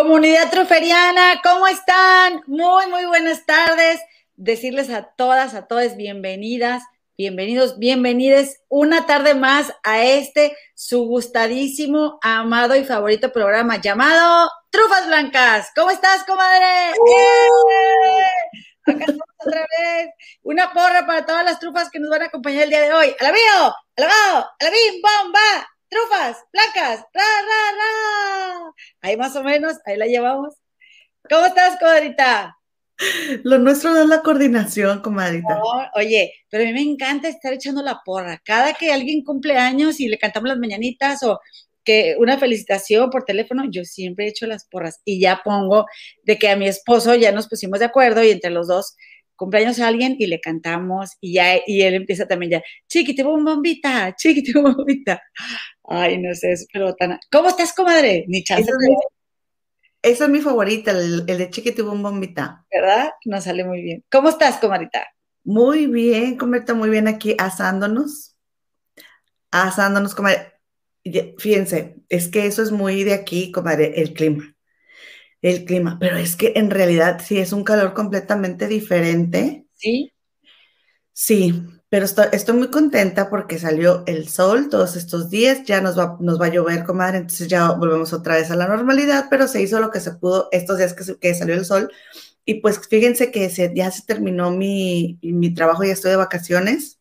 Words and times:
Comunidad 0.00 0.50
truferiana, 0.50 1.42
¿cómo 1.42 1.66
están? 1.66 2.40
Muy, 2.46 2.86
muy 2.86 3.04
buenas 3.04 3.44
tardes. 3.44 4.00
Decirles 4.34 4.88
a 4.88 5.02
todas, 5.02 5.52
a 5.52 5.66
todas 5.66 5.94
bienvenidas, 5.94 6.82
bienvenidos, 7.18 7.78
bienvenides 7.78 8.62
una 8.70 9.04
tarde 9.04 9.34
más 9.34 9.74
a 9.82 10.02
este 10.02 10.56
su 10.74 11.04
gustadísimo, 11.04 12.18
amado 12.22 12.76
y 12.76 12.84
favorito 12.84 13.30
programa 13.30 13.78
llamado 13.78 14.50
Trufas 14.70 15.06
Blancas. 15.06 15.70
¿Cómo 15.76 15.90
estás, 15.90 16.24
comadre? 16.24 16.92
¡Eh! 16.92 18.22
Acá 18.86 19.00
estamos 19.00 19.28
otra 19.38 19.60
vez. 19.60 20.08
Una 20.42 20.72
porra 20.72 21.06
para 21.06 21.26
todas 21.26 21.44
las 21.44 21.60
trufas 21.60 21.90
que 21.90 22.00
nos 22.00 22.08
van 22.08 22.22
a 22.22 22.26
acompañar 22.26 22.62
el 22.62 22.70
día 22.70 22.80
de 22.80 22.92
hoy. 22.94 23.14
¡Alabío! 23.20 23.74
¡Alabado! 23.98 24.50
¡Alabim! 24.60 25.02
¡Bomba! 25.02 25.68
Trufas, 25.90 26.38
placas, 26.50 27.04
ra, 27.12 27.22
ra, 27.22 27.76
ra. 27.78 28.72
Ahí 29.02 29.16
más 29.16 29.36
o 29.36 29.42
menos, 29.42 29.74
ahí 29.84 29.96
la 29.96 30.06
llevamos. 30.06 30.54
¿Cómo 31.28 31.46
estás, 31.46 31.78
comadrita? 31.78 32.56
Lo 33.44 33.58
nuestro 33.58 33.92
no 33.92 34.02
es 34.02 34.08
la 34.08 34.22
coordinación, 34.22 35.00
comadrita. 35.00 35.60
oye, 35.94 36.32
pero 36.48 36.62
a 36.62 36.66
mí 36.66 36.72
me 36.72 36.82
encanta 36.82 37.28
estar 37.28 37.52
echando 37.52 37.82
la 37.82 38.00
porra. 38.04 38.40
Cada 38.44 38.74
que 38.74 38.92
alguien 38.92 39.24
cumple 39.24 39.56
años 39.56 40.00
y 40.00 40.08
le 40.08 40.18
cantamos 40.18 40.48
las 40.48 40.58
mañanitas 40.58 41.22
o 41.22 41.40
que 41.82 42.16
una 42.18 42.38
felicitación 42.38 43.08
por 43.10 43.24
teléfono, 43.24 43.64
yo 43.70 43.84
siempre 43.84 44.28
echo 44.28 44.46
las 44.46 44.66
porras 44.66 45.00
y 45.04 45.18
ya 45.18 45.40
pongo 45.42 45.86
de 46.24 46.38
que 46.38 46.50
a 46.50 46.56
mi 46.56 46.68
esposo 46.68 47.14
ya 47.14 47.32
nos 47.32 47.48
pusimos 47.48 47.78
de 47.78 47.86
acuerdo 47.86 48.22
y 48.22 48.30
entre 48.30 48.50
los 48.50 48.68
dos 48.68 48.96
cumpleaños 49.40 49.80
a 49.80 49.88
alguien 49.88 50.16
y 50.18 50.26
le 50.26 50.38
cantamos 50.38 51.16
y 51.18 51.32
ya 51.32 51.56
y 51.66 51.80
él 51.80 51.94
empieza 51.94 52.28
también 52.28 52.52
ya, 52.52 52.62
chiquiti 52.86 53.22
bombita, 53.22 54.14
chiquiti 54.14 54.52
bombita. 54.52 55.22
Ay, 55.84 56.18
no 56.18 56.34
sé, 56.34 56.54
pero 56.70 56.94
tan... 56.94 57.18
¿Cómo 57.32 57.48
estás, 57.48 57.72
comadre? 57.72 58.26
Ni 58.28 58.44
chance. 58.44 58.70
Esa 60.02 60.24
es 60.24 60.30
mi 60.30 60.40
favorita, 60.42 60.90
el, 60.90 61.24
de 61.24 61.48
chiquiti 61.48 61.80
bombita. 61.80 62.66
¿Verdad? 62.70 63.12
Nos 63.24 63.44
sale 63.44 63.64
muy 63.64 63.80
bien. 63.80 64.04
¿Cómo 64.12 64.28
estás, 64.28 64.58
comadrita? 64.58 65.06
Muy 65.42 65.86
bien, 65.86 66.36
comadrita, 66.36 66.74
muy 66.74 66.90
bien 66.90 67.08
aquí 67.08 67.34
asándonos. 67.38 68.36
Asándonos, 69.50 70.14
comadre. 70.14 70.52
Fíjense, 71.38 71.96
es 72.10 72.28
que 72.28 72.44
eso 72.44 72.62
es 72.62 72.72
muy 72.72 73.04
de 73.04 73.14
aquí, 73.14 73.50
comadre, 73.52 74.02
el 74.02 74.12
clima 74.12 74.54
el 75.42 75.64
clima, 75.64 75.98
pero 75.98 76.16
es 76.16 76.36
que 76.36 76.52
en 76.56 76.70
realidad 76.70 77.20
sí 77.24 77.38
es 77.38 77.52
un 77.52 77.64
calor 77.64 77.94
completamente 77.94 78.68
diferente. 78.68 79.66
Sí. 79.74 80.12
Sí, 81.12 81.62
pero 81.88 82.04
estoy, 82.04 82.26
estoy, 82.32 82.56
muy 82.56 82.68
contenta 82.68 83.28
porque 83.28 83.58
salió 83.58 84.04
el 84.06 84.28
sol 84.28 84.68
todos 84.68 84.96
estos 84.96 85.28
días, 85.28 85.64
ya 85.64 85.80
nos 85.80 85.98
va, 85.98 86.16
nos 86.20 86.40
va 86.40 86.46
a 86.46 86.50
llover, 86.50 86.84
comadre, 86.84 87.18
entonces 87.18 87.48
ya 87.48 87.72
volvemos 87.72 88.12
otra 88.12 88.36
vez 88.36 88.50
a 88.50 88.56
la 88.56 88.68
normalidad, 88.68 89.26
pero 89.28 89.48
se 89.48 89.60
hizo 89.60 89.80
lo 89.80 89.90
que 89.90 90.00
se 90.00 90.12
pudo 90.12 90.48
estos 90.52 90.78
días 90.78 90.94
que, 90.94 91.18
que 91.18 91.34
salió 91.34 91.54
el 91.54 91.64
sol. 91.64 91.90
Y 92.44 92.54
pues 92.60 92.80
fíjense 92.88 93.30
que 93.30 93.50
se, 93.50 93.72
ya 93.74 93.90
se 93.90 94.02
terminó 94.02 94.50
mi, 94.50 95.18
mi 95.22 95.52
trabajo, 95.52 95.84
ya 95.84 95.92
estoy 95.92 96.12
de 96.12 96.16
vacaciones 96.16 97.00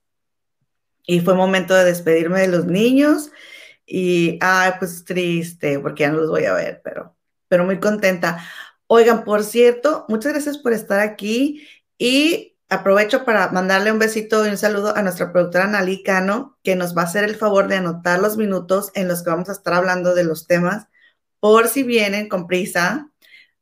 y 1.05 1.21
fue 1.21 1.33
momento 1.33 1.73
de 1.73 1.85
despedirme 1.85 2.41
de 2.41 2.49
los 2.49 2.65
niños 2.65 3.31
y, 3.85 4.37
ay, 4.41 4.73
pues 4.79 5.03
triste, 5.05 5.79
porque 5.79 6.01
ya 6.01 6.11
no 6.11 6.19
los 6.19 6.29
voy 6.29 6.45
a 6.45 6.53
ver, 6.53 6.81
pero 6.83 7.15
pero 7.49 7.65
muy 7.65 7.79
contenta. 7.79 8.45
Oigan, 8.87 9.23
por 9.25 9.43
cierto, 9.43 10.05
muchas 10.07 10.33
gracias 10.33 10.57
por 10.57 10.73
estar 10.73 10.99
aquí 11.01 11.67
y 11.97 12.57
aprovecho 12.69 13.25
para 13.25 13.49
mandarle 13.51 13.91
un 13.91 13.99
besito 13.99 14.45
y 14.45 14.49
un 14.49 14.57
saludo 14.57 14.95
a 14.95 15.01
nuestra 15.01 15.31
productora 15.33 15.65
Analí 15.65 16.03
Cano, 16.03 16.57
que 16.63 16.75
nos 16.75 16.95
va 16.95 17.01
a 17.01 17.05
hacer 17.05 17.23
el 17.23 17.35
favor 17.35 17.67
de 17.67 17.75
anotar 17.77 18.19
los 18.19 18.37
minutos 18.37 18.91
en 18.95 19.07
los 19.07 19.23
que 19.23 19.31
vamos 19.31 19.49
a 19.49 19.53
estar 19.53 19.73
hablando 19.73 20.15
de 20.15 20.23
los 20.23 20.47
temas, 20.47 20.87
por 21.39 21.67
si 21.67 21.83
vienen 21.83 22.29
con 22.29 22.47
prisa 22.47 23.11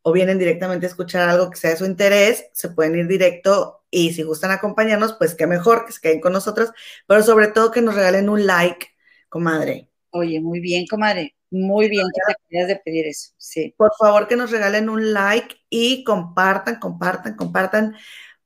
o 0.01 0.11
vienen 0.11 0.39
directamente 0.39 0.85
a 0.85 0.89
escuchar 0.89 1.29
algo 1.29 1.49
que 1.49 1.57
sea 1.57 1.71
de 1.71 1.77
su 1.77 1.85
interés, 1.85 2.45
se 2.53 2.69
pueden 2.69 2.95
ir 2.95 3.07
directo 3.07 3.85
y 3.89 4.13
si 4.13 4.23
gustan 4.23 4.51
acompañarnos, 4.51 5.13
pues 5.13 5.35
qué 5.35 5.47
mejor 5.47 5.85
que 5.85 5.93
se 5.93 6.01
queden 6.01 6.21
con 6.21 6.33
nosotros, 6.33 6.71
pero 7.07 7.23
sobre 7.23 7.47
todo 7.47 7.71
que 7.71 7.81
nos 7.81 7.95
regalen 7.95 8.29
un 8.29 8.45
like, 8.45 8.87
comadre. 9.29 9.89
Oye, 10.11 10.41
muy 10.41 10.59
bien, 10.59 10.85
comadre. 10.87 11.36
Muy 11.49 11.87
bien 11.87 12.05
que 12.13 12.33
te 12.49 12.65
de 12.65 12.75
pedir 12.77 13.07
eso, 13.07 13.31
sí. 13.37 13.73
Por 13.77 13.91
favor 13.97 14.27
que 14.27 14.35
nos 14.35 14.51
regalen 14.51 14.89
un 14.89 15.13
like 15.13 15.55
y 15.69 16.03
compartan, 16.03 16.79
compartan, 16.79 17.35
compartan, 17.35 17.95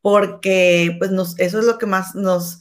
porque 0.01 0.95
pues 0.99 1.11
nos, 1.11 1.39
eso 1.39 1.59
es 1.59 1.65
lo 1.65 1.77
que 1.79 1.87
más 1.87 2.13
nos, 2.13 2.59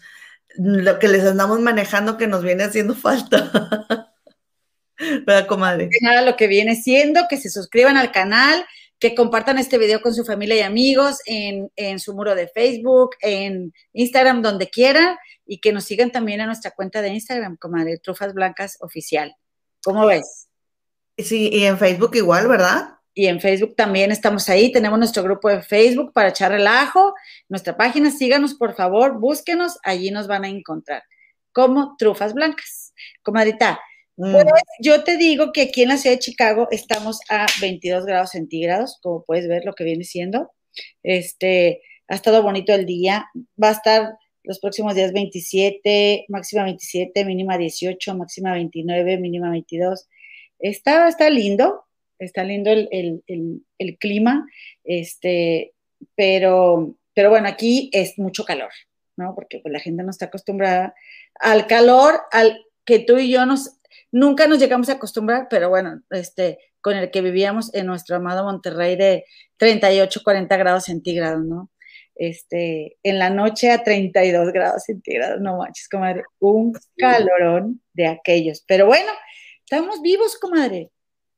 lo 0.56 0.98
que 0.98 1.08
les 1.08 1.24
andamos 1.24 1.60
manejando 1.60 2.16
que 2.16 2.26
nos 2.26 2.42
viene 2.42 2.64
haciendo 2.64 2.94
falta. 2.94 3.50
¿Verdad, 5.26 5.46
comadre? 5.46 5.90
Nada, 6.00 6.22
lo 6.22 6.36
que 6.36 6.46
viene 6.46 6.74
siendo 6.74 7.26
que 7.28 7.36
se 7.36 7.50
suscriban 7.50 7.96
al 7.96 8.12
canal, 8.12 8.64
que 8.98 9.14
compartan 9.14 9.58
este 9.58 9.78
video 9.78 10.00
con 10.02 10.14
su 10.14 10.24
familia 10.24 10.56
y 10.56 10.60
amigos 10.60 11.18
en, 11.26 11.70
en, 11.76 11.98
su 12.00 12.14
muro 12.14 12.34
de 12.34 12.48
Facebook, 12.48 13.10
en 13.20 13.72
Instagram, 13.94 14.42
donde 14.42 14.68
quieran, 14.68 15.16
y 15.46 15.58
que 15.60 15.72
nos 15.72 15.84
sigan 15.84 16.12
también 16.12 16.40
en 16.40 16.46
nuestra 16.46 16.70
cuenta 16.70 17.00
de 17.02 17.08
Instagram, 17.08 17.56
comadre, 17.56 17.98
Trufas 17.98 18.34
Blancas 18.34 18.76
Oficial. 18.80 19.34
¿Cómo 19.82 20.06
ves? 20.06 20.48
Sí, 21.16 21.50
y 21.52 21.64
en 21.64 21.78
Facebook 21.78 22.14
igual, 22.14 22.48
¿verdad? 22.48 23.00
Y 23.14 23.26
en 23.26 23.41
Facebook 23.41 23.74
también 23.76 24.12
estamos 24.12 24.48
ahí. 24.48 24.72
Tenemos 24.72 24.98
nuestro 24.98 25.22
grupo 25.22 25.48
de 25.48 25.62
Facebook 25.62 26.12
para 26.12 26.30
echar 26.30 26.52
relajo. 26.52 27.14
Nuestra 27.48 27.76
página, 27.76 28.10
síganos 28.10 28.54
por 28.54 28.74
favor, 28.74 29.18
búsquenos, 29.18 29.78
allí 29.82 30.10
nos 30.10 30.26
van 30.26 30.44
a 30.44 30.48
encontrar 30.48 31.02
como 31.52 31.96
Trufas 31.98 32.34
Blancas. 32.34 32.94
Comadrita, 33.22 33.80
mm. 34.16 34.32
pues, 34.32 34.46
yo 34.80 35.02
te 35.04 35.16
digo 35.16 35.52
que 35.52 35.62
aquí 35.62 35.82
en 35.82 35.88
la 35.88 35.97
ciudad 35.97 36.16
de 36.16 36.20
Chicago 36.20 36.68
estamos 36.70 37.20
a 37.28 37.47
22 37.60 38.06
grados 38.06 38.30
centígrados, 38.30 38.98
como 39.02 39.24
puedes 39.24 39.48
ver 39.48 39.64
lo 39.64 39.74
que 39.74 39.84
viene 39.84 40.04
siendo. 40.04 40.52
Este, 41.02 41.82
ha 42.08 42.14
estado 42.14 42.42
bonito 42.42 42.72
el 42.72 42.86
día. 42.86 43.28
Va 43.62 43.68
a 43.68 43.72
estar 43.72 44.14
los 44.42 44.58
próximos 44.58 44.94
días 44.94 45.12
27, 45.12 46.26
máxima 46.28 46.64
27, 46.64 47.24
mínima 47.24 47.58
18, 47.58 48.14
máxima 48.16 48.52
29, 48.54 49.18
mínima 49.18 49.50
22. 49.50 50.08
Está, 50.58 51.08
está 51.08 51.30
lindo, 51.30 51.84
está 52.18 52.44
lindo 52.44 52.70
el, 52.70 53.98
clima, 53.98 54.46
este, 54.84 55.72
pero, 56.14 56.96
pero 57.14 57.30
bueno, 57.30 57.48
aquí 57.48 57.90
es 57.92 58.18
mucho 58.18 58.44
calor, 58.44 58.70
¿no? 59.16 59.34
Porque 59.34 59.60
pues, 59.60 59.72
la 59.72 59.80
gente 59.80 60.02
no 60.02 60.10
está 60.10 60.26
acostumbrada 60.26 60.94
al 61.38 61.66
calor, 61.66 62.20
al 62.32 62.64
que 62.84 62.98
tú 62.98 63.18
y 63.18 63.30
yo 63.30 63.46
nos, 63.46 63.78
nunca 64.10 64.46
nos 64.46 64.58
llegamos 64.58 64.88
a 64.88 64.94
acostumbrar, 64.94 65.48
pero 65.48 65.68
bueno, 65.68 66.02
este, 66.10 66.58
con 66.80 66.96
el 66.96 67.10
que 67.10 67.20
vivíamos 67.20 67.72
en 67.74 67.86
nuestro 67.86 68.16
amado 68.16 68.44
Monterrey 68.44 68.96
de 68.96 69.24
38, 69.58 70.20
40 70.22 70.56
grados 70.56 70.84
centígrados, 70.84 71.44
¿no? 71.44 71.70
Este, 72.20 72.98
en 73.03 73.19
la 73.19 73.31
noche 73.31 73.70
a 73.70 73.82
32 73.82 74.53
grados 74.53 74.84
centígrados, 74.84 75.41
no 75.41 75.56
manches, 75.56 75.88
comadre, 75.88 76.22
un 76.38 76.75
calorón 76.98 77.81
de 77.94 78.08
aquellos. 78.08 78.62
Pero 78.69 78.84
bueno, 78.84 79.10
estamos 79.64 80.03
vivos, 80.03 80.36
comadre. 80.36 80.91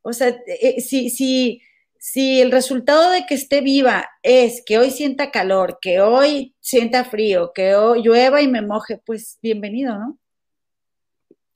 O 0.02 0.12
sea, 0.12 0.30
eh, 0.30 0.42
eh, 0.60 0.80
si, 0.80 1.08
si, 1.08 1.62
si 1.98 2.40
el 2.40 2.50
resultado 2.50 3.12
de 3.12 3.26
que 3.26 3.34
esté 3.34 3.60
viva 3.60 4.10
es 4.24 4.60
que 4.66 4.76
hoy 4.78 4.90
sienta 4.90 5.30
calor, 5.30 5.78
que 5.80 6.00
hoy 6.00 6.56
sienta 6.58 7.04
frío, 7.04 7.52
que 7.54 7.76
hoy 7.76 8.02
llueva 8.02 8.42
y 8.42 8.48
me 8.48 8.60
moje, 8.60 9.00
pues 9.06 9.38
bienvenido, 9.40 9.96
¿no? 9.96 10.18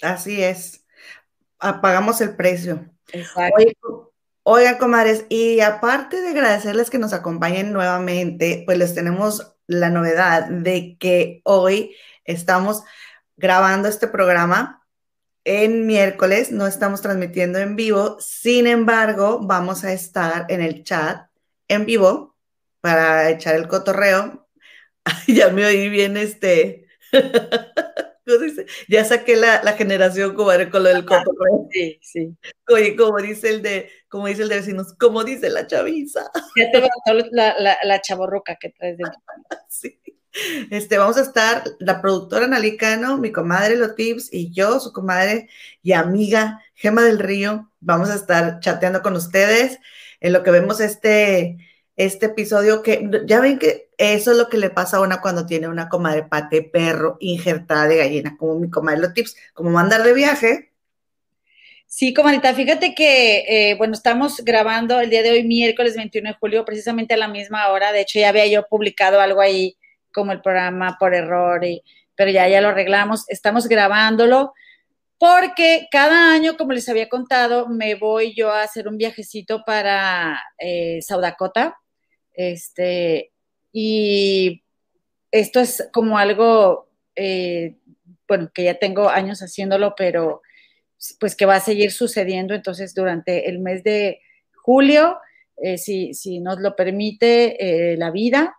Así 0.03 0.41
es. 0.41 0.87
Apagamos 1.59 2.21
el 2.21 2.37
precio. 2.37 2.89
Exacto. 3.13 4.13
Oigan, 4.49 4.79
comadres, 4.79 5.27
y 5.29 5.59
aparte 5.59 6.21
de 6.21 6.29
agradecerles 6.29 6.89
que 6.89 7.01
nos 7.01 7.13
acompañen 7.13 7.73
nuevamente, 7.73 8.63
pues 8.65 8.79
les 8.79 8.95
tenemos 8.95 9.57
la 9.67 9.91
novedad 9.91 10.47
de 10.49 10.97
que 11.01 11.41
hoy 11.43 11.97
estamos 12.25 12.85
grabando 13.37 13.89
este 13.89 14.07
programa 14.07 14.87
en 15.43 15.85
miércoles, 15.85 16.53
no 16.53 16.69
estamos 16.69 17.03
transmitiendo 17.03 17.59
en 17.59 17.75
vivo, 17.75 18.19
sin 18.21 18.69
embargo, 18.69 19.41
vamos 19.43 19.83
a 19.83 19.93
estar 19.93 20.47
en 20.49 20.61
el 20.61 20.85
chat 20.85 21.29
en 21.67 21.85
vivo 21.85 22.37
para 22.81 23.29
echar 23.31 23.57
el 23.57 23.67
cotorreo. 23.67 24.49
ya 25.27 25.51
me 25.51 25.67
oí 25.67 25.89
bien 25.89 26.17
este. 26.17 26.87
Ya 28.89 29.05
saqué 29.05 29.37
la, 29.37 29.61
generación 29.73 30.35
como 30.35 30.51
con 30.71 30.83
lo 30.83 30.89
del 30.89 31.05
coto. 31.05 31.31
Sí, 31.71 31.99
sí. 32.03 32.37
Oye, 32.69 32.97
como 32.97 33.19
dice 33.19 33.51
el 33.51 33.63
de, 33.63 33.91
como 34.09 34.27
dice 34.27 34.43
el 34.43 34.49
de 34.49 34.57
vecinos, 34.57 34.95
como 34.99 35.25
dice 35.25 35.51
la 35.51 35.67
chaviza. 35.67 36.31
Ya 36.57 36.71
te 36.71 36.81
va 36.81 36.89
la, 37.31 37.55
la, 37.59 37.79
la 37.83 38.01
chaborroca 38.01 38.57
que 38.57 38.71
traes 38.71 38.99
dentro. 38.99 39.21
Sí. 39.69 40.01
Este, 40.71 40.99
vamos 40.99 41.17
a 41.17 41.23
estar 41.23 41.65
la 41.79 42.03
productora 42.03 42.47
Nalicano, 42.47 43.17
mi 43.17 43.33
comadre 43.33 43.77
Lotips 43.77 44.29
y 44.33 44.53
yo, 44.53 44.81
su 44.81 44.93
comadre 44.93 45.49
y 45.83 45.93
amiga 45.93 46.63
Gema 46.75 47.03
del 47.03 47.19
Río. 47.19 47.71
Vamos 47.81 48.11
a 48.11 48.17
estar 48.17 48.61
chateando 48.61 49.03
con 49.03 49.15
ustedes 49.17 49.79
en 50.21 50.33
lo 50.33 50.43
que 50.43 50.51
vemos 50.51 50.81
este, 50.81 51.57
este 51.97 52.27
episodio 52.27 52.83
que 52.83 53.09
ya 53.27 53.41
ven 53.41 53.59
que 53.59 53.91
eso 53.97 54.33
es 54.33 54.37
lo 54.37 54.49
que 54.49 54.59
le 54.59 54.71
pasa 54.71 54.99
a 54.99 55.01
una 55.01 55.21
cuando 55.21 55.47
tiene 55.47 55.69
una 55.69 55.89
comadre 55.89 56.25
pate 56.25 56.63
perro 56.63 57.17
injertada 57.21 57.89
de 57.89 57.97
gallina, 57.97 58.37
como 58.37 58.59
mi 58.59 58.71
comadre 58.71 59.01
los 59.01 59.15
tips, 59.15 59.37
como 59.55 59.71
mandar 59.71 60.03
de 60.03 60.13
viaje. 60.13 60.73
Sí, 61.87 62.13
comadita, 62.13 62.53
fíjate 62.53 62.95
que, 62.95 63.71
eh, 63.71 63.75
bueno, 63.77 63.95
estamos 63.95 64.45
grabando 64.45 65.01
el 65.01 65.09
día 65.09 65.23
de 65.23 65.31
hoy, 65.31 65.45
miércoles 65.45 65.97
21 65.97 66.31
de 66.31 66.35
julio, 66.35 66.65
precisamente 66.65 67.15
a 67.15 67.17
la 67.17 67.29
misma 67.29 67.69
hora. 67.69 67.93
De 67.93 68.01
hecho, 68.01 68.19
ya 68.19 68.29
había 68.29 68.47
yo 68.47 68.67
publicado 68.69 69.21
algo 69.21 69.41
ahí, 69.41 69.77
como 70.13 70.33
el 70.33 70.43
programa 70.43 70.97
por 70.99 71.15
error, 71.15 71.65
y, 71.65 71.83
pero 72.15 72.31
ya, 72.31 72.49
ya 72.49 72.61
lo 72.61 72.69
arreglamos. 72.69 73.25
Estamos 73.29 73.69
grabándolo 73.69 74.53
porque 75.19 75.89
cada 75.91 76.35
año, 76.35 76.57
como 76.57 76.73
les 76.73 76.89
había 76.89 77.09
contado, 77.09 77.69
me 77.69 77.95
voy 77.95 78.35
yo 78.35 78.51
a 78.53 78.63
hacer 78.63 78.89
un 78.89 78.99
viajecito 78.99 79.63
para 79.65 80.43
eh, 80.59 81.01
Saudacota. 81.01 81.79
Este, 82.37 83.33
y 83.73 84.63
esto 85.33 85.61
es 85.61 85.89
como 85.93 86.19
algo, 86.19 86.89
eh, 87.17 87.77
bueno, 88.29 88.51
que 88.55 88.65
ya 88.65 88.79
tengo 88.79 89.09
años 89.09 89.41
haciéndolo, 89.41 89.95
pero 89.97 90.43
pues 91.21 91.37
que 91.37 91.47
va 91.47 91.57
a 91.57 91.61
seguir 91.61 91.93
sucediendo. 91.93 92.55
Entonces, 92.55 92.95
durante 92.95 93.49
el 93.49 93.59
mes 93.59 93.83
de 93.83 94.21
julio, 94.55 95.19
eh, 95.57 95.79
si, 95.79 96.15
si, 96.15 96.41
nos 96.41 96.61
lo 96.61 96.77
permite 96.77 97.93
eh, 97.93 97.97
la 97.97 98.11
vida, 98.11 98.57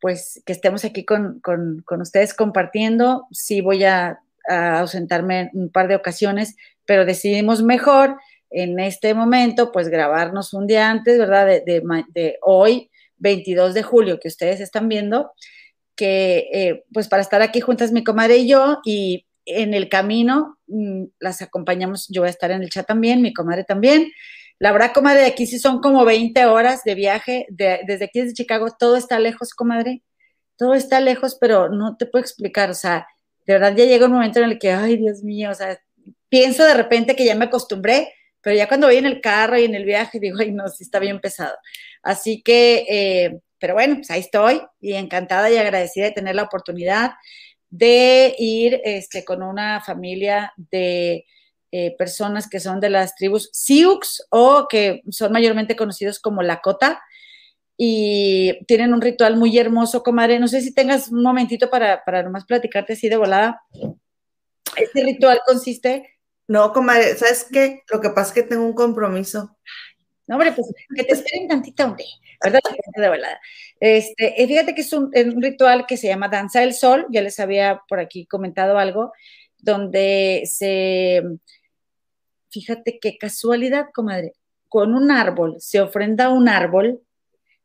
pues 0.00 0.42
que 0.44 0.52
estemos 0.52 0.84
aquí 0.84 1.04
con, 1.04 1.40
con, 1.40 1.82
con 1.84 2.00
ustedes 2.00 2.34
compartiendo. 2.34 3.26
Sí 3.30 3.60
voy 3.60 3.84
a, 3.84 4.18
ausentarme 4.48 5.50
un 5.52 5.70
par 5.70 5.86
de 5.86 5.94
ocasiones, 5.94 6.56
pero 6.84 7.04
decidimos 7.04 7.62
mejor 7.62 8.16
en 8.50 8.80
este 8.80 9.14
momento, 9.14 9.70
pues 9.70 9.88
grabarnos 9.88 10.52
un 10.52 10.66
día 10.66 10.90
antes, 10.90 11.16
¿verdad? 11.16 11.46
De, 11.46 11.60
de, 11.60 11.80
de 12.08 12.38
hoy, 12.42 12.90
22 13.22 13.74
de 13.74 13.82
julio, 13.82 14.20
que 14.20 14.28
ustedes 14.28 14.60
están 14.60 14.88
viendo, 14.88 15.32
que 15.96 16.48
eh, 16.52 16.84
pues 16.92 17.08
para 17.08 17.22
estar 17.22 17.40
aquí 17.42 17.60
juntas 17.60 17.92
mi 17.92 18.04
comadre 18.04 18.38
y 18.38 18.48
yo 18.48 18.78
y 18.84 19.26
en 19.46 19.74
el 19.74 19.88
camino 19.88 20.58
mmm, 20.66 21.04
las 21.18 21.42
acompañamos, 21.42 22.08
yo 22.08 22.22
voy 22.22 22.28
a 22.28 22.30
estar 22.30 22.50
en 22.50 22.62
el 22.62 22.70
chat 22.70 22.86
también, 22.86 23.22
mi 23.22 23.32
comadre 23.32 23.64
también. 23.64 24.10
La 24.58 24.72
verdad, 24.72 24.92
comadre, 24.92 25.26
aquí 25.26 25.46
sí 25.46 25.58
son 25.58 25.80
como 25.80 26.04
20 26.04 26.46
horas 26.46 26.84
de 26.84 26.94
viaje, 26.94 27.46
de, 27.48 27.80
desde 27.86 28.04
aquí 28.04 28.20
desde 28.20 28.34
Chicago, 28.34 28.68
todo 28.78 28.96
está 28.96 29.18
lejos, 29.18 29.54
comadre, 29.54 30.02
todo 30.56 30.74
está 30.74 31.00
lejos, 31.00 31.36
pero 31.40 31.68
no 31.68 31.96
te 31.96 32.06
puedo 32.06 32.22
explicar, 32.22 32.70
o 32.70 32.74
sea, 32.74 33.06
de 33.46 33.54
verdad 33.54 33.74
ya 33.76 33.84
llega 33.84 34.06
un 34.06 34.12
momento 34.12 34.38
en 34.38 34.50
el 34.50 34.58
que, 34.58 34.70
ay, 34.70 34.96
Dios 34.98 35.22
mío, 35.24 35.50
o 35.50 35.54
sea, 35.54 35.80
pienso 36.28 36.64
de 36.64 36.74
repente 36.74 37.16
que 37.16 37.24
ya 37.24 37.34
me 37.34 37.46
acostumbré, 37.46 38.12
pero 38.42 38.56
ya 38.56 38.68
cuando 38.68 38.88
voy 38.88 38.96
en 38.96 39.06
el 39.06 39.20
carro 39.20 39.56
y 39.56 39.64
en 39.64 39.74
el 39.74 39.84
viaje 39.84 40.18
digo, 40.18 40.38
ay, 40.40 40.50
no, 40.50 40.68
sí 40.68 40.82
está 40.82 40.98
bien 40.98 41.20
pesado. 41.20 41.56
Así 42.02 42.42
que, 42.42 42.84
eh, 42.88 43.40
pero 43.58 43.74
bueno, 43.74 43.96
pues 43.96 44.10
ahí 44.10 44.20
estoy 44.20 44.60
y 44.80 44.94
encantada 44.94 45.50
y 45.50 45.56
agradecida 45.56 46.06
de 46.06 46.10
tener 46.10 46.34
la 46.34 46.42
oportunidad 46.42 47.12
de 47.70 48.34
ir 48.38 48.80
este, 48.84 49.24
con 49.24 49.42
una 49.42 49.80
familia 49.80 50.52
de 50.56 51.24
eh, 51.70 51.94
personas 51.96 52.50
que 52.50 52.60
son 52.60 52.80
de 52.80 52.90
las 52.90 53.14
tribus 53.14 53.48
Sioux 53.52 54.22
o 54.30 54.66
que 54.68 55.02
son 55.10 55.32
mayormente 55.32 55.76
conocidos 55.76 56.18
como 56.18 56.42
Lakota 56.42 57.00
y 57.78 58.62
tienen 58.66 58.92
un 58.92 59.00
ritual 59.00 59.36
muy 59.36 59.56
hermoso, 59.56 60.02
comadre. 60.02 60.38
No 60.38 60.48
sé 60.48 60.60
si 60.60 60.74
tengas 60.74 61.08
un 61.08 61.22
momentito 61.22 61.70
para, 61.70 62.04
para 62.04 62.22
nomás 62.22 62.44
platicarte 62.44 62.92
así 62.92 63.08
de 63.08 63.16
volada. 63.16 63.62
Este 64.76 65.02
ritual 65.04 65.40
consiste... 65.46 66.08
No, 66.48 66.72
comadre, 66.72 67.16
¿sabes 67.16 67.46
qué? 67.50 67.82
Lo 67.90 68.00
que 68.00 68.10
pasa 68.10 68.28
es 68.28 68.34
que 68.34 68.42
tengo 68.42 68.64
un 68.64 68.74
compromiso. 68.74 69.56
No, 70.26 70.36
hombre, 70.36 70.52
pues 70.52 70.68
que 70.94 71.04
te 71.04 71.12
esperen 71.12 71.48
tantita, 71.48 71.84
hombre. 71.84 72.04
¿verdad? 72.42 72.60
De 72.96 73.08
volada. 73.08 73.40
Este, 73.80 74.34
fíjate 74.46 74.74
que 74.74 74.82
es 74.82 74.92
un, 74.92 75.10
un, 75.14 75.42
ritual 75.42 75.86
que 75.86 75.96
se 75.96 76.08
llama 76.08 76.28
Danza 76.28 76.60
del 76.60 76.74
Sol, 76.74 77.06
ya 77.10 77.22
les 77.22 77.40
había 77.40 77.82
por 77.88 78.00
aquí 78.00 78.26
comentado 78.26 78.78
algo, 78.78 79.12
donde 79.58 80.42
se, 80.46 81.22
fíjate 82.50 82.98
qué 83.00 83.18
casualidad, 83.18 83.86
comadre, 83.92 84.34
con 84.68 84.94
un 84.94 85.10
árbol, 85.10 85.56
se 85.58 85.80
ofrenda 85.80 86.30
un 86.30 86.48
árbol 86.48 87.02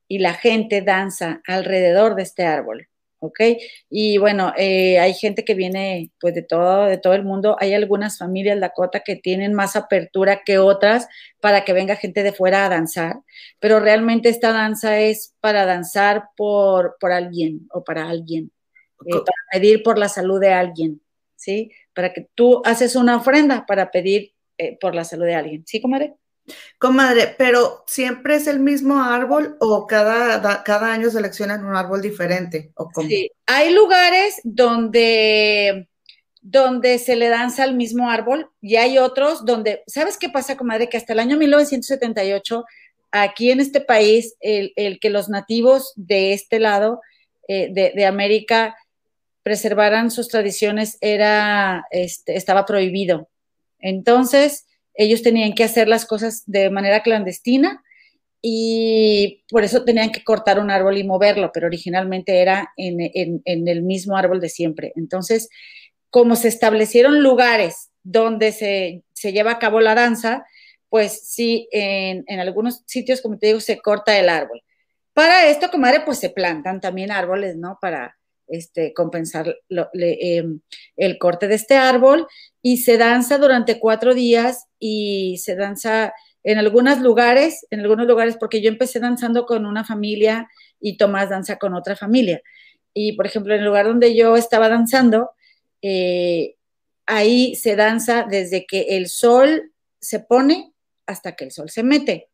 y 0.07 0.19
la 0.19 0.33
gente 0.33 0.81
danza 0.81 1.41
alrededor 1.45 2.15
de 2.15 2.23
este 2.23 2.45
árbol. 2.45 2.87
¿Ok? 3.19 3.39
Y 3.89 4.17
bueno, 4.17 4.53
eh, 4.57 4.99
hay 4.99 5.13
gente 5.13 5.43
que 5.43 5.53
viene 5.53 6.11
pues 6.19 6.33
de 6.33 6.43
todo, 6.43 6.85
de 6.85 6.97
todo 6.97 7.13
el 7.13 7.23
mundo. 7.23 7.57
Hay 7.59 7.73
algunas 7.73 8.17
familias 8.17 8.59
Dakota 8.59 9.01
que 9.01 9.15
tienen 9.15 9.53
más 9.53 9.75
apertura 9.75 10.43
que 10.45 10.59
otras 10.59 11.07
para 11.39 11.65
que 11.65 11.73
venga 11.73 11.95
gente 11.95 12.23
de 12.23 12.33
fuera 12.33 12.65
a 12.65 12.69
danzar, 12.69 13.17
pero 13.59 13.79
realmente 13.79 14.29
esta 14.29 14.51
danza 14.51 14.99
es 14.99 15.35
para 15.39 15.65
danzar 15.65 16.29
por, 16.35 16.97
por 16.99 17.11
alguien 17.11 17.67
o 17.71 17.83
para 17.83 18.09
alguien, 18.09 18.51
eh, 19.05 19.11
para 19.11 19.43
pedir 19.51 19.83
por 19.83 19.97
la 19.97 20.09
salud 20.09 20.39
de 20.39 20.53
alguien, 20.53 21.01
¿sí? 21.35 21.71
Para 21.93 22.13
que 22.13 22.27
tú 22.35 22.61
haces 22.65 22.95
una 22.95 23.17
ofrenda 23.17 23.65
para 23.65 23.91
pedir 23.91 24.33
eh, 24.57 24.77
por 24.79 24.95
la 24.95 25.03
salud 25.03 25.25
de 25.25 25.35
alguien, 25.35 25.63
¿sí, 25.65 25.81
comadre? 25.81 26.15
Comadre, 26.79 27.35
pero 27.37 27.83
¿siempre 27.87 28.35
es 28.35 28.47
el 28.47 28.59
mismo 28.59 29.01
árbol 29.01 29.57
o 29.59 29.87
cada, 29.87 30.39
da, 30.39 30.63
cada 30.63 30.91
año 30.91 31.09
seleccionan 31.09 31.65
un 31.65 31.75
árbol 31.75 32.01
diferente? 32.01 32.71
¿o? 32.75 32.89
Sí, 33.01 33.31
hay 33.45 33.73
lugares 33.73 34.39
donde, 34.43 35.89
donde 36.41 36.99
se 36.99 37.15
le 37.15 37.29
danza 37.29 37.63
al 37.63 37.75
mismo 37.75 38.09
árbol 38.09 38.49
y 38.61 38.75
hay 38.77 38.97
otros 38.97 39.45
donde, 39.45 39.83
¿sabes 39.87 40.17
qué 40.17 40.29
pasa, 40.29 40.57
comadre? 40.57 40.89
Que 40.89 40.97
hasta 40.97 41.13
el 41.13 41.19
año 41.19 41.37
1978, 41.37 42.63
aquí 43.11 43.51
en 43.51 43.59
este 43.59 43.81
país, 43.81 44.35
el, 44.39 44.73
el 44.75 44.99
que 44.99 45.09
los 45.09 45.29
nativos 45.29 45.93
de 45.95 46.33
este 46.33 46.59
lado 46.59 47.01
eh, 47.47 47.69
de, 47.71 47.93
de, 47.95 48.05
América 48.05 48.75
preservaran 49.41 50.11
sus 50.11 50.27
tradiciones 50.27 50.97
era, 51.01 51.85
este, 51.91 52.35
estaba 52.35 52.65
prohibido. 52.65 53.29
Entonces, 53.79 54.65
ellos 54.97 55.21
tenían 55.21 55.53
que 55.53 55.63
hacer 55.63 55.87
las 55.87 56.05
cosas 56.05 56.43
de 56.47 56.69
manera 56.69 57.03
clandestina 57.03 57.83
y 58.41 59.45
por 59.49 59.63
eso 59.63 59.85
tenían 59.85 60.11
que 60.11 60.23
cortar 60.23 60.59
un 60.59 60.71
árbol 60.71 60.97
y 60.97 61.03
moverlo, 61.03 61.51
pero 61.53 61.67
originalmente 61.67 62.41
era 62.41 62.73
en, 62.77 62.97
en, 62.99 63.67
el 63.67 63.83
mismo 63.83 64.17
árbol 64.17 64.41
de 64.41 64.49
siempre. 64.49 64.93
Entonces, 64.95 65.49
como 66.09 66.35
se 66.35 66.47
establecieron 66.47 67.21
lugares 67.21 67.91
donde 68.03 68.51
se, 68.51 69.03
se 69.13 69.33
lleva 69.33 69.51
a 69.51 69.59
cabo 69.59 69.81
la 69.81 69.95
danza, 69.95 70.45
pues 70.89 71.27
sí, 71.27 71.67
en, 71.71 72.23
en, 72.27 72.39
algunos 72.39 72.83
sitios, 72.87 73.21
como 73.21 73.37
te 73.37 73.47
digo, 73.47 73.59
se 73.59 73.79
corta 73.79 74.17
el 74.17 74.29
árbol. 74.29 74.61
Para 75.13 75.49
esto, 75.49 75.69
comadre, 75.69 76.01
pues 76.01 76.19
se 76.19 76.29
plantan 76.29 76.79
también 76.79 77.11
árboles, 77.11 77.57
¿no? 77.57 77.77
Para, 77.81 78.16
este, 78.47 78.93
compensar 78.93 79.57
lo, 79.69 79.89
le, 79.93 80.37
eh, 80.37 80.45
el 80.95 81.17
corte 81.17 81.47
de 81.47 81.55
este 81.55 81.75
árbol 81.75 82.27
y 82.61 82.77
se 82.77 82.97
danza 82.97 83.37
durante 83.37 83.79
cuatro 83.79 84.13
días 84.13 84.67
y 84.79 85.37
se 85.43 85.55
danza 85.55 86.13
en 86.43 86.57
algunos 86.57 87.01
lugares, 87.01 87.65
en 87.71 87.81
algunos 87.81 88.07
lugares, 88.07 88.37
porque 88.37 88.61
yo 88.61 88.69
empecé 88.69 88.99
danzando 88.99 89.45
con 89.45 89.65
una 89.65 89.83
familia 89.83 90.47
y 90.79 90.97
Tomás 90.97 91.29
danza 91.29 91.57
con 91.57 91.73
otra 91.73 91.95
familia. 91.95 92.41
Y, 92.93 93.13
por 93.13 93.25
ejemplo, 93.25 93.53
en 93.53 93.59
el 93.59 93.65
lugar 93.65 93.85
donde 93.85 94.15
yo 94.15 94.35
estaba 94.37 94.69
danzando, 94.69 95.31
eh, 95.81 96.55
ahí 97.05 97.55
se 97.55 97.75
danza 97.75 98.25
desde 98.29 98.65
que 98.65 98.97
el 98.97 99.07
sol 99.07 99.73
se 99.99 100.19
pone 100.19 100.73
hasta 101.05 101.35
que 101.35 101.45
el 101.45 101.51
sol 101.51 101.69
se 101.69 101.83
mete. 101.83 102.29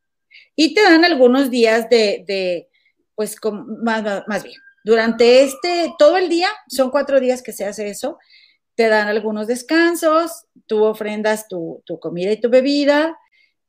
Y 0.55 0.73
te 0.73 0.83
dan 0.83 1.05
algunos 1.05 1.49
días 1.49 1.89
de, 1.89 2.23
de 2.27 2.69
pues, 3.15 3.35
más, 3.83 4.03
más 4.27 4.43
bien, 4.43 4.55
durante 4.83 5.43
este, 5.43 5.93
todo 5.97 6.17
el 6.17 6.29
día, 6.29 6.49
son 6.67 6.91
cuatro 6.91 7.19
días 7.19 7.41
que 7.41 7.53
se 7.53 7.65
hace 7.65 7.89
eso, 7.89 8.19
te 8.75 8.87
dan 8.87 9.07
algunos 9.07 9.47
descansos, 9.47 10.45
tú 10.67 10.83
ofrendas 10.83 11.47
tu, 11.47 11.83
tu 11.85 11.99
comida 11.99 12.31
y 12.31 12.41
tu 12.41 12.49
bebida 12.49 13.17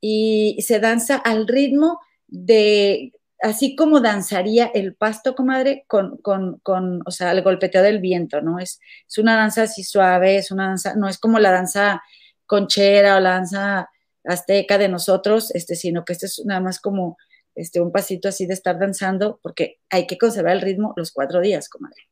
y 0.00 0.56
se 0.66 0.80
danza 0.80 1.16
al 1.16 1.46
ritmo 1.46 2.00
de, 2.26 3.12
así 3.40 3.76
como 3.76 4.00
danzaría 4.00 4.70
el 4.74 4.94
pasto, 4.94 5.34
comadre, 5.34 5.84
con, 5.86 6.16
con, 6.18 6.58
con, 6.62 7.02
o 7.06 7.10
sea, 7.10 7.32
el 7.32 7.42
golpeteo 7.42 7.82
del 7.82 8.00
viento, 8.00 8.40
¿no? 8.40 8.58
Es, 8.58 8.80
es 9.06 9.18
una 9.18 9.36
danza 9.36 9.62
así 9.62 9.84
suave, 9.84 10.36
es 10.36 10.50
una 10.50 10.68
danza, 10.68 10.94
no 10.94 11.08
es 11.08 11.18
como 11.18 11.38
la 11.38 11.50
danza 11.50 12.02
conchera 12.46 13.16
o 13.16 13.20
la 13.20 13.30
danza 13.30 13.90
azteca 14.24 14.78
de 14.78 14.88
nosotros, 14.88 15.54
este, 15.54 15.76
sino 15.76 16.04
que 16.04 16.14
este 16.14 16.26
es 16.26 16.42
nada 16.44 16.60
más 16.60 16.80
como 16.80 17.18
este, 17.54 17.80
un 17.80 17.92
pasito 17.92 18.28
así 18.28 18.46
de 18.46 18.54
estar 18.54 18.78
danzando, 18.78 19.38
porque 19.42 19.78
hay 19.90 20.06
que 20.06 20.18
conservar 20.18 20.54
el 20.54 20.62
ritmo 20.62 20.92
los 20.96 21.12
cuatro 21.12 21.40
días, 21.40 21.68
comadre. 21.68 22.08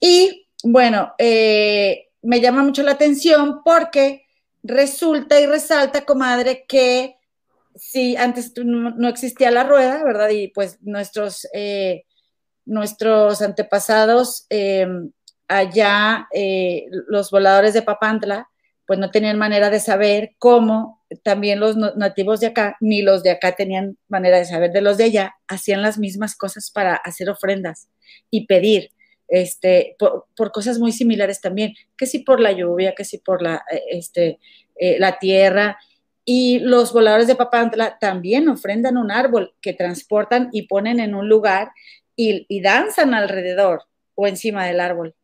Y 0.00 0.48
bueno, 0.62 1.14
eh, 1.18 2.08
me 2.22 2.40
llama 2.40 2.62
mucho 2.62 2.82
la 2.82 2.92
atención 2.92 3.62
porque 3.64 4.26
resulta 4.62 5.40
y 5.40 5.46
resalta, 5.46 6.04
comadre, 6.04 6.64
que 6.68 7.16
si 7.74 8.16
antes 8.16 8.52
no, 8.56 9.08
existía 9.08 9.50
la 9.50 9.64
rueda, 9.64 10.02
¿verdad? 10.02 10.30
Y 10.30 10.48
pues 10.48 10.78
nuestros, 10.82 11.46
eh, 11.52 12.04
nuestros 12.64 13.40
antepasados 13.40 14.46
eh, 14.50 14.86
allá, 15.46 16.28
los 17.06 17.30
voladores 17.30 17.72
de 17.72 17.82
Papantla, 17.82 18.48
pues 18.88 18.98
no 18.98 19.10
tenían 19.10 19.36
manera 19.36 19.68
de 19.68 19.80
saber 19.80 20.30
cómo 20.38 21.04
también 21.22 21.60
los 21.60 21.76
nativos 21.76 22.40
de 22.40 22.46
acá, 22.46 22.78
ni 22.80 23.02
los 23.02 23.22
de 23.22 23.30
acá 23.30 23.52
tenían 23.52 23.98
manera 24.08 24.38
de 24.38 24.46
saber 24.46 24.72
de 24.72 24.80
los 24.80 24.96
de 24.96 25.04
allá, 25.04 25.34
hacían 25.46 25.82
las 25.82 25.98
mismas 25.98 26.34
cosas 26.34 26.70
para 26.70 26.94
hacer 26.94 27.28
ofrendas 27.28 27.90
y 28.30 28.46
pedir. 28.46 28.90
este, 29.30 29.94
por, 29.98 30.52
cosas 30.52 30.78
muy 30.78 30.90
similares 30.90 31.42
también, 31.42 31.74
que 31.98 32.06
si 32.06 32.20
por 32.20 32.40
la 32.40 32.52
lluvia, 32.52 32.94
que 32.94 33.04
si 33.04 33.18
por 33.18 33.42
la, 33.42 33.62
eh, 33.70 33.82
este, 33.90 34.38
eh, 34.76 34.96
la 34.98 35.18
tierra. 35.18 35.78
Y 36.24 36.60
los 36.60 36.94
voladores 36.94 37.26
de 37.26 37.34
Papantla 37.34 37.98
también 37.98 38.48
ofrendan 38.48 38.96
un 38.96 39.10
árbol 39.10 39.54
que 39.60 39.74
transportan 39.74 40.48
y 40.50 40.62
ponen 40.62 40.98
en 40.98 41.14
un 41.14 41.28
lugar 41.28 41.72
y, 42.16 42.46
y 42.48 42.62
danzan 42.62 43.12
alrededor 43.12 43.82
o 44.14 44.26
encima 44.26 44.64
del 44.66 44.80
árbol. 44.80 45.14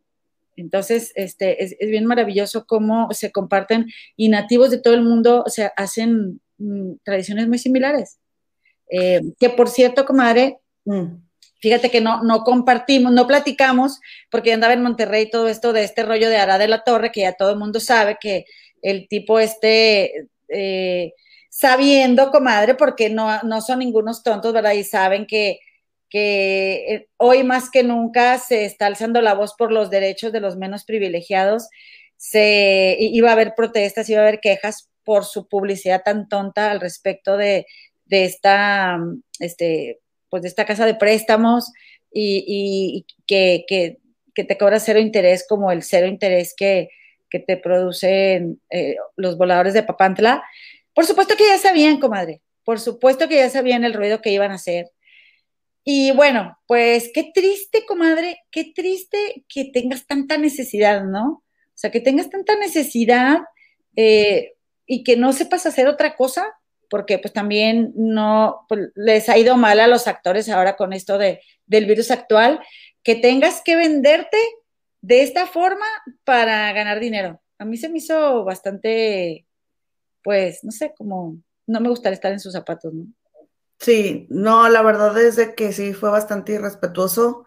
Entonces, 0.56 1.12
este, 1.14 1.62
es, 1.62 1.76
bien 1.78 2.06
maravilloso 2.06 2.66
cómo 2.66 3.08
se 3.12 3.32
comparten 3.32 3.86
y 4.16 4.28
nativos 4.28 4.70
de 4.70 4.80
todo 4.80 4.94
el 4.94 5.02
mundo 5.02 5.44
o 5.46 5.50
sea, 5.50 5.72
hacen 5.76 6.40
mm, 6.58 6.94
tradiciones 7.02 7.48
muy 7.48 7.58
similares. 7.58 8.18
Eh, 8.90 9.20
que 9.38 9.50
por 9.50 9.68
cierto, 9.68 10.04
comadre, 10.04 10.58
mm, 10.84 11.16
fíjate 11.60 11.90
que 11.90 12.00
no, 12.00 12.22
no 12.22 12.44
compartimos, 12.44 13.12
no 13.12 13.26
platicamos, 13.26 14.00
porque 14.30 14.50
yo 14.50 14.54
andaba 14.54 14.74
en 14.74 14.82
Monterrey 14.82 15.30
todo 15.30 15.48
esto 15.48 15.72
de 15.72 15.84
este 15.84 16.02
rollo 16.02 16.28
de 16.28 16.36
Ara 16.36 16.58
de 16.58 16.68
la 16.68 16.84
Torre, 16.84 17.10
que 17.10 17.22
ya 17.22 17.32
todo 17.32 17.50
el 17.50 17.58
mundo 17.58 17.80
sabe 17.80 18.18
que 18.20 18.44
el 18.82 19.08
tipo 19.08 19.40
este, 19.40 20.28
eh, 20.48 21.14
sabiendo, 21.48 22.30
comadre, 22.30 22.74
porque 22.74 23.10
no, 23.10 23.42
no 23.42 23.60
son 23.60 23.78
ningunos 23.78 24.22
tontos, 24.22 24.52
¿verdad? 24.52 24.72
Y 24.72 24.84
saben 24.84 25.26
que 25.26 25.60
que 26.14 26.94
eh, 26.94 27.08
hoy 27.16 27.42
más 27.42 27.70
que 27.70 27.82
nunca 27.82 28.38
se 28.38 28.66
está 28.66 28.86
alzando 28.86 29.20
la 29.20 29.34
voz 29.34 29.54
por 29.58 29.72
los 29.72 29.90
derechos 29.90 30.30
de 30.30 30.38
los 30.38 30.56
menos 30.56 30.84
privilegiados. 30.84 31.68
Se 32.16 32.96
iba 33.00 33.30
a 33.30 33.32
haber 33.32 33.56
protestas, 33.56 34.08
iba 34.08 34.20
a 34.20 34.22
haber 34.22 34.38
quejas 34.38 34.88
por 35.02 35.24
su 35.24 35.48
publicidad 35.48 36.04
tan 36.04 36.28
tonta 36.28 36.70
al 36.70 36.80
respecto 36.80 37.36
de, 37.36 37.66
esta, 38.08 38.96
este, 39.40 39.98
pues 40.28 40.44
de 40.44 40.48
esta 40.50 40.64
casa 40.64 40.86
de 40.86 40.94
préstamos 40.94 41.72
y, 42.12 43.04
que, 43.26 43.98
te 44.36 44.56
cobra 44.56 44.78
cero 44.78 45.00
interés 45.00 45.44
como 45.48 45.72
el 45.72 45.82
cero 45.82 46.06
interés 46.06 46.54
que, 46.56 46.90
te 47.28 47.56
producen 47.56 48.60
eh, 48.70 48.94
los 49.16 49.36
voladores 49.36 49.74
de 49.74 49.82
Papantla. 49.82 50.44
Por 50.94 51.06
supuesto 51.06 51.34
que 51.36 51.48
ya 51.48 51.58
sabían, 51.58 51.98
comadre, 51.98 52.40
por 52.62 52.78
supuesto 52.78 53.26
que 53.26 53.34
ya 53.34 53.50
sabían 53.50 53.82
el 53.82 53.94
ruido 53.94 54.22
que 54.22 54.30
iban 54.30 54.52
a 54.52 54.54
hacer 54.54 54.93
y 55.84 56.12
bueno, 56.12 56.58
pues 56.66 57.10
qué 57.12 57.30
triste, 57.34 57.84
comadre, 57.86 58.38
qué 58.50 58.72
triste 58.74 59.44
que 59.48 59.66
tengas 59.66 60.06
tanta 60.06 60.38
necesidad, 60.38 61.04
¿no? 61.04 61.26
O 61.26 61.76
sea, 61.76 61.90
que 61.90 62.00
tengas 62.00 62.30
tanta 62.30 62.56
necesidad 62.56 63.40
eh, 63.94 64.54
y 64.86 65.04
que 65.04 65.16
no 65.16 65.32
sepas 65.34 65.66
hacer 65.66 65.86
otra 65.86 66.16
cosa, 66.16 66.46
porque 66.88 67.18
pues 67.18 67.34
también 67.34 67.92
no 67.96 68.64
pues, 68.68 68.92
les 68.94 69.28
ha 69.28 69.36
ido 69.36 69.56
mal 69.56 69.78
a 69.78 69.86
los 69.86 70.06
actores 70.06 70.48
ahora 70.48 70.76
con 70.76 70.94
esto 70.94 71.18
de, 71.18 71.42
del 71.66 71.84
virus 71.84 72.10
actual, 72.10 72.60
que 73.02 73.14
tengas 73.14 73.60
que 73.62 73.76
venderte 73.76 74.38
de 75.02 75.22
esta 75.22 75.46
forma 75.46 75.86
para 76.24 76.72
ganar 76.72 76.98
dinero. 76.98 77.42
A 77.58 77.66
mí 77.66 77.76
se 77.76 77.90
me 77.90 77.98
hizo 77.98 78.42
bastante, 78.44 79.46
pues, 80.22 80.64
no 80.64 80.72
sé, 80.72 80.94
como, 80.96 81.36
no 81.66 81.80
me 81.80 81.90
gustaría 81.90 82.14
estar 82.14 82.32
en 82.32 82.40
sus 82.40 82.54
zapatos, 82.54 82.94
¿no? 82.94 83.04
Sí, 83.78 84.26
no, 84.30 84.68
la 84.68 84.82
verdad 84.82 85.18
es 85.20 85.36
de 85.36 85.54
que 85.54 85.72
sí 85.72 85.92
fue 85.92 86.10
bastante 86.10 86.52
irrespetuoso 86.52 87.46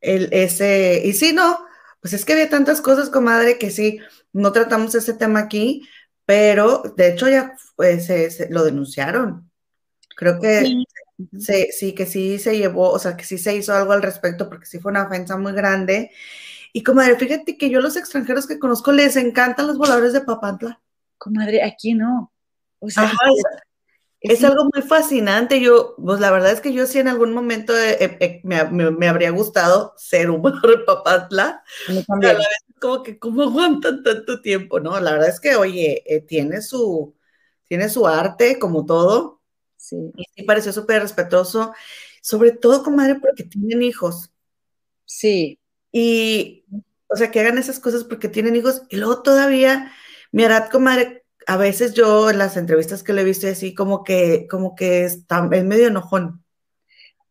el, 0.00 0.28
ese, 0.32 1.02
y 1.04 1.12
sí, 1.12 1.32
no, 1.32 1.58
pues 2.00 2.14
es 2.14 2.24
que 2.24 2.32
había 2.32 2.48
tantas 2.48 2.80
cosas, 2.80 3.10
comadre, 3.10 3.58
que 3.58 3.70
sí, 3.70 4.00
no 4.32 4.52
tratamos 4.52 4.94
ese 4.94 5.14
tema 5.14 5.40
aquí, 5.40 5.88
pero 6.24 6.82
de 6.96 7.12
hecho 7.12 7.28
ya 7.28 7.54
pues, 7.76 8.06
se, 8.06 8.48
lo 8.50 8.64
denunciaron. 8.64 9.50
Creo 10.16 10.40
que 10.40 10.64
sí. 11.38 11.66
sí, 11.70 11.94
que 11.94 12.06
sí 12.06 12.38
se 12.38 12.58
llevó, 12.58 12.90
o 12.90 12.98
sea, 12.98 13.16
que 13.16 13.24
sí 13.24 13.38
se 13.38 13.54
hizo 13.54 13.72
algo 13.74 13.92
al 13.92 14.02
respecto, 14.02 14.48
porque 14.48 14.66
sí 14.66 14.78
fue 14.78 14.90
una 14.90 15.04
ofensa 15.04 15.36
muy 15.36 15.52
grande. 15.52 16.10
Y 16.72 16.82
comadre, 16.82 17.16
fíjate 17.16 17.56
que 17.56 17.70
yo 17.70 17.80
los 17.80 17.96
extranjeros 17.96 18.46
que 18.46 18.58
conozco 18.58 18.92
les 18.92 19.16
encantan 19.16 19.66
los 19.66 19.78
voladores 19.78 20.12
de 20.12 20.20
Papantla. 20.20 20.80
Comadre, 21.16 21.62
aquí 21.62 21.94
no. 21.94 22.32
O 22.80 22.90
sea, 22.90 23.12
es 24.20 24.42
algo 24.44 24.68
muy 24.72 24.82
fascinante. 24.82 25.60
Yo, 25.60 25.94
pues 25.96 26.20
la 26.20 26.30
verdad 26.30 26.52
es 26.52 26.60
que 26.60 26.72
yo 26.72 26.86
sí 26.86 26.98
en 26.98 27.08
algún 27.08 27.32
momento 27.32 27.72
me, 28.42 29.08
habría 29.08 29.30
gustado 29.30 29.94
ser 29.96 30.30
un 30.30 30.42
de 30.42 30.78
Papatla. 30.86 31.62
como 32.80 33.02
que, 33.02 33.18
¿cómo 33.18 33.42
aguantan 33.42 34.02
tanto 34.02 34.40
tiempo? 34.40 34.80
No, 34.80 34.98
la 35.00 35.12
verdad 35.12 35.28
es 35.28 35.40
que, 35.40 35.56
oye, 35.56 36.02
eh, 36.06 36.20
tiene, 36.20 36.62
su, 36.62 37.14
tiene 37.68 37.88
su 37.88 38.06
arte, 38.06 38.58
como 38.58 38.84
todo. 38.86 39.40
Sí. 39.76 39.96
Y 40.16 40.24
sí 40.34 40.42
pareció 40.42 40.72
súper 40.72 41.02
respetuoso. 41.02 41.72
Sobre 42.20 42.50
todo, 42.52 42.82
comadre, 42.82 43.16
porque 43.16 43.44
tienen 43.44 43.82
hijos. 43.82 44.32
Sí. 45.04 45.60
Y, 45.92 46.64
o 47.08 47.16
sea, 47.16 47.30
que 47.30 47.40
hagan 47.40 47.58
esas 47.58 47.78
cosas 47.78 48.04
porque 48.04 48.28
tienen 48.28 48.56
hijos. 48.56 48.82
Y 48.90 48.96
luego 48.96 49.22
todavía, 49.22 49.92
mi 50.32 50.44
Arad, 50.44 50.70
comadre, 50.70 51.24
a 51.48 51.56
veces 51.56 51.94
yo 51.94 52.28
en 52.28 52.36
las 52.36 52.58
entrevistas 52.58 53.02
que 53.02 53.14
le 53.14 53.22
he 53.22 53.24
visto 53.24 53.48
así 53.48 53.74
como 53.74 54.04
que, 54.04 54.46
como 54.50 54.74
que 54.74 55.04
está, 55.04 55.48
es 55.50 55.64
medio 55.64 55.86
enojón. 55.86 56.44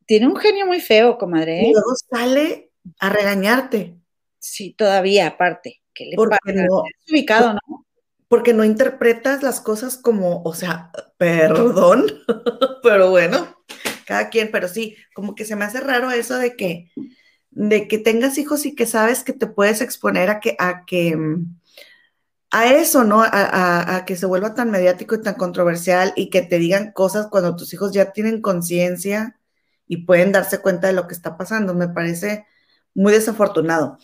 Tiene 0.07 0.25
un 0.25 0.35
genio 0.35 0.65
muy 0.65 0.81
feo, 0.81 1.19
comadre. 1.19 1.61
Y 1.61 1.65
¿eh? 1.67 1.71
luego 1.71 1.93
sale 2.09 2.71
a 2.99 3.09
regañarte. 3.09 3.95
Sí, 4.39 4.73
todavía, 4.73 5.27
aparte. 5.27 5.83
Le 5.99 6.15
porque 6.15 6.53
no, 6.53 6.83
ubicado, 7.11 7.53
¿no? 7.53 7.85
Porque 8.27 8.53
no 8.53 8.63
interpretas 8.63 9.43
las 9.43 9.61
cosas 9.61 9.97
como, 9.97 10.41
o 10.41 10.53
sea, 10.55 10.91
perdón, 11.17 12.07
pero 12.83 13.11
bueno, 13.11 13.63
cada 14.07 14.29
quien, 14.29 14.49
pero 14.51 14.67
sí, 14.67 14.95
como 15.13 15.35
que 15.35 15.45
se 15.45 15.55
me 15.55 15.65
hace 15.65 15.79
raro 15.79 16.09
eso 16.09 16.39
de 16.39 16.55
que, 16.55 16.89
de 17.51 17.87
que 17.87 17.99
tengas 17.99 18.39
hijos 18.39 18.65
y 18.65 18.73
que 18.73 18.87
sabes 18.87 19.23
que 19.23 19.33
te 19.33 19.45
puedes 19.45 19.81
exponer 19.81 20.31
a 20.31 20.39
que, 20.39 20.55
a 20.57 20.85
que, 20.85 21.15
a 22.51 22.73
eso, 22.73 23.03
¿no? 23.03 23.21
A, 23.23 24.03
que 24.05 24.15
se 24.15 24.25
vuelva 24.25 24.55
tan 24.55 24.71
mediático 24.71 25.15
y 25.15 25.21
tan 25.21 25.35
controversial 25.35 26.13
y 26.15 26.29
que 26.29 26.41
te 26.41 26.59
digan 26.59 26.91
cosas 26.91 27.27
cuando 27.29 27.55
tus 27.55 27.73
hijos 27.73 27.91
ya 27.93 28.11
tienen 28.11 28.41
conciencia 28.41 29.39
y 29.87 30.05
pueden 30.05 30.31
darse 30.31 30.59
cuenta 30.59 30.87
de 30.87 30.93
lo 30.93 31.07
que 31.07 31.13
está 31.13 31.37
pasando. 31.37 31.73
Me 31.73 31.89
parece 31.89 32.45
muy 32.93 33.13
desafortunado. 33.13 33.97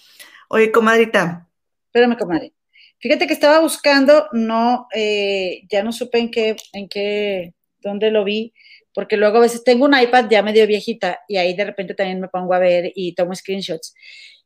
Oye, 0.50 0.72
comadrita. 0.72 1.48
Espérame, 1.88 2.18
comadre. 2.18 2.54
Fíjate 3.00 3.28
que 3.28 3.34
estaba 3.34 3.60
buscando, 3.60 4.28
no, 4.32 4.88
eh, 4.94 5.64
ya 5.70 5.84
no 5.84 5.92
supe 5.92 6.20
en 6.20 6.32
qué, 6.32 6.56
en 6.72 6.88
qué, 6.88 7.54
dónde 7.80 8.12
lo 8.12 8.24
vi, 8.24 8.54
porque 8.94 9.18
luego 9.18 9.38
a 9.38 9.42
veces 9.42 9.64
tengo 9.64 9.86
un 9.86 10.00
iPad 10.00 10.30
ya 10.30 10.42
medio 10.42 10.66
viejita 10.68 11.20
y 11.28 11.38
ahí 11.38 11.54
de 11.54 11.66
repente 11.66 11.96
también 11.96 12.22
me 12.22 12.30
pongo 12.30 12.54
a 12.54 12.60
ver 12.60 12.92
y 12.96 13.14
tomo 13.14 13.36
screenshots. 13.36 13.94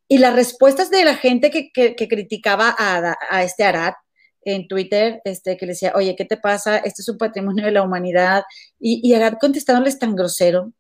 Y 0.08 0.20
las 0.20 0.36
respuestas 0.36 0.90
de 0.90 1.04
la 1.04 1.16
gente 1.16 1.52
que, 1.52 1.96
criticaba 2.08 2.76
a, 2.78 3.44
este 3.44 3.64
Arad 3.64 3.94
en 4.42 4.68
Twitter, 4.68 5.22
este, 5.26 5.58
que 5.58 5.66
le 5.66 5.74
decía, 5.74 5.92
oye, 5.96 6.16
¿qué 6.16 6.24
te 6.24 6.38
pasa? 6.38 6.78
Este 6.78 7.02
es 7.02 7.10
un 7.10 7.18
patrimonio 7.18 7.66
de 7.66 7.72
la 7.72 7.84
humanidad. 7.84 8.44
Y, 8.80 9.02
y 9.04 9.14
Arad 9.14 9.34
contestándoles 9.40 10.00
tan 10.00 10.16
grosero 10.16 10.72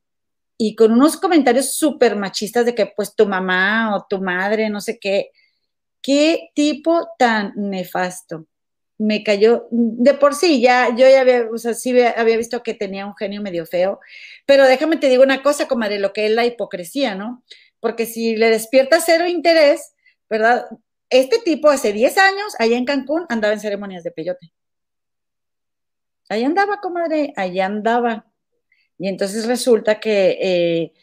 y 0.57 0.75
con 0.75 0.91
unos 0.91 1.17
comentarios 1.17 1.75
súper 1.75 2.15
machistas 2.15 2.65
de 2.65 2.73
que 2.73 2.87
pues 2.87 3.15
tu 3.15 3.27
mamá 3.27 3.95
o 3.95 4.05
tu 4.09 4.19
madre, 4.19 4.69
no 4.69 4.81
sé 4.81 4.97
qué. 4.99 5.29
Qué 6.01 6.49
tipo 6.55 7.07
tan 7.19 7.53
nefasto. 7.55 8.47
Me 8.97 9.23
cayó, 9.23 9.67
de 9.69 10.15
por 10.15 10.33
sí, 10.33 10.59
ya, 10.59 10.89
yo 10.95 11.07
ya 11.07 11.21
había, 11.21 11.47
o 11.53 11.57
sea, 11.59 11.75
sí 11.75 11.99
había 12.01 12.37
visto 12.37 12.63
que 12.63 12.73
tenía 12.73 13.05
un 13.05 13.15
genio 13.15 13.43
medio 13.43 13.67
feo, 13.67 13.99
pero 14.47 14.65
déjame 14.65 14.97
te 14.97 15.09
digo 15.09 15.21
una 15.21 15.43
cosa, 15.43 15.67
como 15.67 15.87
de 15.87 15.99
lo 15.99 16.13
que 16.13 16.25
es 16.25 16.31
la 16.31 16.45
hipocresía, 16.45 17.13
¿no? 17.13 17.43
Porque 17.79 18.05
si 18.05 18.35
le 18.35 18.49
despierta 18.49 18.99
cero 19.01 19.27
interés, 19.27 19.93
¿verdad? 20.29 20.67
Este 21.09 21.39
tipo 21.39 21.69
hace 21.69 21.93
10 21.93 22.17
años, 22.17 22.53
allá 22.59 22.77
en 22.77 22.85
Cancún, 22.85 23.25
andaba 23.29 23.53
en 23.53 23.59
ceremonias 23.59 24.03
de 24.03 24.11
peyote. 24.11 24.51
Ahí 26.29 26.43
andaba, 26.43 26.81
comadre, 26.81 27.33
allá 27.35 27.65
andaba. 27.65 28.25
Y 28.97 29.07
entonces 29.07 29.47
resulta 29.47 29.99
que, 29.99 30.37
eh, 30.41 30.93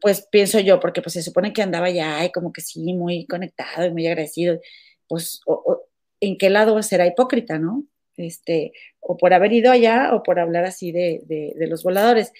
pues 0.00 0.26
pienso 0.30 0.60
yo, 0.60 0.78
porque 0.80 1.00
pues 1.00 1.14
se 1.14 1.22
supone 1.22 1.52
que 1.52 1.62
andaba 1.62 1.88
ya 1.90 2.24
y 2.24 2.30
como 2.30 2.52
que 2.52 2.60
sí, 2.60 2.92
muy 2.92 3.26
conectado 3.26 3.86
y 3.86 3.90
muy 3.90 4.06
agradecido, 4.06 4.60
pues 5.08 5.40
en 6.20 6.38
qué 6.38 6.50
lado 6.50 6.82
será 6.82 7.06
hipócrita, 7.06 7.58
¿no? 7.58 7.84
Este, 8.16 8.72
o 9.00 9.16
por 9.16 9.34
haber 9.34 9.52
ido 9.52 9.70
allá 9.70 10.14
o 10.14 10.22
por 10.22 10.38
hablar 10.38 10.64
así 10.64 10.92
de, 10.92 11.22
de, 11.24 11.66
los 11.66 11.82
voladores. 11.82 12.32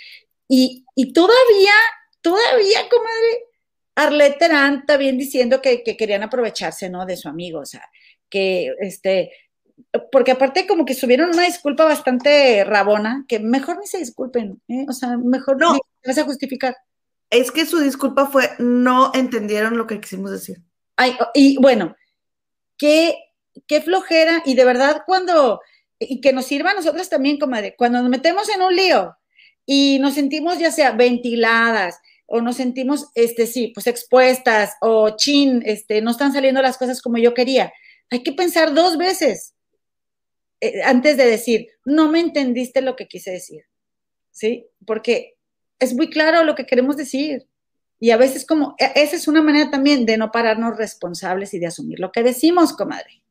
Y, 0.48 0.84
y, 0.94 1.12
todavía, 1.12 1.74
todavía, 2.20 2.88
comadre, 2.88 3.46
Arlette 3.96 4.38
Terán 4.38 4.84
también 4.86 5.16
diciendo 5.16 5.60
que, 5.60 5.82
querían 5.82 6.22
aprovecharse, 6.22 6.88
¿no? 6.90 7.06
De 7.06 7.16
su 7.16 7.28
amigo, 7.28 7.60
o 7.60 7.66
sea, 7.66 7.82
que 8.28 8.74
este, 8.80 9.32
porque 10.12 10.32
aparte 10.32 10.66
como 10.66 10.84
que 10.84 10.94
subieron 10.94 11.30
una 11.30 11.44
disculpa 11.44 11.84
bastante 11.84 12.62
rabona, 12.64 13.24
que 13.26 13.40
mejor 13.40 13.78
ni 13.80 13.86
se 13.86 13.98
disculpen, 13.98 14.60
¿eh? 14.68 14.84
o 14.88 14.92
sea, 14.92 15.16
mejor 15.16 15.58
no 15.58 15.78
vas 16.06 16.18
a 16.18 16.24
justificar. 16.24 16.76
Es 17.30 17.50
que 17.50 17.64
su 17.64 17.78
disculpa 17.80 18.26
fue, 18.26 18.50
no 18.58 19.10
entendieron 19.14 19.78
lo 19.78 19.86
que 19.86 20.00
quisimos 20.00 20.30
decir. 20.30 20.62
Ay, 20.96 21.16
y 21.34 21.56
bueno, 21.58 21.96
qué, 22.76 23.16
qué 23.66 23.80
flojera, 23.80 24.42
y 24.44 24.54
de 24.54 24.64
verdad 24.64 25.04
cuando, 25.06 25.60
y 25.98 26.20
que 26.20 26.34
nos 26.34 26.44
sirva 26.44 26.72
a 26.72 26.74
nosotros 26.74 27.08
también, 27.08 27.38
comadre, 27.38 27.74
cuando 27.76 28.00
nos 28.00 28.10
metemos 28.10 28.48
en 28.50 28.60
un 28.60 28.76
lío 28.76 29.16
y 29.64 29.98
nos 30.00 30.14
sentimos 30.14 30.58
ya 30.58 30.70
sea 30.70 30.92
ventiladas, 30.92 31.98
o 32.26 32.40
nos 32.40 32.56
sentimos, 32.56 33.08
este, 33.14 33.46
sí, 33.46 33.72
pues 33.74 33.86
expuestas, 33.86 34.74
o 34.80 35.16
chin, 35.16 35.62
este, 35.64 36.02
no 36.02 36.10
están 36.10 36.32
saliendo 36.32 36.60
las 36.60 36.76
cosas 36.76 37.00
como 37.00 37.18
yo 37.18 37.34
quería. 37.34 37.72
Hay 38.10 38.22
que 38.22 38.32
pensar 38.32 38.74
dos 38.74 38.98
veces 38.98 39.54
eh, 40.60 40.82
antes 40.82 41.16
de 41.16 41.26
decir, 41.26 41.68
no 41.84 42.10
me 42.10 42.20
entendiste 42.20 42.80
lo 42.80 42.96
que 42.96 43.06
quise 43.06 43.30
decir, 43.30 43.64
¿sí? 44.30 44.66
Porque 44.86 45.34
es 45.78 45.94
muy 45.94 46.10
claro 46.10 46.44
lo 46.44 46.54
que 46.54 46.66
queremos 46.66 46.96
decir. 46.96 47.46
Y 47.98 48.10
a 48.10 48.16
veces 48.16 48.46
como, 48.46 48.74
e, 48.78 48.92
esa 48.96 49.16
es 49.16 49.28
una 49.28 49.42
manera 49.42 49.70
también 49.70 50.06
de 50.06 50.16
no 50.16 50.30
pararnos 50.32 50.76
responsables 50.76 51.54
y 51.54 51.58
de 51.58 51.66
asumir 51.66 52.00
lo 52.00 52.10
que 52.12 52.22
decimos, 52.22 52.72
comadre. 52.72 53.22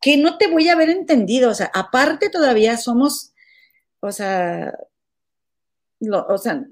que 0.00 0.16
no 0.16 0.38
te 0.38 0.48
voy 0.48 0.68
a 0.68 0.72
haber 0.72 0.90
entendido, 0.90 1.50
o 1.50 1.54
sea, 1.54 1.70
aparte 1.74 2.28
todavía 2.28 2.76
somos, 2.76 3.32
o 4.00 4.10
sea, 4.12 4.72
o 6.10 6.38
sea, 6.38 6.64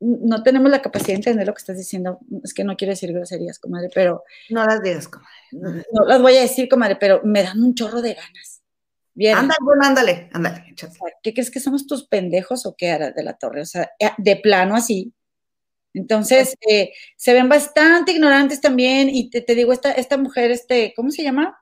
no 0.00 0.42
tenemos 0.42 0.70
la 0.70 0.82
capacidad 0.82 1.08
de 1.08 1.14
entender 1.14 1.46
lo 1.46 1.54
que 1.54 1.60
estás 1.60 1.78
diciendo. 1.78 2.18
Es 2.44 2.52
que 2.52 2.64
no 2.64 2.76
quiero 2.76 2.92
decir 2.92 3.12
groserías, 3.12 3.58
comadre, 3.58 3.88
pero... 3.94 4.24
No 4.50 4.64
las 4.64 4.82
digas, 4.82 5.08
comadre. 5.08 5.84
No, 5.92 6.04
las 6.04 6.20
voy 6.20 6.36
a 6.36 6.42
decir, 6.42 6.68
comadre, 6.68 6.96
pero 6.96 7.20
me 7.24 7.42
dan 7.42 7.62
un 7.62 7.74
chorro 7.74 8.02
de 8.02 8.14
ganas. 8.14 8.62
Bien. 9.14 9.36
Ándale, 9.36 9.58
bueno, 9.62 9.82
ándale, 9.84 10.28
ándale. 10.32 10.74
¿Qué 11.22 11.32
crees 11.32 11.50
que 11.50 11.60
somos 11.60 11.86
tus 11.86 12.06
pendejos 12.06 12.66
o 12.66 12.74
qué, 12.76 13.12
de 13.16 13.22
la 13.22 13.32
Torre? 13.32 13.62
O 13.62 13.66
sea, 13.66 13.90
eh, 13.98 14.10
de 14.18 14.36
plano 14.36 14.76
así. 14.76 15.14
Entonces, 15.94 16.54
eh, 16.68 16.92
se 17.16 17.32
ven 17.32 17.48
bastante 17.48 18.12
ignorantes 18.12 18.60
también, 18.60 19.08
y 19.08 19.30
te, 19.30 19.54
digo, 19.54 19.72
esta, 19.72 19.92
esta 19.92 20.18
mujer, 20.18 20.50
este, 20.50 20.92
¿cómo 20.94 21.10
se 21.10 21.22
llama? 21.22 21.58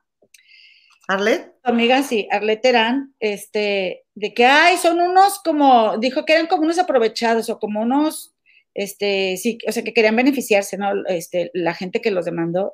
Arlet. 1.07 1.53
amiga, 1.63 2.01
sí, 2.03 2.27
Arlet 2.31 2.61
Terán, 2.61 3.13
este, 3.19 4.03
de 4.15 4.33
que, 4.33 4.45
ay, 4.45 4.77
son 4.77 4.99
unos 4.99 5.39
como, 5.39 5.97
dijo 5.97 6.25
que 6.25 6.33
eran 6.33 6.47
como 6.47 6.63
unos 6.63 6.79
aprovechados 6.79 7.49
o 7.49 7.59
como 7.59 7.81
unos, 7.81 8.33
este, 8.73 9.37
sí, 9.37 9.57
o 9.67 9.71
sea, 9.71 9.83
que 9.83 9.93
querían 9.93 10.15
beneficiarse, 10.15 10.77
¿no? 10.77 10.91
Este, 11.07 11.51
la 11.53 11.73
gente 11.73 12.01
que 12.01 12.11
los 12.11 12.25
demandó, 12.25 12.73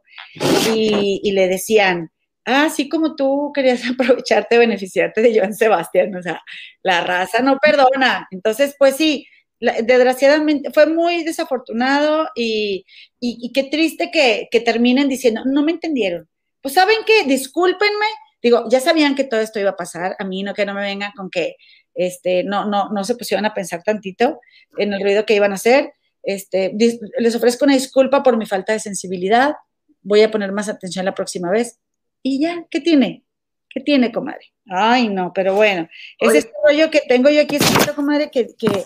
y, 0.75 1.31
le 1.31 1.47
decían, 1.47 2.11
ah, 2.45 2.69
sí 2.69 2.89
como 2.89 3.15
tú 3.15 3.51
querías 3.53 3.81
aprovecharte, 3.89 4.57
beneficiarte 4.57 5.21
de 5.21 5.37
Joan 5.37 5.53
Sebastián, 5.53 6.15
o 6.15 6.21
sea, 6.21 6.41
la 6.83 7.01
raza 7.01 7.41
no 7.41 7.57
perdona. 7.57 8.27
Entonces, 8.31 8.75
pues 8.79 8.95
sí, 8.95 9.27
desgraciadamente 9.59 10.71
fue 10.71 10.87
muy 10.87 11.23
desafortunado 11.23 12.29
y, 12.35 12.85
y, 13.19 13.51
qué 13.53 13.63
triste 13.65 14.09
que, 14.11 14.47
que, 14.51 14.59
terminen 14.59 15.07
diciendo, 15.07 15.41
no 15.45 15.63
me 15.63 15.71
entendieron. 15.71 16.27
Pues 16.61 16.73
saben 16.75 16.97
que, 17.05 17.23
discúlpenme, 17.25 18.05
digo, 18.41 18.65
ya 18.69 18.79
sabían 18.79 19.15
que 19.15 19.23
todo 19.23 19.39
esto 19.39 19.59
iba 19.59 19.71
a 19.71 19.75
pasar, 19.75 20.15
a 20.19 20.23
mí 20.23 20.43
no 20.43 20.53
que 20.53 20.65
no 20.65 20.73
me 20.73 20.81
vengan 20.81 21.11
con 21.15 21.29
que 21.29 21.55
este, 21.93 22.43
no, 22.43 22.65
no, 22.65 22.89
no 22.89 23.03
se 23.03 23.15
pusieron 23.15 23.45
a 23.45 23.53
pensar 23.53 23.83
tantito 23.83 24.39
en 24.77 24.93
el 24.93 25.01
ruido 25.01 25.25
que 25.25 25.35
iban 25.35 25.51
a 25.51 25.55
hacer. 25.55 25.93
Este, 26.23 26.71
les 27.17 27.35
ofrezco 27.35 27.65
una 27.65 27.73
disculpa 27.73 28.23
por 28.23 28.37
mi 28.37 28.45
falta 28.45 28.73
de 28.73 28.79
sensibilidad, 28.79 29.55
voy 30.01 30.21
a 30.21 30.31
poner 30.31 30.51
más 30.51 30.69
atención 30.69 31.05
la 31.05 31.15
próxima 31.15 31.49
vez. 31.49 31.79
Y 32.23 32.39
ya, 32.39 32.65
¿qué 32.69 32.79
tiene? 32.79 33.23
¿Qué 33.69 33.81
tiene, 33.81 34.11
comadre? 34.11 34.53
Ay, 34.69 35.09
no, 35.09 35.31
pero 35.33 35.55
bueno, 35.55 35.87
es 36.19 36.35
este 36.35 36.51
rollo 36.63 36.91
que 36.91 37.01
tengo 37.07 37.29
yo 37.29 37.41
aquí 37.41 37.55
escrito, 37.55 37.95
comadre, 37.95 38.29
que, 38.29 38.47
que, 38.57 38.85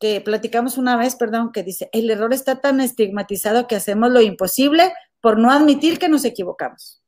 que 0.00 0.20
platicamos 0.20 0.78
una 0.78 0.96
vez, 0.96 1.14
perdón, 1.14 1.52
que 1.52 1.62
dice, 1.62 1.88
el 1.92 2.10
error 2.10 2.32
está 2.34 2.60
tan 2.60 2.80
estigmatizado 2.80 3.66
que 3.66 3.76
hacemos 3.76 4.10
lo 4.10 4.20
imposible 4.20 4.92
por 5.20 5.38
no 5.38 5.50
admitir 5.50 5.98
que 5.98 6.08
nos 6.08 6.24
equivocamos. 6.24 6.99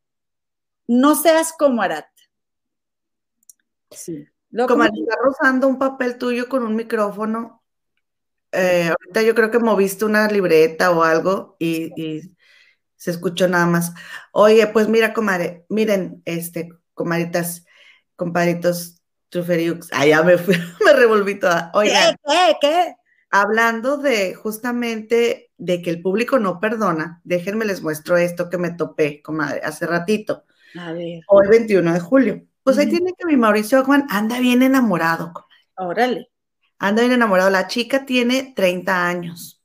No 0.87 1.15
seas 1.15 1.53
como 1.59 1.83
Arat. 1.83 2.07
Sí. 3.91 4.27
como 4.69 4.85
está 4.85 5.17
rozando 5.23 5.69
un 5.69 5.79
papel 5.79 6.19
tuyo 6.19 6.49
con 6.49 6.65
un 6.65 6.77
micrófono. 6.77 7.63
Eh, 8.53 8.89
ahorita 8.89 9.23
yo 9.23 9.35
creo 9.35 9.51
que 9.51 9.59
moviste 9.59 10.05
una 10.05 10.29
libreta 10.29 10.91
o 10.91 11.03
algo 11.03 11.57
y, 11.59 12.35
se 12.97 13.11
escuchó 13.11 13.49
nada 13.49 13.67
más. 13.67 13.93
Oye, 14.31 14.67
pues 14.69 14.87
mira, 14.87 15.13
comadre, 15.13 15.67
miren, 15.69 16.23
este, 16.25 16.69
comaditas, 16.95 17.65
compadritos, 18.15 19.03
Truferiux. 19.29 19.89
Ah, 19.93 20.07
ya 20.07 20.23
me 20.23 20.39
fui, 20.39 20.55
me 20.85 20.93
revolví 20.93 21.41
toda. 21.41 21.73
Oigan, 21.75 22.15
¿Qué, 22.25 22.57
qué, 22.61 22.95
Hablando 23.31 23.97
de 23.97 24.35
justamente 24.35 25.51
de 25.57 25.81
que 25.81 25.91
el 25.91 26.03
público 26.03 26.39
no 26.39 26.61
perdona, 26.61 27.21
déjenme 27.25 27.65
les 27.65 27.83
muestro 27.83 28.19
esto 28.19 28.51
que 28.51 28.59
me 28.59 28.71
topé, 28.71 29.23
comadre, 29.23 29.63
hace 29.65 29.87
ratito. 29.87 30.45
A 30.79 30.93
ver. 30.93 31.23
Hoy 31.29 31.49
21 31.49 31.95
de 31.95 32.01
julio. 32.01 32.47
Pues 32.63 32.79
ahí 32.79 32.89
tiene 32.89 33.13
que 33.19 33.27
mi 33.27 33.37
Mauricio 33.37 33.85
Juan 33.85 34.07
anda 34.09 34.39
bien 34.39 34.63
enamorado. 34.63 35.33
Órale. 35.77 36.31
Anda 36.79 37.03
bien 37.03 37.13
enamorado. 37.13 37.51
La 37.51 37.67
chica 37.67 38.05
tiene 38.05 38.53
30 38.55 39.09
años 39.09 39.63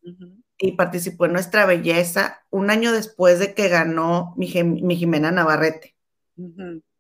y 0.58 0.72
participó 0.74 1.26
en 1.26 1.34
Nuestra 1.34 1.66
Belleza 1.66 2.44
un 2.50 2.70
año 2.70 2.92
después 2.92 3.40
de 3.40 3.54
que 3.54 3.70
ganó 3.70 4.34
mi, 4.38 4.48
Jimena 4.48 5.32
Navarrete. 5.32 5.96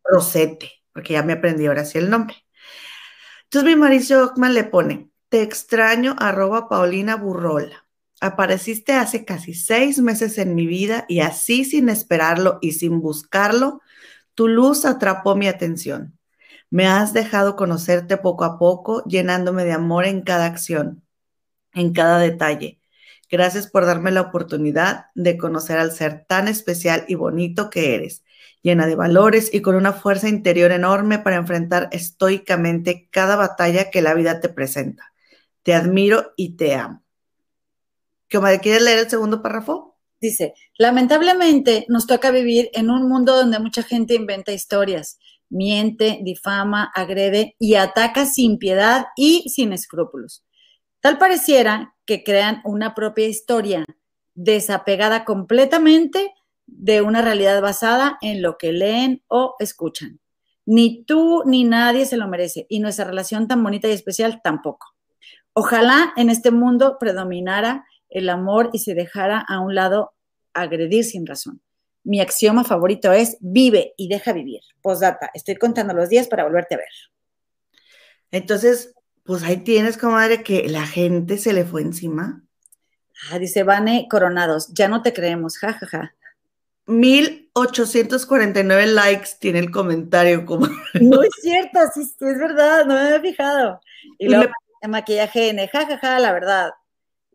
Rosete, 0.03 0.71
porque 0.93 1.13
ya 1.13 1.23
me 1.23 1.33
aprendí 1.33 1.65
ahora 1.65 1.85
sí 1.85 1.97
el 1.97 2.09
nombre. 2.09 2.35
Entonces 3.43 3.67
mi 3.67 3.75
Mauricio 3.75 4.23
Ockman 4.23 4.53
le 4.53 4.63
pone, 4.63 5.09
te 5.29 5.41
extraño, 5.41 6.15
arroba 6.19 6.69
Paulina 6.69 7.15
Burrola. 7.15 7.86
Apareciste 8.19 8.93
hace 8.93 9.25
casi 9.25 9.53
seis 9.53 9.99
meses 9.99 10.37
en 10.37 10.55
mi 10.55 10.65
vida 10.65 11.05
y 11.07 11.19
así 11.19 11.65
sin 11.65 11.89
esperarlo 11.89 12.57
y 12.61 12.73
sin 12.73 13.01
buscarlo, 13.01 13.81
tu 14.33 14.47
luz 14.47 14.85
atrapó 14.85 15.35
mi 15.35 15.47
atención. 15.47 16.17
Me 16.69 16.87
has 16.87 17.13
dejado 17.13 17.55
conocerte 17.55 18.17
poco 18.17 18.43
a 18.43 18.57
poco, 18.59 19.03
llenándome 19.05 19.63
de 19.63 19.71
amor 19.71 20.05
en 20.05 20.21
cada 20.21 20.45
acción, 20.45 21.03
en 21.73 21.93
cada 21.93 22.19
detalle. 22.19 22.79
Gracias 23.29 23.67
por 23.67 23.85
darme 23.85 24.11
la 24.11 24.21
oportunidad 24.21 25.07
de 25.15 25.37
conocer 25.37 25.77
al 25.77 25.91
ser 25.91 26.25
tan 26.27 26.47
especial 26.47 27.05
y 27.07 27.15
bonito 27.15 27.69
que 27.69 27.95
eres 27.95 28.23
llena 28.67 28.85
de 28.85 28.95
valores 28.95 29.53
y 29.53 29.61
con 29.61 29.75
una 29.75 29.93
fuerza 29.93 30.27
interior 30.27 30.71
enorme 30.71 31.19
para 31.19 31.37
enfrentar 31.37 31.87
estoicamente 31.93 33.07
cada 33.11 33.37
batalla 33.37 33.89
que 33.89 34.01
la 34.01 34.13
vida 34.13 34.41
te 34.41 34.49
presenta. 34.49 35.13
Te 35.63 35.73
admiro 35.73 36.33
y 36.35 36.57
te 36.57 36.75
amo. 36.75 37.06
¿Qué 38.29 38.39
quieres 38.61 38.81
leer 38.81 38.99
el 38.99 39.09
segundo 39.09 39.41
párrafo? 39.41 39.97
Dice, 40.19 40.53
lamentablemente 40.77 41.85
nos 41.89 42.07
toca 42.07 42.31
vivir 42.31 42.69
en 42.73 42.89
un 42.89 43.07
mundo 43.07 43.35
donde 43.35 43.59
mucha 43.59 43.83
gente 43.83 44.15
inventa 44.15 44.51
historias, 44.51 45.19
miente, 45.49 46.19
difama, 46.23 46.91
agrede 46.93 47.55
y 47.59 47.75
ataca 47.75 48.25
sin 48.25 48.57
piedad 48.57 49.05
y 49.15 49.47
sin 49.49 49.73
escrúpulos. 49.73 50.43
Tal 50.99 51.17
pareciera 51.17 51.95
que 52.05 52.23
crean 52.23 52.61
una 52.65 52.95
propia 52.95 53.27
historia 53.27 53.85
desapegada 54.33 55.23
completamente 55.23 56.33
de 56.65 57.01
una 57.01 57.21
realidad 57.21 57.61
basada 57.61 58.17
en 58.21 58.41
lo 58.41 58.57
que 58.57 58.73
leen 58.73 59.23
o 59.27 59.55
escuchan. 59.59 60.19
Ni 60.65 61.05
tú 61.05 61.43
ni 61.45 61.63
nadie 61.63 62.05
se 62.05 62.17
lo 62.17 62.27
merece 62.27 62.65
y 62.69 62.79
nuestra 62.79 63.05
relación 63.05 63.47
tan 63.47 63.63
bonita 63.63 63.87
y 63.87 63.91
especial 63.91 64.41
tampoco. 64.43 64.87
Ojalá 65.53 66.13
en 66.17 66.29
este 66.29 66.51
mundo 66.51 66.97
predominara 66.99 67.85
el 68.09 68.29
amor 68.29 68.69
y 68.73 68.79
se 68.79 68.93
dejara 68.93 69.39
a 69.39 69.59
un 69.59 69.75
lado 69.75 70.13
agredir 70.53 71.03
sin 71.03 71.25
razón. 71.25 71.61
Mi 72.03 72.21
axioma 72.21 72.63
favorito 72.63 73.11
es 73.11 73.37
vive 73.41 73.93
y 73.97 74.07
deja 74.07 74.33
vivir. 74.33 74.61
Postdata, 74.81 75.29
estoy 75.33 75.55
contando 75.55 75.93
los 75.93 76.09
días 76.09 76.27
para 76.27 76.43
volverte 76.43 76.75
a 76.75 76.77
ver. 76.77 76.87
Entonces, 78.31 78.93
pues 79.23 79.43
ahí 79.43 79.57
tienes, 79.57 79.97
comadre, 79.97 80.41
que 80.41 80.69
la 80.69 80.87
gente 80.87 81.37
se 81.37 81.53
le 81.53 81.65
fue 81.65 81.81
encima. 81.81 82.43
Ah, 83.29 83.39
dice 83.39 83.63
Vane 83.63 84.07
Coronados, 84.09 84.73
ya 84.73 84.87
no 84.87 85.01
te 85.01 85.11
creemos, 85.11 85.57
jajaja. 85.57 85.87
Ja, 85.87 86.03
ja. 86.03 86.13
1849 86.85 88.87
likes 88.87 89.31
tiene 89.39 89.59
el 89.59 89.71
comentario. 89.71 90.45
Como... 90.45 90.67
No 91.01 91.21
es 91.21 91.31
cierto, 91.41 91.79
sí, 91.93 92.01
es 92.01 92.39
verdad, 92.39 92.85
no 92.85 92.93
me 92.93 93.01
había 93.01 93.19
fijado. 93.19 93.81
Y, 94.17 94.29
luego 94.29 94.53
el 94.81 94.91
maquillaje 94.91 95.49
N, 95.49 95.67
jajaja, 95.67 95.97
ja, 95.97 96.07
ja, 96.07 96.19
la 96.19 96.31
verdad. 96.31 96.71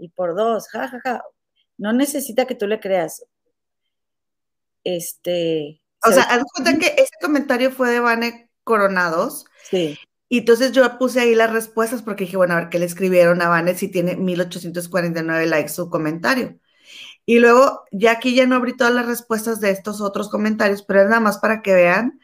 Y 0.03 0.09
por 0.09 0.35
dos, 0.35 0.69
jajaja. 0.69 1.01
Ja, 1.05 1.25
no 1.79 1.93
necesita 1.93 2.45
que 2.45 2.57
tú 2.57 2.67
le 2.67 2.81
creas. 2.81 3.25
Este. 4.83 5.81
O 6.05 6.11
sea, 6.11 6.25
haz 6.25 6.43
cuenta 6.53 6.77
que 6.77 7.01
ese 7.01 7.15
comentario 7.21 7.71
fue 7.71 7.89
de 7.93 8.01
Vane 8.01 8.51
Coronados. 8.65 9.45
Sí. 9.71 9.97
Y 10.29 10.39
entonces 10.39 10.73
yo 10.73 10.99
puse 10.99 11.21
ahí 11.21 11.37
las 11.37 11.53
respuestas 11.53 12.03
porque 12.03 12.25
dije, 12.25 12.37
bueno, 12.37 12.55
a 12.55 12.63
ver 12.63 12.69
qué 12.69 12.81
le 12.81 12.87
escribieron 12.87 13.41
a 13.43 13.49
Vane 13.49 13.77
si 13.77 13.87
tiene 13.89 14.17
1849 14.17 15.47
likes 15.47 15.69
su 15.69 15.89
comentario. 15.89 16.59
Y 17.25 17.39
luego, 17.39 17.85
ya 17.93 18.11
aquí 18.11 18.35
ya 18.35 18.45
no 18.49 18.57
abrí 18.57 18.77
todas 18.77 18.93
las 18.93 19.07
respuestas 19.07 19.61
de 19.61 19.71
estos 19.71 20.01
otros 20.01 20.29
comentarios, 20.31 20.83
pero 20.83 21.03
es 21.03 21.09
nada 21.09 21.21
más 21.21 21.39
para 21.39 21.63
que 21.63 21.75
vean. 21.75 22.19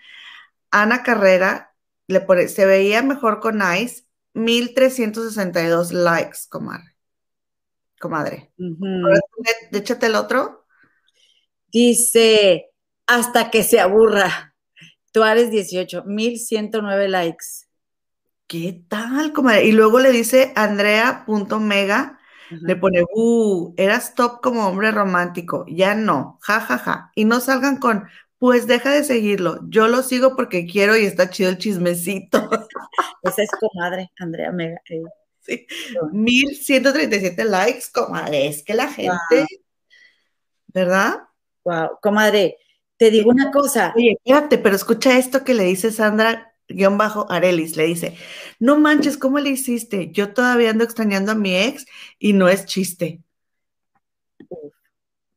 Ana 0.72 1.04
Carrera 1.04 1.76
le 2.08 2.20
pone, 2.22 2.48
se 2.48 2.66
veía 2.66 3.02
mejor 3.04 3.38
con 3.38 3.62
Ice, 3.76 4.02
1362 4.34 5.92
likes, 5.92 6.38
comadre. 6.48 6.97
Comadre. 7.98 8.52
Échate 9.72 10.06
el 10.06 10.14
otro. 10.14 10.66
Dice, 11.70 12.70
hasta 13.06 13.50
que 13.50 13.62
se 13.62 13.80
aburra. 13.80 14.54
Tuares 15.12 15.50
18, 15.50 16.04
1109 16.04 17.08
likes. 17.08 17.68
¿Qué 18.46 18.82
tal, 18.88 19.32
comadre? 19.32 19.66
Y 19.66 19.72
luego 19.72 20.00
le 20.00 20.10
dice 20.10 20.52
Andrea.mega 20.56 22.18
Le 22.50 22.76
pone, 22.76 23.02
uh, 23.14 23.74
eras 23.76 24.14
top 24.14 24.40
como 24.42 24.66
hombre 24.66 24.90
romántico, 24.90 25.66
ya 25.68 25.94
no, 25.94 26.38
ja, 26.40 26.60
ja, 26.60 26.78
ja. 26.78 27.12
Y 27.14 27.26
no 27.26 27.40
salgan 27.40 27.76
con, 27.76 28.04
pues 28.38 28.66
deja 28.66 28.90
de 28.90 29.04
seguirlo, 29.04 29.60
yo 29.68 29.88
lo 29.88 30.02
sigo 30.02 30.34
porque 30.34 30.66
quiero 30.66 30.96
y 30.96 31.04
está 31.04 31.28
chido 31.28 31.50
el 31.50 31.58
chismecito. 31.58 32.48
Esa 33.22 33.42
es 33.42 33.50
comadre, 33.60 34.10
Andrea 34.18 34.50
Mega. 34.50 34.80
Eh. 34.88 35.02
Sí. 35.48 35.66
1137 36.12 37.44
likes, 37.44 37.86
comadre, 37.92 38.48
es 38.48 38.62
que 38.62 38.74
la 38.74 38.88
gente, 38.88 39.46
¿verdad? 40.68 41.22
Wow, 41.64 41.98
comadre, 42.02 42.58
te 42.98 43.10
digo 43.10 43.30
una 43.30 43.50
cosa. 43.50 43.94
Oye, 43.96 44.18
espérate, 44.22 44.58
pero 44.58 44.76
escucha 44.76 45.18
esto 45.18 45.44
que 45.44 45.54
le 45.54 45.64
dice 45.64 45.90
Sandra 45.90 46.48
guion 46.68 46.98
bajo 46.98 47.30
Arelis, 47.30 47.76
le 47.76 47.84
dice, 47.84 48.16
no 48.58 48.78
manches, 48.78 49.16
¿cómo 49.16 49.38
le 49.38 49.50
hiciste? 49.50 50.10
Yo 50.12 50.32
todavía 50.32 50.70
ando 50.70 50.84
extrañando 50.84 51.32
a 51.32 51.34
mi 51.34 51.56
ex 51.56 51.86
y 52.18 52.34
no 52.34 52.48
es 52.48 52.66
chiste. 52.66 53.22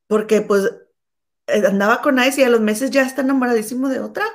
Porque 0.08 0.42
pues 0.42 0.66
eh, 1.48 1.64
andaba 1.66 2.02
con 2.02 2.22
Ice 2.22 2.42
y 2.42 2.44
a 2.44 2.50
los 2.50 2.60
meses 2.62 2.92
ya 2.92 3.04
está 3.04 3.22
enamoradísimo 3.22 3.88
de 3.88 4.00
otra. 4.00 4.26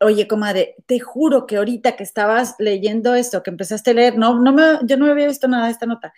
Oye, 0.00 0.26
comadre, 0.26 0.76
te 0.86 0.98
juro 0.98 1.46
que 1.46 1.56
ahorita 1.56 1.94
que 1.96 2.04
estabas 2.04 2.54
leyendo 2.58 3.14
esto, 3.14 3.42
que 3.42 3.50
empezaste 3.50 3.90
a 3.90 3.94
leer, 3.94 4.16
no, 4.16 4.40
no 4.40 4.52
me, 4.52 4.78
yo 4.84 4.96
no 4.96 5.10
había 5.10 5.28
visto 5.28 5.46
nada 5.46 5.66
de 5.66 5.72
esta 5.72 5.86
nota. 5.86 6.12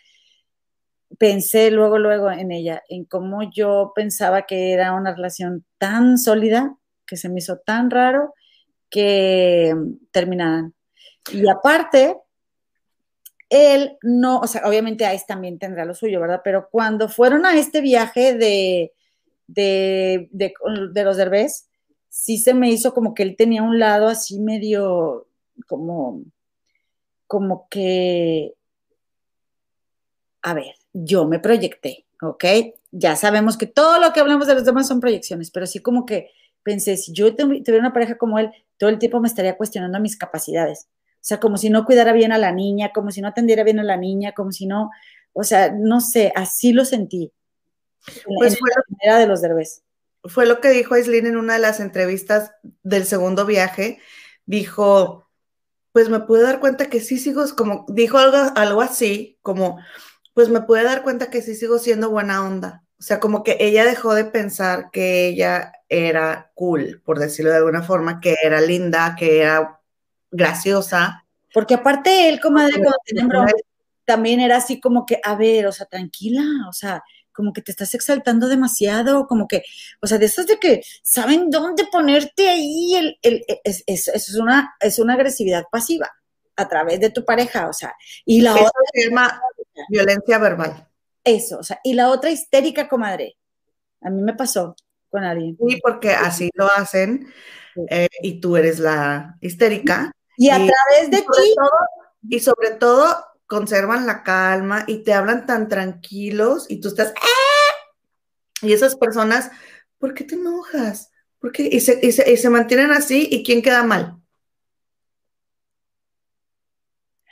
Pensé 1.19 1.71
luego, 1.71 1.99
luego 1.99 2.31
en 2.31 2.53
ella, 2.53 2.83
en 2.89 3.05
cómo 3.05 3.51
yo 3.51 3.93
pensaba 3.95 4.43
que 4.43 4.73
era 4.73 4.93
una 4.95 5.15
relación 5.15 5.65
tan 5.79 6.19
sólida, 6.19 6.77
que 7.07 7.17
se 7.17 7.29
me 7.29 7.41
hizo 7.41 7.59
tan 7.59 7.91
raro, 7.91 8.35
que 8.89 9.75
terminaran. 10.13 10.75
Y 11.33 11.49
aparte, 11.49 12.17
él 13.53 13.99
no, 14.03 14.39
o 14.39 14.47
sea, 14.47 14.63
obviamente 14.65 15.13
Ice 15.15 15.25
también 15.29 15.59
tendrá 15.59 15.85
lo 15.85 15.95
suyo, 15.95 16.21
¿verdad? 16.21 16.41
Pero 16.43 16.69
cuando 16.71 17.09
fueron 17.09 17.45
a 17.45 17.55
este 17.55 17.81
viaje 17.81 18.35
de, 18.35 18.93
de, 19.47 20.29
de, 20.31 21.05
los 21.05 21.17
derbés, 21.17 21.69
sí 22.13 22.37
se 22.37 22.53
me 22.53 22.71
hizo 22.71 22.93
como 22.93 23.15
que 23.15 23.23
él 23.23 23.37
tenía 23.37 23.63
un 23.63 23.79
lado 23.79 24.07
así 24.07 24.39
medio, 24.39 25.27
como, 25.67 26.23
como 27.27 27.67
que, 27.71 28.53
a 30.43 30.53
ver, 30.53 30.75
yo 30.93 31.27
me 31.27 31.39
proyecté, 31.39 32.05
¿ok? 32.21 32.45
Ya 32.91 33.17
sabemos 33.17 33.57
que 33.57 33.67
todo 33.67 33.99
lo 33.99 34.13
que 34.13 34.21
hablamos 34.21 34.47
de 34.47 34.55
los 34.55 34.67
demás 34.67 34.87
son 34.87 35.01
proyecciones, 35.01 35.51
pero 35.51 35.67
sí 35.67 35.79
como 35.79 36.05
que 36.05 36.31
pensé, 36.63 36.99
si 36.99 37.15
yo 37.15 37.35
tuviera 37.35 37.79
una 37.79 37.95
pareja 37.95 38.19
como 38.19 38.39
él, 38.39 38.53
todo 38.77 38.91
el 38.91 38.99
tiempo 38.99 39.19
me 39.19 39.29
estaría 39.29 39.57
cuestionando 39.57 39.99
mis 39.99 40.19
capacidades. 40.19 40.89
O 41.15 41.25
sea, 41.25 41.41
como 41.41 41.57
si 41.57 41.71
no 41.71 41.87
cuidara 41.87 42.13
bien 42.13 42.33
a 42.33 42.39
la 42.39 42.53
niña, 42.53 42.93
como 42.93 43.11
si 43.11 43.23
no 43.23 43.29
atendiera 43.29 43.65
bien 43.65 43.81
a 43.81 43.85
la 43.85 43.97
niña, 43.97 44.33
como 44.33 44.53
si 44.53 44.67
no, 44.67 44.91
o 45.33 45.45
sea, 45.45 45.73
no 45.73 46.01
sé, 46.01 46.31
así 46.37 46.75
lo 46.75 46.85
sentí. 46.85 47.33
Pues 48.37 48.59
fue 48.59 48.69
la 48.69 48.83
primera 48.83 49.19
de 49.19 49.27
los 49.27 49.41
derbés. 49.41 49.83
Fue 50.25 50.47
lo 50.47 50.61
que 50.61 50.71
dijo 50.71 50.95
Aislinn 50.95 51.27
en 51.27 51.37
una 51.37 51.55
de 51.55 51.59
las 51.59 51.81
entrevistas 51.81 52.53
del 52.83 53.05
segundo 53.07 53.45
viaje. 53.47 54.01
Dijo, 54.47 55.29
pues 55.93 56.09
me 56.09 56.21
pude 56.21 56.43
dar 56.43 56.61
cuenta 56.61 56.89
que 56.89 57.01
sí 57.01 57.19
sigo, 57.19 57.45
como 57.57 57.85
dijo 57.89 58.19
algo, 58.19 58.39
algo 58.57 58.81
así, 58.81 59.39
como, 59.43 59.81
pues 60.35 60.49
me 60.49 60.63
pude 60.63 60.83
dar 60.83 61.03
cuenta 61.03 61.31
que 61.31 61.43
sí 61.43 61.55
sigo 61.55 61.79
siendo 61.79 62.11
buena 62.11 62.45
onda. 62.45 62.85
O 62.99 63.03
sea, 63.03 63.21
como 63.21 63.43
que 63.43 63.57
ella 63.59 63.85
dejó 63.85 64.15
de 64.15 64.25
pensar 64.25 64.91
que 64.93 65.27
ella 65.27 65.73
era 65.89 66.53
cool, 66.55 67.03
por 67.05 67.19
decirlo 67.19 67.51
de 67.51 67.57
alguna 67.57 67.83
forma, 67.83 68.21
que 68.21 68.37
era 68.43 68.61
linda, 68.61 69.17
que 69.19 69.41
era 69.41 69.81
graciosa. 70.31 71.27
Porque 71.53 71.75
aparte 71.75 72.29
él, 72.29 72.41
comadre, 72.41 72.81
cuando 72.81 73.47
también 74.05 74.41
era 74.41 74.57
así 74.57 74.81
como 74.81 75.05
que, 75.05 75.21
a 75.23 75.35
ver, 75.35 75.67
o 75.67 75.73
sea, 75.73 75.87
tranquila, 75.87 76.43
o 76.69 76.73
sea, 76.73 77.03
como 77.33 77.53
que 77.53 77.63
te 77.63 77.71
estás 77.71 77.95
exaltando 77.95 78.49
demasiado, 78.49 79.27
como 79.27 79.49
que, 79.49 79.63
o 80.01 80.07
sea, 80.07 80.19
de 80.19 80.27
esas 80.27 80.47
de 80.47 80.59
que 80.59 80.83
saben 81.03 81.51
dónde 81.51 81.87
ponerte 81.91 82.49
ahí, 82.49 82.95
el, 82.95 83.19
el, 83.23 83.45
es, 83.65 83.85
es, 83.87 84.35
una, 84.35 84.75
es 84.81 84.99
una 84.99 85.15
agresividad 85.15 85.65
pasiva 85.71 86.11
a 86.57 86.69
través 86.69 87.01
de 87.01 87.11
tu 87.11 87.25
pareja, 87.25 87.69
o 87.69 87.73
sea, 87.73 87.95
y 88.25 88.41
la 88.41 88.55
otra... 88.55 88.71
Se 88.93 89.09
llama 89.09 89.41
violencia 89.89 90.39
verbal. 90.39 90.89
Eso, 91.25 91.59
o 91.59 91.63
sea, 91.63 91.81
y 91.83 91.95
la 91.95 92.11
otra 92.11 92.31
histérica, 92.31 92.89
comadre. 92.89 93.37
A 94.01 94.11
mí 94.11 94.23
me 94.23 94.35
pasó 94.35 94.75
con 95.09 95.25
alguien. 95.25 95.57
Sí, 95.67 95.79
porque 95.83 96.11
así 96.11 96.51
lo 96.55 96.67
hacen 96.67 97.33
eh, 97.89 98.09
y 98.23 98.41
tú 98.41 98.57
eres 98.57 98.79
la 98.79 99.37
histérica. 99.41 100.13
Y 100.37 100.51
a 100.51 100.57
través 100.57 101.11
de 101.11 101.19
ti. 101.19 101.55
y 102.29 102.41
sobre 102.41 102.73
todo 102.73 103.17
conservan 103.53 104.07
la 104.07 104.23
calma 104.23 104.85
y 104.87 105.03
te 105.03 105.13
hablan 105.13 105.45
tan 105.45 105.69
tranquilos 105.69 106.65
y 106.71 106.81
tú 106.81 106.89
estás. 106.89 107.13
¡Ah! 107.21 107.75
Y 108.63 108.73
esas 108.73 108.97
personas, 108.97 109.51
¿por 109.99 110.15
qué 110.15 110.25
te 110.25 110.37
enojas? 110.37 111.11
¿Por 111.39 111.53
qué? 111.53 111.69
Y, 111.71 111.81
se, 111.81 112.01
y 112.03 112.13
se 112.13 112.49
mantienen 112.49 112.93
así 112.93 113.29
y 113.31 113.45
¿quién 113.45 113.61
queda 113.61 113.83
mal? 113.83 114.17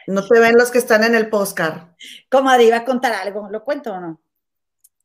No 0.06 0.28
te 0.28 0.38
ven 0.38 0.58
los 0.58 0.70
que 0.70 0.76
están 0.76 1.04
en 1.04 1.14
el 1.14 1.30
postcard. 1.30 1.94
Comadre, 2.30 2.64
iba 2.64 2.76
a 2.76 2.84
contar 2.84 3.14
algo. 3.14 3.48
¿Lo 3.50 3.64
cuento 3.64 3.94
o 3.94 3.98
no? 3.98 4.20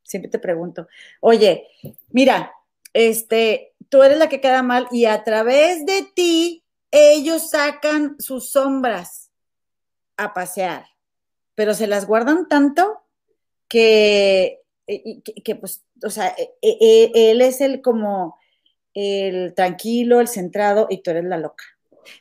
Siempre 0.04 0.30
te 0.30 0.39
pregunto. 0.39 0.89
Oye, 1.21 1.65
mira, 2.10 2.51
este, 2.91 3.73
tú 3.88 4.04
eres 4.04 4.17
la 4.17 4.28
que 4.28 4.41
queda 4.41 4.63
mal 4.63 4.89
y 4.91 5.06
a 5.06 5.23
través 5.23 5.86
de 5.86 6.12
ti 6.13 6.65
ellos 6.91 7.51
sacan 7.51 8.17
sus 8.19 8.51
sombras 8.51 9.32
a 10.17 10.34
pasear, 10.34 10.94
pero 11.55 11.73
se 11.73 11.87
las 11.87 12.05
guardan 12.05 12.47
tanto 12.47 13.01
que, 13.67 14.61
que, 14.85 15.55
pues, 15.55 15.83
o 16.03 16.09
sea, 16.09 16.27
e, 16.37 16.53
e, 16.61 17.11
e, 17.13 17.31
él 17.31 17.41
es 17.41 17.61
el 17.61 17.81
como 17.81 18.37
el 18.93 19.53
tranquilo, 19.55 20.21
el 20.21 20.27
centrado 20.27 20.87
y 20.89 21.01
tú 21.01 21.11
eres 21.11 21.25
la 21.25 21.37
loca. 21.37 21.63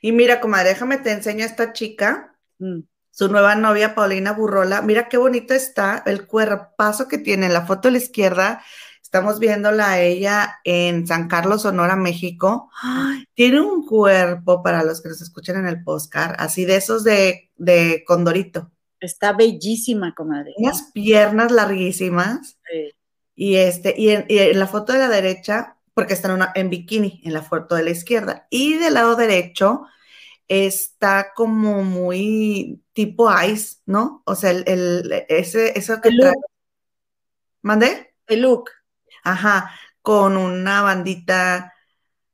Y 0.00 0.12
mira, 0.12 0.40
comadre, 0.40 0.70
déjame 0.70 0.96
te 0.96 1.12
enseño 1.12 1.44
a 1.44 1.46
esta 1.46 1.72
chica 1.72 2.34
Mm. 2.58 2.80
Su 3.10 3.28
nueva 3.28 3.54
novia, 3.54 3.94
Paulina 3.94 4.32
Burrola. 4.32 4.82
Mira 4.82 5.08
qué 5.08 5.16
bonito 5.18 5.54
está 5.54 6.02
el 6.06 6.26
cuerpazo 6.26 7.06
que 7.06 7.18
tiene. 7.18 7.48
La 7.48 7.64
foto 7.64 7.88
a 7.88 7.90
la 7.92 7.98
izquierda, 7.98 8.62
estamos 9.02 9.38
viéndola 9.38 9.90
a 9.92 10.00
ella 10.00 10.60
en 10.64 11.06
San 11.06 11.28
Carlos, 11.28 11.62
Sonora, 11.62 11.94
México. 11.94 12.70
tiene 13.34 13.60
un 13.60 13.86
cuerpo, 13.86 14.62
para 14.64 14.82
los 14.82 15.00
que 15.00 15.10
nos 15.10 15.20
escuchan 15.22 15.56
en 15.56 15.66
el 15.68 15.84
postcard, 15.84 16.34
así 16.38 16.64
de 16.64 16.76
esos 16.76 17.04
de, 17.04 17.50
condorito. 18.06 18.72
Está 19.04 19.32
bellísima, 19.32 20.14
comadre. 20.14 20.54
Unas 20.56 20.90
piernas 20.92 21.52
larguísimas. 21.52 22.58
Y, 23.34 23.56
este, 23.56 23.94
y 23.96 24.10
en, 24.10 24.58
la 24.58 24.66
foto 24.66 24.92
de 24.92 25.00
la 25.00 25.08
derecha, 25.08 25.76
porque 25.92 26.14
está 26.14 26.32
en, 26.32 26.42
en 26.54 26.70
bikini, 26.70 27.20
en 27.24 27.32
la 27.32 27.42
foto 27.42 27.74
de 27.74 27.84
la 27.84 27.90
izquierda. 27.90 28.46
Y 28.50 28.78
del 28.78 28.94
lado 28.94 29.16
derecho, 29.16 29.86
está 30.48 31.32
como 31.34 31.82
muy 31.82 32.82
tipo 32.92 33.30
ice, 33.42 33.78
¿no? 33.86 34.22
O 34.24 34.34
sea, 34.34 34.50
el, 34.50 35.24
ese, 35.28 35.78
eso 35.78 36.00
que 36.00 36.10
trae. 36.10 36.32
¿Mandé? 37.62 38.14
El 38.26 38.42
look. 38.42 38.70
Ajá, 39.22 39.70
con 40.02 40.36
una 40.36 40.82
bandita, 40.82 41.72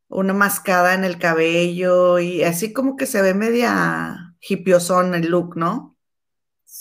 una 0.09 0.33
mascada 0.35 0.95
en 0.95 1.05
el 1.05 1.19
cabello 1.19 2.19
y 2.19 2.43
así 2.43 2.73
como 2.73 2.97
que 2.97 3.07
se 3.07 3.23
ve 3.23 3.33
media 3.33 4.35
hipiosón 4.41 5.15
el 5.15 5.29
look, 5.29 5.57
¿no? 5.57 5.90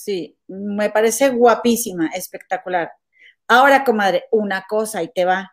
Sí, 0.02 0.38
me 0.48 0.90
parece 0.92 1.28
guapísima, 1.28 2.08
espectacular. 2.16 2.90
Ahora, 3.50 3.84
comadre, 3.84 4.24
una 4.32 4.66
cosa 4.66 5.04
y 5.04 5.12
te 5.12 5.26
va. 5.26 5.52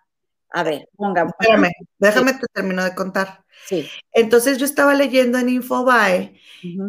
A 0.50 0.62
ver, 0.62 0.88
pongamos. 0.94 1.32
Espérame, 1.40 1.72
déjame 1.98 2.34
te 2.34 2.46
termino 2.52 2.84
de 2.84 2.94
contar. 2.94 3.44
Sí. 3.66 3.88
Entonces 4.12 4.58
yo 4.58 4.64
estaba 4.64 4.94
leyendo 4.94 5.38
en 5.38 5.48
Infobae 5.48 6.40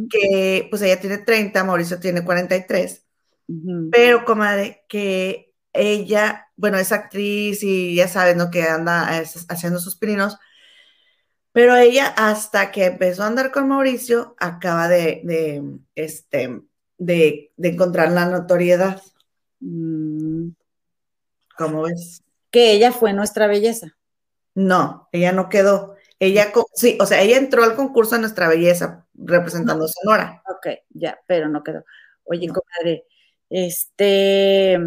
que 0.07 0.67
pues 0.69 0.83
ella 0.83 0.99
tiene 0.99 1.17
30, 1.17 1.63
Mauricio 1.63 1.99
tiene 1.99 2.23
43, 2.23 3.07
pero 3.91 4.23
comadre, 4.23 4.85
que 4.87 5.55
ella, 5.73 6.51
bueno, 6.57 6.77
es 6.77 6.91
actriz 6.91 7.63
y 7.63 7.95
ya 7.95 8.07
sabes, 8.07 8.35
¿no? 8.35 8.51
Que 8.51 8.63
anda 8.63 9.07
haciendo 9.49 9.79
sus 9.79 9.95
pininos, 9.95 10.37
pero 11.53 11.75
ella 11.75 12.13
hasta 12.15 12.71
que 12.71 12.85
empezó 12.85 13.23
a 13.23 13.27
andar 13.27 13.51
con 13.51 13.67
Mauricio 13.67 14.35
acaba 14.37 14.87
de, 14.87 15.79
este, 15.95 16.61
de, 16.97 17.51
encontrar 17.57 18.11
la 18.11 18.25
notoriedad. 18.25 19.01
Mm. 19.59 20.49
¿Cómo 21.57 21.83
ves? 21.83 22.23
Que 22.51 22.71
ella 22.71 22.91
fue 22.91 23.13
nuestra 23.13 23.47
belleza. 23.47 23.97
No, 24.53 25.07
ella 25.11 25.31
no 25.31 25.49
quedó. 25.49 25.95
Ella, 26.19 26.51
sí, 26.73 26.97
o 26.99 27.05
sea, 27.05 27.21
ella 27.21 27.37
entró 27.37 27.63
al 27.63 27.75
concurso 27.75 28.15
de 28.15 28.21
Nuestra 28.21 28.47
Belleza 28.47 29.05
representando 29.13 29.87
Sonora. 29.87 30.41
Ok, 30.49 30.67
ya, 30.89 31.19
pero 31.27 31.47
no 31.47 31.63
quedó. 31.63 31.83
Oye, 32.23 32.47
comadre, 32.47 33.05
este, 33.51 34.79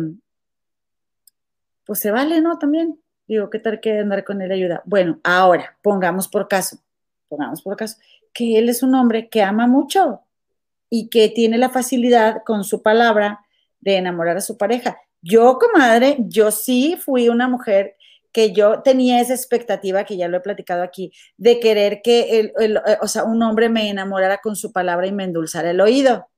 pues 1.85 2.01
se 2.01 2.11
vale, 2.11 2.41
¿no? 2.41 2.59
También. 2.59 3.01
Digo, 3.29 3.49
¿qué 3.49 3.61
tal 3.61 3.79
que 3.79 4.01
andar 4.01 4.25
con 4.25 4.43
él 4.43 4.51
ayuda? 4.51 4.83
Bueno, 4.85 5.21
ahora, 5.23 5.79
pongamos 5.83 6.27
por 6.27 6.49
caso, 6.49 6.79
pongamos 7.29 7.63
por 7.63 7.77
caso, 7.77 7.97
que 8.33 8.59
él 8.59 8.69
es 8.69 8.83
un 8.83 8.97
hombre 8.97 9.29
que 9.29 9.43
ama 9.43 9.69
mucho 9.69 10.25
y 10.91 11.09
que 11.09 11.29
tiene 11.29 11.57
la 11.57 11.71
facilidad 11.71 12.43
con 12.45 12.65
su 12.65 12.83
palabra 12.83 13.41
de 13.81 13.97
enamorar 13.97 14.37
a 14.37 14.43
su 14.43 14.59
pareja. 14.59 14.99
Yo, 15.23 15.59
comadre, 15.59 16.17
yo 16.19 16.51
sí 16.51 16.99
fui 17.03 17.29
una 17.29 17.49
mujer 17.49 17.97
que 18.33 18.53
yo 18.53 18.83
tenía 18.83 19.21
esa 19.21 19.35
expectativa, 19.35 20.05
que 20.05 20.17
ya 20.17 20.29
lo 20.29 20.37
he 20.37 20.41
platicado 20.41 20.83
aquí, 20.83 21.13
de 21.37 21.61
querer 21.61 22.01
que 22.03 22.53
el, 22.57 22.81
o 23.01 23.09
sea, 23.09 23.25
un 23.25 23.43
hombre 23.43 23.69
me 23.69 23.89
enamorara 23.89 24.39
con 24.39 24.57
su 24.57 24.73
palabra 24.73 25.07
y 25.07 25.13
me 25.13 25.25
endulzara 25.25 25.71
el 25.71 25.81
oído. 25.81 26.29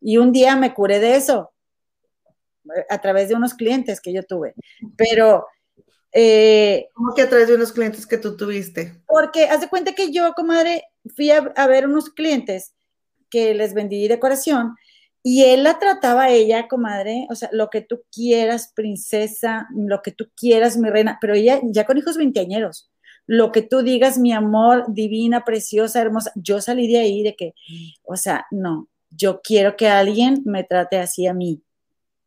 Y 0.00 0.18
un 0.18 0.32
día 0.32 0.56
me 0.56 0.74
curé 0.74 0.98
de 1.00 1.16
eso 1.16 1.52
a 2.90 3.00
través 3.00 3.28
de 3.28 3.34
unos 3.34 3.54
clientes 3.54 4.00
que 4.00 4.12
yo 4.12 4.22
tuve. 4.22 4.54
Pero... 4.96 5.46
Eh, 6.10 6.88
¿Cómo 6.94 7.14
que 7.14 7.20
a 7.20 7.28
través 7.28 7.48
de 7.48 7.54
unos 7.54 7.70
clientes 7.70 8.06
que 8.06 8.16
tú 8.16 8.34
tuviste? 8.34 9.02
Porque 9.06 9.44
haz 9.44 9.60
de 9.60 9.68
cuenta 9.68 9.92
que 9.92 10.10
yo, 10.10 10.32
comadre, 10.32 10.84
fui 11.14 11.30
a, 11.30 11.38
a 11.54 11.66
ver 11.66 11.86
unos 11.86 12.08
clientes 12.08 12.72
que 13.30 13.54
les 13.54 13.74
vendí 13.74 14.08
decoración 14.08 14.74
y 15.22 15.44
él 15.44 15.64
la 15.64 15.78
trataba 15.78 16.24
a 16.24 16.30
ella, 16.30 16.68
comadre, 16.68 17.26
o 17.30 17.34
sea, 17.34 17.48
lo 17.52 17.70
que 17.70 17.80
tú 17.80 18.02
quieras, 18.10 18.72
princesa, 18.74 19.68
lo 19.74 20.00
que 20.00 20.12
tú 20.12 20.30
quieras, 20.36 20.76
mi 20.76 20.88
reina, 20.90 21.18
pero 21.20 21.34
ella 21.34 21.60
ya 21.64 21.84
con 21.84 21.98
hijos 21.98 22.16
veinteañeros, 22.16 22.90
lo 23.26 23.52
que 23.52 23.62
tú 23.62 23.82
digas, 23.82 24.16
mi 24.18 24.32
amor, 24.32 24.86
divina, 24.88 25.44
preciosa, 25.44 26.00
hermosa, 26.00 26.32
yo 26.34 26.60
salí 26.60 26.90
de 26.90 27.00
ahí 27.00 27.22
de 27.22 27.36
que, 27.36 27.54
o 28.04 28.16
sea, 28.16 28.46
no, 28.50 28.88
yo 29.10 29.40
quiero 29.42 29.76
que 29.76 29.88
alguien 29.88 30.42
me 30.46 30.64
trate 30.64 30.98
así 30.98 31.26
a 31.26 31.34
mí, 31.34 31.62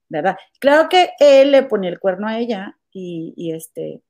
¿verdad? 0.10 0.38
Claro 0.60 0.90
que 0.90 1.12
él 1.20 1.52
le 1.52 1.64
ponía 1.64 1.90
el 1.90 2.00
cuerno 2.00 2.28
a 2.28 2.38
ella 2.38 2.78
y, 2.92 3.34
y 3.36 3.54
este, 3.54 4.04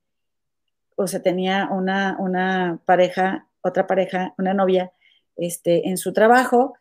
o 0.96 1.06
sea, 1.06 1.22
tenía 1.22 1.68
una, 1.70 2.16
una 2.18 2.80
pareja, 2.84 3.48
otra 3.62 3.86
pareja, 3.86 4.34
una 4.36 4.52
novia, 4.52 4.92
este, 5.36 5.88
en 5.88 5.96
su 5.96 6.12
trabajo, 6.12 6.74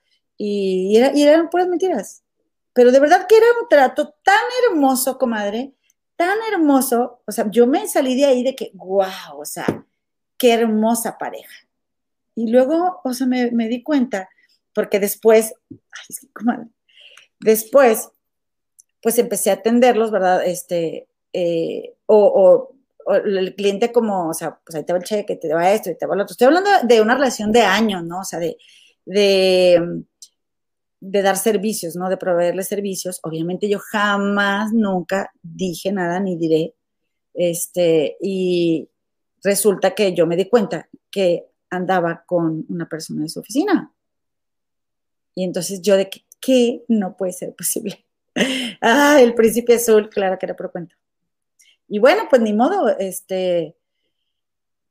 y, 0.43 0.97
eran 0.97 1.49
puras 1.49 1.67
mentiras. 1.67 2.23
Pero 2.73 2.91
de 2.91 2.99
verdad 2.99 3.27
que 3.27 3.37
era 3.37 3.45
un 3.61 3.69
trato 3.69 4.15
tan 4.23 4.41
hermoso, 4.65 5.19
comadre, 5.19 5.73
tan 6.15 6.37
hermoso. 6.51 7.21
O 7.27 7.31
sea, 7.31 7.45
yo 7.51 7.67
me 7.67 7.87
salí 7.87 8.15
de 8.15 8.25
ahí 8.25 8.43
de 8.43 8.55
que, 8.55 8.71
wow, 8.73 9.37
o 9.37 9.45
sea, 9.45 9.85
qué 10.37 10.53
hermosa 10.53 11.19
pareja. 11.19 11.53
Y 12.33 12.49
luego, 12.49 13.01
o 13.03 13.13
sea, 13.13 13.27
me, 13.27 13.67
di 13.67 13.83
cuenta, 13.83 14.29
porque 14.73 14.99
después, 14.99 15.53
ay, 15.69 16.29
comadre, 16.33 16.67
después, 17.39 18.09
pues 19.01 19.19
empecé 19.19 19.51
a 19.51 19.55
atenderlos, 19.55 20.09
¿verdad? 20.09 20.43
Este, 20.43 21.07
eh, 21.33 21.93
o, 22.07 22.73
el 23.25 23.53
cliente 23.55 23.91
como, 23.91 24.29
o 24.29 24.33
sea, 24.33 24.59
pues 24.65 24.75
ahí 24.75 24.85
te 24.85 24.93
va 24.93 24.99
el 24.99 25.05
cheque, 25.05 25.35
te 25.35 25.53
va 25.53 25.71
esto, 25.71 25.91
y 25.91 25.97
te 25.97 26.05
va 26.07 26.15
lo 26.15 26.23
otro. 26.23 26.33
Estoy 26.33 26.47
hablando 26.47 26.69
de 26.83 27.01
una 27.01 27.15
relación 27.15 27.51
de 27.51 27.61
años, 27.61 28.03
¿no? 28.03 28.21
O 28.21 28.23
sea, 28.23 28.39
de 28.39 28.57
de 31.01 31.21
dar 31.23 31.35
servicios, 31.35 31.95
¿no? 31.95 32.09
De 32.09 32.17
proveerle 32.17 32.63
servicios. 32.63 33.19
Obviamente 33.23 33.67
yo 33.67 33.79
jamás, 33.79 34.71
nunca 34.71 35.31
dije 35.41 35.91
nada 35.91 36.19
ni 36.19 36.37
diré. 36.37 36.75
Este, 37.33 38.17
y 38.21 38.87
resulta 39.43 39.95
que 39.95 40.13
yo 40.13 40.27
me 40.27 40.37
di 40.37 40.45
cuenta 40.45 40.87
que 41.09 41.47
andaba 41.69 42.23
con 42.25 42.65
una 42.69 42.87
persona 42.87 43.23
de 43.23 43.29
su 43.29 43.39
oficina. 43.39 43.91
Y 45.33 45.43
entonces 45.43 45.81
yo 45.81 45.97
de 45.97 46.09
que, 46.09 46.25
¿qué 46.39 46.83
no 46.87 47.17
puede 47.17 47.33
ser 47.33 47.55
posible? 47.55 48.05
ah, 48.81 49.17
el 49.19 49.33
príncipe 49.33 49.73
azul, 49.73 50.09
claro 50.09 50.37
que 50.37 50.45
era 50.45 50.55
por 50.55 50.71
cuenta. 50.71 50.95
Y 51.87 51.99
bueno, 51.99 52.23
pues 52.29 52.41
ni 52.41 52.53
modo, 52.53 52.95
este, 52.99 53.75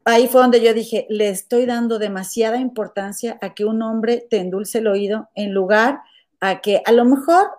ahí 0.05 0.29
fue 0.29 0.41
donde 0.41 0.63
yo 0.63 0.75
dije, 0.75 1.07
le 1.09 1.29
estoy 1.29 1.67
dando 1.67 1.99
demasiada 1.99 2.59
importancia 2.59 3.39
a 3.41 3.55
que 3.55 3.65
un 3.65 3.83
hombre 3.83 4.27
te 4.29 4.39
endulce 4.39 4.79
el 4.79 4.87
oído 4.87 5.29
en 5.35 5.53
lugar 5.53 6.01
a 6.41 6.61
que 6.61 6.83
a 6.85 6.93
lo 6.93 7.05
mejor, 7.05 7.51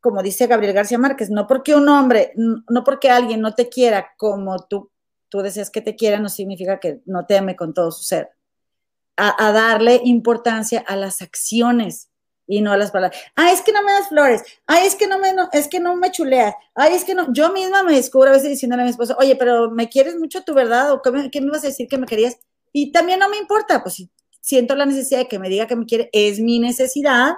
como 0.00 0.22
dice 0.22 0.46
Gabriel 0.46 0.74
García 0.74 0.98
Márquez, 0.98 1.30
no 1.30 1.46
porque 1.46 1.74
un 1.74 1.88
hombre, 1.88 2.32
no 2.36 2.84
porque 2.84 3.10
alguien 3.10 3.40
no 3.40 3.54
te 3.54 3.68
quiera 3.68 4.14
como 4.16 4.58
tú, 4.66 4.90
tú 5.28 5.40
deseas 5.40 5.70
que 5.70 5.82
te 5.82 5.96
quiera, 5.96 6.18
no 6.18 6.28
significa 6.28 6.80
que 6.80 7.02
no 7.04 7.26
te 7.26 7.36
ame 7.36 7.56
con 7.56 7.74
todo 7.74 7.92
su 7.92 8.04
ser. 8.04 8.30
A, 9.18 9.50
darle 9.50 10.02
importancia 10.04 10.84
a 10.86 10.94
las 10.94 11.22
acciones 11.22 12.10
y 12.46 12.60
no 12.60 12.76
las 12.76 12.90
palabras. 12.90 13.20
Ah, 13.34 13.52
es 13.52 13.62
que 13.62 13.72
no 13.72 13.82
me 13.82 13.92
das 13.92 14.08
flores. 14.08 14.42
Ah, 14.66 14.84
es 14.84 14.94
que 14.94 15.06
no 15.06 15.18
me, 15.18 15.34
es 15.52 15.68
que 15.68 15.80
no 15.80 15.96
me 15.96 16.10
chuleas. 16.10 16.54
Ay, 16.74 16.94
es 16.94 17.04
que 17.04 17.14
no. 17.14 17.32
Yo 17.32 17.52
misma 17.52 17.82
me 17.82 17.94
descubro 17.94 18.30
a 18.30 18.32
veces 18.32 18.50
diciéndole 18.50 18.82
a 18.82 18.84
mi 18.84 18.90
esposo, 18.90 19.16
oye, 19.18 19.36
pero 19.36 19.70
me 19.70 19.88
quieres 19.88 20.16
mucho 20.16 20.42
tu 20.42 20.54
verdad 20.54 20.92
o 20.92 21.02
qué 21.02 21.10
me, 21.10 21.30
qué 21.30 21.40
me 21.40 21.50
vas 21.50 21.64
a 21.64 21.68
decir 21.68 21.88
que 21.88 21.98
me 21.98 22.06
querías. 22.06 22.38
Y 22.72 22.92
también 22.92 23.18
no 23.18 23.28
me 23.28 23.38
importa, 23.38 23.82
pues 23.82 23.96
si 23.96 24.10
siento 24.40 24.74
la 24.76 24.86
necesidad 24.86 25.20
de 25.20 25.28
que 25.28 25.38
me 25.38 25.48
diga 25.48 25.66
que 25.66 25.76
me 25.76 25.86
quiere, 25.86 26.08
es 26.12 26.40
mi 26.40 26.58
necesidad 26.60 27.34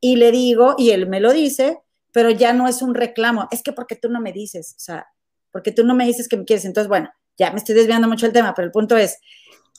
y 0.00 0.16
le 0.16 0.30
digo, 0.32 0.74
y 0.76 0.90
él 0.90 1.08
me 1.08 1.20
lo 1.20 1.32
dice, 1.32 1.78
pero 2.12 2.30
ya 2.30 2.52
no 2.52 2.68
es 2.68 2.82
un 2.82 2.94
reclamo, 2.94 3.48
es 3.50 3.62
que 3.62 3.72
porque 3.72 3.96
tú 3.96 4.10
no 4.10 4.20
me 4.20 4.32
dices, 4.32 4.74
o 4.76 4.80
sea, 4.80 5.06
porque 5.50 5.72
tú 5.72 5.84
no 5.84 5.94
me 5.94 6.06
dices 6.06 6.28
que 6.28 6.36
me 6.36 6.44
quieres. 6.44 6.64
Entonces, 6.64 6.88
bueno, 6.88 7.10
ya 7.38 7.50
me 7.52 7.58
estoy 7.58 7.74
desviando 7.74 8.08
mucho 8.08 8.26
el 8.26 8.32
tema, 8.32 8.54
pero 8.54 8.66
el 8.66 8.72
punto 8.72 8.96
es, 8.96 9.18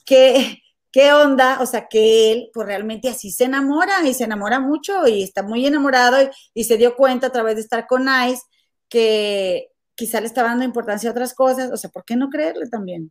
que 0.04 0.62
¿Qué 0.94 1.12
onda? 1.12 1.58
O 1.60 1.66
sea, 1.66 1.88
que 1.88 2.30
él 2.30 2.50
pues 2.54 2.68
realmente 2.68 3.08
así 3.08 3.32
se 3.32 3.46
enamora 3.46 4.06
y 4.06 4.14
se 4.14 4.22
enamora 4.22 4.60
mucho 4.60 5.08
y 5.08 5.24
está 5.24 5.42
muy 5.42 5.66
enamorado 5.66 6.30
y, 6.54 6.62
se 6.62 6.76
dio 6.76 6.94
cuenta 6.94 7.26
a 7.26 7.32
través 7.32 7.56
de 7.56 7.62
estar 7.62 7.88
con 7.88 8.06
Ice 8.28 8.44
que 8.88 9.72
quizá 9.96 10.20
le 10.20 10.28
estaba 10.28 10.50
dando 10.50 10.64
importancia 10.64 11.10
a 11.10 11.12
otras 11.12 11.34
cosas. 11.34 11.72
O 11.72 11.76
sea, 11.76 11.90
¿por 11.90 12.04
qué 12.04 12.14
no 12.14 12.30
creerle 12.30 12.68
también? 12.68 13.10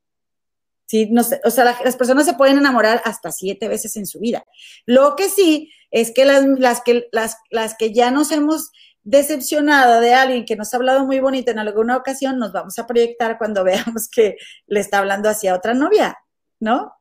Sí, 0.86 1.10
no 1.12 1.24
sé, 1.24 1.42
o 1.44 1.50
sea, 1.50 1.78
las 1.84 1.98
personas 1.98 2.26
se 2.26 2.36
pueden 2.36 2.58
enamorar 2.58 3.02
hasta 3.04 3.34
siete 3.34 3.68
veces 3.68 3.98
en 3.98 4.06
su 4.06 4.22
vida. 4.22 4.46
Lo 4.86 5.18
que 5.18 5.28
sí 5.28 5.70
es 5.92 6.14
que 6.14 6.24
las, 6.24 6.82
que, 6.84 7.10
las, 7.12 7.36
las 7.50 7.76
que 7.76 7.94
ya 7.94 8.12
nos 8.12 8.32
hemos 8.32 8.72
decepcionado 9.04 10.00
de 10.00 10.14
alguien 10.14 10.46
que 10.46 10.56
nos 10.56 10.74
ha 10.74 10.78
hablado 10.78 11.06
muy 11.06 11.20
bonito 11.20 11.52
en 11.52 11.60
alguna 11.60 11.98
ocasión, 11.98 12.40
nos 12.40 12.54
vamos 12.54 12.80
a 12.80 12.88
proyectar 12.88 13.38
cuando 13.38 13.62
veamos 13.66 14.08
que 14.08 14.38
le 14.68 14.80
está 14.80 15.00
hablando 15.00 15.28
hacia 15.28 15.54
otra 15.54 15.74
novia, 15.74 16.18
¿no? 16.62 16.94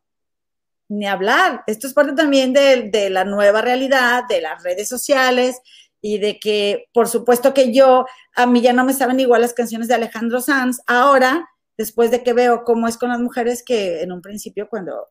Ni 0.93 1.07
hablar. 1.07 1.65
Esto 1.67 1.87
es 1.87 1.95
parte 1.95 2.13
también 2.13 2.53
de, 2.53 2.91
de 2.91 3.09
la 3.09 3.25
nueva 3.25 3.63
realidad, 3.63 4.25
de 4.29 4.43
las 4.43 4.63
redes 4.63 4.89
sociales 4.89 5.61
y 6.03 6.19
de 6.19 6.39
que, 6.39 6.89
por 6.93 7.09
supuesto 7.09 7.55
que 7.55 7.73
yo, 7.73 8.05
a 8.35 8.45
mí 8.45 8.61
ya 8.61 8.73
no 8.73 8.85
me 8.85 8.93
saben 8.93 9.21
igual 9.21 9.41
las 9.41 9.55
canciones 9.55 9.89
de 9.89 9.95
Alejandro 9.95 10.41
Sanz, 10.41 10.81
ahora, 10.87 11.49
después 11.79 12.11
de 12.11 12.23
que 12.23 12.33
veo 12.35 12.65
cómo 12.65 12.89
es 12.89 12.99
con 12.99 13.09
las 13.09 13.21
mujeres 13.21 13.63
que 13.65 14.03
en 14.03 14.13
un 14.13 14.21
principio 14.21 14.69
cuando 14.69 15.09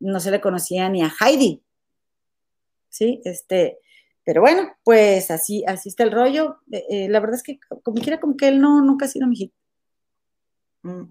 no 0.00 0.18
se 0.18 0.30
le 0.30 0.40
conocía 0.40 0.88
ni 0.88 1.02
a 1.02 1.12
Heidi, 1.20 1.62
¿sí? 2.88 3.20
Este, 3.24 3.78
pero 4.24 4.40
bueno, 4.40 4.72
pues 4.82 5.30
así, 5.30 5.62
así 5.66 5.90
está 5.90 6.04
el 6.04 6.12
rollo. 6.12 6.58
Eh, 6.72 6.84
eh, 6.88 7.08
la 7.08 7.20
verdad 7.20 7.36
es 7.36 7.42
que 7.42 7.60
como 7.82 8.00
quiera, 8.00 8.18
como 8.18 8.36
que 8.36 8.48
él 8.48 8.60
no, 8.60 8.82
nunca 8.82 9.04
ha 9.04 9.08
sido 9.08 9.28
mi 9.28 9.36
hit. 9.36 9.52
Mm. 10.82 11.04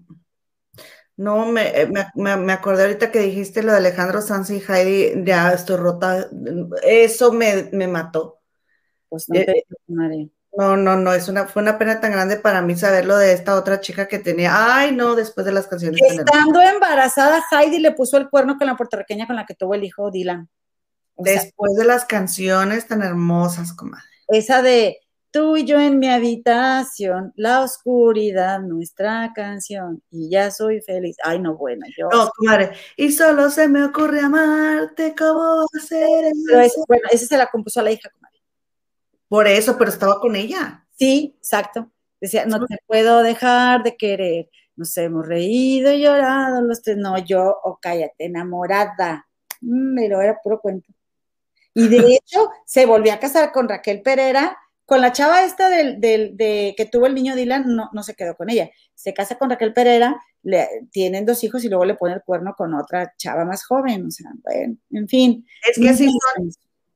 No, 1.20 1.54
eh, 1.58 1.86
me, 2.14 2.36
me, 2.38 2.52
acordé 2.54 2.84
ahorita 2.84 3.12
que 3.12 3.18
dijiste 3.18 3.62
lo 3.62 3.72
de 3.72 3.76
Alejandro 3.76 4.22
Sanz 4.22 4.48
y 4.48 4.62
Heidi, 4.66 5.22
ya 5.22 5.52
estoy 5.52 5.76
rota. 5.76 6.30
Eso 6.82 7.30
me, 7.30 7.68
mató. 7.88 8.40
Pues 9.10 9.26
no, 9.28 10.16
no, 10.56 10.76
no, 10.78 10.96
no, 10.96 11.12
es 11.12 11.28
una, 11.28 11.46
fue 11.46 11.60
una 11.60 11.76
pena 11.76 12.00
tan 12.00 12.12
grande 12.12 12.38
para 12.38 12.62
mí 12.62 12.74
saber 12.74 13.04
lo 13.04 13.18
de 13.18 13.34
esta 13.34 13.56
otra 13.56 13.80
chica 13.80 14.08
que 14.08 14.18
tenía. 14.18 14.78
Ay, 14.78 14.96
no, 14.96 15.14
después 15.14 15.44
de 15.44 15.52
las 15.52 15.66
canciones. 15.66 16.00
Estando 16.00 16.62
embarazada, 16.62 17.44
Heidi 17.50 17.80
le 17.80 17.92
puso 17.92 18.16
el 18.16 18.30
cuerno 18.30 18.56
con 18.56 18.66
la 18.66 18.78
puertorriqueña 18.78 19.26
con 19.26 19.36
la 19.36 19.44
que 19.44 19.54
tuvo 19.54 19.74
el 19.74 19.84
hijo 19.84 20.10
Dylan. 20.10 20.48
Después 21.18 21.76
de 21.76 21.84
las 21.84 22.06
canciones 22.06 22.86
tan 22.86 23.02
hermosas, 23.02 23.74
comadre. 23.74 24.06
Esa 24.28 24.62
de 24.62 24.96
tú 25.30 25.56
y 25.56 25.64
yo 25.64 25.80
en 25.80 25.98
mi 25.98 26.08
habitación, 26.08 27.32
la 27.36 27.62
oscuridad, 27.62 28.60
nuestra 28.60 29.32
canción, 29.34 30.02
y 30.10 30.30
ya 30.30 30.50
soy 30.50 30.80
feliz. 30.80 31.16
Ay, 31.24 31.38
no, 31.38 31.56
bueno, 31.56 31.86
yo. 31.96 32.08
No, 32.10 32.30
comadre, 32.36 32.72
y 32.96 33.12
solo 33.12 33.50
se 33.50 33.68
me 33.68 33.84
ocurre 33.84 34.20
amarte, 34.20 35.14
¿cómo 35.16 35.66
hacer 35.76 36.32
eso? 36.32 36.84
bueno, 36.88 37.04
esa 37.10 37.26
se 37.26 37.36
la 37.36 37.46
compuso 37.46 37.80
a 37.80 37.84
la 37.84 37.92
hija, 37.92 38.10
comadre. 38.10 38.40
Por 39.28 39.46
eso, 39.46 39.78
pero 39.78 39.90
estaba 39.90 40.20
con 40.20 40.34
ella. 40.34 40.86
Sí, 40.98 41.34
exacto. 41.38 41.90
Decía, 42.20 42.44
no 42.46 42.64
te 42.66 42.76
puedo 42.86 43.22
dejar 43.22 43.82
de 43.82 43.96
querer. 43.96 44.50
Nos 44.76 44.96
hemos 44.96 45.26
reído 45.26 45.92
y 45.92 46.02
llorado 46.02 46.60
los 46.62 46.82
tres. 46.82 46.96
No, 46.96 47.16
yo, 47.18 47.42
o 47.42 47.60
oh, 47.62 47.78
cállate, 47.80 48.26
enamorada. 48.26 49.26
Mm, 49.60 49.96
pero 49.96 50.20
era 50.20 50.38
puro 50.42 50.60
cuento. 50.60 50.92
Y 51.74 51.88
de 51.88 51.96
hecho, 52.16 52.50
se 52.66 52.86
volvió 52.86 53.12
a 53.12 53.20
casar 53.20 53.52
con 53.52 53.68
Raquel 53.68 54.02
Pereira, 54.02 54.58
con 54.90 55.00
la 55.00 55.12
chava 55.12 55.44
esta 55.44 55.68
del, 55.68 56.00
de 56.00 56.74
que 56.76 56.84
tuvo 56.84 57.06
el 57.06 57.14
niño 57.14 57.36
Dylan, 57.36 57.76
no, 57.76 57.90
no 57.92 58.02
se 58.02 58.16
quedó 58.16 58.34
con 58.34 58.50
ella. 58.50 58.70
Se 58.96 59.14
casa 59.14 59.38
con 59.38 59.48
Raquel 59.48 59.72
Pereira, 59.72 60.20
le, 60.42 60.66
tienen 60.90 61.24
dos 61.24 61.44
hijos 61.44 61.62
y 61.62 61.68
luego 61.68 61.84
le 61.84 61.94
pone 61.94 62.14
el 62.14 62.22
cuerno 62.22 62.56
con 62.58 62.74
otra 62.74 63.14
chava 63.16 63.44
más 63.44 63.64
joven. 63.64 64.06
O 64.06 64.10
sea, 64.10 64.32
bueno, 64.42 64.76
en 64.90 65.06
fin. 65.06 65.46
Es 65.70 65.78
que 65.78 65.90
así 65.90 66.08
son, 66.08 66.50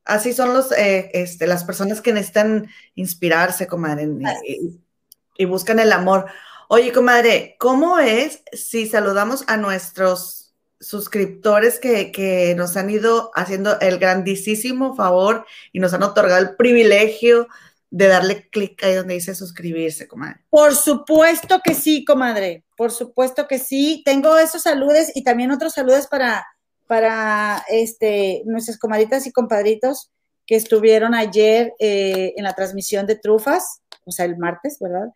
así 0.04 0.32
son 0.32 0.54
los, 0.54 0.72
eh, 0.72 1.08
este, 1.14 1.46
las 1.46 1.62
personas 1.62 2.00
que 2.00 2.12
necesitan 2.12 2.66
inspirarse, 2.96 3.68
comadre, 3.68 4.08
y, 4.44 4.80
y 5.38 5.44
buscan 5.44 5.78
el 5.78 5.92
amor. 5.92 6.26
Oye, 6.68 6.90
comadre, 6.90 7.54
¿cómo 7.60 8.00
es 8.00 8.42
si 8.52 8.88
saludamos 8.88 9.44
a 9.46 9.56
nuestros 9.56 10.44
suscriptores 10.80 11.78
que, 11.78 12.54
nos 12.56 12.76
han 12.76 12.90
ido 12.90 13.30
haciendo 13.34 13.78
el 13.80 13.98
grandísimo 13.98 14.94
favor 14.94 15.46
y 15.72 15.80
nos 15.80 15.94
han 15.94 16.02
otorgado 16.02 16.42
el 16.42 16.56
privilegio 16.56 17.48
de 17.94 18.08
darle 18.08 18.48
clic 18.48 18.82
ahí 18.82 18.94
donde 18.94 19.14
dice 19.14 19.36
suscribirse, 19.36 20.08
comadre. 20.08 20.40
Por 20.50 20.74
supuesto 20.74 21.60
que 21.62 21.74
sí, 21.74 22.04
comadre. 22.04 22.64
Por 22.76 22.90
supuesto 22.90 23.46
que 23.46 23.60
sí. 23.60 24.02
Tengo 24.04 24.36
esos 24.36 24.62
saludos 24.62 25.12
y 25.14 25.22
también 25.22 25.52
otros 25.52 25.74
saludos 25.74 26.08
para, 26.08 26.44
para 26.88 27.64
este, 27.68 28.42
nuestras 28.46 28.78
comadritas 28.78 29.28
y 29.28 29.32
compadritos 29.32 30.10
que 30.44 30.56
estuvieron 30.56 31.14
ayer 31.14 31.72
eh, 31.78 32.34
en 32.36 32.42
la 32.42 32.54
transmisión 32.54 33.06
de 33.06 33.14
Trufas, 33.14 33.82
o 34.04 34.10
sea, 34.10 34.24
el 34.24 34.38
martes, 34.38 34.78
¿verdad? 34.80 35.10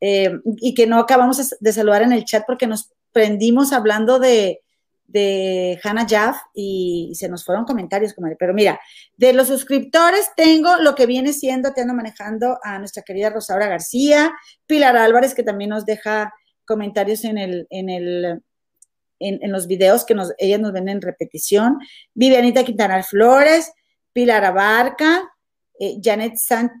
Eh, 0.00 0.32
y 0.56 0.72
que 0.72 0.86
no 0.86 1.00
acabamos 1.00 1.54
de 1.60 1.72
saludar 1.74 2.00
en 2.00 2.14
el 2.14 2.24
chat 2.24 2.44
porque 2.46 2.66
nos 2.66 2.92
prendimos 3.12 3.74
hablando 3.74 4.18
de, 4.18 4.62
de 5.12 5.78
Hannah 5.84 6.06
Jaff 6.08 6.38
y, 6.54 7.12
se 7.14 7.28
nos 7.28 7.44
fueron 7.44 7.64
comentarios. 7.64 8.14
Pero 8.38 8.54
mira, 8.54 8.80
de 9.16 9.32
los 9.32 9.48
suscriptores 9.48 10.30
tengo 10.36 10.76
lo 10.76 10.94
que 10.94 11.06
viene 11.06 11.32
siendo, 11.32 11.72
te 11.72 11.82
ando 11.82 11.94
manejando 11.94 12.58
a 12.62 12.78
nuestra 12.78 13.02
querida 13.02 13.30
Rosaura 13.30 13.68
García, 13.68 14.32
Pilar 14.66 14.96
Álvarez, 14.96 15.34
que 15.34 15.42
también 15.42 15.70
nos 15.70 15.84
deja 15.84 16.32
comentarios 16.64 17.24
en 17.24 17.38
el, 17.38 17.66
en 17.70 17.90
el, 17.90 18.42
en, 19.18 19.52
los 19.52 19.66
videos 19.66 20.04
que 20.04 20.16
ellas 20.38 20.60
nos 20.60 20.72
ven 20.72 20.88
en 20.88 21.02
repetición, 21.02 21.78
Vivianita 22.14 22.64
Quintana 22.64 23.02
Flores, 23.02 23.72
Pilar 24.12 24.44
Abarca, 24.44 25.30
eh, 25.78 25.98
Janet 26.02 26.34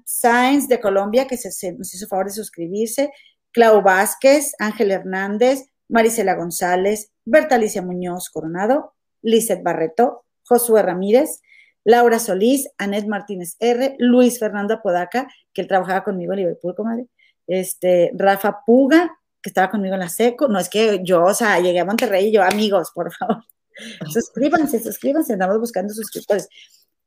Sainz 0.04 0.68
de 0.68 0.80
Colombia, 0.80 1.26
que 1.26 1.36
se, 1.36 1.72
nos 1.72 1.92
hizo 1.94 2.06
favor 2.06 2.26
de 2.26 2.32
suscribirse, 2.32 3.10
Clau 3.52 3.82
Vázquez, 3.82 4.54
Ángel 4.58 4.90
Hernández, 4.90 5.66
Marisela 5.92 6.34
González, 6.34 7.12
Bertalicia 7.26 7.82
Muñoz 7.82 8.30
Coronado, 8.30 8.94
Lizeth 9.20 9.62
Barreto, 9.62 10.24
Josué 10.42 10.82
Ramírez, 10.82 11.42
Laura 11.84 12.18
Solís, 12.18 12.70
Anet 12.78 13.06
Martínez 13.06 13.56
R, 13.60 13.96
Luis 13.98 14.38
Fernando 14.38 14.74
Apodaca, 14.74 15.28
que 15.52 15.60
él 15.60 15.68
trabajaba 15.68 16.02
conmigo 16.02 16.32
en 16.32 16.40
Liverpool, 16.40 16.74
comadre, 16.74 17.08
este, 17.46 18.10
Rafa 18.14 18.62
Puga, 18.64 19.18
que 19.42 19.50
estaba 19.50 19.70
conmigo 19.70 19.94
en 19.94 20.00
la 20.00 20.08
SECO, 20.08 20.48
no 20.48 20.58
es 20.58 20.70
que 20.70 21.00
yo, 21.02 21.24
o 21.24 21.34
sea, 21.34 21.60
llegué 21.60 21.80
a 21.80 21.84
Monterrey 21.84 22.28
y 22.28 22.32
yo, 22.32 22.42
amigos, 22.42 22.90
por 22.94 23.12
favor, 23.12 23.44
suscríbanse, 24.12 24.80
suscríbanse, 24.82 25.34
andamos 25.34 25.58
buscando 25.58 25.92
suscriptores. 25.92 26.48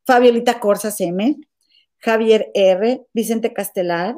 Fabiolita 0.05 0.59
Corsa 0.59 0.91
CM, 0.91 1.37
Javier 1.97 2.51
R, 2.53 3.03
Vicente 3.13 3.51
Castelar, 3.51 4.15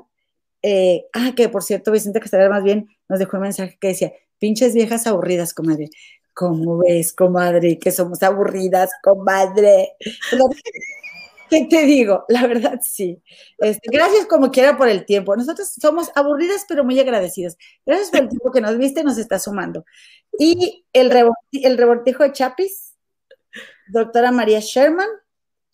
eh, 0.62 1.06
ah, 1.14 1.32
que 1.38 1.48
por 1.48 1.64
cierto, 1.64 1.94
Vicente 1.94 2.20
Castelar 2.20 2.50
más 2.50 2.64
bien 2.64 2.90
nos 3.08 3.20
dejó 3.20 3.38
un 3.38 3.44
mensaje 3.44 3.78
que 3.80 3.90
decía, 3.90 4.12
pinches 4.40 4.74
viejas 4.74 5.08
aburridas, 5.08 5.54
comadre. 5.54 5.90
¿Cómo 6.34 6.78
ves, 6.78 7.14
comadre? 7.14 7.80
Que 7.80 7.92
somos 7.92 8.22
aburridas, 8.22 8.92
comadre. 9.04 9.94
¿Qué 11.50 11.66
te 11.66 11.84
digo? 11.86 12.26
La 12.28 12.46
verdad, 12.46 12.80
sí. 12.84 13.22
Este, 13.58 13.90
gracias 13.92 14.26
como 14.28 14.52
quiera 14.52 14.78
por 14.78 14.90
el 14.90 15.06
tiempo. 15.06 15.36
Nosotros 15.36 15.74
somos 15.80 16.12
aburridas, 16.16 16.66
pero 16.68 16.84
muy 16.84 17.00
agradecidas. 17.00 17.58
Gracias 17.86 18.12
por 18.12 18.20
el 18.22 18.30
tiempo 18.30 18.52
que 18.52 18.62
nos 18.62 18.78
viste, 18.78 19.04
nos 19.04 19.18
está 19.18 19.40
sumando. 19.40 19.86
Y 20.38 20.86
el, 20.94 21.12
el 21.54 21.78
revoltijo 21.78 22.24
de 22.24 22.34
Chapis, 22.34 22.94
doctora 23.88 24.32
María 24.32 24.60
Sherman. 24.60 25.10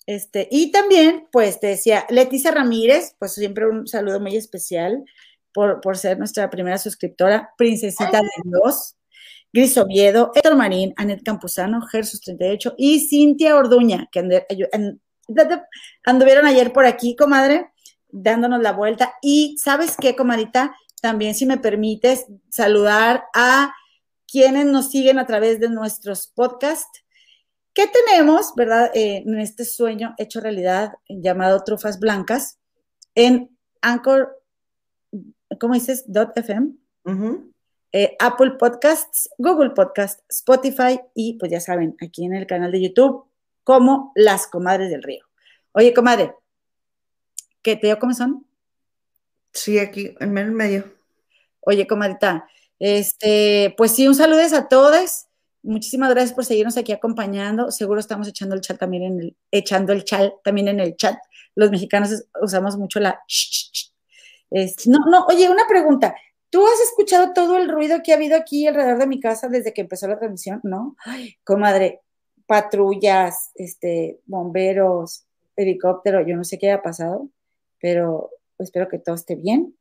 Este, 0.06 0.48
y 0.52 0.72
también, 0.72 1.28
pues 1.32 1.60
te 1.60 1.68
decía, 1.68 2.06
Leticia 2.10 2.52
Ramírez, 2.52 3.16
pues 3.20 3.34
siempre 3.34 3.68
un 3.68 3.88
saludo 3.88 4.20
muy 4.20 4.36
especial 4.36 5.04
por, 5.54 5.98
ser 5.98 6.18
nuestra 6.18 6.50
primera 6.50 6.78
suscriptora, 6.78 7.52
Princesita 7.58 8.22
de 8.22 8.30
Dios, 8.44 8.96
Gris 9.52 9.78
Oviedo, 9.78 10.32
Héctor 10.34 10.56
Marín, 10.56 10.94
Anet 10.98 11.24
Campuzano, 11.24 11.82
Gersus 11.82 12.22
38 12.22 12.74
y 12.78 13.08
Cintia 13.08 13.56
Orduña, 13.56 14.10
que 14.12 14.46
anduvieron 16.06 16.46
ayer 16.46 16.74
por 16.74 16.86
aquí, 16.86 17.16
comadre, 17.16 17.72
dándonos 18.10 18.62
la 18.62 18.74
vuelta. 18.74 19.14
Y 19.22 19.56
sabes 19.60 19.96
qué, 20.00 20.16
comadita, 20.16 20.76
también 21.02 21.36
si 21.36 21.46
me 21.46 21.58
permites 21.58 22.26
saludar 22.50 23.26
a 23.36 23.74
quienes 24.26 24.66
nos 24.66 24.90
siguen 24.90 25.20
a 25.20 25.28
través 25.28 25.60
de 25.60 25.70
nuestros 25.70 26.28
podcasts. 26.28 27.04
¿Qué 27.74 27.88
tenemos, 27.88 28.54
verdad, 28.56 28.92
eh, 28.96 29.24
en 29.26 29.40
este 29.40 29.66
sueño 29.66 30.16
hecho 30.18 30.40
realidad 30.40 30.94
llamado 31.08 31.64
Trufas 31.64 32.00
Blancas 32.00 32.60
en 33.16 33.56
Anchor 33.82 34.43
¿cómo 35.60 35.74
dices? 35.74 36.06
.fm. 36.36 36.74
Eh, 37.96 38.16
Apple 38.20 38.52
Podcasts, 38.58 39.30
Google 39.38 39.72
Podcasts, 39.72 40.24
Spotify 40.28 41.00
y 41.14 41.34
pues 41.38 41.52
ya 41.52 41.60
saben, 41.60 41.96
aquí 42.02 42.26
en 42.26 42.34
el 42.34 42.48
canal 42.48 42.72
de 42.72 42.82
YouTube, 42.82 43.26
como 43.64 44.12
Las 44.16 44.48
Comadres 44.48 44.90
del 44.90 45.04
Río. 45.04 45.24
Oye, 45.74 45.94
comadre, 45.94 46.34
¿qué 47.62 47.76
te 47.76 47.88
dio 47.88 48.00
cómo 48.00 48.14
son? 48.14 48.48
Sí, 49.52 49.78
aquí, 49.78 50.16
en 50.20 50.34
medio 50.34 50.52
medio. 50.52 50.86
Oye, 51.60 51.86
comadita, 51.86 52.48
este, 52.80 53.74
pues 53.78 53.92
sí, 53.96 54.08
un 54.08 54.16
saludo 54.16 54.42
a 54.42 54.68
todos. 54.68 55.28
Muchísimas 55.62 56.10
gracias 56.10 56.34
por 56.34 56.46
seguirnos 56.46 56.76
aquí 56.76 56.92
acompañando. 56.92 57.72
Seguro 57.72 58.00
estamos 58.00 58.28
echando 58.28 58.56
el 58.56 58.62
chat 58.62 58.78
también 58.78 59.04
en 59.04 59.20
el, 59.20 59.38
echando 59.52 59.94
el 59.94 60.04
chat 60.04 60.34
también 60.44 60.68
en 60.68 60.80
el 60.80 60.96
chat. 60.98 61.16
Los 61.56 61.72
mexicanos 61.72 62.26
usamos 62.42 62.76
mucho 62.76 63.00
la 63.00 63.24
no, 64.88 65.00
no, 65.10 65.26
oye, 65.26 65.50
una 65.50 65.68
pregunta. 65.68 66.16
¿Tú 66.50 66.66
has 66.68 66.80
escuchado 66.82 67.34
todo 67.34 67.58
el 67.58 67.68
ruido 67.68 68.02
que 68.04 68.12
ha 68.12 68.16
habido 68.16 68.38
aquí 68.38 68.68
alrededor 68.68 69.00
de 69.00 69.08
mi 69.08 69.20
casa 69.20 69.48
desde 69.48 69.74
que 69.74 69.82
empezó 69.82 70.08
la 70.08 70.20
transmisión? 70.20 70.60
¿No? 70.64 70.96
Ay, 71.04 71.36
comadre, 71.44 72.02
patrullas, 72.46 73.52
este, 73.56 74.20
bomberos, 74.26 75.26
helicóptero, 75.56 76.26
yo 76.26 76.36
no 76.36 76.44
sé 76.44 76.58
qué 76.60 76.72
haya 76.72 76.82
pasado, 76.82 77.30
pero 77.80 78.30
espero 78.60 78.88
que 78.88 79.00
todo 79.00 79.16
esté 79.16 79.36
bien. 79.36 79.76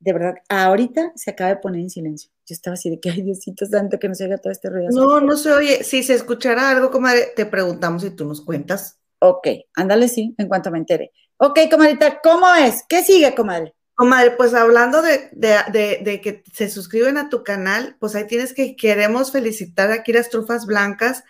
De 0.00 0.12
verdad, 0.12 0.34
ahorita 0.48 1.12
se 1.16 1.30
acaba 1.30 1.50
de 1.50 1.56
poner 1.56 1.80
en 1.80 1.90
silencio. 1.90 2.30
Yo 2.46 2.54
estaba 2.54 2.74
así 2.74 2.88
de 2.90 3.00
que, 3.00 3.10
ay, 3.10 3.22
Diosito 3.22 3.66
santo, 3.66 3.98
que 3.98 4.08
no 4.08 4.14
se 4.14 4.24
oiga 4.24 4.38
todo 4.38 4.52
este 4.52 4.70
ruido. 4.70 4.90
No, 4.90 5.20
no 5.20 5.36
se 5.36 5.52
oye. 5.52 5.82
Si 5.84 6.02
se 6.02 6.14
escuchara 6.14 6.70
algo, 6.70 6.90
comadre, 6.90 7.32
te 7.34 7.46
preguntamos 7.46 8.04
y 8.04 8.10
tú 8.10 8.24
nos 8.24 8.40
cuentas. 8.40 8.98
Ok, 9.20 9.48
ándale, 9.74 10.08
sí, 10.08 10.34
en 10.38 10.48
cuanto 10.48 10.70
me 10.70 10.78
entere. 10.78 11.12
Ok, 11.36 11.60
comadrita, 11.70 12.20
¿cómo 12.22 12.46
es? 12.54 12.84
¿Qué 12.88 13.02
sigue, 13.02 13.34
comadre? 13.34 13.74
Comadre, 13.98 14.30
pues 14.30 14.54
hablando 14.54 15.02
de, 15.02 16.20
que 16.22 16.44
se 16.52 16.70
suscriben 16.70 17.18
a 17.18 17.28
tu 17.28 17.42
canal, 17.42 17.96
pues 17.98 18.14
ahí 18.14 18.28
tienes 18.28 18.54
que 18.54 18.76
queremos 18.76 19.32
felicitar 19.32 19.90
aquí 19.90 20.12
las 20.12 20.30
trufas 20.30 20.66
blancas, 20.66 21.24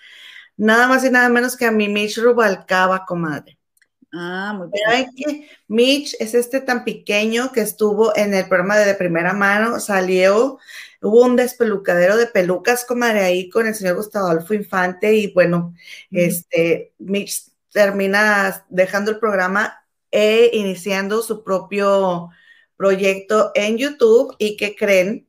nada 0.58 0.86
más 0.86 1.02
y 1.02 1.08
nada 1.08 1.30
menos 1.30 1.56
que 1.56 1.64
a 1.64 1.70
mi 1.70 1.88
Mitch 1.88 2.18
Rubalcaba, 2.18 3.06
comadre. 3.06 3.56
Ah, 4.12 4.52
muy 4.54 4.68
bien. 4.68 5.08
que 5.16 5.48
Mitch 5.66 6.14
es 6.20 6.34
este 6.34 6.60
tan 6.60 6.84
pequeño 6.84 7.52
que 7.52 7.62
estuvo 7.62 8.14
en 8.14 8.34
el 8.34 8.46
programa 8.48 8.76
de, 8.76 8.84
de 8.84 8.94
primera 8.96 9.32
mano, 9.32 9.80
salió, 9.80 10.58
hubo 11.00 11.24
un 11.24 11.36
despelucadero 11.36 12.18
de 12.18 12.26
pelucas, 12.26 12.84
comadre, 12.84 13.20
ahí 13.20 13.48
con 13.48 13.66
el 13.66 13.74
señor 13.74 13.96
Gustavo 13.96 14.26
Adolfo 14.26 14.52
Infante, 14.52 15.14
y 15.14 15.32
bueno, 15.32 15.72
este, 16.10 16.92
Mitch 16.98 17.44
termina 17.72 18.66
dejando 18.68 19.10
el 19.10 19.18
programa 19.18 19.86
e 20.10 20.50
iniciando 20.52 21.22
su 21.22 21.42
propio 21.42 22.28
proyecto 22.78 23.50
en 23.54 23.76
YouTube 23.76 24.34
y 24.38 24.56
que 24.56 24.74
creen, 24.74 25.28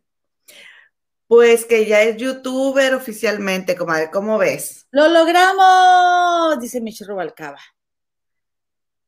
pues 1.27 1.65
que 1.65 1.85
ya 1.85 2.03
es 2.03 2.15
youtuber 2.15 2.93
oficialmente, 2.93 3.75
comadre, 3.75 4.09
¿cómo 4.11 4.37
ves? 4.37 4.87
Lo 4.91 5.09
logramos, 5.09 6.59
dice 6.61 6.79
Michelle 6.79 7.09
Rubalcaba. 7.09 7.59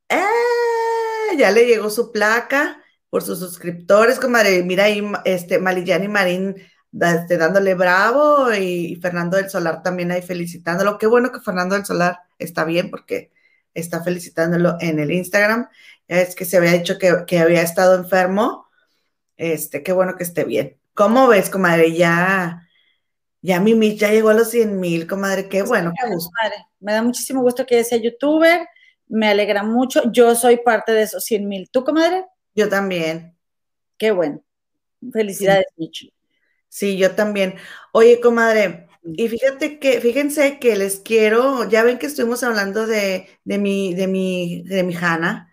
¡Eh! 0.09 1.37
Ya 1.37 1.51
le 1.51 1.65
llegó 1.65 1.89
su 1.89 2.11
placa 2.11 2.83
por 3.09 3.23
sus 3.23 3.39
suscriptores, 3.39 4.19
comadre. 4.19 4.63
Mira 4.63 4.85
ahí, 4.85 5.01
este, 5.23 5.59
Malillán 5.59 6.03
y 6.03 6.07
Marín 6.09 6.55
este, 6.99 7.37
dándole 7.37 7.75
bravo 7.75 8.51
y 8.53 8.97
Fernando 9.01 9.37
del 9.37 9.49
Solar 9.49 9.81
también 9.81 10.11
ahí 10.11 10.21
felicitándolo. 10.21 10.97
Qué 10.97 11.07
bueno 11.07 11.31
que 11.31 11.39
Fernando 11.39 11.75
del 11.75 11.85
Solar 11.85 12.19
está 12.37 12.65
bien 12.65 12.89
porque 12.89 13.31
está 13.73 14.03
felicitándolo 14.03 14.77
en 14.81 14.99
el 14.99 15.11
Instagram 15.11 15.69
es 16.11 16.35
que 16.35 16.43
se 16.43 16.57
había 16.57 16.73
dicho 16.73 16.97
que, 16.99 17.39
había 17.39 17.61
estado 17.61 17.95
enfermo. 17.95 18.67
Este, 19.37 19.81
qué 19.81 19.93
bueno 19.93 20.17
que 20.17 20.23
esté 20.23 20.43
bien. 20.43 20.77
¿Cómo 20.93 21.27
ves, 21.29 21.49
comadre? 21.49 21.93
Ya, 21.93 22.67
ya 23.41 23.61
mi 23.61 23.95
ya 23.95 24.11
llegó 24.11 24.29
a 24.29 24.33
los 24.33 24.49
100 24.49 24.77
mil, 24.77 25.07
comadre. 25.07 25.47
Qué 25.47 25.63
bueno, 25.63 25.93
qué 25.97 26.13
gusto. 26.13 26.29
Me 26.81 26.91
da 26.91 27.01
muchísimo 27.01 27.41
gusto 27.41 27.65
que 27.65 27.75
ella 27.75 27.85
sea 27.85 27.97
youtuber. 27.97 28.67
Me 29.07 29.29
alegra 29.29 29.63
mucho. 29.63 30.11
Yo 30.11 30.35
soy 30.35 30.57
parte 30.57 30.91
de 30.91 31.03
esos 31.03 31.23
100 31.23 31.47
mil. 31.47 31.69
¿Tú, 31.71 31.85
comadre? 31.85 32.25
Yo 32.55 32.67
también. 32.67 33.37
Qué 33.97 34.11
bueno. 34.11 34.43
Felicidades, 35.13 35.67
Micho. 35.77 36.07
Sí, 36.67 36.97
yo 36.97 37.15
también. 37.15 37.55
Oye, 37.93 38.19
comadre, 38.19 38.89
y 39.03 39.29
fíjate 39.29 39.79
que, 39.79 40.01
fíjense 40.01 40.59
que 40.59 40.75
les 40.75 40.99
quiero, 40.99 41.69
ya 41.69 41.83
ven 41.83 41.97
que 41.97 42.05
estuvimos 42.05 42.43
hablando 42.43 42.85
de, 42.85 43.27
de 43.45 43.57
mi, 43.57 43.93
de 43.93 44.07
mi, 44.07 44.63
de 44.63 44.83
mi 44.83 44.93
Hanna, 44.93 45.50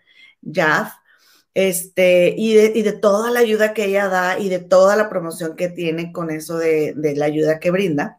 Este, 1.53 2.33
y 2.37 2.53
de, 2.53 2.71
y 2.75 2.83
de, 2.83 2.93
toda 2.93 3.31
la 3.31 3.39
ayuda 3.39 3.73
que 3.73 3.85
ella 3.85 4.07
da 4.07 4.39
y 4.39 4.49
de 4.49 4.59
toda 4.59 4.95
la 4.95 5.09
promoción 5.09 5.55
que 5.55 5.67
tiene 5.67 6.11
con 6.11 6.31
eso 6.31 6.57
de, 6.57 6.93
de 6.95 7.15
la 7.15 7.25
ayuda 7.25 7.59
que 7.59 7.71
brinda. 7.71 8.17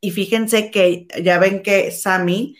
Y 0.00 0.12
fíjense 0.12 0.70
que 0.70 1.08
ya 1.22 1.38
ven 1.38 1.62
que 1.62 1.90
Sammy 1.90 2.56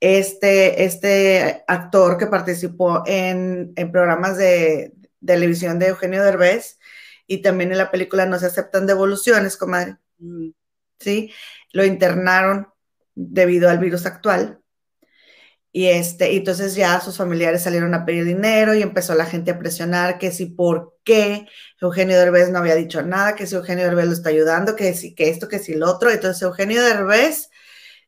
este, 0.00 0.84
este 0.84 1.64
actor 1.66 2.18
que 2.18 2.26
participó 2.26 3.02
en, 3.06 3.72
en 3.76 3.92
programas 3.92 4.36
de, 4.36 4.92
televisión 5.26 5.78
de 5.78 5.88
Eugenio 5.88 6.22
Derbez 6.22 6.78
y 7.26 7.42
también 7.42 7.72
en 7.72 7.78
la 7.78 7.90
película 7.90 8.24
No 8.26 8.38
se 8.38 8.46
aceptan 8.46 8.86
devoluciones, 8.86 9.56
comadre. 9.56 9.96
Mm. 10.18 10.50
¿Sí? 10.98 11.32
Lo 11.72 11.84
internaron 11.84 12.68
debido 13.14 13.68
al 13.68 13.78
virus 13.78 14.06
actual. 14.06 14.60
Y 15.76 15.88
este, 15.88 16.32
y 16.32 16.38
entonces 16.38 16.74
ya 16.74 17.02
sus 17.02 17.18
familiares 17.18 17.62
salieron 17.64 17.92
a 17.92 18.06
pedir 18.06 18.24
dinero 18.24 18.74
y 18.74 18.80
empezó 18.80 19.14
la 19.14 19.26
gente 19.26 19.50
a 19.50 19.58
presionar 19.58 20.16
que 20.18 20.30
si 20.32 20.46
por 20.46 20.96
qué 21.04 21.46
Eugenio 21.82 22.18
Derbez 22.18 22.48
no 22.48 22.60
había 22.60 22.74
dicho 22.76 23.02
nada, 23.02 23.34
que 23.34 23.46
si 23.46 23.56
Eugenio 23.56 23.84
Derbez 23.84 24.06
lo 24.06 24.12
está 24.14 24.30
ayudando, 24.30 24.74
que 24.74 24.94
si 24.94 25.14
que 25.14 25.28
esto, 25.28 25.48
que 25.48 25.58
si 25.58 25.74
lo 25.74 25.90
otro. 25.90 26.10
Entonces 26.10 26.40
Eugenio 26.40 26.82
Derbez 26.82 27.50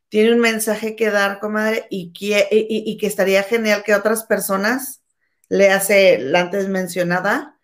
tiene 0.09 0.33
un 0.33 0.39
mensaje 0.39 0.97
que 0.97 1.11
dar, 1.11 1.41
comadre, 1.41 1.87
y 1.91 2.15
que, 2.15 2.49
y, 2.51 2.97
que 2.97 3.07
estaría 3.07 3.43
genial 3.43 3.83
que 3.85 3.95
otras 3.95 4.25
personas 4.25 5.03
le 5.51 5.71
hace 5.71 6.17
la 6.21 6.41
antes 6.41 6.69
mencionada. 6.69 7.58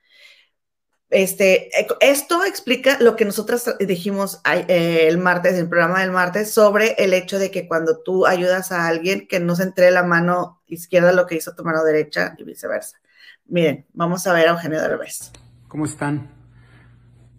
Este, 1.15 1.71
esto 2.01 2.45
explica 2.45 2.99
lo 3.01 3.15
que 3.15 3.25
nosotras 3.25 3.77
dijimos 3.79 4.41
eh, 4.67 5.07
el 5.07 5.17
martes, 5.19 5.55
el 5.55 5.69
programa 5.69 6.01
del 6.01 6.11
martes, 6.11 6.53
sobre 6.53 6.95
el 6.99 7.15
hecho 7.15 7.39
de 7.39 7.53
que 7.53 7.69
cuando 7.69 8.03
tú 8.03 8.27
ayudas 8.27 8.73
a 8.73 8.89
alguien, 8.89 9.29
que 9.29 9.39
no 9.39 9.55
se 9.55 9.63
entre 9.63 9.93
la 9.93 10.03
mano 10.03 10.61
izquierda 10.67 11.13
lo 11.13 11.29
que 11.29 11.37
hizo 11.37 11.55
tu 11.55 11.63
mano 11.63 11.85
derecha 11.85 12.35
y 12.37 12.43
viceversa. 12.43 12.99
Miren, 13.47 13.87
vamos 13.93 14.27
a 14.27 14.33
ver 14.33 14.49
a 14.49 14.51
Eugenio 14.51 14.81
Derbez. 14.81 15.31
¿Cómo 15.69 15.85
están? 15.85 16.33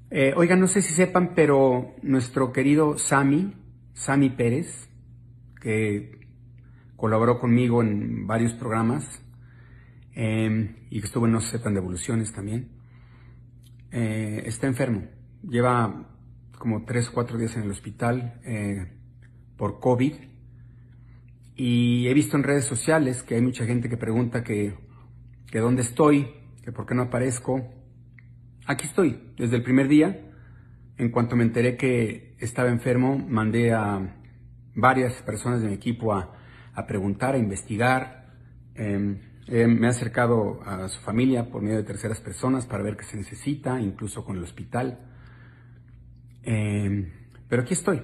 Eh, 0.10 0.34
oigan, 0.38 0.62
no 0.62 0.68
sé 0.68 0.82
si 0.82 0.94
sepan, 0.94 1.36
pero 1.36 1.96
nuestro 2.02 2.54
querido 2.54 2.98
Sami, 2.98 3.56
Sami 3.92 4.30
Pérez, 4.30 4.88
que 5.60 6.18
colaboró 6.96 7.42
conmigo 7.42 7.82
en 7.82 8.26
varios 8.26 8.54
programas 8.54 9.04
em, 10.14 10.78
y 10.90 11.02
que 11.02 11.08
estuvo 11.08 11.26
en 11.26 11.34
No 11.34 11.42
se 11.42 11.58
sepan 11.58 11.74
devoluciones 11.74 12.32
también. 12.32 12.85
Eh, 13.92 14.44
está 14.46 14.68
enfermo, 14.68 15.08
lleva 15.48 16.10
como 16.58 16.86
tres 16.86 17.10
o 17.10 17.14
cuatro 17.14 17.38
días 17.38 17.56
en 17.56 17.64
el 17.64 17.72
hospital 17.72 18.42
eh, 18.44 18.92
por 19.58 19.80
COVID 19.80 20.14
y 21.56 22.08
he 22.08 22.14
visto 22.14 22.36
en 22.36 22.44
redes 22.44 22.66
sociales 22.66 23.24
que 23.24 23.36
hay 23.36 23.42
mucha 23.42 23.66
gente 23.66 23.88
que 23.88 23.98
pregunta 23.98 24.44
que, 24.44 24.76
que 25.50 25.60
dónde 25.60 25.84
estoy, 25.84 26.28
que 26.64 26.72
por 26.72 26.86
qué 26.86 26.96
no 26.96 27.04
aparezco. 27.04 27.72
Aquí 28.66 28.86
estoy, 28.86 29.34
desde 29.38 29.56
el 29.56 29.64
primer 29.64 29.88
día. 29.88 30.22
En 30.98 31.12
cuanto 31.12 31.36
me 31.36 31.44
enteré 31.44 31.78
que 31.78 32.36
estaba 32.40 32.70
enfermo, 32.70 33.18
mandé 33.18 33.74
a 33.74 34.18
varias 34.76 35.22
personas 35.22 35.62
de 35.62 35.68
mi 35.68 35.74
equipo 35.74 36.14
a, 36.14 36.36
preguntar, 36.88 37.36
a 37.36 37.38
investigar. 37.38 38.34
Em, 39.48 39.80
me 39.80 39.86
he 39.86 39.90
acercado 39.90 40.62
a 40.66 40.88
su 40.90 41.00
familia 41.02 41.50
por 41.50 41.62
medio 41.62 41.78
de 41.78 41.84
terceras 41.84 42.20
personas 42.20 42.66
para 42.66 42.84
ver 42.84 42.98
qué 42.98 43.04
se 43.04 43.16
necesita, 43.16 43.80
incluso 43.80 44.26
con 44.26 44.38
el 44.38 44.44
hospital. 44.44 45.00
Em, 46.42 47.12
pero 47.48 47.62
aquí 47.62 47.74
estoy. 47.74 48.02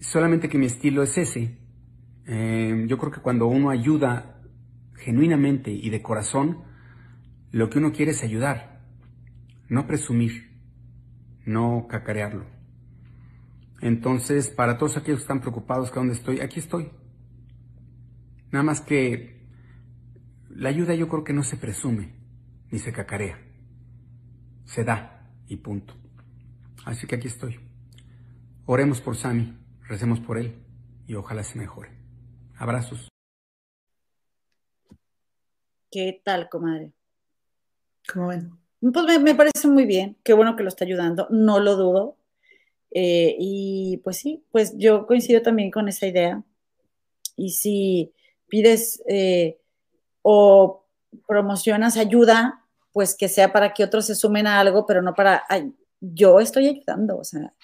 Solamente 0.00 0.48
que 0.48 0.58
mi 0.58 0.66
estilo 0.66 1.02
es 1.02 1.16
ese. 1.16 1.58
Em, 2.26 2.88
yo 2.88 2.98
creo 2.98 3.12
que 3.12 3.20
cuando 3.20 3.46
uno 3.46 3.70
ayuda 3.70 4.42
genuinamente 4.94 5.70
y 5.70 5.90
de 5.90 6.02
corazón, 6.02 6.64
lo 7.52 7.70
que 7.70 7.78
uno 7.78 7.92
quiere 7.92 8.10
es 8.10 8.24
ayudar, 8.24 8.82
no 9.68 9.86
presumir, 9.86 10.50
no 11.44 11.86
cacarearlo. 11.88 12.46
Entonces, 13.80 14.48
para 14.48 14.76
todos 14.76 14.96
aquellos 14.96 15.20
que 15.20 15.24
están 15.24 15.40
preocupados 15.40 15.90
que 15.90 16.00
dónde 16.00 16.14
estoy, 16.14 16.40
aquí 16.40 16.58
estoy. 16.58 16.90
Nada 18.50 18.64
más 18.64 18.80
que 18.80 19.35
la 20.56 20.70
ayuda 20.70 20.94
yo 20.94 21.08
creo 21.08 21.22
que 21.22 21.34
no 21.34 21.42
se 21.42 21.56
presume 21.56 22.14
ni 22.70 22.78
se 22.78 22.92
cacarea. 22.92 23.38
Se 24.64 24.84
da 24.84 25.30
y 25.46 25.56
punto. 25.56 25.94
Así 26.84 27.06
que 27.06 27.16
aquí 27.16 27.28
estoy. 27.28 27.60
Oremos 28.64 29.00
por 29.00 29.16
Sami, 29.16 29.56
recemos 29.86 30.18
por 30.20 30.38
él 30.38 30.54
y 31.06 31.14
ojalá 31.14 31.44
se 31.44 31.58
mejore. 31.58 31.90
Abrazos. 32.56 33.08
¿Qué 35.90 36.20
tal, 36.24 36.48
comadre? 36.48 36.92
¿Cómo 38.12 38.28
ven? 38.28 38.50
Pues 38.80 39.04
me, 39.06 39.18
me 39.18 39.34
parece 39.34 39.68
muy 39.68 39.84
bien. 39.84 40.16
Qué 40.24 40.32
bueno 40.32 40.56
que 40.56 40.62
lo 40.62 40.68
está 40.68 40.84
ayudando. 40.84 41.28
No 41.30 41.60
lo 41.60 41.76
dudo 41.76 42.16
eh, 42.90 43.36
y 43.38 43.98
pues 43.98 44.16
sí, 44.16 44.42
pues 44.50 44.74
yo 44.78 45.06
coincido 45.06 45.42
también 45.42 45.70
con 45.70 45.86
esa 45.88 46.06
idea. 46.06 46.42
Y 47.36 47.50
si 47.50 48.14
pides 48.48 49.02
eh, 49.06 49.58
o 50.28 50.84
promocionas 51.28 51.96
ayuda, 51.96 52.64
pues 52.92 53.14
que 53.14 53.28
sea 53.28 53.52
para 53.52 53.72
que 53.72 53.84
otros 53.84 54.06
se 54.06 54.16
sumen 54.16 54.48
a 54.48 54.58
algo, 54.58 54.84
pero 54.84 55.00
no 55.00 55.14
para, 55.14 55.44
yo 56.00 56.40
estoy 56.40 56.66
ayudando, 56.66 57.18
o 57.18 57.22
sea, 57.22 57.54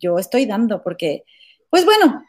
yo 0.00 0.18
estoy 0.18 0.44
dando, 0.44 0.82
porque, 0.82 1.22
pues 1.70 1.84
bueno, 1.84 2.24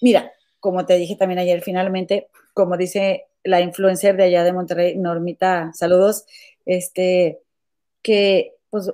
mira, 0.00 0.30
como 0.60 0.86
te 0.86 0.94
dije 0.94 1.16
también 1.16 1.40
ayer, 1.40 1.60
finalmente, 1.60 2.28
como 2.54 2.76
dice 2.76 3.24
la 3.42 3.60
influencer 3.60 4.16
de 4.16 4.22
allá 4.22 4.44
de 4.44 4.52
Monterrey, 4.52 4.96
Normita, 4.96 5.72
saludos, 5.74 6.24
este, 6.64 7.40
que 8.02 8.54
pues 8.70 8.92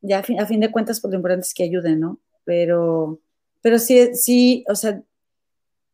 ya 0.00 0.18
a 0.18 0.46
fin, 0.46 0.58
de 0.58 0.72
cuentas, 0.72 1.00
pues 1.00 1.12
lo 1.12 1.18
importante 1.18 1.46
es 1.46 1.54
que 1.54 1.62
ayuden, 1.62 2.00
¿no? 2.00 2.18
Pero, 2.42 3.20
pero 3.62 3.78
sí, 3.78 4.16
sí, 4.16 4.64
o 4.68 4.74
sea, 4.74 5.00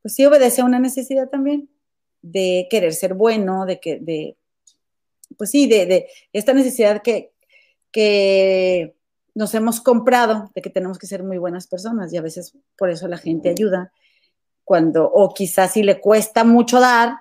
pues 0.01 0.15
sí 0.15 0.25
obedece 0.25 0.63
a 0.63 0.65
una 0.65 0.79
necesidad 0.79 1.29
también 1.29 1.69
de 2.23 2.67
querer 2.71 2.93
ser 2.93 3.15
bueno, 3.15 3.67
de 3.67 3.81
que, 3.81 3.99
de, 3.99 4.37
pues 5.37 5.51
sí, 5.51 5.69
de, 5.69 5.87
de 5.87 6.09
esta 6.33 6.53
necesidad 6.53 7.03
que, 7.03 7.33
que 7.93 8.95
nos 9.35 9.55
hemos 9.55 9.81
comprado 9.81 10.51
de 10.55 10.63
que 10.63 10.71
tenemos 10.71 10.99
que 10.99 11.07
ser 11.07 11.23
muy 11.23 11.39
buenas 11.39 11.67
personas 11.67 12.13
y 12.13 12.17
a 12.17 12.23
veces 12.23 12.55
por 12.77 12.91
eso 12.91 13.09
la 13.09 13.19
gente 13.19 13.49
ayuda 13.49 13.93
cuando, 14.65 15.05
o 15.11 15.35
quizás 15.35 15.73
si 15.73 15.83
le 15.83 16.01
cuesta 16.01 16.45
mucho 16.45 16.79
dar, 16.79 17.17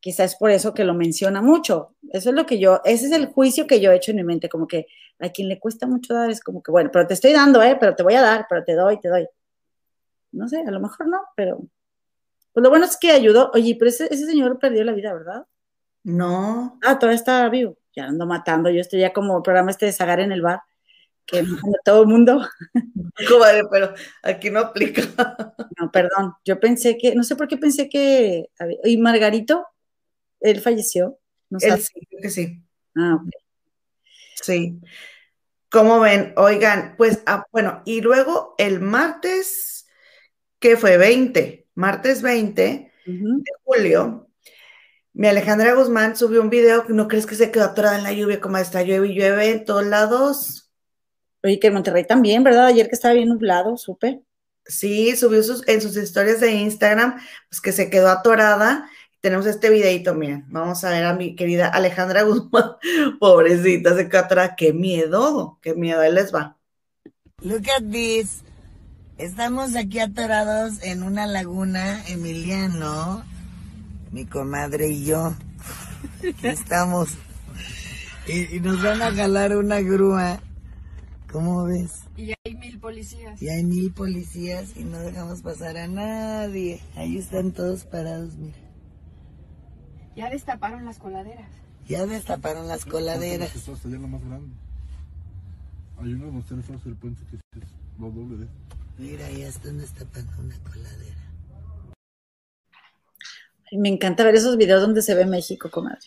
quizás 0.00 0.32
es 0.32 0.36
por 0.36 0.50
eso 0.50 0.74
que 0.74 0.84
lo 0.84 0.92
menciona 0.92 1.40
mucho. 1.40 1.94
Eso 2.10 2.28
es 2.28 2.34
lo 2.34 2.44
que 2.44 2.58
yo, 2.58 2.82
ese 2.84 3.06
es 3.06 3.12
el 3.12 3.28
juicio 3.28 3.66
que 3.66 3.80
yo 3.80 3.90
he 3.90 3.96
hecho 3.96 4.10
en 4.10 4.18
mi 4.18 4.24
mente, 4.24 4.50
como 4.50 4.66
que 4.66 4.86
a 5.18 5.30
quien 5.30 5.48
le 5.48 5.58
cuesta 5.58 5.86
mucho 5.86 6.12
dar 6.12 6.30
es 6.30 6.42
como 6.42 6.62
que, 6.62 6.70
bueno, 6.70 6.90
pero 6.92 7.06
te 7.06 7.14
estoy 7.14 7.32
dando, 7.32 7.62
¿eh? 7.62 7.78
Pero 7.80 7.96
te 7.96 8.02
voy 8.02 8.14
a 8.14 8.20
dar, 8.20 8.46
pero 8.50 8.62
te 8.64 8.74
doy, 8.74 9.00
te 9.00 9.08
doy. 9.08 9.26
No 10.32 10.46
sé, 10.46 10.58
a 10.58 10.70
lo 10.70 10.78
mejor 10.78 11.08
no, 11.08 11.20
pero 11.34 11.62
pues 12.54 12.62
lo 12.62 12.70
bueno 12.70 12.86
es 12.86 12.96
que 12.96 13.10
ayudó. 13.10 13.50
Oye, 13.52 13.76
pero 13.76 13.90
ese, 13.90 14.08
señor 14.08 14.60
perdió 14.60 14.84
la 14.84 14.92
vida, 14.92 15.12
¿verdad? 15.12 15.44
No. 16.04 16.78
Ah, 16.84 16.98
todavía 16.98 17.18
está 17.18 17.48
vivo. 17.48 17.76
Ya 17.96 18.04
ando 18.04 18.26
matando. 18.26 18.70
Yo 18.70 18.80
estoy 18.80 19.00
ya 19.00 19.12
como 19.12 19.36
el 19.36 19.42
programa 19.42 19.72
este 19.72 19.86
de 19.86 19.92
Zagar 19.92 20.20
en 20.20 20.30
el 20.30 20.40
bar, 20.40 20.62
que 21.26 21.44
todo 21.84 22.02
el 22.02 22.08
mundo. 22.08 22.48
pero 23.70 23.92
aquí 24.22 24.50
no 24.50 24.60
aplica. 24.60 25.02
No, 25.80 25.90
perdón. 25.90 26.34
Yo 26.44 26.60
pensé 26.60 26.96
que, 26.96 27.16
no 27.16 27.24
sé 27.24 27.34
por 27.34 27.48
qué 27.48 27.56
pensé 27.56 27.88
que. 27.88 28.50
¿Y 28.84 28.96
Margarito? 28.98 29.66
él 30.44 30.60
falleció. 30.60 31.18
¿No 31.50 31.58
él 31.60 31.80
sí, 31.80 31.92
creo 32.08 32.22
que 32.22 32.30
sí. 32.30 32.62
Ah, 32.94 33.18
ok. 33.20 33.30
Sí. 34.34 34.78
¿Cómo 35.70 35.98
ven? 35.98 36.34
Oigan, 36.36 36.94
pues, 36.96 37.22
ah, 37.26 37.44
bueno, 37.50 37.82
y 37.84 38.00
luego 38.00 38.54
el 38.58 38.80
martes, 38.80 39.88
que 40.60 40.76
fue 40.76 40.98
20, 40.98 41.63
martes 41.74 42.22
20 42.22 42.92
de 43.06 43.52
julio, 43.64 44.28
mi 45.12 45.28
Alejandra 45.28 45.74
Guzmán 45.74 46.16
subió 46.16 46.40
un 46.40 46.50
video, 46.50 46.84
¿no 46.88 47.08
crees 47.08 47.26
que 47.26 47.34
se 47.34 47.50
quedó 47.50 47.64
atorada 47.64 47.96
en 47.96 48.02
la 48.02 48.12
lluvia 48.12 48.40
como 48.40 48.58
está 48.58 48.82
llueve 48.82 49.08
y 49.08 49.14
llueve 49.14 49.50
en 49.50 49.64
todos 49.64 49.86
lados? 49.86 50.70
Oye, 51.42 51.60
que 51.60 51.68
en 51.68 51.74
Monterrey 51.74 52.06
también, 52.06 52.42
¿verdad? 52.42 52.66
Ayer 52.66 52.88
que 52.88 52.94
estaba 52.94 53.14
bien 53.14 53.28
nublado, 53.28 53.76
supe. 53.76 54.22
Sí, 54.64 55.14
subió 55.14 55.42
sus, 55.42 55.66
en 55.68 55.82
sus 55.82 55.96
historias 55.96 56.40
de 56.40 56.50
Instagram, 56.52 57.20
pues 57.50 57.60
que 57.60 57.72
se 57.72 57.90
quedó 57.90 58.08
atorada 58.08 58.88
tenemos 59.24 59.46
este 59.46 59.70
videito, 59.70 60.14
miren, 60.14 60.44
vamos 60.48 60.84
a 60.84 60.90
ver 60.90 61.02
a 61.02 61.14
mi 61.14 61.34
querida 61.34 61.68
Alejandra 61.68 62.24
Guzmán, 62.24 62.72
pobrecita, 63.18 63.96
se 63.96 64.06
catra, 64.06 64.54
qué 64.54 64.74
miedo, 64.74 65.58
qué 65.62 65.74
miedo, 65.74 66.02
ahí 66.02 66.12
les 66.12 66.30
va. 66.30 66.58
Look 67.40 67.70
at 67.74 67.90
this. 67.90 68.43
Estamos 69.16 69.76
aquí 69.76 70.00
atorados 70.00 70.82
en 70.82 71.04
una 71.04 71.26
laguna, 71.26 72.04
Emiliano, 72.08 73.22
mi 74.10 74.26
comadre 74.26 74.88
y 74.88 75.04
yo. 75.04 75.36
Aquí 76.18 76.48
estamos. 76.48 77.10
Y, 78.26 78.56
y, 78.56 78.60
nos 78.60 78.82
van 78.82 79.02
a 79.02 79.12
jalar 79.12 79.56
una 79.56 79.80
grúa. 79.80 80.40
¿Cómo 81.30 81.64
ves? 81.64 82.02
Y 82.16 82.32
hay 82.44 82.56
mil 82.56 82.80
policías. 82.80 83.40
Y 83.40 83.48
hay 83.48 83.62
mil 83.62 83.92
policías 83.92 84.76
y 84.76 84.82
no 84.82 84.98
dejamos 84.98 85.42
pasar 85.42 85.76
a 85.76 85.86
nadie. 85.86 86.80
Ahí 86.96 87.16
están 87.16 87.52
todos 87.52 87.84
parados, 87.84 88.34
mira. 88.36 88.58
Ya 90.16 90.28
destaparon 90.28 90.84
las 90.84 90.98
coladeras. 90.98 91.48
Ya 91.86 92.04
destaparon 92.06 92.66
las 92.66 92.84
coladeras. 92.84 93.54
allá 93.68 93.98
la 93.98 94.06
más 94.08 94.24
grande. 94.24 94.54
Hay 95.98 96.14
uno 96.14 96.26
donde 96.26 96.40
está 96.40 96.88
el 96.88 96.96
puente 96.96 97.22
que 97.30 97.36
es 97.36 97.42
lo 97.98 98.10
doble 98.10 98.38
de. 98.38 98.48
Mira, 98.98 99.28
ya 99.30 99.48
están 99.48 99.78
destapando 99.78 100.32
una 100.40 100.56
coladera. 100.62 101.16
Me 103.72 103.88
encanta 103.88 104.24
ver 104.24 104.36
esos 104.36 104.56
videos 104.56 104.80
donde 104.82 105.02
se 105.02 105.14
ve 105.14 105.26
México, 105.26 105.70
comadre. 105.70 106.06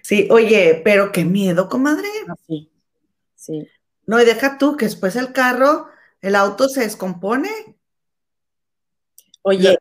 Sí, 0.00 0.28
oye, 0.30 0.80
pero 0.84 1.10
qué 1.10 1.24
miedo, 1.24 1.68
comadre. 1.68 2.08
Ah, 2.28 2.34
Sí, 2.46 2.70
sí. 3.34 3.66
No, 4.06 4.20
y 4.20 4.24
deja 4.24 4.58
tú 4.58 4.76
que 4.76 4.84
después 4.84 5.16
el 5.16 5.32
carro, 5.32 5.86
el 6.20 6.36
auto 6.36 6.68
se 6.68 6.80
descompone. 6.82 7.50
Oye, 9.42 9.76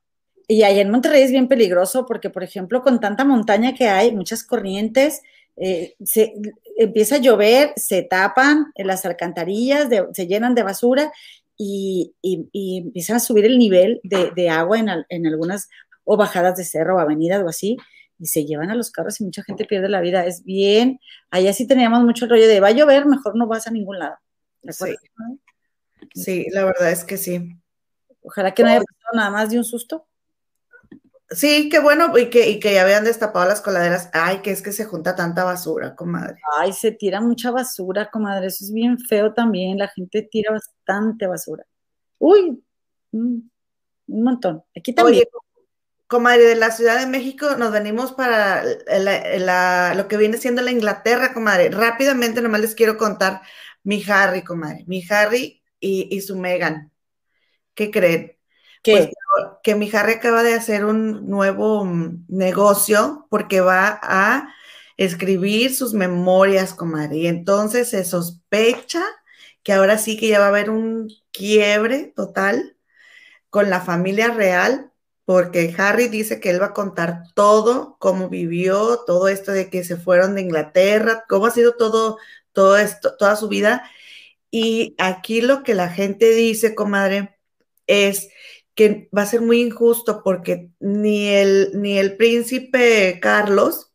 y 0.48 0.64
allá 0.64 0.82
en 0.82 0.90
Monterrey 0.90 1.22
es 1.22 1.32
bien 1.32 1.48
peligroso 1.48 2.06
porque, 2.08 2.30
por 2.30 2.44
ejemplo, 2.44 2.82
con 2.82 3.00
tanta 3.00 3.26
montaña 3.26 3.76
que 3.76 3.88
hay, 3.88 4.12
muchas 4.16 4.44
corrientes, 4.44 5.22
eh, 5.58 5.96
se, 6.04 6.34
empieza 6.78 7.16
a 7.16 7.20
llover, 7.20 7.74
se 7.76 8.02
tapan 8.04 8.72
en 8.76 8.88
las 8.88 9.06
alcantarillas, 9.06 9.90
de- 9.90 10.08
se 10.14 10.26
llenan 10.28 10.56
de 10.56 10.64
basura 10.64 11.12
y, 11.58 12.16
y- 12.22 12.50
y 12.52 12.78
empiezan 12.80 13.18
a 13.18 13.20
subir 13.20 13.46
el 13.46 13.58
nivel 13.58 14.00
de, 14.04 14.32
de 14.36 14.50
agua 14.50 14.80
en, 14.80 14.90
al- 14.90 15.06
en 15.10 15.28
algunas 15.28 15.70
o 16.04 16.18
bajadas 16.18 16.58
de 16.58 16.64
cerro 16.66 16.96
o 16.96 17.00
avenidas 17.00 17.44
o 17.44 17.48
así, 17.50 17.78
y 18.20 18.26
se 18.28 18.46
llevan 18.46 18.70
a 18.72 18.76
los 18.76 18.92
carros 18.92 19.20
y 19.22 19.24
mucha 19.26 19.44
gente 19.44 19.66
pierde 19.66 19.90
la 19.90 20.02
vida. 20.02 20.26
Es 20.26 20.44
bien, 20.44 21.00
allá 21.30 21.54
sí 21.54 21.68
teníamos 21.68 22.04
mucho 22.04 22.26
el 22.26 22.32
rollo 22.32 22.48
de 22.48 22.60
va 22.60 22.68
a 22.70 22.72
llover, 22.72 23.06
mejor 23.06 23.36
no 23.36 23.48
vas 23.48 23.68
a 23.68 23.72
ningún 23.72 24.00
lado. 24.00 24.16
¿De 24.62 24.72
acuerdo? 24.72 24.96
Sí, 26.14 26.46
la 26.52 26.66
verdad 26.66 26.92
es 26.92 27.04
que 27.04 27.18
sí. 27.18 27.40
Ojalá 28.24 28.54
que 28.54 28.64
no 28.64 28.70
haya 28.70 28.80
pasado 28.80 29.16
nada 29.18 29.30
más 29.32 29.50
de 29.50 29.58
un 29.58 29.64
susto. 29.64 30.08
Sí, 31.32 31.70
qué 31.70 31.80
bueno, 31.80 32.18
y 32.18 32.30
que, 32.30 32.50
y 32.50 32.60
que 32.60 32.74
ya 32.74 32.84
habían 32.84 33.06
destapado 33.06 33.48
las 33.48 33.62
coladeras. 33.62 34.10
Ay, 34.14 34.40
que 34.42 34.52
es 34.52 34.62
que 34.62 34.72
se 34.74 34.86
junta 34.86 35.16
tanta 35.16 35.44
basura, 35.46 35.96
comadre. 35.96 36.36
Ay, 36.58 36.74
se 36.74 36.92
tira 36.92 37.22
mucha 37.22 37.52
basura, 37.52 38.10
comadre. 38.10 38.48
Eso 38.48 38.66
es 38.66 38.74
bien 38.74 39.00
feo 39.00 39.34
también. 39.34 39.78
La 39.78 39.88
gente 39.88 40.28
tira 40.30 40.52
bastante 40.52 41.28
basura. 41.28 41.66
Uy, 42.20 42.62
mm, 43.12 43.38
un 44.08 44.24
montón. 44.24 44.64
Aquí 44.76 44.94
también. 44.94 45.24
Oye, 45.24 45.30
comadre, 46.08 46.44
de 46.44 46.56
la 46.56 46.72
Ciudad 46.72 47.00
de 47.00 47.08
México 47.08 47.56
nos 47.56 47.72
venimos 47.72 48.12
para 48.12 48.64
la- 48.66 49.38
la- 49.40 49.94
lo 49.96 50.10
que 50.10 50.18
viene 50.18 50.38
siendo 50.38 50.62
la 50.62 50.72
Inglaterra, 50.72 51.34
comadre. 51.34 51.70
Rápidamente, 51.70 52.42
nomás 52.42 52.60
les 52.60 52.76
quiero 52.76 52.98
contar 52.98 53.42
mi 53.84 54.04
Harry, 54.10 54.44
comadre. 54.44 54.84
Mi 54.88 55.02
Harry 55.10 55.64
y, 55.80 56.10
y 56.12 56.22
su 56.22 56.36
Meghan. 56.38 56.92
¿Qué 57.74 57.90
creen? 57.90 58.38
¿Qué? 58.84 58.92
Pues 58.94 59.10
que 59.64 59.76
mi 59.76 59.90
Harry 59.94 60.14
acaba 60.14 60.44
de 60.44 60.54
hacer 60.54 60.86
un 60.86 61.28
nuevo 61.30 61.86
mm, 61.86 62.26
negocio 62.30 63.28
porque 63.30 63.62
va 63.62 64.00
a 64.02 64.54
escribir 64.98 65.76
sus 65.76 65.94
memorias, 65.94 66.74
comadre. 66.74 67.18
Y 67.18 67.28
entonces 67.28 67.90
se 67.90 68.04
sospecha 68.04 69.04
que 69.64 69.74
ahora 69.74 69.98
sí 69.98 70.18
que 70.18 70.28
ya 70.30 70.40
va 70.40 70.46
a 70.46 70.50
haber 70.50 70.70
un 70.70 71.10
quiebre 71.32 72.14
total 72.16 72.78
con 73.50 73.70
la 73.70 73.82
familia 73.82 74.30
real, 74.32 74.92
porque 75.26 75.74
Harry 75.78 76.08
dice 76.08 76.40
que 76.40 76.50
él 76.50 76.62
va 76.62 76.68
a 76.68 76.74
contar 76.74 77.24
todo, 77.36 77.98
cómo 78.00 78.30
vivió, 78.30 79.00
todo 79.06 79.28
esto 79.28 79.52
de 79.52 79.70
que 79.70 79.84
se 79.84 79.98
fueron 79.98 80.36
de 80.36 80.42
Inglaterra, 80.42 81.26
cómo 81.30 81.48
ha 81.48 81.52
sido 81.52 81.76
todo, 81.76 82.18
todo 82.54 82.78
esto, 82.78 83.16
toda 83.18 83.36
su 83.36 83.48
vida. 83.48 83.84
Y 84.52 84.96
aquí 85.00 85.42
lo 85.42 85.64
que 85.64 85.76
la 85.76 85.90
gente 85.90 86.32
dice, 86.32 86.76
comadre, 86.76 87.38
es 87.88 88.30
que 88.76 89.10
va 89.16 89.24
a 89.24 89.26
ser 89.26 89.42
muy 89.42 89.62
injusto 89.62 90.22
porque 90.24 90.72
ni 90.80 91.28
el, 91.28 91.72
ni 91.76 91.98
el 91.98 92.18
príncipe 92.18 93.20
Carlos, 93.22 93.92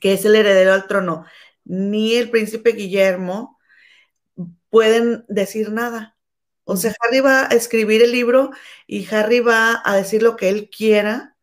que 0.00 0.12
es 0.12 0.24
el 0.24 0.36
heredero 0.36 0.72
al 0.72 0.86
trono, 0.86 1.24
ni 1.64 2.14
el 2.14 2.30
príncipe 2.30 2.72
Guillermo 2.72 3.58
pueden 4.70 5.24
decir 5.28 5.70
nada. 5.72 6.16
O 6.64 6.76
sea, 6.76 6.94
Harry 7.00 7.20
va 7.20 7.48
a 7.48 7.54
escribir 7.54 8.02
el 8.02 8.12
libro 8.12 8.50
y 8.86 9.06
Harry 9.14 9.40
va 9.40 9.80
a 9.84 9.96
decir 9.96 10.22
lo 10.22 10.36
que 10.36 10.48
él 10.48 10.70
quiera, 10.70 11.36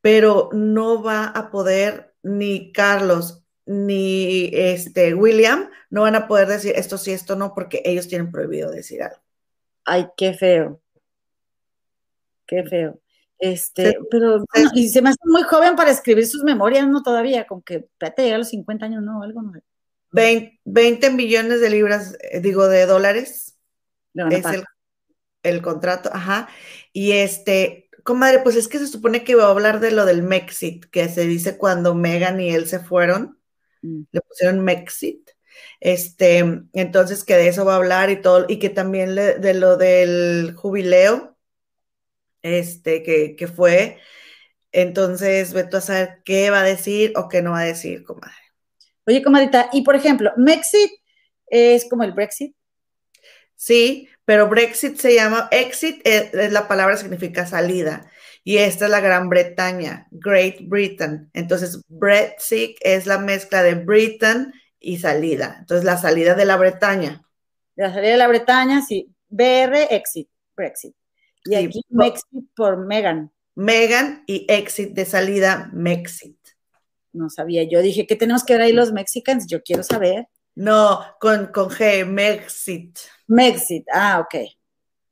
pero 0.00 0.50
no 0.52 1.02
va 1.02 1.26
a 1.26 1.50
poder 1.50 2.14
ni 2.22 2.72
Carlos 2.72 3.44
ni 3.66 4.50
este 4.52 5.14
William 5.14 5.70
no 5.90 6.02
van 6.02 6.16
a 6.16 6.26
poder 6.28 6.48
decir 6.48 6.74
esto 6.76 6.98
sí, 6.98 7.12
esto 7.12 7.36
no, 7.36 7.54
porque 7.54 7.82
ellos 7.84 8.08
tienen 8.08 8.30
prohibido 8.30 8.70
decir 8.70 9.02
algo. 9.02 9.22
Ay, 9.84 10.08
qué 10.16 10.34
feo. 10.34 10.80
Qué 12.46 12.62
feo. 12.64 13.00
Este, 13.38 13.90
Sí. 13.90 13.96
pero 14.10 14.44
bueno, 14.54 14.70
y 14.74 14.88
se 14.88 15.02
me 15.02 15.10
hace 15.10 15.18
muy 15.24 15.42
joven 15.42 15.76
para 15.76 15.90
escribir 15.90 16.26
sus 16.26 16.44
memorias, 16.44 16.88
¿no? 16.88 17.02
Todavía, 17.02 17.46
como 17.46 17.62
que 17.62 17.74
espérate, 17.76 18.22
llega 18.22 18.36
a 18.36 18.38
los 18.38 18.48
50 18.48 18.86
años, 18.86 19.02
¿no? 19.02 19.22
Algo 19.22 19.42
no. 19.42 19.52
20, 20.12 20.60
20 20.64 21.10
millones 21.10 21.60
de 21.60 21.70
libras, 21.70 22.16
eh, 22.20 22.40
digo, 22.40 22.68
de 22.68 22.86
dólares 22.86 23.58
van 24.14 24.32
a 24.32 24.36
es 24.36 24.44
el, 24.46 24.64
el 25.42 25.60
contrato, 25.62 26.10
ajá. 26.12 26.48
Y 26.92 27.12
este, 27.12 27.88
comadre, 28.04 28.38
pues 28.38 28.54
es 28.56 28.68
que 28.68 28.78
se 28.78 28.86
supone 28.86 29.24
que 29.24 29.34
va 29.34 29.46
a 29.46 29.50
hablar 29.50 29.80
de 29.80 29.90
lo 29.90 30.06
del 30.06 30.22
Mexit, 30.22 30.84
que 30.86 31.08
se 31.08 31.26
dice 31.26 31.58
cuando 31.58 31.94
Megan 31.96 32.40
y 32.40 32.50
él 32.54 32.66
se 32.68 32.78
fueron, 32.78 33.38
Mm. 33.82 34.02
le 34.12 34.20
pusieron 34.22 34.60
Mexit. 34.64 35.30
Este, 35.80 36.62
entonces 36.72 37.24
que 37.24 37.34
de 37.36 37.48
eso 37.48 37.64
va 37.64 37.74
a 37.74 37.76
hablar 37.76 38.10
y 38.10 38.22
todo, 38.22 38.46
y 38.48 38.58
que 38.58 38.70
también 38.70 39.14
le- 39.14 39.34
de 39.38 39.54
lo 39.54 39.76
del 39.76 40.54
jubileo, 40.56 41.33
este, 42.44 43.02
que, 43.02 43.34
que 43.34 43.48
fue. 43.48 43.98
Entonces, 44.70 45.52
ve 45.52 45.64
tú 45.64 45.78
a 45.78 45.80
saber 45.80 46.20
qué 46.24 46.50
va 46.50 46.60
a 46.60 46.64
decir 46.64 47.12
o 47.16 47.28
qué 47.28 47.42
no 47.42 47.52
va 47.52 47.60
a 47.60 47.64
decir, 47.64 48.04
comadre. 48.04 48.34
Oye, 49.06 49.22
comadita, 49.22 49.70
y 49.72 49.82
por 49.82 49.96
ejemplo, 49.96 50.32
Mexit 50.36 50.90
es 51.46 51.86
como 51.88 52.04
el 52.04 52.12
Brexit. 52.12 52.54
Sí, 53.56 54.08
pero 54.24 54.48
Brexit 54.48 54.98
se 54.98 55.14
llama, 55.14 55.48
exit 55.50 56.00
es, 56.04 56.32
es 56.34 56.52
la 56.52 56.68
palabra 56.68 56.96
significa 56.96 57.46
salida 57.46 58.10
y 58.42 58.58
esta 58.58 58.86
es 58.86 58.90
la 58.90 59.00
Gran 59.00 59.28
Bretaña, 59.30 60.06
Great 60.10 60.56
Britain. 60.62 61.30
Entonces, 61.32 61.80
Brexit 61.88 62.76
es 62.80 63.06
la 63.06 63.18
mezcla 63.18 63.62
de 63.62 63.74
Britain 63.74 64.52
y 64.78 64.98
salida. 64.98 65.56
Entonces, 65.60 65.84
la 65.84 65.96
salida 65.96 66.34
de 66.34 66.44
la 66.44 66.56
Bretaña. 66.56 67.22
La 67.74 67.92
salida 67.92 68.12
de 68.12 68.18
la 68.18 68.28
Bretaña, 68.28 68.82
sí. 68.82 69.14
BR, 69.28 69.94
exit, 69.94 70.28
Brexit. 70.54 70.94
Y 71.44 71.54
aquí 71.54 71.82
Mexit 71.90 72.48
por 72.56 72.78
Megan. 72.78 73.30
Megan 73.54 74.24
y 74.26 74.46
exit 74.48 74.92
de 74.94 75.04
salida, 75.04 75.70
Mexit. 75.72 76.38
No 77.12 77.30
sabía. 77.30 77.62
Yo 77.64 77.80
dije, 77.82 78.06
¿qué 78.06 78.16
tenemos 78.16 78.44
que 78.44 78.54
ver 78.54 78.62
ahí 78.62 78.72
los 78.72 78.92
mexicanos? 78.92 79.46
Yo 79.46 79.62
quiero 79.62 79.82
saber. 79.82 80.28
No, 80.54 81.00
con, 81.20 81.46
con 81.48 81.68
G, 81.68 82.06
Mexit. 82.06 82.98
Mexit. 83.26 83.86
Ah, 83.92 84.20
ok. 84.20 84.34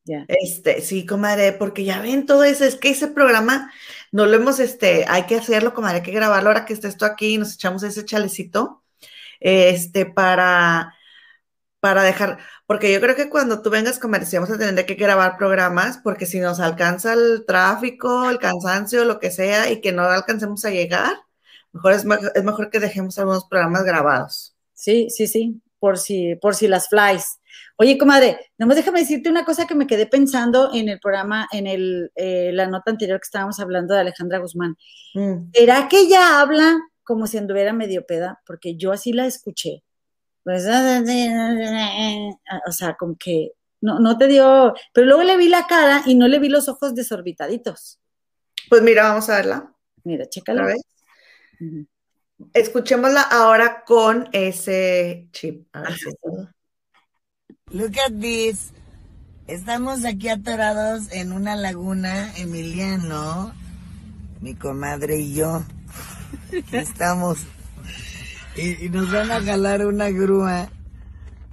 Ya. 0.04 0.24
Este, 0.28 0.80
sí, 0.80 1.06
comadre, 1.06 1.52
porque 1.52 1.84
ya 1.84 2.00
ven 2.00 2.26
todo 2.26 2.42
eso, 2.42 2.64
es 2.64 2.74
que 2.74 2.90
ese 2.90 3.06
programa 3.06 3.72
no 4.10 4.26
lo 4.26 4.34
hemos, 4.34 4.58
este, 4.58 5.04
hay 5.06 5.26
que 5.26 5.36
hacerlo, 5.36 5.74
comadre, 5.74 5.98
hay 5.98 6.02
que 6.02 6.10
grabarlo 6.10 6.48
ahora 6.48 6.64
que 6.64 6.72
estés 6.72 6.96
tú 6.96 7.04
aquí 7.04 7.34
y 7.34 7.38
nos 7.38 7.54
echamos 7.54 7.84
ese 7.84 8.04
chalecito, 8.04 8.82
este, 9.38 10.04
para, 10.06 10.96
para 11.82 12.04
dejar, 12.04 12.38
porque 12.64 12.92
yo 12.92 13.00
creo 13.00 13.16
que 13.16 13.28
cuando 13.28 13.60
tú 13.60 13.68
vengas, 13.68 13.96
sí 13.96 14.36
vamos 14.36 14.52
a 14.52 14.56
tener 14.56 14.86
que 14.86 14.94
grabar 14.94 15.36
programas, 15.36 15.98
porque 15.98 16.26
si 16.26 16.38
nos 16.38 16.60
alcanza 16.60 17.12
el 17.12 17.44
tráfico, 17.44 18.30
el 18.30 18.38
cansancio, 18.38 19.04
lo 19.04 19.18
que 19.18 19.32
sea, 19.32 19.68
y 19.68 19.80
que 19.80 19.90
no 19.90 20.04
alcancemos 20.04 20.64
a 20.64 20.70
llegar, 20.70 21.16
mejor 21.72 21.92
es, 21.94 22.04
mejor, 22.04 22.30
es 22.36 22.44
mejor 22.44 22.70
que 22.70 22.78
dejemos 22.78 23.18
algunos 23.18 23.46
programas 23.46 23.82
grabados. 23.82 24.54
Sí, 24.74 25.08
sí, 25.10 25.26
sí. 25.26 25.60
Por 25.80 25.98
si, 25.98 26.36
por 26.36 26.54
si 26.54 26.68
las 26.68 26.88
flies. 26.88 27.40
Oye, 27.76 27.98
comadre, 27.98 28.38
nomás 28.58 28.76
déjame 28.76 29.00
decirte 29.00 29.28
una 29.28 29.44
cosa 29.44 29.66
que 29.66 29.74
me 29.74 29.88
quedé 29.88 30.06
pensando 30.06 30.70
en 30.72 30.88
el 30.88 31.00
programa, 31.00 31.48
en 31.50 31.66
el, 31.66 32.12
eh, 32.14 32.52
la 32.52 32.68
nota 32.68 32.92
anterior 32.92 33.18
que 33.18 33.26
estábamos 33.26 33.58
hablando 33.58 33.92
de 33.94 34.02
Alejandra 34.02 34.38
Guzmán. 34.38 34.76
Mm. 35.14 35.50
¿Será 35.52 35.88
que 35.88 36.02
ella 36.02 36.40
habla 36.40 36.78
como 37.02 37.26
si 37.26 37.38
anduviera 37.38 37.72
medio 37.72 38.06
peda? 38.06 38.40
Porque 38.46 38.76
yo 38.76 38.92
así 38.92 39.12
la 39.12 39.26
escuché. 39.26 39.82
Pues, 40.44 40.66
o 40.66 42.72
sea, 42.72 42.94
como 42.94 43.16
que 43.16 43.52
no, 43.80 43.98
no 43.98 44.18
te 44.18 44.28
dio, 44.28 44.74
pero 44.92 45.06
luego 45.06 45.22
le 45.22 45.36
vi 45.36 45.48
la 45.48 45.66
cara 45.66 46.02
y 46.06 46.14
no 46.14 46.28
le 46.28 46.38
vi 46.38 46.48
los 46.48 46.68
ojos 46.68 46.94
desorbitaditos. 46.94 47.98
Pues 48.68 48.82
mira, 48.82 49.08
vamos 49.08 49.28
a 49.28 49.36
verla. 49.36 49.72
Mira, 50.04 50.28
chécala. 50.28 50.74
Escuchémosla 52.54 53.22
ahora 53.22 53.84
con 53.84 54.28
ese 54.32 55.28
chip. 55.32 55.68
A 55.72 55.82
ver 55.82 55.96
si 55.96 56.10
puedo. 56.20 56.48
Look 57.70 57.98
at 57.98 58.12
this. 58.20 58.72
Estamos 59.46 60.04
aquí 60.04 60.28
atorados 60.28 61.12
en 61.12 61.32
una 61.32 61.56
laguna, 61.56 62.32
Emiliano, 62.36 63.52
mi 64.40 64.54
comadre 64.54 65.18
y 65.18 65.34
yo. 65.34 65.62
Aquí 66.48 66.76
estamos. 66.76 67.38
Y, 68.56 68.86
y 68.86 68.88
nos 68.90 69.10
van 69.10 69.30
a 69.30 69.40
jalar 69.40 69.86
una 69.86 70.10
grúa. 70.10 70.68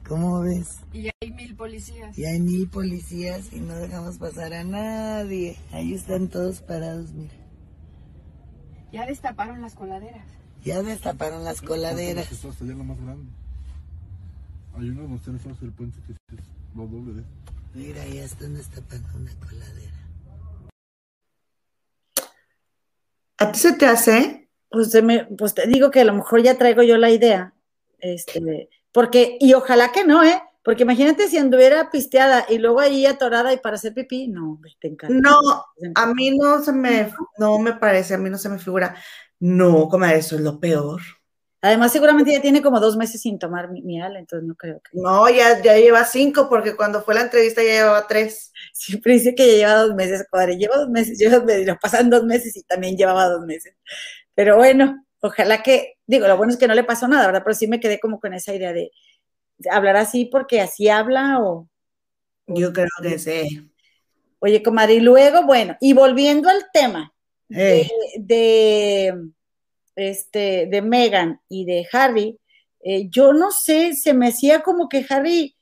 ¿Cómo 0.07 0.41
ves? 0.41 0.79
Y 0.91 1.07
hay 1.21 1.31
mil 1.31 1.55
policías. 1.55 2.17
Y 2.17 2.25
hay 2.25 2.39
mil 2.39 2.67
policías 2.67 3.53
y 3.53 3.59
no 3.59 3.75
dejamos 3.75 4.17
pasar 4.17 4.53
a 4.53 4.63
nadie. 4.63 5.55
Ahí 5.71 5.93
están 5.93 6.29
todos 6.29 6.61
parados, 6.61 7.13
mira. 7.13 7.33
Ya 8.91 9.05
destaparon 9.05 9.61
las 9.61 9.75
coladeras. 9.75 10.25
Ya 10.63 10.81
destaparon 10.81 11.43
las 11.43 11.61
coladeras. 11.61 12.31
Está 12.31 12.49
hasta 12.49 12.63
allá 12.63 12.73
la 12.75 12.83
más 12.83 12.99
grande. 12.99 13.31
Hay 14.75 14.89
una 14.89 15.01
donde 15.03 15.17
está 15.17 15.31
el 15.61 15.71
puente 15.73 15.99
que 16.07 16.13
es 16.13 16.45
lo 16.75 16.87
doble 16.87 17.13
de. 17.13 17.23
Mira, 17.75 18.05
ya 18.07 18.23
están 18.23 18.55
destapando 18.55 19.07
una 19.15 19.33
coladera. 19.35 19.93
¿A 23.37 23.51
ti 23.51 23.59
se 23.59 23.73
te 23.73 23.85
hace? 23.85 24.48
Pues, 24.69 24.91
se 24.91 25.01
me- 25.01 25.25
pues 25.37 25.53
te 25.53 25.67
digo 25.67 25.91
que 25.91 26.01
a 26.01 26.05
lo 26.05 26.13
mejor 26.13 26.41
ya 26.41 26.57
traigo 26.57 26.83
yo 26.83 26.97
la 26.97 27.09
idea. 27.09 27.53
Este, 27.99 28.69
porque, 28.91 29.37
y 29.39 29.53
ojalá 29.53 29.91
que 29.91 30.03
no, 30.03 30.23
¿eh? 30.23 30.41
Porque 30.63 30.83
imagínate 30.83 31.27
si 31.27 31.37
anduviera 31.37 31.89
pisteada 31.89 32.45
y 32.49 32.57
luego 32.59 32.79
ahí 32.79 33.05
atorada 33.05 33.53
y 33.53 33.57
para 33.57 33.75
hacer 33.75 33.93
pipí, 33.93 34.27
no, 34.27 34.59
te 34.79 34.87
encanta. 34.89 35.15
No, 35.15 35.39
a 35.95 36.13
mí 36.13 36.37
no 36.37 36.61
se 36.61 36.71
me, 36.71 37.11
no 37.37 37.57
me 37.59 37.73
parece, 37.73 38.13
a 38.13 38.17
mí 38.17 38.29
no 38.29 38.37
se 38.37 38.49
me 38.49 38.59
figura. 38.59 38.95
No, 39.39 39.87
comadre, 39.87 40.17
eso 40.19 40.35
es 40.35 40.41
lo 40.41 40.59
peor. 40.59 41.01
Además, 41.61 41.91
seguramente 41.91 42.31
ya 42.31 42.41
tiene 42.41 42.61
como 42.61 42.79
dos 42.79 42.95
meses 42.95 43.21
sin 43.21 43.37
tomar 43.37 43.69
mi- 43.69 43.81
miel, 43.81 44.15
entonces 44.15 44.47
no 44.47 44.55
creo 44.55 44.79
que. 44.81 44.91
No, 44.97 45.27
ya, 45.29 45.61
ya 45.61 45.77
lleva 45.77 46.05
cinco, 46.05 46.47
porque 46.49 46.75
cuando 46.75 47.01
fue 47.01 47.15
la 47.15 47.21
entrevista 47.21 47.61
ya 47.61 47.73
llevaba 47.73 48.07
tres. 48.07 48.53
Siempre 48.73 49.13
dice 49.13 49.35
que 49.35 49.45
ya 49.47 49.53
lleva 49.67 49.81
dos 49.81 49.95
meses, 49.95 50.25
comadre. 50.29 50.57
Lleva 50.57 50.77
dos 50.77 50.89
meses, 50.89 51.17
lleva 51.17 51.37
dos 51.37 51.45
meses, 51.45 51.75
pasan 51.81 52.09
dos 52.09 52.23
meses 52.23 52.55
y 52.55 52.63
también 52.63 52.95
llevaba 52.95 53.25
dos 53.27 53.45
meses. 53.45 53.73
Pero 54.39 54.55
bueno, 54.55 55.05
ojalá 55.19 55.61
que, 55.61 55.97
digo, 56.07 56.25
lo 56.25 56.37
bueno 56.37 56.53
es 56.53 56.57
que 56.57 56.69
no 56.69 56.73
le 56.73 56.85
pasó 56.85 57.09
nada, 57.09 57.25
¿verdad? 57.25 57.41
Pero 57.43 57.53
sí 57.55 57.67
me 57.67 57.81
quedé 57.81 57.99
como 57.99 58.21
con 58.21 58.33
esa 58.33 58.55
idea 58.55 58.71
de, 58.71 58.89
hablar 59.69 59.97
así 59.97 60.23
porque 60.23 60.61
así 60.61 60.87
habla 60.87 61.41
o. 61.41 61.67
Yo 62.47 62.71
creo 62.71 62.87
que 63.01 63.19
sí. 63.19 63.69
Oye, 64.39 64.63
comadre, 64.63 64.93
y 64.93 64.99
luego, 65.01 65.45
bueno, 65.45 65.75
y 65.81 65.91
volviendo 65.91 66.47
al 66.47 66.67
tema 66.71 67.13
Eh, 67.49 67.89
de, 68.17 69.13
este, 69.97 70.67
de 70.67 70.81
Megan 70.83 71.41
y 71.49 71.65
de 71.65 71.85
Harry, 71.91 72.39
eh, 72.79 73.09
yo 73.09 73.33
no 73.33 73.51
sé, 73.51 73.93
se 73.95 74.13
me 74.13 74.29
hacía 74.29 74.61
como 74.61 74.87
que 74.87 75.05
Harry 75.09 75.53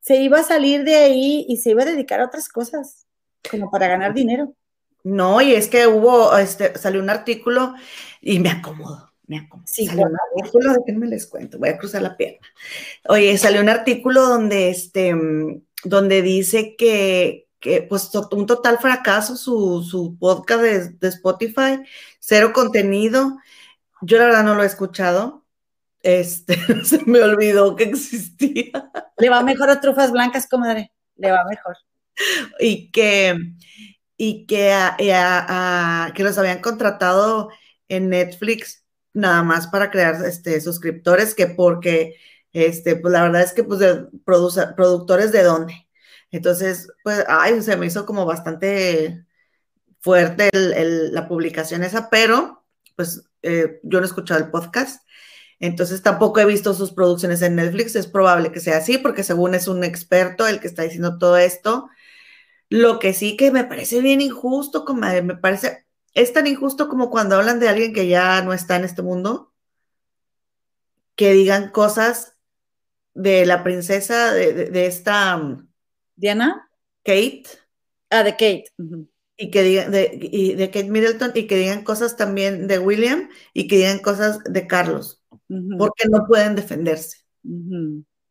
se 0.00 0.22
iba 0.22 0.40
a 0.40 0.42
salir 0.42 0.84
de 0.84 0.94
ahí 0.94 1.44
y 1.50 1.58
se 1.58 1.72
iba 1.72 1.82
a 1.82 1.84
dedicar 1.84 2.22
a 2.22 2.24
otras 2.24 2.48
cosas, 2.48 3.06
como 3.50 3.70
para 3.70 3.88
ganar 3.88 4.14
dinero. 4.14 4.54
No, 5.04 5.40
y 5.40 5.54
es 5.54 5.68
que 5.68 5.86
hubo, 5.86 6.36
este, 6.36 6.78
salió 6.78 7.00
un 7.00 7.10
artículo 7.10 7.74
y 8.20 8.38
me 8.38 8.50
acomodo, 8.50 9.12
me 9.26 9.38
acomodo. 9.38 9.66
Sí, 9.66 9.86
salió 9.86 10.06
un 10.06 10.12
por 10.12 10.40
artículo, 10.40 10.74
déjenme 10.74 11.06
les 11.06 11.26
cuento, 11.26 11.58
voy 11.58 11.70
a 11.70 11.78
cruzar 11.78 12.02
la 12.02 12.16
pierna. 12.16 12.46
Oye, 13.08 13.36
salió 13.38 13.60
un 13.60 13.68
artículo 13.68 14.22
donde, 14.22 14.70
este, 14.70 15.14
mm, 15.14 15.62
donde 15.84 16.22
dice 16.22 16.76
que, 16.76 17.48
que 17.58 17.82
pues, 17.82 18.10
un 18.32 18.46
total 18.46 18.78
fracaso 18.78 19.36
su, 19.36 19.82
su 19.82 20.16
podcast 20.18 20.62
de, 20.62 20.88
de 20.90 21.08
Spotify, 21.08 21.80
cero 22.18 22.52
contenido. 22.52 23.38
Yo 24.02 24.18
la 24.18 24.26
verdad 24.26 24.44
no 24.44 24.54
lo 24.54 24.62
he 24.62 24.66
escuchado. 24.66 25.42
Este, 26.02 26.56
se 26.84 27.04
me 27.06 27.22
olvidó 27.22 27.76
que 27.76 27.84
existía. 27.84 28.90
Le 29.16 29.28
va 29.28 29.42
mejor 29.42 29.70
a 29.70 29.80
trufas 29.80 30.10
blancas, 30.12 30.48
comadre, 30.48 30.92
le 31.16 31.30
va 31.30 31.44
mejor. 31.44 31.76
y 32.60 32.90
que, 32.90 33.36
y 34.24 34.46
que, 34.46 34.72
que 36.14 36.22
los 36.22 36.38
habían 36.38 36.60
contratado 36.60 37.48
en 37.88 38.08
Netflix 38.08 38.84
nada 39.12 39.42
más 39.42 39.66
para 39.66 39.90
crear 39.90 40.24
este, 40.24 40.60
suscriptores, 40.60 41.34
que 41.34 41.48
porque, 41.48 42.14
este, 42.52 42.94
pues 42.94 43.10
la 43.10 43.24
verdad 43.24 43.42
es 43.42 43.52
que, 43.52 43.64
pues, 43.64 43.80
de, 43.80 44.06
productores 44.24 45.32
de 45.32 45.42
dónde. 45.42 45.88
Entonces, 46.30 46.88
pues, 47.02 47.24
ay, 47.26 47.60
se 47.62 47.76
me 47.76 47.86
hizo 47.86 48.06
como 48.06 48.24
bastante 48.24 49.26
fuerte 50.00 50.50
el- 50.52 51.12
la 51.12 51.26
publicación 51.26 51.82
esa, 51.82 52.08
pero, 52.08 52.64
pues, 52.94 53.24
eh, 53.42 53.80
yo 53.82 53.98
no 53.98 54.04
he 54.04 54.08
escuchado 54.08 54.38
el 54.38 54.52
podcast. 54.52 55.02
Entonces 55.58 56.00
tampoco 56.00 56.38
he 56.38 56.46
visto 56.46 56.74
sus 56.74 56.92
producciones 56.92 57.42
en 57.42 57.56
Netflix. 57.56 57.96
Es 57.96 58.06
probable 58.06 58.52
que 58.52 58.60
sea 58.60 58.76
así, 58.78 58.98
porque 58.98 59.24
según 59.24 59.56
es 59.56 59.66
un 59.68 59.82
experto 59.82 60.46
el 60.46 60.60
que 60.60 60.68
está 60.68 60.84
diciendo 60.84 61.18
todo 61.18 61.36
esto. 61.38 61.88
Lo 62.72 62.98
que 62.98 63.12
sí 63.14 63.36
que 63.36 63.50
me 63.52 63.64
parece 63.64 64.00
bien 64.00 64.20
injusto, 64.20 64.84
comadre, 64.84 65.22
me 65.22 65.36
parece, 65.36 65.86
es 66.14 66.32
tan 66.32 66.46
injusto 66.46 66.88
como 66.88 67.10
cuando 67.10 67.36
hablan 67.36 67.60
de 67.60 67.68
alguien 67.68 67.92
que 67.92 68.08
ya 68.08 68.42
no 68.42 68.52
está 68.52 68.76
en 68.76 68.84
este 68.84 69.02
mundo, 69.02 69.52
que 71.16 71.32
digan 71.32 71.70
cosas 71.70 72.36
de 73.14 73.46
la 73.46 73.64
princesa, 73.64 74.32
de, 74.32 74.52
de- 74.54 74.70
de 74.70 74.86
esta 74.86 75.36
um, 75.36 75.68
¿Diana? 76.16 76.68
Kate, 77.04 77.44
Ah, 78.10 78.22
de 78.24 78.32
Kate. 78.32 78.64
Y 79.36 79.50
que 79.50 79.62
digan, 79.62 79.90
de, 79.90 80.10
y 80.20 80.54
de 80.54 80.68
Kate 80.68 80.90
Middleton, 80.90 81.32
y 81.34 81.46
que 81.46 81.56
digan 81.56 81.84
cosas 81.84 82.16
también 82.16 82.68
de 82.68 82.78
William, 82.78 83.28
y 83.54 83.68
que 83.68 83.76
digan 83.76 83.98
cosas 84.00 84.40
de 84.44 84.66
Carlos, 84.66 85.22
porque 85.78 86.08
no 86.10 86.26
pueden 86.26 86.54
defenderse. 86.56 87.18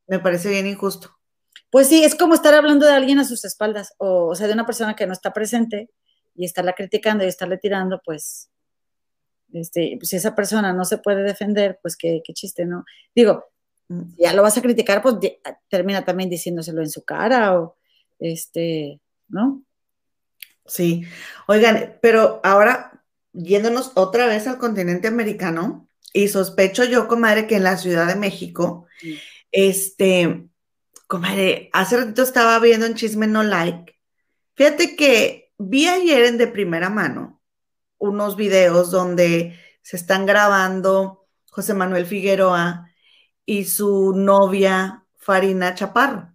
Me 0.07 0.19
parece 0.19 0.49
bien 0.49 0.67
injusto. 0.67 1.17
Pues 1.71 1.87
sí, 1.87 2.03
es 2.03 2.15
como 2.15 2.33
estar 2.35 2.53
hablando 2.53 2.85
de 2.85 2.93
alguien 2.93 3.17
a 3.19 3.23
sus 3.25 3.43
espaldas, 3.45 3.93
o, 3.97 4.27
o 4.27 4.35
sea, 4.35 4.45
de 4.47 4.53
una 4.53 4.65
persona 4.65 4.95
que 4.95 5.07
no 5.07 5.13
está 5.13 5.31
presente 5.33 5.89
y 6.35 6.45
estarla 6.45 6.73
criticando 6.73 7.23
y 7.23 7.27
estarle 7.27 7.57
tirando, 7.57 8.01
pues, 8.05 8.49
este, 9.53 9.95
pues, 9.97 10.09
si 10.09 10.17
esa 10.17 10.35
persona 10.35 10.73
no 10.73 10.85
se 10.85 10.97
puede 10.97 11.23
defender, 11.23 11.79
pues 11.81 11.95
qué, 11.97 12.21
qué 12.25 12.33
chiste, 12.33 12.65
¿no? 12.65 12.85
Digo, 13.15 13.45
Mm. 13.87 14.13
ya 14.17 14.31
lo 14.33 14.41
vas 14.41 14.57
a 14.57 14.61
criticar, 14.61 15.01
pues 15.01 15.19
di- 15.19 15.37
termina 15.67 16.05
también 16.05 16.29
diciéndoselo 16.29 16.81
en 16.81 16.89
su 16.89 17.03
cara, 17.03 17.59
o 17.59 17.75
este, 18.19 19.01
¿no? 19.27 19.63
Sí, 20.65 21.03
oigan, 21.47 21.97
pero 22.01 22.39
ahora 22.43 23.03
yéndonos 23.33 23.91
otra 23.95 24.27
vez 24.27 24.47
al 24.47 24.57
continente 24.59 25.09
americano, 25.09 25.89
y 26.13 26.29
sospecho 26.29 26.85
yo, 26.85 27.07
comadre, 27.09 27.47
que 27.47 27.55
en 27.57 27.63
la 27.63 27.75
Ciudad 27.77 28.07
de 28.07 28.15
México, 28.15 28.85
Sí. 29.01 29.19
este, 29.51 30.47
comadre, 31.11 31.69
hace 31.73 31.97
ratito 31.97 32.23
estaba 32.23 32.57
viendo 32.59 32.85
en 32.85 32.95
Chisme 32.95 33.27
No 33.27 33.43
Like. 33.43 33.99
Fíjate 34.55 34.95
que 34.95 35.51
vi 35.57 35.85
ayer 35.89 36.23
en 36.23 36.37
de 36.37 36.47
primera 36.47 36.89
mano 36.89 37.41
unos 37.97 38.37
videos 38.37 38.91
donde 38.91 39.59
se 39.81 39.97
están 39.97 40.25
grabando 40.25 41.27
José 41.49 41.73
Manuel 41.73 42.05
Figueroa 42.05 42.89
y 43.45 43.65
su 43.65 44.13
novia 44.15 45.05
Farina 45.17 45.75
Chaparro. 45.75 46.33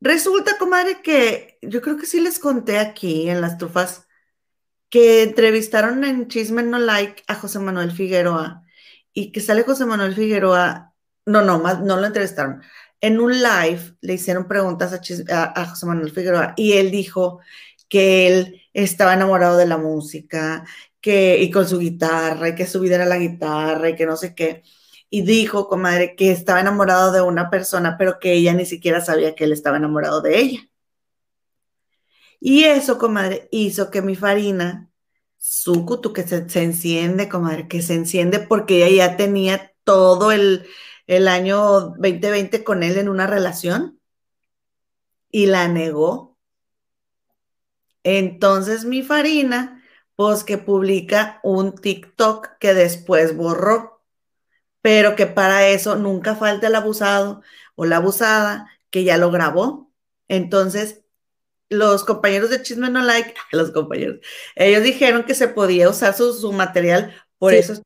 Resulta, 0.00 0.56
comadre, 0.56 1.02
que 1.02 1.58
yo 1.60 1.82
creo 1.82 1.98
que 1.98 2.06
sí 2.06 2.20
les 2.20 2.38
conté 2.38 2.78
aquí 2.78 3.28
en 3.28 3.42
las 3.42 3.58
trufas 3.58 4.08
que 4.88 5.24
entrevistaron 5.24 6.04
en 6.04 6.28
Chisme 6.28 6.62
No 6.62 6.78
Like 6.78 7.22
a 7.26 7.34
José 7.34 7.58
Manuel 7.58 7.92
Figueroa 7.92 8.62
y 9.12 9.30
que 9.30 9.40
sale 9.42 9.62
José 9.62 9.84
Manuel 9.84 10.14
Figueroa, 10.14 10.94
no, 11.26 11.42
no, 11.42 11.58
no 11.58 11.96
lo 11.96 12.06
entrevistaron. 12.06 12.62
En 13.00 13.20
un 13.20 13.32
live 13.42 13.96
le 14.00 14.14
hicieron 14.14 14.48
preguntas 14.48 14.92
a, 15.30 15.60
a- 15.60 15.66
José 15.66 15.86
Manuel 15.86 16.10
Figueroa 16.12 16.54
y 16.56 16.74
él 16.74 16.90
dijo 16.90 17.40
que 17.88 18.26
él 18.28 18.62
estaba 18.72 19.14
enamorado 19.14 19.56
de 19.58 19.66
la 19.66 19.78
música 19.78 20.64
que, 21.00 21.38
y 21.42 21.50
con 21.50 21.68
su 21.68 21.78
guitarra 21.78 22.48
y 22.50 22.54
que 22.54 22.66
su 22.66 22.80
vida 22.80 22.96
era 22.96 23.06
la 23.06 23.18
guitarra 23.18 23.90
y 23.90 23.96
que 23.96 24.06
no 24.06 24.16
sé 24.16 24.34
qué. 24.34 24.62
Y 25.10 25.22
dijo, 25.22 25.68
comadre, 25.68 26.16
que 26.16 26.32
estaba 26.32 26.60
enamorado 26.60 27.12
de 27.12 27.22
una 27.22 27.48
persona, 27.50 27.96
pero 27.98 28.18
que 28.18 28.32
ella 28.34 28.54
ni 28.54 28.66
siquiera 28.66 29.00
sabía 29.00 29.34
que 29.34 29.44
él 29.44 29.52
estaba 29.52 29.76
enamorado 29.76 30.20
de 30.20 30.38
ella. 30.40 30.60
Y 32.40 32.64
eso, 32.64 32.98
comadre, 32.98 33.48
hizo 33.50 33.90
que 33.90 34.02
mi 34.02 34.14
farina, 34.16 34.90
sucutu, 35.38 36.12
que 36.12 36.22
se, 36.24 36.48
se 36.48 36.62
enciende, 36.62 37.28
comadre, 37.28 37.68
que 37.68 37.82
se 37.82 37.94
enciende 37.94 38.40
porque 38.40 38.86
ella 38.86 39.08
ya 39.10 39.16
tenía 39.16 39.72
todo 39.84 40.32
el, 40.32 40.66
el 41.06 41.28
año 41.28 41.60
2020 41.96 42.64
con 42.64 42.82
él 42.82 42.98
en 42.98 43.08
una 43.08 43.26
relación 43.26 44.00
y 45.30 45.46
la 45.46 45.68
negó. 45.68 46.36
Entonces 48.04 48.84
mi 48.84 49.02
farina, 49.02 49.82
pues 50.14 50.44
que 50.44 50.58
publica 50.58 51.40
un 51.42 51.74
TikTok 51.74 52.58
que 52.58 52.74
después 52.74 53.36
borró, 53.36 54.02
pero 54.80 55.16
que 55.16 55.26
para 55.26 55.66
eso 55.68 55.96
nunca 55.96 56.36
falta 56.36 56.68
el 56.68 56.74
abusado 56.74 57.42
o 57.74 57.84
la 57.84 57.96
abusada 57.96 58.70
que 58.90 59.04
ya 59.04 59.16
lo 59.16 59.30
grabó. 59.30 59.90
Entonces, 60.28 61.02
los 61.68 62.04
compañeros 62.04 62.50
de 62.50 62.62
Chisme 62.62 62.90
No 62.90 63.02
Like, 63.02 63.34
los 63.52 63.72
compañeros, 63.72 64.20
ellos 64.54 64.82
dijeron 64.84 65.24
que 65.24 65.34
se 65.34 65.48
podía 65.48 65.88
usar 65.90 66.14
su, 66.14 66.32
su 66.32 66.52
material, 66.52 67.12
por 67.38 67.52
Sí. 67.52 67.58
eso 67.58 67.72
es- 67.72 67.82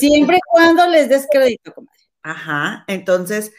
Siempre 0.00 0.38
y 0.38 0.40
cuando 0.50 0.86
les 0.88 1.08
des 1.08 1.26
crédito. 1.30 1.74
Ajá, 2.22 2.84
entonces, 2.86 3.52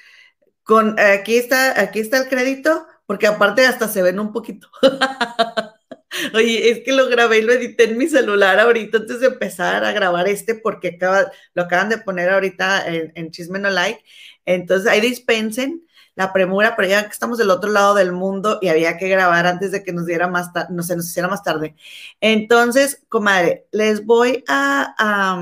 con, 0.63 0.99
aquí 0.99 1.37
está, 1.37 1.79
aquí 1.79 1.99
está 1.99 2.19
el 2.19 2.29
crédito, 2.29 2.87
porque 3.05 3.27
aparte 3.27 3.65
hasta 3.65 3.87
se 3.87 4.01
ven 4.01 4.19
un 4.19 4.31
poquito. 4.33 4.69
Oye, 6.33 6.69
es 6.69 6.81
que 6.85 6.93
lo 6.93 7.07
grabé 7.07 7.39
y 7.39 7.41
lo 7.41 7.53
edité 7.53 7.85
en 7.85 7.97
mi 7.97 8.07
celular 8.07 8.59
ahorita 8.59 8.99
antes 8.99 9.19
de 9.19 9.27
empezar 9.27 9.83
a 9.83 9.91
grabar 9.91 10.27
este, 10.27 10.55
porque 10.55 10.89
acaba, 10.89 11.31
lo 11.55 11.63
acaban 11.63 11.89
de 11.89 11.97
poner 11.97 12.29
ahorita 12.29 12.87
en, 12.87 13.11
en 13.15 13.31
Chisme 13.31 13.59
No 13.59 13.69
Like. 13.69 14.03
Entonces, 14.45 14.89
ahí 14.89 15.01
dispensen 15.01 15.85
la 16.15 16.31
premura, 16.31 16.75
pero 16.75 16.87
ya 16.89 17.03
que 17.03 17.09
estamos 17.09 17.37
del 17.37 17.49
otro 17.49 17.71
lado 17.71 17.95
del 17.95 18.11
mundo 18.11 18.59
y 18.61 18.67
había 18.67 18.97
que 18.97 19.09
grabar 19.09 19.47
antes 19.47 19.71
de 19.71 19.83
que 19.83 19.93
nos 19.93 20.05
diera 20.05 20.27
más 20.27 20.53
tarde, 20.53 20.69
no 20.73 20.83
se 20.83 20.95
nos 20.95 21.09
hiciera 21.09 21.27
más 21.27 21.43
tarde. 21.43 21.75
Entonces, 22.21 23.03
comadre, 23.09 23.67
les 23.71 24.05
voy 24.05 24.43
a, 24.47 25.41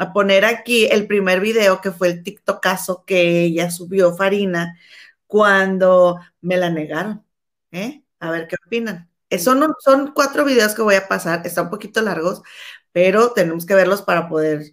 a 0.00 0.14
poner 0.14 0.46
aquí 0.46 0.86
el 0.86 1.06
primer 1.06 1.40
video 1.40 1.82
que 1.82 1.90
fue 1.90 2.08
el 2.08 2.22
TikTokazo 2.22 3.04
que 3.04 3.42
ella 3.42 3.70
subió 3.70 4.16
Farina 4.16 4.74
cuando 5.26 6.18
me 6.40 6.56
la 6.56 6.70
negaron. 6.70 7.22
¿eh? 7.70 8.02
A 8.18 8.30
ver 8.30 8.48
qué 8.48 8.56
opinan. 8.66 9.10
Son, 9.38 9.74
son 9.78 10.12
cuatro 10.14 10.46
videos 10.46 10.74
que 10.74 10.80
voy 10.80 10.94
a 10.94 11.06
pasar, 11.06 11.46
están 11.46 11.66
un 11.66 11.70
poquito 11.70 12.00
largos, 12.00 12.40
pero 12.92 13.32
tenemos 13.34 13.66
que 13.66 13.74
verlos 13.74 14.00
para 14.00 14.26
poder 14.26 14.72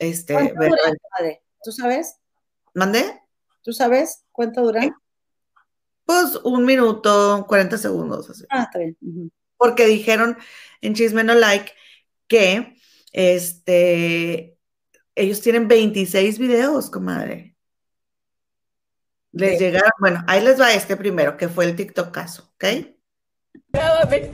este, 0.00 0.34
¿Cuánto 0.34 0.58
ver. 0.58 0.70
comadre? 0.70 1.42
¿Tú 1.62 1.70
sabes? 1.70 2.16
¿Mandé? 2.74 3.22
¿Tú 3.62 3.72
sabes 3.72 4.24
cuánto 4.32 4.62
duran? 4.62 4.92
Pues 6.04 6.34
un 6.42 6.64
minuto, 6.64 7.44
40 7.46 7.78
segundos. 7.78 8.28
así. 8.28 8.44
Ah, 8.50 8.64
está 8.64 8.80
bien. 8.80 8.96
Porque 9.56 9.86
dijeron 9.86 10.36
en 10.80 10.94
Chisme 10.94 11.22
No 11.22 11.36
Like 11.36 11.70
que 12.26 12.76
este, 13.12 14.53
ellos 15.14 15.40
tienen 15.40 15.68
26 15.68 16.38
videos, 16.38 16.90
comadre. 16.90 17.56
Les 19.32 19.58
Sí. 19.58 19.64
llegaron, 19.64 19.90
bueno, 19.98 20.24
ahí 20.28 20.40
les 20.42 20.60
va 20.60 20.72
este 20.72 20.96
primero, 20.96 21.36
que 21.36 21.48
fue 21.48 21.64
el 21.64 21.76
TikTok 21.76 22.10
caso, 22.12 22.52
¿ok? 22.54 22.64
Grábame. 23.72 24.30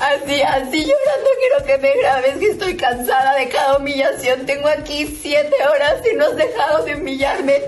Así, 0.00 0.40
así 0.42 0.84
llorando 0.84 1.30
quiero 1.40 1.66
que 1.66 1.78
me 1.78 2.00
grabes, 2.00 2.36
que 2.36 2.50
estoy 2.50 2.76
cansada 2.76 3.34
de 3.34 3.48
cada 3.48 3.78
humillación. 3.78 4.46
Tengo 4.46 4.68
aquí 4.68 5.06
siete 5.20 5.56
horas 5.66 5.96
y 6.10 6.14
no 6.14 6.26
has 6.26 6.36
dejado 6.36 6.84
de 6.84 6.94
humillarme. 6.94 7.62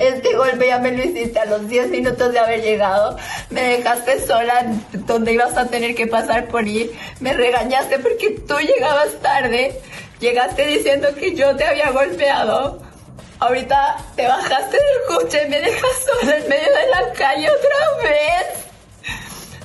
Este 0.00 0.34
golpe 0.34 0.66
ya 0.66 0.80
me 0.80 0.90
lo 0.90 1.04
hiciste 1.04 1.38
a 1.38 1.44
los 1.44 1.68
10 1.68 1.90
minutos 1.90 2.32
de 2.32 2.40
haber 2.40 2.60
llegado. 2.62 3.16
Me 3.50 3.62
dejaste 3.76 4.26
sola 4.26 4.66
donde 5.06 5.34
ibas 5.34 5.56
a 5.56 5.68
tener 5.68 5.94
que 5.94 6.08
pasar 6.08 6.48
por 6.48 6.66
ir. 6.66 6.90
Me 7.20 7.32
regañaste 7.34 8.00
porque 8.00 8.30
tú 8.30 8.58
llegabas 8.58 9.20
tarde. 9.22 9.80
Llegaste 10.20 10.66
diciendo 10.66 11.08
que 11.18 11.34
yo 11.34 11.54
te 11.56 11.64
había 11.64 11.90
golpeado. 11.90 12.80
Ahorita 13.38 13.96
te 14.16 14.26
bajaste 14.26 14.76
del 14.78 15.16
coche 15.18 15.42
y 15.46 15.50
me 15.50 15.60
dejas 15.60 15.90
sola 16.20 16.36
en 16.38 16.48
medio 16.48 16.64
de 16.64 16.90
la 16.90 17.12
calle 17.12 17.48
otra 17.50 18.08
vez. 18.08 18.64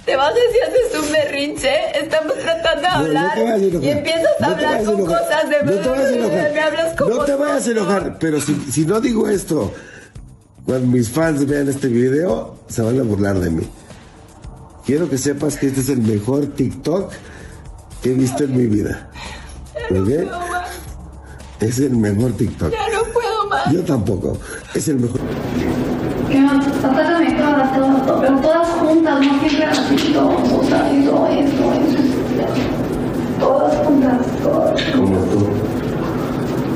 Te 0.05 0.15
vas 0.15 0.33
y 0.35 0.69
haces 0.69 0.99
un 0.99 1.11
berrinche, 1.11 1.97
estamos 2.03 2.33
tratando 2.39 3.07
de 3.07 3.13
No, 3.13 3.21
no 3.21 3.29
hablar 3.31 3.59
y 3.59 3.89
empiezas 3.89 4.31
a 4.41 4.45
No 4.47 4.51
hablar 4.53 4.83
con 4.83 4.95
enojar. 4.95 5.19
cosas 5.21 5.49
de 5.49 5.63
No 5.63 5.71
te 5.81 5.89
vayas 5.89 6.05
a 6.05 6.15
enojar. 6.15 6.51
me 6.53 6.59
hablas 6.59 6.95
como 6.97 7.09
No 7.11 7.23
te 7.25 7.35
vayas 7.35 7.67
a 7.67 7.71
enojar, 7.71 8.19
pero 8.19 8.41
si, 8.41 8.55
si 8.71 8.85
no 8.85 8.99
digo 8.99 9.29
esto, 9.29 9.71
cuando 10.65 10.87
mis 10.87 11.09
fans 11.09 11.45
vean 11.47 11.69
este 11.69 11.87
video, 11.87 12.57
se 12.67 12.81
van 12.81 12.99
a 12.99 13.03
burlar 13.03 13.39
de 13.39 13.51
mí. 13.51 13.69
Quiero 14.85 15.07
que 15.09 15.17
sepas 15.17 15.55
que 15.57 15.67
este 15.67 15.79
es 15.81 15.89
el 15.89 15.99
mejor 16.01 16.47
TikTok 16.47 17.13
que 18.01 18.09
he 18.09 18.13
visto 18.13 18.43
en 18.43 18.57
mi 18.57 18.65
vida. 18.65 19.09
¿Muy 19.89 19.99
bien? 20.01 20.25
puedo 20.27 20.39
más, 20.47 20.69
Es 21.59 21.79
el 21.79 21.91
mejor 21.95 22.31
TikTok. 22.33 22.71
ya 22.71 22.89
no 22.93 23.03
puedo 23.13 23.47
más. 23.49 23.71
Yo 23.71 23.83
tampoco. 23.83 24.37
Es 24.73 24.87
el 24.87 24.97
mejor. 24.99 25.19
Que 26.29 26.39
no, 26.39 26.51
atácame 26.59 27.31
todas, 27.33 27.75
todas, 27.75 28.05
todas, 28.05 28.21
pero 28.21 28.37
todas 28.39 28.67
juntas, 28.69 29.19
no 29.19 29.39
siempre 29.39 29.65
así, 29.65 30.13
todos, 30.13 30.51
o 30.51 30.63
sea, 30.63 30.91
eso, 30.91 31.27
eso, 31.27 31.73
eso, 31.73 32.03
todas 33.39 33.85
juntas, 33.85 34.17
todas. 34.41 34.81
Como 34.95 35.17
tú. 35.25 35.47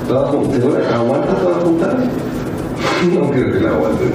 ¿Todas 0.08 0.30
juntas? 0.32 0.94
¿Aguantas 0.94 1.42
todas 1.42 1.64
juntas? 1.64 1.94
No 3.14 3.30
creo 3.32 3.52
que 3.54 3.60
la 3.60 3.70
aguantes. 3.70 4.10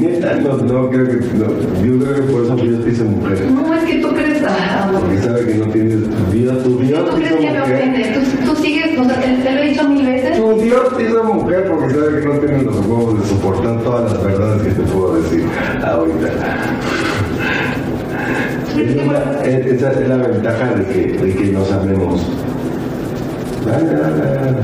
Neta, 0.00 0.34
no, 0.36 0.56
no 0.58 0.90
creo 0.90 1.06
que. 1.06 1.14
No. 1.14 1.46
Yo 1.84 2.04
creo 2.04 2.14
que 2.16 2.32
por 2.32 2.44
eso 2.44 2.56
yo 2.58 2.78
te 2.80 2.90
hice 2.90 3.04
mujer. 3.04 3.50
No, 3.50 3.74
es 3.74 3.84
que 3.84 3.98
tú 4.00 4.08
crees, 4.14 4.42
ah, 4.46 4.90
Porque 4.92 5.18
sabe 5.18 5.46
que 5.46 5.54
no 5.54 5.66
tienes 5.66 5.98
vida. 6.32 6.62
Tu 6.62 6.78
Dios 6.80 7.10
tú 7.10 7.16
crees 7.16 7.32
que 7.36 7.40
me 7.50 7.58
mujer. 7.60 7.74
ofende, 7.74 8.12
tú, 8.14 8.20
tú 8.54 8.62
sigues, 8.62 8.98
o 8.98 9.04
sea, 9.04 9.20
te, 9.20 9.28
te 9.42 9.52
lo 9.54 9.60
he 9.62 9.68
dicho 9.70 9.88
mil 9.88 10.06
veces. 10.06 10.36
Tu 10.36 10.60
Dios 10.60 10.96
te 10.96 11.02
hizo 11.04 11.24
mujer 11.24 11.66
porque 11.68 11.94
sabe 11.94 12.20
que 12.20 12.26
no 12.28 12.32
tienes 12.38 12.62
los 12.64 12.76
huevos 12.86 13.20
de 13.22 13.28
soportar 13.28 13.80
todas 13.82 14.12
las 14.12 14.24
verdades 14.24 14.62
que 14.62 14.70
te 14.70 14.82
puedo 14.92 15.14
decir 15.22 15.44
ahorita. 15.84 16.28
Es 18.76 18.96
la- 19.06 19.42
es- 19.44 19.66
esa 19.66 19.92
es 19.92 20.08
la 20.08 20.16
ventaja 20.16 20.74
de 20.74 20.84
que, 20.86 21.18
de 21.18 21.34
que 21.34 21.44
nos 21.52 21.70
amemos. 21.72 22.26
Dale, 23.66 23.84
dale, 23.92 24.24
dale. 24.34 24.56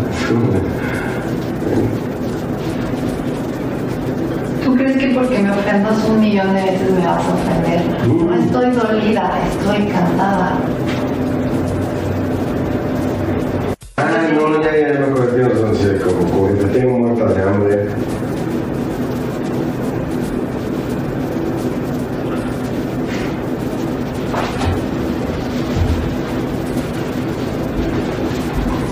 Porque 5.16 5.38
me 5.38 5.50
ofendas 5.50 6.04
un 6.04 6.20
millón 6.20 6.54
de 6.54 6.62
veces 6.62 6.90
me 6.90 7.06
vas 7.06 7.24
a 7.24 7.32
ofender. 7.32 7.80
No 8.06 8.34
estoy 8.34 8.70
dolida, 8.70 9.32
estoy 9.50 9.86
cansada. 9.86 10.58
Ah, 13.96 14.28
no, 14.34 14.62
ya, 14.62 14.76
ya, 14.76 15.00
me 15.00 15.06
en 15.06 15.50
entonces, 15.50 16.02
como, 16.02 16.48
te 16.48 16.64
tengo 16.66 16.98
muerta 16.98 17.32
de 17.32 17.42
hambre. 17.42 17.88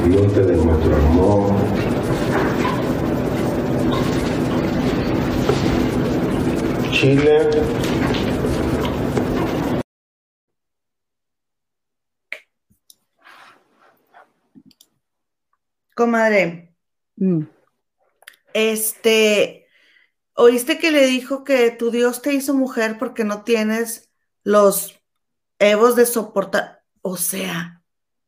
No 0.09 0.21
te 0.33 0.43
demuestro 0.43 0.97
amor. 0.97 1.94
Chile. 6.95 7.51
Comadre, 15.95 16.75
Mm. 17.17 17.43
este, 18.53 19.67
¿oíste 20.35 20.79
que 20.79 20.91
le 20.91 21.07
dijo 21.07 21.45
que 21.45 21.71
tu 21.71 21.91
Dios 21.91 22.23
te 22.23 22.33
hizo 22.33 22.55
mujer 22.55 22.97
porque 22.99 23.25
no 23.25 23.43
tienes 23.43 24.11
los 24.43 25.01
evos 25.59 25.95
de 25.97 26.07
soportar? 26.07 26.83
O 27.03 27.17
sea, 27.17 27.83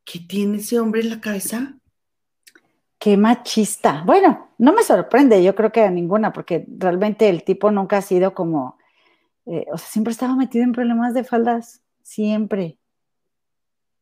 ¿qué 0.04 0.20
tiene 0.20 0.58
ese 0.58 0.78
hombre 0.78 1.00
en 1.00 1.10
la 1.10 1.20
cabeza? 1.20 1.75
Qué 3.06 3.16
machista. 3.16 4.02
Bueno, 4.04 4.48
no 4.58 4.72
me 4.72 4.82
sorprende, 4.82 5.40
yo 5.44 5.54
creo 5.54 5.70
que 5.70 5.82
a 5.82 5.90
ninguna, 5.92 6.32
porque 6.32 6.66
realmente 6.76 7.28
el 7.28 7.44
tipo 7.44 7.70
nunca 7.70 7.98
ha 7.98 8.02
sido 8.02 8.34
como, 8.34 8.78
eh, 9.46 9.64
o 9.72 9.78
sea, 9.78 9.88
siempre 9.88 10.12
estaba 10.12 10.36
metido 10.36 10.64
en 10.64 10.72
problemas 10.72 11.14
de 11.14 11.24
faldas, 11.24 11.82
siempre. 12.02 12.80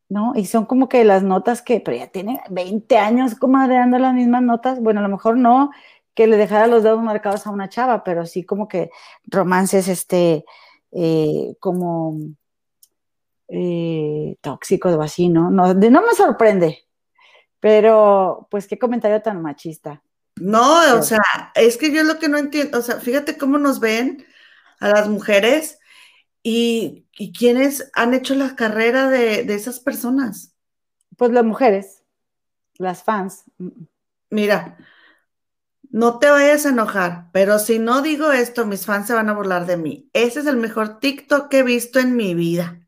¿No? 0.09 0.33
Y 0.35 0.45
son 0.45 0.65
como 0.65 0.89
que 0.89 1.03
las 1.03 1.21
notas 1.21 1.61
que, 1.61 1.79
pero 1.81 1.97
ya 1.97 2.07
tiene 2.07 2.41
20 2.49 2.97
años 2.97 3.35
como 3.35 3.59
dando 3.67 3.99
las 3.99 4.13
mismas 4.15 4.41
notas. 4.41 4.79
Bueno, 4.81 4.99
a 5.01 5.03
lo 5.03 5.09
mejor 5.09 5.37
no 5.37 5.69
que 6.15 6.25
le 6.27 6.37
dejara 6.37 6.65
los 6.67 6.81
dedos 6.83 7.03
marcados 7.03 7.45
a 7.45 7.51
una 7.51 7.69
chava, 7.69 8.03
pero 8.03 8.25
sí 8.25 8.43
como 8.43 8.67
que 8.67 8.89
romances, 9.27 9.87
este, 9.87 10.45
eh, 10.91 11.55
como 11.59 12.17
eh, 13.47 14.35
tóxicos 14.41 14.93
o 14.95 15.01
así, 15.01 15.29
¿no? 15.29 15.49
No, 15.51 15.73
de- 15.73 15.89
no 15.91 16.01
me 16.01 16.13
sorprende. 16.15 16.84
Pero, 17.59 18.47
pues, 18.51 18.67
qué 18.67 18.77
comentario 18.77 19.21
tan 19.21 19.41
machista. 19.41 20.01
No, 20.37 20.97
o 20.97 21.01
sea, 21.01 21.21
es 21.55 21.77
que 21.77 21.93
yo 21.93 22.03
lo 22.03 22.19
que 22.19 22.27
no 22.27 22.37
entiendo, 22.37 22.79
o 22.79 22.81
sea, 22.81 22.99
fíjate 22.99 23.37
cómo 23.37 23.57
nos 23.57 23.79
ven 23.79 24.25
a 24.79 24.89
las 24.89 25.07
mujeres 25.07 25.79
y, 26.43 27.05
y 27.17 27.31
quiénes 27.31 27.89
han 27.93 28.13
hecho 28.13 28.35
la 28.35 28.55
carrera 28.55 29.09
de, 29.09 29.43
de 29.43 29.55
esas 29.55 29.79
personas. 29.79 30.53
Pues 31.17 31.31
las 31.31 31.45
mujeres, 31.45 32.03
las 32.77 33.03
fans. 33.03 33.45
Mira, 34.29 34.77
no 35.89 36.19
te 36.19 36.29
vayas 36.29 36.65
a 36.65 36.69
enojar, 36.69 37.29
pero 37.31 37.57
si 37.57 37.79
no 37.79 38.01
digo 38.01 38.33
esto, 38.33 38.65
mis 38.65 38.85
fans 38.85 39.07
se 39.07 39.13
van 39.13 39.29
a 39.29 39.33
burlar 39.33 39.65
de 39.65 39.77
mí. 39.77 40.09
Ese 40.11 40.41
es 40.41 40.45
el 40.45 40.57
mejor 40.57 40.99
TikTok 40.99 41.47
que 41.47 41.59
he 41.59 41.63
visto 41.63 41.99
en 41.99 42.17
mi 42.17 42.35
vida. 42.35 42.84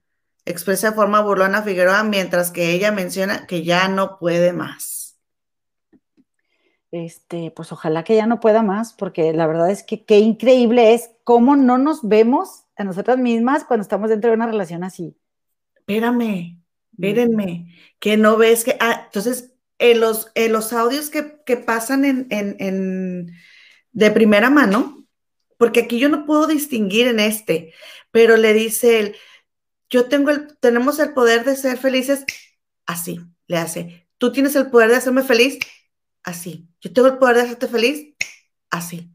Expresa 0.50 0.90
de 0.92 0.96
forma 0.96 1.22
burlona 1.22 1.62
Figueroa 1.62 2.04
mientras 2.04 2.52
que 2.52 2.72
ella 2.72 2.92
menciona 2.92 3.46
que 3.48 3.64
ya 3.64 3.88
no 3.88 4.18
puede 4.18 4.54
más. 4.54 5.18
Este, 6.92 7.52
pues 7.52 7.72
ojalá 7.74 8.04
que 8.04 8.16
ya 8.16 8.26
no 8.28 8.40
pueda 8.40 8.64
más, 8.64 8.94
porque 8.94 9.34
la 9.34 9.46
verdad 9.46 9.70
es 9.70 9.84
que 9.84 10.06
qué 10.06 10.20
increíble 10.20 10.94
es 10.94 11.12
cómo 11.26 11.56
no 11.58 11.78
nos 11.78 12.08
vemos 12.08 12.64
a 12.78 12.86
nosotras 12.86 13.18
mismas 13.18 13.66
cuando 13.66 13.82
estamos 13.82 14.10
dentro 14.10 14.30
de 14.30 14.38
una 14.38 14.48
relación 14.48 14.84
así. 14.86 15.18
Espérame, 15.76 16.62
espérenme, 16.94 17.76
que 18.00 18.16
no 18.16 18.38
ves 18.38 18.64
que. 18.64 18.78
Ah, 18.80 19.04
entonces, 19.06 19.52
en 19.80 20.00
los, 20.00 20.32
en 20.36 20.54
los 20.54 20.72
audios 20.72 21.10
que, 21.10 21.42
que 21.46 21.58
pasan 21.58 22.06
en, 22.06 22.28
en- 22.30 22.56
en- 22.60 23.32
de 23.92 24.12
primera 24.12 24.50
mano, 24.50 25.06
porque 25.58 25.82
aquí 25.82 26.00
yo 26.00 26.08
no 26.08 26.26
puedo 26.26 26.48
distinguir 26.48 27.08
en 27.08 27.20
este, 27.20 27.74
pero 28.12 28.38
le 28.38 28.54
dice 28.54 29.00
él, 29.00 29.16
yo 29.90 30.08
tengo 30.08 30.32
el, 30.32 30.58
tenemos 30.60 31.00
el 31.00 31.14
poder 31.14 31.44
de 31.46 31.56
ser 31.56 31.78
felices, 31.78 32.26
así, 32.86 33.20
le 33.48 33.58
hace, 33.58 34.08
tú 34.18 34.32
tienes 34.32 34.56
el 34.56 34.70
poder 34.70 34.90
de 34.90 34.98
hacerme 34.98 35.24
feliz, 35.24 35.60
así, 36.24 36.68
yo 36.82 36.94
tengo 36.94 37.08
el 37.08 37.18
poder 37.18 37.38
de 37.38 37.42
hacerte 37.44 37.68
feliz, 37.68 38.16
así. 38.70 39.12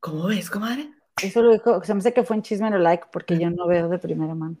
¿Cómo 0.00 0.26
ves, 0.26 0.50
comadre? 0.50 0.90
Eso 1.22 1.42
lo 1.42 1.52
dijo, 1.52 1.82
se 1.82 1.94
me 1.94 2.00
hace 2.00 2.12
que 2.12 2.22
fue 2.22 2.36
en 2.36 2.42
Chisme 2.42 2.70
no 2.70 2.78
Like, 2.78 3.06
porque 3.10 3.38
yo 3.38 3.50
no 3.50 3.66
veo 3.66 3.88
de 3.88 3.98
primera 3.98 4.34
mano. 4.34 4.56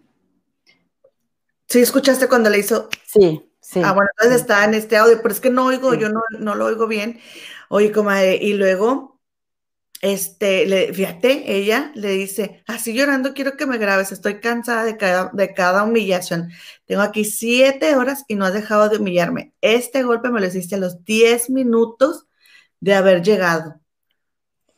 Sí, 1.68 1.80
escuchaste 1.80 2.28
cuando 2.28 2.48
le 2.48 2.58
hizo, 2.58 2.88
Sí, 3.04 3.52
sí. 3.60 3.80
Ah, 3.84 3.92
bueno, 3.92 4.08
entonces 4.16 4.40
está 4.40 4.64
en 4.64 4.74
este 4.74 4.96
audio, 4.96 5.20
pero 5.20 5.34
es 5.34 5.40
que 5.40 5.50
no 5.50 5.66
oigo, 5.66 5.94
yo 5.94 6.08
no, 6.08 6.20
no 6.38 6.54
lo 6.54 6.66
oigo 6.66 6.86
bien. 6.86 7.20
Oye, 7.68 7.92
comadre, 7.92 8.36
y 8.36 8.54
luego, 8.54 9.15
este, 10.06 10.66
le, 10.66 10.94
fíjate, 10.94 11.56
ella 11.56 11.90
le 11.96 12.10
dice, 12.10 12.62
así 12.68 12.94
llorando 12.94 13.34
quiero 13.34 13.56
que 13.56 13.66
me 13.66 13.76
grabes, 13.76 14.12
estoy 14.12 14.40
cansada 14.40 14.84
de 14.84 14.96
cada, 14.96 15.30
de 15.32 15.52
cada 15.52 15.82
humillación. 15.82 16.50
Tengo 16.84 17.02
aquí 17.02 17.24
siete 17.24 17.96
horas 17.96 18.24
y 18.28 18.36
no 18.36 18.44
has 18.44 18.54
dejado 18.54 18.88
de 18.88 18.98
humillarme. 18.98 19.52
Este 19.60 20.04
golpe 20.04 20.30
me 20.30 20.40
lo 20.40 20.46
hiciste 20.46 20.76
a 20.76 20.78
los 20.78 21.04
diez 21.04 21.50
minutos 21.50 22.26
de 22.78 22.94
haber 22.94 23.22
llegado. 23.22 23.80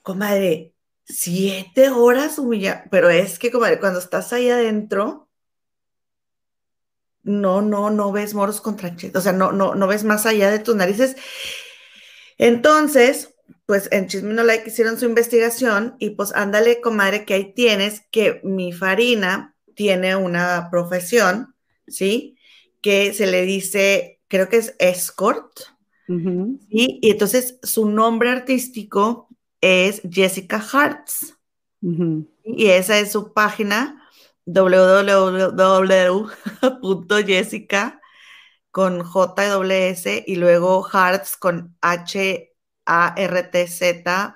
Comadre, 0.01 0.72
siete 1.05 1.91
horas 1.91 2.39
humillar, 2.39 2.89
pero 2.91 3.11
es 3.11 3.39
que, 3.39 3.51
comadre, 3.51 3.81
cuando 3.81 3.99
estás 3.99 4.33
ahí 4.33 4.49
adentro, 4.49 5.29
no, 7.22 7.61
no, 7.61 7.91
no 7.91 8.12
ves 8.12 8.33
moros 8.33 8.62
con 8.62 8.76
tranchetes, 8.76 9.16
o 9.16 9.20
sea, 9.20 9.33
no, 9.33 9.53
no, 9.53 9.74
no 9.74 9.87
ves 9.87 10.05
más 10.05 10.24
allá 10.24 10.51
de 10.51 10.59
tus 10.61 10.74
narices. 10.74 11.16
Entonces, 12.39 13.28
pues 13.69 13.89
en 13.93 14.07
Chisme 14.07 14.33
No 14.33 14.43
Like 14.45 14.71
hicieron 14.71 14.99
su 14.99 15.05
investigación 15.05 15.95
y 15.99 16.09
pues 16.11 16.35
ándale, 16.35 16.81
comadre, 16.81 17.27
que 17.27 17.35
ahí 17.35 17.53
tienes 17.53 18.01
que 18.11 18.41
mi 18.43 18.73
Farina 18.73 19.55
tiene 19.75 20.16
una 20.16 20.69
profesión, 20.71 21.55
¿sí? 21.87 22.39
Que 22.81 23.12
se 23.12 23.27
le 23.27 23.43
dice, 23.43 24.21
creo 24.27 24.49
que 24.49 24.57
es 24.57 24.75
escort, 24.79 25.53
¿sí? 26.07 26.99
Y 27.03 27.11
entonces 27.11 27.59
su 27.62 27.91
nombre 27.91 28.31
artístico 28.31 29.29
es 29.61 30.01
Jessica 30.11 30.64
Hartz. 30.73 31.37
Y 31.83 32.69
esa 32.69 32.99
es 32.99 33.12
su 33.12 33.35
página 33.35 34.03
www.jessica 34.47 35.21
con 38.71 39.03
J 39.05 39.66
S 39.91 40.25
y 40.27 40.37
luego 40.37 40.89
Hartz 40.91 41.37
con 41.37 41.77
H 41.83 42.47
artz.com. 42.89 44.34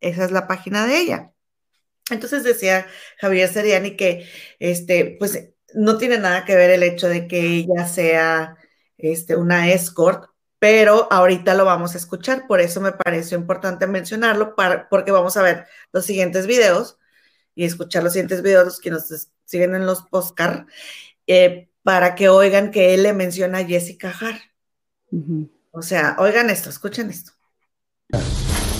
Esa 0.00 0.24
es 0.24 0.30
la 0.30 0.46
página 0.46 0.86
de 0.86 0.98
ella. 0.98 1.32
Entonces 2.10 2.44
decía 2.44 2.86
Javier 3.18 3.48
Seriani 3.48 3.96
que 3.96 4.28
este, 4.58 5.16
pues 5.18 5.52
no 5.74 5.98
tiene 5.98 6.18
nada 6.18 6.44
que 6.44 6.56
ver 6.56 6.70
el 6.70 6.82
hecho 6.82 7.08
de 7.08 7.26
que 7.28 7.40
ella 7.40 7.86
sea 7.86 8.56
este, 8.98 9.36
una 9.36 9.70
escort, 9.72 10.30
pero 10.58 11.08
ahorita 11.10 11.54
lo 11.54 11.64
vamos 11.64 11.94
a 11.94 11.98
escuchar, 11.98 12.46
por 12.46 12.60
eso 12.60 12.80
me 12.80 12.92
pareció 12.92 13.38
importante 13.38 13.86
mencionarlo, 13.86 14.54
para, 14.54 14.88
porque 14.88 15.10
vamos 15.10 15.36
a 15.36 15.42
ver 15.42 15.66
los 15.92 16.04
siguientes 16.04 16.46
videos 16.46 16.98
y 17.54 17.64
escuchar 17.64 18.02
los 18.04 18.12
siguientes 18.12 18.42
videos 18.42 18.64
los 18.64 18.80
que 18.80 18.90
nos 18.90 19.28
siguen 19.44 19.74
en 19.74 19.86
los 19.86 20.02
postcar, 20.02 20.66
eh, 21.26 21.68
para 21.82 22.14
que 22.14 22.28
oigan 22.28 22.70
que 22.70 22.94
él 22.94 23.02
le 23.02 23.12
menciona 23.12 23.58
a 23.58 23.64
Jessica 23.64 24.10
Hart. 24.10 24.40
O 25.72 25.82
sea, 25.82 26.16
oigan 26.18 26.50
esto, 26.50 26.68
escuchen 26.70 27.10
esto. 27.10 27.32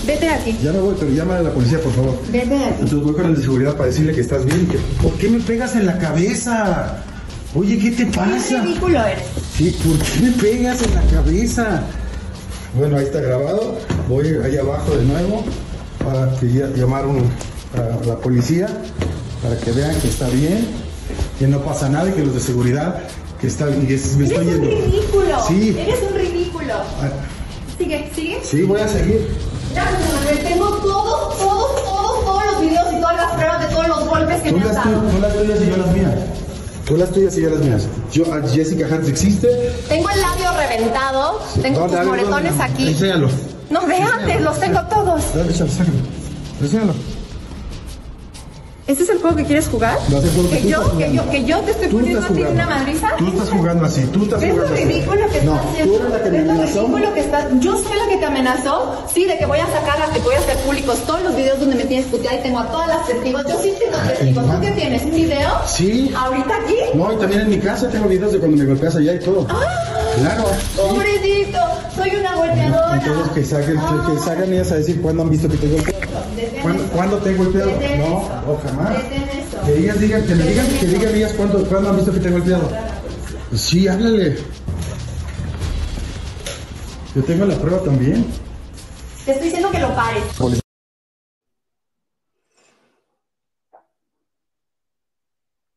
Vete 0.05 0.29
aquí. 0.29 0.57
Ya 0.61 0.71
me 0.73 0.79
voy, 0.79 0.95
pero 0.99 1.11
llama 1.11 1.37
a 1.37 1.41
la 1.41 1.51
policía, 1.51 1.79
por 1.81 1.91
favor. 1.93 2.19
Vete 2.31 2.55
aquí. 2.55 2.73
Entonces 2.81 2.99
voy 3.03 3.13
con 3.13 3.25
el 3.25 3.35
de 3.35 3.41
seguridad 3.41 3.73
para 3.73 3.85
decirle 3.85 4.13
que 4.13 4.21
estás 4.21 4.45
bien. 4.45 4.67
Que, 4.67 4.77
¿Por 5.01 5.13
qué 5.17 5.29
me 5.29 5.39
pegas 5.39 5.75
en 5.75 5.85
la 5.85 5.97
cabeza? 5.97 7.03
Oye, 7.55 7.77
¿qué 7.79 7.91
te 7.91 8.05
pasa? 8.07 8.47
Qué 8.49 8.61
ridículo 8.61 9.03
eres. 9.05 9.23
Sí, 9.55 9.75
¿por 9.83 9.97
qué 9.99 10.19
me 10.21 10.31
pegas 10.33 10.81
en 10.83 10.93
la 10.95 11.01
cabeza? 11.03 11.81
Bueno, 12.77 12.97
ahí 12.97 13.05
está 13.05 13.21
grabado. 13.21 13.77
Voy 14.09 14.27
ahí 14.43 14.57
abajo 14.57 14.95
de 14.95 15.05
nuevo 15.05 15.43
para 16.03 16.37
que 16.39 16.51
ya- 16.51 16.67
llamar 16.69 17.05
un- 17.07 17.29
a 17.75 18.05
la 18.05 18.17
policía 18.17 18.67
para 19.41 19.57
que 19.57 19.71
vean 19.71 19.99
que 19.99 20.07
está 20.09 20.27
bien, 20.29 20.67
que 21.39 21.47
no 21.47 21.59
pasa 21.63 21.89
nada 21.89 22.09
y 22.09 22.13
que 22.13 22.23
los 22.23 22.33
de 22.35 22.39
seguridad 22.39 22.99
que 23.43 23.47
está 23.47 23.65
bien. 23.65 23.85
Y 23.89 23.93
es- 23.93 24.15
me 24.15 24.23
estoy 24.25 24.47
Eres 24.47 24.55
un 24.57 24.61
ridículo. 24.63 25.35
Sí. 25.49 25.75
Eres 25.77 25.99
un 26.09 26.15
ridículo. 26.17 26.73
Ah, 27.01 27.09
Sigue, 27.77 28.09
sigue. 28.15 28.39
Sí, 28.41 28.61
voy 28.63 28.79
a 28.79 28.87
seguir. 28.87 29.27
Tengo 30.47 30.69
todos, 30.77 31.37
todos, 31.37 31.75
todos, 31.83 32.23
todos 32.25 32.45
los 32.53 32.61
videos 32.61 32.87
y 32.93 33.01
todas 33.01 33.17
las 33.17 33.31
pruebas 33.33 33.59
de 33.59 33.67
todos 33.75 33.87
los 33.89 34.07
golpes 34.07 34.41
que 34.43 34.51
me 34.53 34.59
has 34.61 34.65
las, 34.67 34.75
dado. 34.75 35.01
tú 35.01 35.19
las 35.19 35.33
tuyas 35.33 35.59
y 35.61 35.69
yo 35.69 35.77
las 35.77 35.87
mías. 35.91 36.13
Tú 36.85 36.97
las 36.97 37.09
tuyas 37.11 37.37
y 37.37 37.41
yo 37.41 37.49
las 37.49 37.59
mías. 37.59 37.87
Yo, 38.13 38.33
a 38.33 38.47
Jessica 38.47 38.85
Hart 38.89 39.07
existe. 39.09 39.47
Tengo 39.89 40.09
el 40.09 40.21
labio 40.21 40.51
reventado, 40.57 41.41
tengo 41.61 41.79
¿Dónde? 41.81 41.97
tus 41.97 41.99
ver, 41.99 42.07
moretones 42.07 42.57
¿dónde? 42.57 42.63
aquí. 42.73 42.87
Enséñalo. 42.87 43.29
No, 43.69 43.81
de 43.87 43.95
antes, 43.97 44.41
los 44.41 44.59
tengo 44.59 44.79
todos. 44.89 45.21
Dale, 45.35 45.51
échalo, 45.51 45.69
sácalo. 45.69 45.97
Enséñalo. 46.61 46.93
¿Este 48.85 49.03
es 49.03 49.09
el 49.09 49.19
juego 49.19 49.37
que 49.37 49.45
quieres 49.45 49.67
jugar? 49.69 49.97
No 50.09 50.17
es 50.17 50.25
el 50.25 50.31
juego 50.31 50.49
que 50.49 50.57
¿Que 50.59 50.67
yo, 50.67 50.97
que 50.97 51.13
yo, 51.15 51.29
que 51.31 51.45
yo 51.45 51.59
te 51.61 51.71
estoy 51.71 51.87
Tú 51.87 51.97
poniendo 51.99 52.25
a 52.25 52.29
ti 52.29 52.41
una 52.43 52.65
madriza? 52.67 53.07
Tú 53.17 53.27
estás 53.29 53.49
jugando 53.49 53.85
así, 53.85 54.01
tú 54.11 54.23
estás 54.23 54.41
¿Ves 54.41 54.49
lo 54.49 54.55
jugando 54.55 54.75
así. 54.75 54.83
ridículo 54.85 55.21
que 55.31 55.41
No, 55.41 55.55
estás 55.55 55.69
haciendo? 55.71 55.93
tú 55.93 55.99
eres 56.01 56.11
la 56.11 56.23
que 56.23 56.29
me 56.29 56.37
¿Ves 56.37 56.45
lo 56.47 56.51
amenazó. 56.51 56.79
ridículo 56.81 57.13
que 57.13 57.19
estás? 57.21 57.45
Yo 57.61 57.77
soy 57.77 57.97
la 57.97 58.07
que 58.09 58.17
te 58.17 58.25
amenazó, 58.25 59.05
sí, 59.13 59.23
de 59.25 59.37
que 59.37 59.45
voy 59.45 59.59
a 59.59 59.67
sacar, 59.67 60.01
a 60.01 60.11
que 60.13 60.19
voy 60.19 60.35
a 60.35 60.39
hacer 60.39 60.57
públicos 60.57 60.97
todos 61.07 61.23
los 61.23 61.33
videos 61.35 61.59
donde 61.61 61.75
me 61.77 61.85
tienes 61.85 62.07
puteada 62.07 62.37
y 62.37 62.43
tengo 62.43 62.59
a 62.59 62.67
todas 62.67 62.87
las 62.89 63.07
testigos. 63.07 63.43
Yo 63.47 63.57
sí 63.63 63.73
tengo 63.79 63.97
testigos. 64.05 64.45
¿Tú 64.45 64.61
qué 64.61 64.71
tienes? 64.71 65.03
¿Un 65.03 65.11
video? 65.11 65.49
Sí. 65.65 66.13
¿Ahorita 66.17 66.55
aquí? 66.63 66.75
No, 66.93 67.13
y 67.13 67.15
también 67.15 67.41
en 67.41 67.49
mi 67.51 67.59
casa 67.59 67.87
tengo 67.89 68.09
videos 68.09 68.33
de 68.33 68.39
cuando 68.39 68.57
me 68.57 68.65
golpeas 68.65 68.95
allá 68.97 69.13
y 69.13 69.19
todo. 69.19 69.45
Claro. 69.47 70.43
Pobrecito, 70.75 71.57
soy 71.95 72.15
una 72.17 72.35
golpeadora. 72.35 72.95
Entonces 73.01 73.31
que 73.33 73.45
saquen, 73.45 73.77
que, 73.79 74.13
que 74.13 74.19
salgan 74.19 74.51
ellas 74.53 74.71
a 74.73 74.75
decir 74.75 75.01
cuándo 75.01 75.23
han 75.23 75.29
visto 75.29 75.47
que 75.47 75.55
te. 75.55 75.67
Detén 75.67 75.95
¿Cuándo, 76.61 76.83
eso. 76.83 76.91
¿cuándo 76.93 77.17
te 77.17 77.29
he 77.31 77.35
golpeado? 77.35 77.71
Detén 77.71 77.99
No, 77.99 78.05
eso. 78.05 78.51
o 78.51 78.57
jamás. 78.63 79.03
Detén 79.03 79.29
eso. 79.29 79.61
Que 79.65 79.77
ellas 79.79 79.99
digan, 79.99 80.25
que 80.25 80.35
me 80.35 80.43
digan, 80.43 80.67
que 80.67 80.85
digan 80.87 81.15
ellas 81.15 81.33
cuándo, 81.33 81.65
cuándo 81.65 81.89
han 81.89 81.95
visto 81.97 82.11
que 82.13 82.19
te 82.19 82.27
he 82.27 82.31
golpeado. 82.31 82.69
Sí, 83.55 83.87
háblale. 83.87 84.37
Yo 87.15 87.23
tengo 87.23 87.45
la 87.45 87.55
prueba 87.57 87.83
también. 87.83 88.25
Te 89.25 89.31
estoy 89.31 89.45
diciendo 89.45 89.69
que 89.71 89.79
lo 89.79 89.95
pares. 89.95 90.23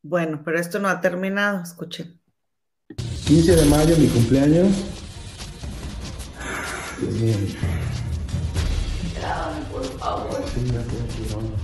Bueno, 0.03 0.43
pero 0.45 0.59
esto 0.59 0.79
no 0.79 0.89
ha 0.89 1.01
terminado, 1.01 1.63
escuchen. 1.63 2.21
15 3.27 3.57
de 3.57 3.65
mayo, 3.67 3.97
mi 3.99 4.07
cumpleaños. 4.07 4.69
Dios 7.01 7.15
mío. 7.15 7.35
Favor. 10.07 10.41
Sí, 10.55 10.61
ya 10.73 10.81
estoy 10.81 11.01
aquí 11.01 11.27
grabando. 11.29 11.57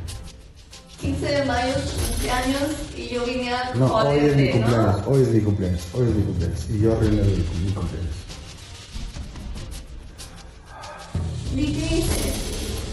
15 1.01 1.27
de 1.27 1.45
mayo, 1.45 1.75
tu 1.75 2.07
cumpleaños, 2.07 2.71
y 2.97 3.09
yo 3.09 3.25
vine 3.25 3.55
a 3.55 3.75
No, 3.75 3.95
hoy 3.95 4.19
es 4.19 4.37
mi 4.37 4.47
¿no? 4.47 4.53
cumpleaños, 4.53 5.07
hoy 5.07 5.23
es 5.23 5.29
mi 5.29 5.41
cumpleaños, 5.41 5.83
hoy 5.95 6.09
es 6.09 6.15
mi 6.17 6.23
cumpleaños. 6.25 6.71
Y 6.71 6.81
yo 6.81 6.93
arruiné 6.93 7.23
mi, 7.23 7.73
cumpleaños. 7.73 8.17
Di 11.55 11.67
qué 11.67 11.97
hice. 11.97 12.33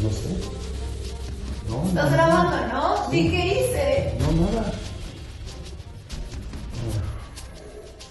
No 0.04 0.10
sé. 0.12 0.30
No, 1.68 1.88
Estás 1.88 2.06
no, 2.06 2.12
grabando, 2.12 2.68
¿no? 2.68 3.10
Di 3.10 3.30
qué 3.32 3.45
hice. 3.47 4.18
No, 4.20 4.52
nada. 4.52 4.72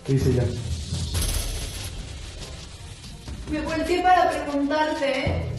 ¿Qué 0.05 0.13
hice 0.15 0.35
ya? 0.35 0.45
Me 3.53 3.61
volteé 3.61 4.03
para 4.03 4.29
preguntarte 4.31 5.58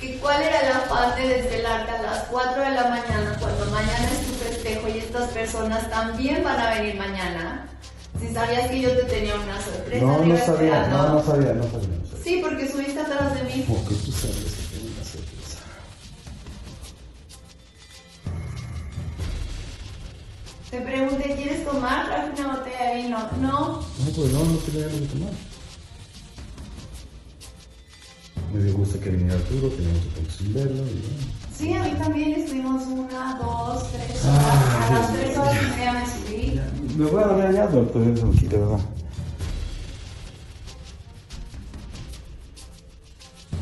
que 0.00 0.18
cuál 0.18 0.42
era 0.42 0.60
el 0.60 0.72
afán 0.72 1.16
de 1.16 1.28
desvelarte 1.28 1.90
a 1.92 2.02
las 2.02 2.24
4 2.24 2.62
de 2.62 2.70
la 2.70 2.84
mañana 2.88 3.36
cuando 3.40 3.66
mañana 3.66 4.10
es 4.12 4.26
tu 4.26 4.32
festejo 4.44 4.88
y 4.88 4.98
estas 4.98 5.30
personas 5.30 5.88
también 5.90 6.44
van 6.44 6.60
a 6.60 6.74
venir 6.74 6.96
mañana. 6.96 7.68
Si 8.20 8.32
sabías 8.32 8.70
que 8.70 8.80
yo 8.80 8.90
te 8.96 9.04
tenía 9.04 9.34
una 9.34 9.60
sorpresa. 9.60 10.04
No, 10.04 10.18
no 10.24 10.38
sabía, 10.38 10.86
no, 10.88 11.08
no 11.14 11.22
sabía, 11.22 11.52
no 11.52 11.62
sabía. 11.64 11.88
No 11.88 12.06
sabía. 12.06 12.24
Sí, 12.24 12.40
porque 12.42 12.68
subiste 12.68 13.00
atrás 13.00 13.34
de 13.34 13.42
mí. 13.44 13.64
Como 13.66 13.86
que 13.88 13.94
tú 13.94 14.12
sabes 14.12 14.36
que 14.36 14.76
tengo 14.76 14.94
una 14.94 15.04
sorpresa. 15.04 15.58
Te 20.70 20.80
pregunté, 20.80 21.34
¿quieres 21.36 21.64
tomar? 21.64 22.06
Traje 22.06 22.40
una 22.40 22.56
botella 22.56 22.84
de 22.84 22.94
vino. 23.02 23.18
No. 23.40 23.58
No, 23.80 24.10
pues 24.14 24.32
no, 24.32 24.44
no 24.44 24.56
tenía 24.58 24.86
ganas 24.86 25.00
de 25.00 25.06
tomar. 25.06 25.32
Me 28.52 28.62
dio 28.62 28.74
gusto 28.74 28.98
que 29.00 29.10
viniera 29.10 29.34
Arturo, 29.34 29.68
teníamos 29.68 30.00
tiempo 30.02 30.30
sin 30.30 30.54
verlo. 30.54 30.82
Y 30.86 31.00
bueno. 31.00 31.36
Sí, 31.56 31.72
a 31.72 31.82
mí 31.82 31.90
también 31.98 32.32
estuvimos 32.34 32.82
una, 32.84 33.38
dos, 33.40 33.90
tres 33.92 34.24
horas. 34.24 34.40
Ah, 34.40 34.86
a 34.86 34.98
las 34.98 35.12
tres 35.12 35.38
horas 35.38 35.56
y 35.62 35.76
media 35.76 35.92
me 35.92 36.06
subí. 36.06 36.60
Me 36.96 37.06
voy 37.06 37.22
a 37.22 37.26
dormir 37.26 37.46
allá, 37.46 37.66
doctor, 37.66 38.08
eso 38.08 38.32
aquí, 38.34 38.46
de 38.46 38.58
verdad. 38.58 38.80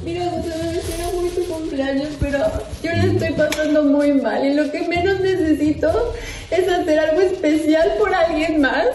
Mira, 0.05 0.28
Gustavo, 0.28 0.62
era 0.62 1.11
muy 1.18 1.30
tu 1.30 1.45
cumpleaños, 1.45 2.09
pero 2.20 2.39
yo 2.82 2.91
la 2.91 3.05
estoy 3.05 3.32
pasando 3.32 3.85
muy 3.85 4.12
mal 4.12 4.45
y 4.45 4.53
lo 4.53 4.70
que 4.70 4.87
menos 4.87 5.18
necesito 5.20 6.12
es 6.51 6.68
hacer 6.68 6.99
algo 6.99 7.22
especial 7.22 7.95
por 7.99 8.14
alguien 8.14 8.61
más 8.61 8.87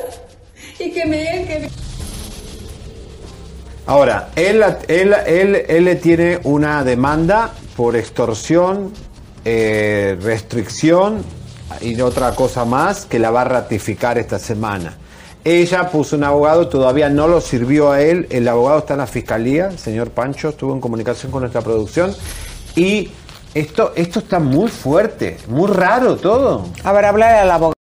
y 0.78 0.92
que 0.92 1.06
me 1.08 1.20
digan 1.20 1.48
que... 1.48 1.70
Ahora, 3.90 4.30
él, 4.36 4.64
él, 4.88 5.16
él, 5.26 5.56
él 5.68 6.00
tiene 6.00 6.40
una 6.44 6.84
demanda 6.84 7.56
por 7.76 7.96
extorsión, 7.96 8.94
eh, 9.44 10.16
restricción 10.22 11.24
y 11.82 12.00
otra 12.00 12.36
cosa 12.36 12.66
más 12.66 13.08
que 13.08 13.18
la 13.18 13.32
va 13.32 13.42
a 13.42 13.46
ratificar 13.46 14.20
esta 14.20 14.38
semana. 14.38 14.96
Ella 15.44 15.90
puso 15.90 16.18
un 16.18 16.24
abogado, 16.24 16.68
todavía 16.68 17.10
no 17.10 17.28
lo 17.28 17.42
sirvió 17.42 17.92
a 17.92 18.00
él, 18.00 18.28
el 18.30 18.48
abogado 18.48 18.78
está 18.78 18.94
en 18.94 19.00
la 19.00 19.08
fiscalía, 19.08 19.72
señor 19.72 20.12
Pancho 20.12 20.50
estuvo 20.50 20.72
en 20.72 20.82
comunicación 20.82 21.32
con 21.32 21.42
nuestra 21.42 21.62
producción 21.62 22.14
Y 22.76 23.10
esto, 23.56 23.94
esto 23.96 24.20
está 24.20 24.40
muy 24.40 24.70
fuerte, 24.70 25.38
muy 25.48 25.68
raro 25.68 26.16
todo. 26.16 26.68
A 26.84 26.92
ver, 26.94 27.06
hablar 27.06 27.34
a 27.38 27.46
la 27.46 27.79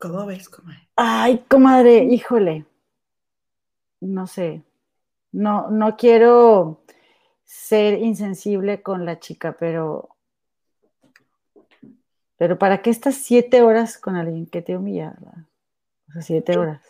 ¿Cómo 0.00 0.24
ves, 0.24 0.48
comadre? 0.48 0.88
Ay, 0.96 1.44
comadre, 1.46 2.04
híjole. 2.04 2.64
No 4.00 4.26
sé. 4.26 4.62
No, 5.30 5.70
no 5.70 5.98
quiero 5.98 6.82
ser 7.44 7.98
insensible 7.98 8.80
con 8.80 9.04
la 9.04 9.20
chica, 9.20 9.56
pero. 9.58 10.08
Pero 12.38 12.58
¿para 12.58 12.80
qué 12.80 12.88
estás 12.88 13.16
siete 13.16 13.60
horas 13.60 13.98
con 13.98 14.16
alguien 14.16 14.46
que 14.46 14.62
te 14.62 14.74
humilla? 14.74 15.14
O 16.08 16.12
sea, 16.12 16.22
siete 16.22 16.56
horas. 16.56 16.80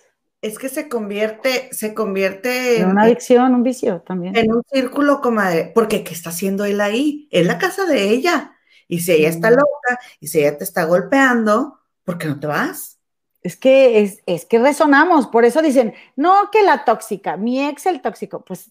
Es 0.41 0.57
que 0.61 0.69
se 0.69 0.89
convierte, 0.89 1.69
se 1.73 1.93
convierte 1.95 2.81
En 2.81 2.91
una 2.91 3.03
adicción, 3.03 3.57
un 3.57 3.65
vicio 3.65 4.03
también. 4.03 4.37
en 4.37 4.55
un 4.55 4.63
círculo, 4.73 5.21
comadre, 5.21 5.73
porque 5.75 6.05
¿qué 6.05 6.15
está 6.15 6.31
haciendo 6.31 6.65
él 6.65 6.81
ahí? 6.81 7.29
Es 7.33 7.45
la 7.45 7.59
casa 7.59 7.87
de 7.87 8.09
ella. 8.11 8.57
Y 8.87 9.01
si 9.01 9.13
ella 9.13 9.29
está 9.29 9.51
loca, 9.51 9.99
y 10.21 10.29
si 10.29 10.39
ella 10.39 10.57
te 10.57 10.65
está 10.65 10.85
golpeando, 10.85 11.81
¿por 12.05 12.19
qué 12.19 12.29
no 12.29 12.39
te 12.39 12.47
vas? 12.47 13.00
Es 13.43 13.57
que, 13.57 14.03
es, 14.03 14.23
es 14.27 14.45
que 14.45 14.59
resonamos, 14.59 15.27
por 15.29 15.45
eso 15.47 15.63
dicen, 15.63 15.95
no 16.17 16.51
que 16.53 16.63
la 16.63 16.85
tóxica, 16.85 17.37
mi 17.39 17.65
ex 17.67 17.87
el 17.87 18.03
tóxico, 18.03 18.45
pues, 18.45 18.71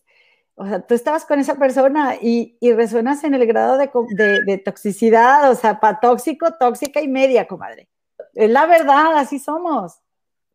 o 0.55 0.65
sea, 0.67 0.82
tú 0.86 0.93
estabas 0.93 1.26
con 1.26 1.39
esa 1.39 1.55
persona 1.55 2.15
y, 2.22 2.55
y 2.59 2.74
resuenas 2.74 3.24
en 3.24 3.34
el 3.34 3.47
grado 3.47 3.78
de, 3.78 3.89
de- 4.09 4.41
de 4.43 4.57
toxicidad, 4.59 5.49
o 5.51 5.55
sea, 5.55 5.80
para 5.80 5.99
tóxico, 5.99 6.53
tóxica 6.59 7.01
y 7.01 7.07
media, 7.07 7.47
comadre. 7.47 7.89
Es 8.36 8.49
la 8.51 8.65
verdad, 8.67 9.17
así 9.17 9.39
somos. 9.39 9.99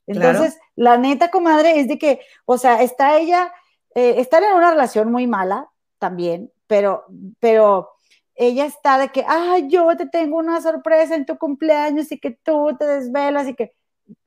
Entonces, 0.07 0.59
la 0.77 0.99
neta, 0.99 1.31
comadre, 1.31 1.81
es 1.81 1.89
de 1.89 1.99
que, 1.99 2.21
o 2.47 2.59
sea, 2.59 2.83
está 2.83 3.19
ella, 3.19 3.53
eh, 3.95 4.17
estar 4.19 4.43
en 4.43 4.55
una 4.55 4.71
relación 4.71 5.11
muy 5.13 5.27
mala 5.27 5.71
también, 5.99 6.53
pero, 6.67 7.07
pero 7.41 7.91
ella 8.35 8.67
está 8.67 8.99
de 8.99 9.09
que, 9.11 9.25
ay, 9.27 9.69
yo 9.69 9.97
te 9.97 10.07
tengo 10.09 10.37
una 10.39 10.61
sorpresa 10.61 11.15
en 11.17 11.25
tu 11.27 11.39
cumpleaños 11.39 12.13
y 12.13 12.19
que 12.21 12.33
tú 12.33 12.77
te 12.79 12.87
desvelas 12.87 13.49
y 13.49 13.55
que, 13.55 13.75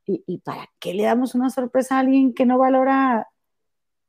¿y, 0.07 0.23
y 0.25 0.39
para 0.39 0.69
qué 0.79 0.93
le 0.95 1.03
damos 1.03 1.35
una 1.35 1.49
sorpresa 1.51 1.97
a 1.97 1.99
alguien 1.99 2.33
que 2.33 2.45
no 2.47 2.57
valora 2.57 3.29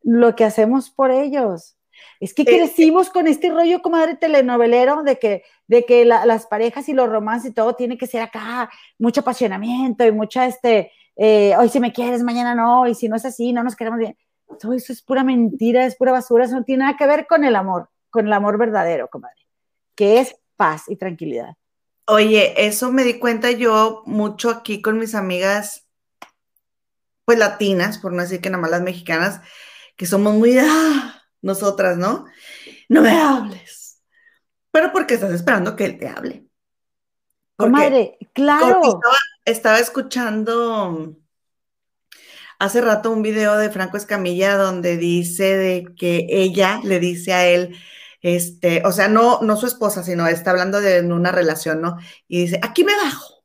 lo 0.03 0.35
que 0.37 0.45
hacemos 0.45 0.91
por 0.91 1.11
ellos? 1.11 1.77
Es 2.21 2.33
que 2.33 2.45
crecimos 2.45 3.11
con 3.11 3.27
este 3.27 3.51
rollo, 3.51 3.83
comadre, 3.83 4.17
telenovelero, 4.17 5.03
de 5.03 5.19
que, 5.19 5.43
de 5.67 5.85
que 5.85 6.05
la- 6.05 6.25
las 6.27 6.47
parejas 6.47 6.89
y 6.89 6.93
los 6.93 7.09
romances 7.09 7.51
y 7.51 7.55
todo 7.55 7.75
tiene 7.75 7.99
que 7.99 8.07
ser 8.07 8.23
acá, 8.23 8.71
mucho 8.99 9.21
apasionamiento 9.23 10.07
y 10.07 10.13
mucha, 10.13 10.47
este, 10.47 10.93
eh, 11.17 11.57
hoy 11.59 11.69
si 11.69 11.81
me 11.81 11.93
quieres, 11.93 12.23
mañana 12.23 12.55
no, 12.55 12.87
y 12.87 12.95
si 12.95 13.09
no 13.09 13.17
es 13.17 13.25
así, 13.25 13.53
no 13.53 13.65
nos 13.65 13.75
queremos 13.75 13.99
bien. 13.99 14.17
Todo 14.61 14.73
eso 14.75 14.93
es 14.93 15.03
pura 15.03 15.25
mentira, 15.25 15.85
es 15.85 15.97
pura 15.97 16.13
basura, 16.13 16.45
eso 16.45 16.55
no 16.55 16.65
tiene 16.65 16.85
nada 16.85 16.97
que 16.97 17.07
ver 17.07 17.27
con 17.27 17.43
el 17.45 17.57
amor, 17.57 17.91
con 18.11 18.29
el 18.29 18.33
amor 18.33 18.59
verdadero, 18.59 19.09
comadre, 19.09 19.43
que 19.97 20.21
es 20.21 20.37
paz 20.57 20.85
y 20.89 20.97
tranquilidad. 20.97 21.57
Oye, 22.07 22.55
eso 22.67 22.93
me 22.93 23.03
di 23.03 23.19
cuenta 23.19 23.51
yo 23.51 24.03
mucho 24.07 24.51
aquí 24.51 24.81
con 24.81 24.99
mis 24.99 25.15
amigas, 25.17 25.88
pues 27.29 27.39
latinas, 27.39 27.99
por 27.99 28.15
no 28.15 28.23
decir 28.23 28.41
que 28.41 28.49
nada 28.49 28.63
más 28.63 28.71
las 28.71 28.81
mexicanas, 28.81 29.43
que 29.97 30.07
somos 30.07 30.33
muy, 30.33 30.57
ah, 30.59 31.23
nosotras, 31.43 31.99
¿no? 31.99 32.25
No 32.89 33.03
me 33.03 33.11
hables. 33.11 34.01
Pero 34.71 34.93
porque 34.93 35.13
estás 35.13 35.33
esperando 35.33 35.77
que 35.77 35.85
él 35.85 35.99
te 35.99 36.09
hable. 36.09 36.47
Porque- 37.55 37.71
Comadre, 37.71 38.19
claro. 38.33 38.81
Estaba, 38.83 39.17
estaba 39.45 39.79
escuchando 39.79 41.19
hace 42.59 42.81
rato 42.81 43.11
un 43.11 43.21
video 43.21 43.59
de 43.59 43.69
Franco 43.69 43.99
Escamilla 43.99 44.57
donde 44.57 44.97
dice 44.97 45.55
de 45.59 45.85
que 45.99 46.25
ella 46.31 46.81
le 46.83 46.99
dice 46.99 47.35
a 47.35 47.47
él, 47.47 47.77
este, 48.23 48.81
o 48.87 48.93
sea, 48.93 49.09
no, 49.09 49.43
no 49.43 49.59
su 49.59 49.67
esposa, 49.67 50.03
sino 50.03 50.27
está 50.29 50.53
hablando 50.53 50.81
de 50.81 51.03
una 51.03 51.31
relación, 51.31 51.83
¿no? 51.83 51.99
Y 52.27 52.41
dice, 52.41 52.59
aquí 52.63 52.85
me 52.85 52.97
bajo, 52.97 53.45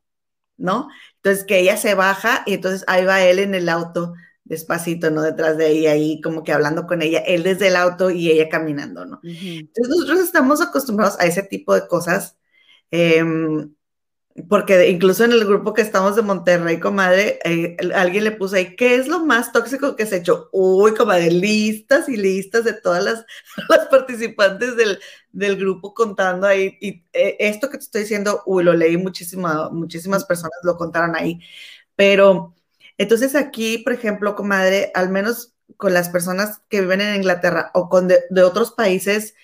¿no? 0.56 0.88
Entonces 1.24 1.46
que 1.46 1.60
ella 1.60 1.78
se 1.78 1.94
baja 1.96 2.44
y 2.46 2.56
entonces 2.56 2.84
ahí 2.88 3.06
va 3.06 3.24
él 3.24 3.40
en 3.40 3.56
el 3.56 3.70
auto, 3.70 4.14
despacito, 4.44 5.10
¿no? 5.10 5.22
Detrás 5.22 5.58
de 5.58 5.70
ella, 5.70 5.94
ahí 5.94 6.20
como 6.22 6.44
que 6.44 6.52
hablando 6.52 6.86
con 6.86 7.02
ella, 7.02 7.20
él 7.20 7.44
desde 7.44 7.70
el 7.70 7.78
auto 7.78 8.10
y 8.12 8.30
ella 8.30 8.50
caminando, 8.50 9.06
¿no? 9.06 9.22
Entonces 9.24 9.90
nosotros 9.90 10.20
estamos 10.20 10.62
acostumbrados 10.62 11.18
a 11.20 11.26
ese 11.26 11.44
tipo 11.44 11.74
de 11.74 11.88
cosas, 11.88 12.38
em, 12.92 13.74
porque 14.50 14.90
incluso 14.90 15.24
en 15.24 15.32
el 15.32 15.46
grupo 15.46 15.74
que 15.74 15.84
estamos 15.84 16.16
de 16.16 16.24
Monterrey, 16.24 16.80
comadre, 16.80 17.40
eh, 17.46 17.78
alguien 17.94 18.24
le 18.24 18.32
puso 18.32 18.56
ahí, 18.56 18.76
¿qué 18.76 18.96
es 18.96 19.08
lo 19.08 19.24
más 19.24 19.52
tóxico 19.52 19.96
que 19.96 20.08
se 20.08 20.16
ha 20.16 20.18
hecho? 20.20 20.50
Uy, 20.52 20.96
comadre, 20.96 21.30
listas 21.30 22.10
y 22.10 22.18
listas 22.18 22.64
de 22.64 22.74
todas 22.74 23.04
las, 23.04 23.26
las 23.70 23.88
participantes 23.90 24.76
del, 24.76 25.00
del 25.32 25.56
grupo 25.58 25.94
contando 25.94 26.48
ahí. 26.48 26.78
Y 26.82 27.06
eh, 27.14 27.38
esto 27.40 27.70
que 27.70 27.78
te 27.78 27.84
estoy 27.84 28.02
diciendo, 28.02 28.42
uy, 28.48 28.64
lo 28.64 28.74
leí 28.74 28.98
muchísima, 28.98 29.70
muchísimas 29.70 30.26
personas 30.26 30.58
lo 30.64 30.78
contaron 30.78 31.16
ahí. 31.16 31.40
Pero 31.96 32.56
entonces 32.98 33.36
aquí, 33.36 33.80
por 33.80 33.94
ejemplo, 33.94 34.36
comadre, 34.36 34.92
al 34.96 35.10
menos 35.10 35.54
con 35.78 35.94
las 35.94 36.10
personas 36.10 36.62
que 36.70 36.82
viven 36.82 37.02
en 37.02 37.16
Inglaterra 37.16 37.70
o 37.76 37.88
con 37.90 38.08
de, 38.08 38.22
de 38.32 38.44
otros 38.44 38.72
países, 38.72 39.36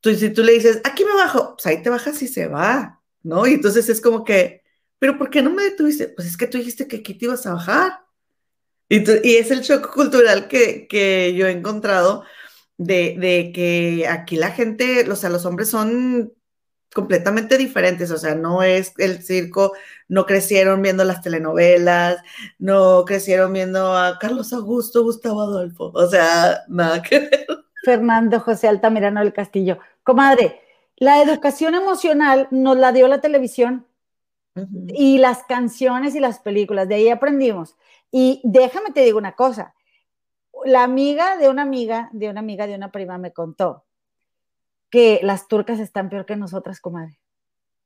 tú, 0.00 0.14
si 0.14 0.30
tú 0.30 0.44
le 0.44 0.52
dices, 0.52 0.80
aquí 0.84 1.04
me 1.04 1.14
bajo, 1.14 1.56
pues 1.56 1.66
ahí 1.66 1.82
te 1.82 1.90
bajas 1.90 2.22
y 2.22 2.28
se 2.28 2.48
va, 2.48 3.01
¿no? 3.22 3.46
Y 3.46 3.54
entonces 3.54 3.88
es 3.88 4.00
como 4.00 4.24
que, 4.24 4.62
pero 4.98 5.18
¿por 5.18 5.30
qué 5.30 5.42
no 5.42 5.50
me 5.50 5.62
detuviste? 5.62 6.08
Pues 6.08 6.28
es 6.28 6.36
que 6.36 6.46
tú 6.46 6.58
dijiste 6.58 6.88
que 6.88 6.98
aquí 6.98 7.14
te 7.14 7.26
ibas 7.26 7.46
a 7.46 7.54
bajar. 7.54 8.00
Y, 8.88 8.98
y 9.26 9.36
es 9.36 9.50
el 9.50 9.60
shock 9.60 9.92
cultural 9.92 10.48
que, 10.48 10.86
que 10.86 11.34
yo 11.34 11.46
he 11.46 11.50
encontrado 11.50 12.24
de, 12.76 13.16
de 13.18 13.52
que 13.54 14.06
aquí 14.08 14.36
la 14.36 14.50
gente, 14.50 15.08
o 15.10 15.16
sea, 15.16 15.30
los 15.30 15.46
hombres 15.46 15.70
son 15.70 16.32
completamente 16.94 17.56
diferentes, 17.58 18.10
o 18.10 18.18
sea, 18.18 18.34
no 18.34 18.62
es 18.62 18.92
el 18.98 19.22
circo, 19.22 19.72
no 20.08 20.26
crecieron 20.26 20.82
viendo 20.82 21.04
las 21.04 21.22
telenovelas, 21.22 22.18
no 22.58 23.04
crecieron 23.06 23.52
viendo 23.52 23.96
a 23.96 24.18
Carlos 24.18 24.52
Augusto, 24.52 25.02
Gustavo 25.02 25.42
Adolfo, 25.42 25.90
o 25.94 26.06
sea, 26.06 26.62
nada 26.68 27.02
que 27.02 27.20
ver. 27.20 27.46
Fernando 27.84 28.40
José 28.40 28.68
Altamirano 28.68 29.20
del 29.20 29.32
Castillo. 29.32 29.78
Comadre, 30.02 30.60
la 30.96 31.22
educación 31.22 31.74
emocional 31.74 32.48
nos 32.50 32.76
la 32.76 32.92
dio 32.92 33.08
la 33.08 33.20
televisión 33.20 33.86
y 34.88 35.18
las 35.18 35.44
canciones 35.44 36.14
y 36.14 36.20
las 36.20 36.38
películas, 36.38 36.88
de 36.88 36.96
ahí 36.96 37.08
aprendimos. 37.08 37.76
Y 38.10 38.40
déjame 38.44 38.90
te 38.92 39.02
digo 39.02 39.18
una 39.18 39.32
cosa, 39.32 39.74
la 40.64 40.82
amiga 40.82 41.36
de 41.38 41.48
una 41.48 41.62
amiga, 41.62 42.10
de 42.12 42.28
una 42.28 42.40
amiga, 42.40 42.66
de 42.66 42.74
una 42.74 42.92
prima 42.92 43.18
me 43.18 43.32
contó 43.32 43.84
que 44.90 45.20
las 45.22 45.48
turcas 45.48 45.80
están 45.80 46.10
peor 46.10 46.26
que 46.26 46.36
nosotras, 46.36 46.80
comadre, 46.80 47.18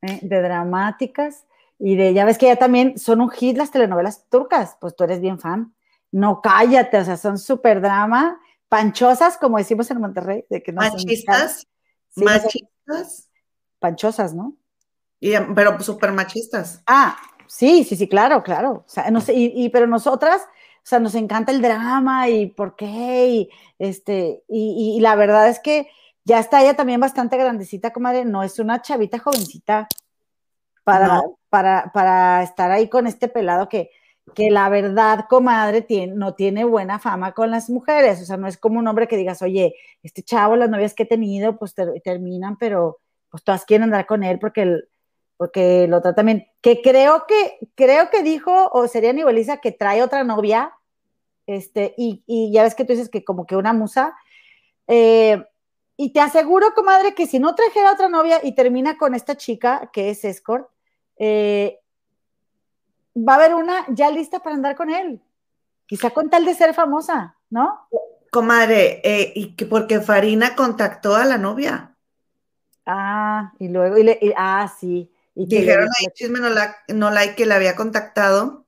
¿eh? 0.03 0.19
de 0.23 0.43
dramáticas 0.43 1.47
y 1.79 1.95
de, 1.95 2.13
ya 2.13 2.25
ves 2.25 2.37
que 2.37 2.47
ya 2.47 2.57
también 2.57 2.99
son 2.99 3.21
un 3.21 3.31
hit 3.31 3.57
las 3.57 3.71
telenovelas 3.71 4.29
turcas, 4.29 4.77
pues 4.81 4.97
tú 4.97 5.05
eres 5.05 5.21
bien 5.21 5.39
fan. 5.39 5.75
No 6.11 6.41
cállate, 6.41 6.99
o 6.99 7.05
sea, 7.05 7.17
son 7.17 7.39
súper 7.39 7.81
drama, 7.81 8.41
panchosas, 8.69 9.37
como 9.37 9.59
decimos 9.59 9.91
en 9.91 10.01
Monterrey, 10.01 10.45
de 10.51 10.63
que 10.63 10.73
no 10.73 10.81
Machistas, 10.81 11.67
Sí, 12.09 12.25
sea, 12.25 12.43
machistas, 12.87 13.29
panchosas, 13.79 14.35
¿no? 14.35 14.57
y, 15.21 15.33
pero 15.55 15.81
súper 15.81 16.13
machistas. 16.13 16.83
Ah, 16.87 17.17
sí, 17.47 17.85
sí, 17.85 17.97
sí, 17.97 18.09
claro, 18.09 18.43
claro. 18.43 18.85
O 18.87 18.89
sea, 18.89 19.11
no 19.11 19.21
sé, 19.21 19.35
y, 19.35 19.53
y- 19.55 19.69
pero 19.71 19.87
nosotras, 19.87 20.43
o 20.43 20.81
sea, 20.89 20.99
nos 21.01 21.15
encanta 21.15 21.53
el 21.53 21.63
drama 21.63 22.29
y 22.29 22.47
por 22.49 22.77
qué, 22.77 23.29
y 23.29 23.51
este, 23.79 24.45
y, 24.49 24.95
y- 24.97 25.01
la 25.01 25.15
verdad 25.17 25.49
es 25.49 25.59
que 25.61 25.89
ya 26.25 26.39
está 26.39 26.63
ella 26.63 26.75
también 26.75 27.01
bastante 27.01 27.37
grandecita, 27.37 27.93
comadre, 27.93 28.25
no 28.25 28.43
es 28.43 28.59
una 28.59 28.83
chavita 28.83 29.19
jovencita 29.19 29.89
para, 30.85 31.07
No. 31.09 31.39
para, 31.49 31.91
para 31.93 32.43
estar 32.43 32.71
ahí 32.71 32.89
con 32.89 33.07
este 33.07 33.29
pelado 33.29 33.69
que, 33.69 33.91
que 34.35 34.51
la 34.51 34.69
verdad, 34.69 35.27
comadre, 35.29 35.87
no 36.09 36.35
tiene 36.35 36.65
buena 36.65 36.99
fama 36.99 37.33
con 37.33 37.51
las 37.51 37.71
mujeres, 37.71 38.21
o 38.21 38.25
sea, 38.25 38.37
no 38.37 38.49
es 38.49 38.59
como 38.59 38.79
un 38.79 38.89
hombre 38.89 39.09
que 39.09 39.17
digas, 39.17 39.41
oye, 39.43 39.75
este 40.03 40.23
chavo, 40.23 40.57
las 40.57 40.69
novias 40.69 40.95
que 40.95 41.05
he 41.05 41.07
tenido, 41.07 41.59
pues 41.59 41.75
ter- 41.75 42.01
terminan, 42.03 42.57
pero 42.59 42.99
pues 43.31 43.45
todas 43.45 43.65
quieren 43.65 43.85
andar 43.85 44.07
con 44.07 44.25
él 44.25 44.39
porque 44.39 44.81
porque 45.37 45.87
lo 45.87 46.01
trata 46.01 46.23
bien. 46.23 46.47
Que 46.63 46.81
creo 46.81 47.27
que, 47.29 47.59
creo 47.75 48.09
que 48.09 48.23
dijo, 48.23 48.71
o 48.73 48.89
sería 48.89 49.13
Nibeliza, 49.13 49.59
que 49.59 49.71
trae 49.71 50.03
otra 50.03 50.25
novia, 50.25 50.73
este, 51.47 51.95
y, 51.99 52.23
y 52.27 52.51
ya 52.53 52.63
ves 52.63 52.75
que 52.75 52.85
tú 52.85 52.95
dices 52.95 53.11
que 53.11 53.23
como 53.23 53.47
que 53.47 53.55
una 53.55 53.73
musa, 53.75 54.17
eh, 54.89 55.45
y 55.99 56.13
te 56.13 56.21
aseguro, 56.21 56.73
comadre, 56.75 57.15
que 57.15 57.27
si 57.27 57.39
no 57.39 57.55
trajera 57.55 57.93
otra 57.93 58.09
novia 58.09 58.41
y 58.43 58.55
termina 58.55 58.97
con 58.97 59.15
esta 59.15 59.37
chica, 59.37 59.91
que 59.93 60.11
es 60.11 60.25
escort, 60.25 60.69
eh, 61.19 61.81
va 63.17 63.35
a 63.35 63.37
haber 63.37 63.55
una 63.55 63.85
ya 63.89 64.11
lista 64.11 64.41
para 64.41 64.57
andar 64.57 64.77
con 64.77 64.91
él. 64.91 65.21
Quizá 65.87 66.11
con 66.11 66.31
tal 66.31 66.45
de 66.45 66.55
ser 66.55 66.75
famosa, 66.75 67.37
¿no? 67.51 67.89
Comadre, 68.31 69.01
eh, 69.05 69.33
y 69.35 69.55
que 69.57 69.67
porque 69.67 70.01
Farina 70.01 70.55
contactó 70.57 71.17
a 71.17 71.25
la 71.25 71.39
novia. 71.39 71.97
Ah, 72.85 73.53
y 73.59 73.69
luego, 73.69 73.99
y 73.99 74.05
le- 74.05 74.19
y- 74.21 74.33
ah, 74.37 74.73
sí. 74.79 75.11
Y 75.35 75.49
que 75.49 75.57
le 75.57 75.61
Dijeron 75.63 75.89
ahí 75.99 76.07
chisme 76.15 76.41
no, 76.41 76.49
la, 76.51 76.77
no 76.89 77.11
like 77.11 77.35
que 77.37 77.47
la 77.47 77.57
había 77.57 77.77
contactado. 77.77 78.67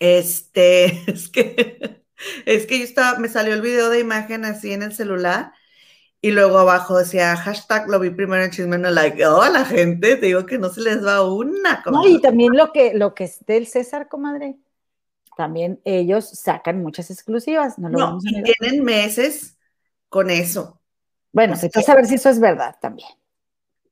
Este, 0.00 0.86
es 1.10 1.28
que, 1.30 2.04
es 2.46 2.66
que 2.66 2.78
yo 2.78 2.84
estaba, 2.84 3.18
me 3.18 3.28
salió 3.28 3.54
el 3.54 3.62
video 3.62 3.90
de 3.90 4.00
imagen 4.00 4.44
así 4.44 4.72
en 4.72 4.82
el 4.82 4.92
celular 4.94 5.52
Y 6.22 6.32
luego 6.32 6.58
abajo 6.58 6.98
decía 6.98 7.34
hashtag 7.36 7.88
lo 7.88 7.98
vi 7.98 8.10
primero 8.10 8.44
en 8.44 8.50
Chisme 8.50 8.76
No 8.76 8.90
Like. 8.90 9.24
Oh, 9.26 9.48
la 9.48 9.64
gente, 9.64 10.16
te 10.16 10.26
digo 10.26 10.44
que 10.44 10.58
no 10.58 10.68
se 10.68 10.82
les 10.82 11.04
va 11.04 11.24
una. 11.24 11.82
No, 11.90 12.06
y 12.06 12.20
también 12.20 12.54
lo 12.54 12.72
que, 12.72 12.92
lo 12.94 13.14
que 13.14 13.24
es 13.24 13.44
del 13.46 13.66
César, 13.66 14.08
comadre, 14.08 14.58
también 15.36 15.80
ellos 15.84 16.28
sacan 16.28 16.82
muchas 16.82 17.10
exclusivas, 17.10 17.78
no 17.78 17.88
lo 17.88 17.98
No, 17.98 18.04
vamos 18.06 18.24
a 18.26 18.38
y 18.38 18.42
tienen 18.42 18.84
meses 18.84 19.56
con 20.10 20.28
eso. 20.28 20.78
Bueno, 21.32 21.56
sea, 21.56 21.66
entonces 21.66 21.88
a 21.88 21.94
ver 21.94 22.06
si 22.06 22.16
eso 22.16 22.28
es 22.28 22.40
verdad 22.40 22.76
también, 22.80 23.08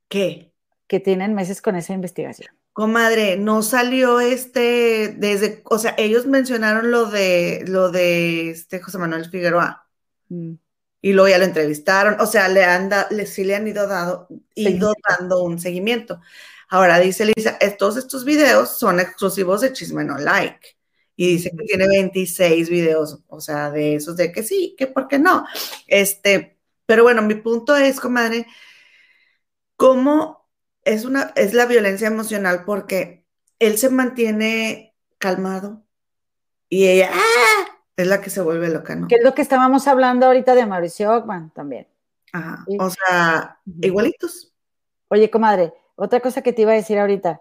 ¿Qué? 0.08 0.52
que 0.86 1.00
tienen 1.00 1.34
meses 1.34 1.62
con 1.62 1.76
esa 1.76 1.94
investigación. 1.94 2.54
Comadre, 2.72 3.36
no 3.36 3.62
salió 3.62 4.20
este 4.20 5.14
desde, 5.16 5.62
o 5.64 5.78
sea, 5.78 5.94
ellos 5.98 6.26
mencionaron 6.26 6.90
lo 6.90 7.06
de 7.06 7.64
lo 7.66 7.90
de 7.90 8.50
este 8.50 8.80
José 8.80 8.98
Manuel 8.98 9.30
Figueroa 9.30 9.88
Mm. 10.28 10.54
Y 11.00 11.12
luego 11.12 11.28
ya 11.28 11.38
lo 11.38 11.44
entrevistaron, 11.44 12.20
o 12.20 12.26
sea, 12.26 12.48
le 12.48 12.64
han 12.64 12.88
da- 12.88 13.06
le, 13.10 13.26
sí 13.26 13.44
le 13.44 13.54
han 13.56 13.68
ido 13.68 13.86
dado, 13.86 14.28
ido 14.54 14.92
dando 15.08 15.42
un 15.42 15.58
seguimiento. 15.58 16.20
Ahora 16.68 16.98
dice 16.98 17.24
Lisa, 17.26 17.56
"Es- 17.60 17.76
todos 17.76 17.96
estos 17.96 18.24
videos 18.24 18.78
son 18.78 19.00
exclusivos 19.00 19.60
de 19.62 19.72
Chisme 19.72 20.04
No 20.04 20.18
Like. 20.18 20.76
Y 21.16 21.32
dice 21.32 21.50
que 21.56 21.64
tiene 21.64 21.88
26 21.88 22.70
videos, 22.70 23.20
o 23.28 23.40
sea, 23.40 23.70
de 23.70 23.96
esos 23.96 24.16
de 24.16 24.30
que 24.32 24.42
sí, 24.44 24.74
que 24.78 24.86
por 24.86 25.08
qué 25.08 25.18
no. 25.18 25.44
Este, 25.88 26.58
pero 26.86 27.02
bueno, 27.04 27.22
mi 27.22 27.34
punto 27.36 27.76
es, 27.76 27.98
comadre, 28.00 28.46
cómo 29.76 30.48
es 30.84 31.04
una, 31.04 31.32
es 31.36 31.54
la 31.54 31.66
violencia 31.66 32.08
emocional 32.08 32.64
porque 32.64 33.24
él 33.58 33.78
se 33.78 33.90
mantiene 33.90 34.94
calmado 35.18 35.84
y 36.68 36.88
ella 36.88 37.10
¡ah! 37.12 37.77
Es 37.98 38.06
la 38.06 38.20
que 38.20 38.30
se 38.30 38.40
vuelve 38.40 38.68
loca, 38.70 38.94
¿no? 38.96 39.08
Que 39.08 39.16
es 39.16 39.24
lo 39.24 39.34
que 39.34 39.42
estábamos 39.42 39.86
hablando 39.88 40.26
ahorita 40.26 40.54
de 40.54 40.64
Mauricio 40.66 41.12
Ockman 41.12 41.50
también. 41.50 41.86
Ajá, 42.32 42.64
Sí. 42.66 42.76
o 42.80 42.88
sea, 42.90 43.58
igualitos. 43.82 44.52
Oye, 45.08 45.30
comadre, 45.30 45.74
otra 45.96 46.20
cosa 46.20 46.42
que 46.42 46.52
te 46.52 46.62
iba 46.62 46.72
a 46.72 46.76
decir 46.76 46.98
ahorita. 46.98 47.40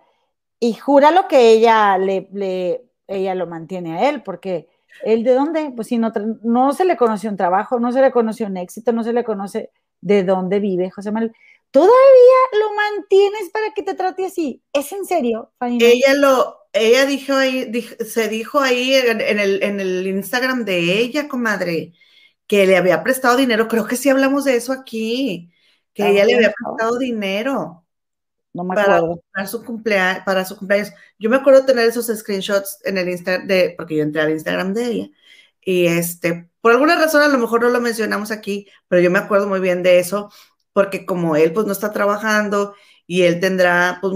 Y 0.60 0.74
jura 0.74 1.12
lo 1.12 1.28
que 1.28 1.52
ella 1.52 1.98
le, 1.98 2.28
le- 2.34 2.84
ella 3.08 3.36
lo 3.36 3.48
mantiene 3.48 3.98
a 4.00 4.10
él, 4.10 4.24
porque 4.24 4.68
él 5.04 5.24
de 5.24 5.34
dónde, 5.34 5.72
pues 5.76 5.88
si 5.90 5.98
no, 5.98 6.12
no 6.44 6.74
se 6.74 6.86
le 6.86 6.98
conoció 6.98 7.30
un 7.30 7.38
trabajo, 7.38 7.80
no 7.80 7.92
se 7.92 8.02
le 8.02 8.12
conoció 8.12 8.48
un 8.48 8.58
éxito, 8.58 8.92
no 8.92 9.04
se 9.04 9.14
le 9.14 9.24
conoce 9.24 9.72
de 10.02 10.24
dónde 10.24 10.60
vive 10.60 10.90
José 10.90 11.12
Manuel. 11.12 11.34
Todavía 11.70 11.92
lo 12.60 12.74
mantienes 12.74 13.50
para 13.52 13.72
que 13.76 13.84
te 13.84 13.94
trate 13.94 14.26
así. 14.26 14.64
¿Es 14.74 14.92
en 14.94 15.06
serio, 15.06 15.52
Fanny? 15.60 15.78
Ella 15.82 16.14
lo, 16.16 16.58
ella 16.80 17.06
dijo 17.06 17.34
ahí, 17.34 17.72
se 18.06 18.28
dijo 18.28 18.60
ahí 18.60 18.94
en, 18.94 19.22
en 19.22 19.40
el, 19.40 19.64
en 19.64 19.80
el 19.80 20.08
Instagram 20.08 20.66
de 20.66 21.00
ella, 21.00 21.28
comadre, 21.28 21.94
que 22.48 22.66
le 22.66 22.78
había 22.78 23.04
prestado 23.04 23.38
dinero. 23.38 23.68
Creo 23.68 23.86
que 23.88 23.96
sí 23.98 24.10
hablamos 24.10 24.46
de 24.46 24.56
eso 24.56 24.74
aquí, 24.74 25.52
que 25.94 26.10
ella 26.10 26.26
le 26.26 26.36
había 26.36 26.54
prestado 26.54 26.98
dinero. 26.98 27.86
No 28.54 28.64
me 28.64 28.76
para, 28.76 28.98
acuerdo. 28.98 29.24
para 29.32 29.48
su 29.48 29.64
cumpleaños, 29.64 30.24
para 30.26 30.46
su 30.46 30.58
cumpleaños. 30.58 30.92
Yo 31.20 31.30
me 31.30 31.36
acuerdo 31.38 31.66
tener 31.66 31.88
esos 31.88 32.08
screenshots 32.08 32.80
en 32.86 32.98
el 32.98 33.10
Instagram 33.10 33.48
de, 33.48 33.74
porque 33.78 33.98
yo 33.98 34.04
entré 34.04 34.22
al 34.22 34.32
Instagram 34.32 34.74
de 34.74 34.86
ella. 34.86 35.10
Y 35.62 35.88
este, 35.88 36.50
por 36.62 36.72
alguna 36.72 36.96
razón 36.96 37.22
a 37.22 37.28
lo 37.28 37.38
mejor 37.38 37.62
no 37.62 37.70
lo 37.70 37.82
mencionamos 37.82 38.32
aquí, 38.32 38.68
pero 38.88 39.02
yo 39.02 39.12
me 39.12 39.20
acuerdo 39.20 39.48
muy 39.48 39.60
bien 39.60 39.84
de 39.84 40.00
eso, 40.00 40.32
porque 40.74 41.06
como 41.06 41.36
él 41.36 41.54
pues 41.54 41.66
no 41.68 41.74
está 41.74 41.92
trabajando 41.92 42.74
y 43.06 43.24
él 43.24 43.40
tendrá 43.40 44.00
pues, 44.02 44.14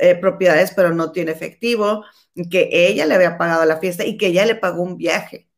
eh, 0.00 0.14
propiedades, 0.14 0.72
pero 0.74 0.94
no 0.94 1.12
tiene 1.12 1.30
efectivo, 1.30 2.04
que 2.50 2.68
ella 2.72 3.06
le 3.06 3.14
había 3.14 3.36
pagado 3.36 3.64
la 3.66 3.76
fiesta 3.76 4.04
y 4.04 4.16
que 4.16 4.28
ella 4.28 4.46
le 4.46 4.54
pagó 4.54 4.82
un 4.82 4.96
viaje. 4.96 5.48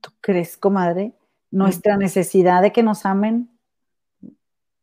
¿Tú 0.00 0.10
crees, 0.20 0.56
comadre? 0.56 1.12
Nuestra 1.50 1.96
necesidad 1.96 2.62
de 2.62 2.72
que 2.72 2.82
nos 2.82 3.04
amen. 3.04 3.50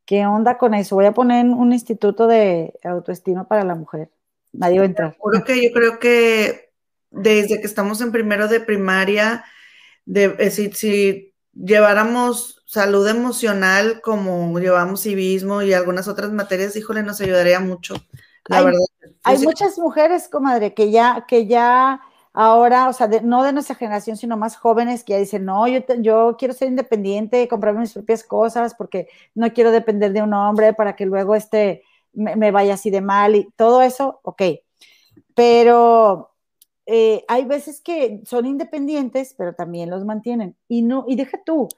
¿Qué 0.04 0.26
onda 0.26 0.56
con 0.56 0.74
eso? 0.74 0.96
Voy 0.96 1.06
a 1.06 1.12
poner 1.12 1.46
un 1.46 1.72
instituto 1.72 2.26
de 2.26 2.74
autoestima 2.84 3.46
para 3.46 3.64
la 3.64 3.74
mujer. 3.74 4.10
Nadie 4.52 4.78
va 4.78 4.84
a 4.84 4.88
entrar. 4.88 5.16
Que 5.44 5.62
yo 5.62 5.72
creo 5.72 5.98
que 5.98 6.72
desde 7.10 7.60
que 7.60 7.66
estamos 7.66 8.00
en 8.00 8.12
primero 8.12 8.48
de 8.48 8.60
primaria, 8.60 9.44
de, 10.04 10.34
eh, 10.38 10.50
si, 10.50 10.72
si 10.72 11.34
lleváramos 11.54 12.61
salud 12.72 13.06
emocional 13.06 14.00
como 14.00 14.58
llevamos 14.58 15.02
civismo 15.02 15.60
y 15.62 15.74
algunas 15.74 16.08
otras 16.08 16.32
materias, 16.32 16.74
híjole, 16.74 17.02
nos 17.02 17.20
ayudaría 17.20 17.60
mucho. 17.60 17.94
La 18.48 18.58
Hay- 18.58 18.64
verdad. 18.64 18.80
Hay 19.24 19.36
sí- 19.38 19.44
muchas 19.44 19.78
mujeres, 19.78 20.28
comadre, 20.28 20.72
que 20.74 20.90
ya, 20.90 21.26
que 21.28 21.46
ya 21.46 22.00
ahora, 22.32 22.88
o 22.88 22.92
sea, 22.94 23.08
de- 23.08 23.20
no 23.20 23.44
de 23.44 23.52
nuestra 23.52 23.74
generación, 23.76 24.16
sino 24.16 24.36
más 24.38 24.56
jóvenes, 24.56 25.04
que 25.04 25.12
ya 25.12 25.18
dicen, 25.18 25.44
no, 25.44 25.68
yo, 25.68 25.84
te- 25.84 26.00
yo 26.02 26.36
quiero 26.38 26.54
ser 26.54 26.68
independiente, 26.68 27.46
comprarme 27.46 27.80
mis 27.80 27.92
propias 27.92 28.24
cosas, 28.24 28.74
porque 28.74 29.08
no 29.34 29.52
quiero 29.52 29.70
depender 29.70 30.12
de 30.14 30.22
un 30.22 30.32
hombre 30.32 30.72
para 30.72 30.96
que 30.96 31.04
luego 31.06 31.34
este 31.34 31.82
me, 32.14 32.36
me 32.36 32.50
vaya 32.50 32.74
así 32.74 32.90
de 32.90 33.00
mal 33.02 33.36
y 33.36 33.48
todo 33.56 33.82
eso, 33.82 34.20
ok. 34.22 34.42
Pero 35.34 36.30
eh, 36.86 37.24
hay 37.28 37.44
veces 37.44 37.80
que 37.80 38.22
son 38.26 38.46
independientes, 38.46 39.34
pero 39.36 39.54
también 39.54 39.90
los 39.90 40.04
mantienen. 40.04 40.56
Y 40.68 40.82
no, 40.82 41.04
y 41.08 41.16
deja 41.16 41.38
tú, 41.44 41.68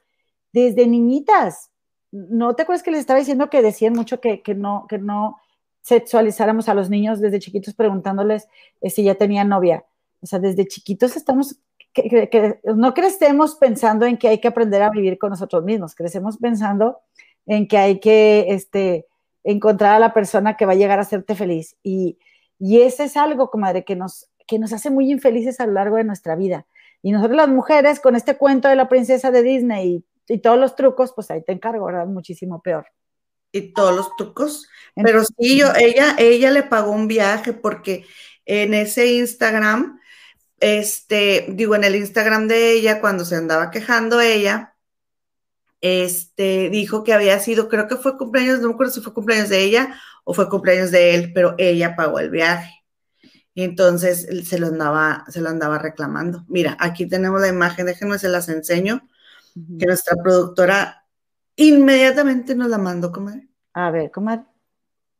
desde 0.55 0.87
niñitas, 0.87 1.69
¿no 2.11 2.55
te 2.55 2.63
acuerdas 2.63 2.81
que 2.81 2.91
les 2.91 3.01
estaba 3.01 3.19
diciendo 3.19 3.49
que 3.49 3.61
decían 3.61 3.91
mucho 3.93 4.21
que, 4.21 4.41
que 4.41 4.55
no, 4.55 4.85
que 4.87 4.97
no 4.97 5.37
sexualizáramos 5.81 6.69
a 6.69 6.73
los 6.73 6.89
niños 6.89 7.19
desde 7.19 7.39
chiquitos 7.39 7.73
preguntándoles 7.73 8.47
eh, 8.79 8.89
si 8.89 9.03
ya 9.03 9.15
tenían 9.15 9.49
novia? 9.49 9.83
O 10.21 10.25
sea, 10.25 10.39
desde 10.39 10.65
chiquitos 10.65 11.17
estamos, 11.17 11.57
que, 11.93 12.03
que- 12.09 12.29
que 12.29 12.59
no 12.73 12.93
crecemos 12.93 13.55
pensando 13.55 14.05
en 14.05 14.17
que 14.17 14.29
hay 14.29 14.39
que 14.39 14.47
aprender 14.47 14.81
a 14.81 14.89
vivir 14.89 15.17
con 15.17 15.29
nosotros 15.29 15.61
mismos, 15.65 15.93
crecemos 15.93 16.37
pensando 16.37 16.99
en 17.45 17.67
que 17.67 17.77
hay 17.77 17.99
que 17.99 18.45
este, 18.47 19.05
encontrar 19.43 19.95
a 19.95 19.99
la 19.99 20.13
persona 20.13 20.55
que 20.55 20.65
va 20.65 20.71
a 20.71 20.75
llegar 20.75 20.99
a 20.99 21.01
hacerte 21.01 21.35
feliz. 21.35 21.75
Y, 21.83 22.17
y 22.59 22.79
ese 22.79 23.03
es 23.03 23.17
algo, 23.17 23.51
comadre, 23.51 23.83
que 23.83 23.95
nos, 23.97 24.29
que 24.47 24.57
nos 24.57 24.71
hace 24.71 24.89
muy 24.89 25.11
infelices 25.11 25.59
a 25.59 25.67
lo 25.67 25.73
largo 25.73 25.97
de 25.97 26.05
nuestra 26.05 26.35
vida. 26.37 26.65
Y 27.03 27.11
nosotros 27.11 27.35
las 27.35 27.49
mujeres, 27.49 27.99
con 27.99 28.15
este 28.15 28.37
cuento 28.37 28.69
de 28.69 28.77
la 28.77 28.87
princesa 28.87 29.29
de 29.31 29.43
Disney 29.43 30.03
y, 30.27 30.39
todos 30.39 30.59
los 30.59 30.75
trucos, 30.75 31.13
pues 31.13 31.31
ahí 31.31 31.43
te 31.43 31.51
encargo, 31.51 31.85
¿verdad? 31.85 32.07
Muchísimo 32.07 32.61
peor. 32.61 32.87
y 33.51 33.73
todos 33.73 33.95
los 33.95 34.15
trucos. 34.17 34.67
Pero 34.95 35.23
sí, 35.23 35.57
yo, 35.57 35.73
ella, 35.75 36.15
ella 36.17 36.51
le 36.51 36.63
pagó 36.63 36.91
un 36.91 37.07
viaje 37.07 37.53
porque 37.53 38.05
en 38.45 38.73
ese 38.73 39.13
Instagram, 39.13 39.99
este, 40.59 41.45
digo, 41.49 41.75
en 41.75 41.85
el 41.85 41.95
Instagram 41.95 42.47
de 42.47 42.73
ella, 42.73 42.99
cuando 42.99 43.23
se 43.23 43.35
andaba 43.35 43.71
quejando 43.71 44.19
ella, 44.19 44.75
este, 45.81 46.69
dijo 46.69 47.03
que 47.03 47.13
había 47.13 47.39
sido, 47.39 47.69
creo 47.69 47.87
que 47.87 47.95
fue 47.95 48.17
cumpleaños, 48.17 48.59
no 48.59 48.69
me 48.69 48.73
acuerdo 48.73 48.93
si 48.93 49.01
fue 49.01 49.13
cumpleaños 49.13 49.49
de 49.49 49.63
ella 49.63 49.95
o 50.23 50.33
fue 50.33 50.49
cumpleaños 50.49 50.91
de 50.91 51.15
él, 51.15 51.31
pero 51.33 51.55
ella 51.57 51.95
pagó 51.95 52.19
el 52.19 52.31
viaje. 52.31 52.83
Y 53.53 53.63
entonces 53.63 54.27
se 54.45 54.59
lo 54.59 54.67
andaba, 54.67 55.23
se 55.29 55.41
lo 55.41 55.49
andaba 55.49 55.77
reclamando. 55.77 56.43
Mira, 56.47 56.75
aquí 56.79 57.07
tenemos 57.07 57.39
la 57.39 57.47
imagen, 57.47 57.85
déjenme 57.85 58.19
se 58.19 58.29
las 58.29 58.49
enseño, 58.49 59.07
que 59.55 59.85
nuestra 59.85 60.15
productora 60.21 61.05
inmediatamente 61.55 62.55
nos 62.55 62.69
la 62.69 62.77
mandó, 62.77 63.11
comadre. 63.11 63.47
A 63.73 63.89
ver, 63.91 64.11
comadre. 64.11 64.43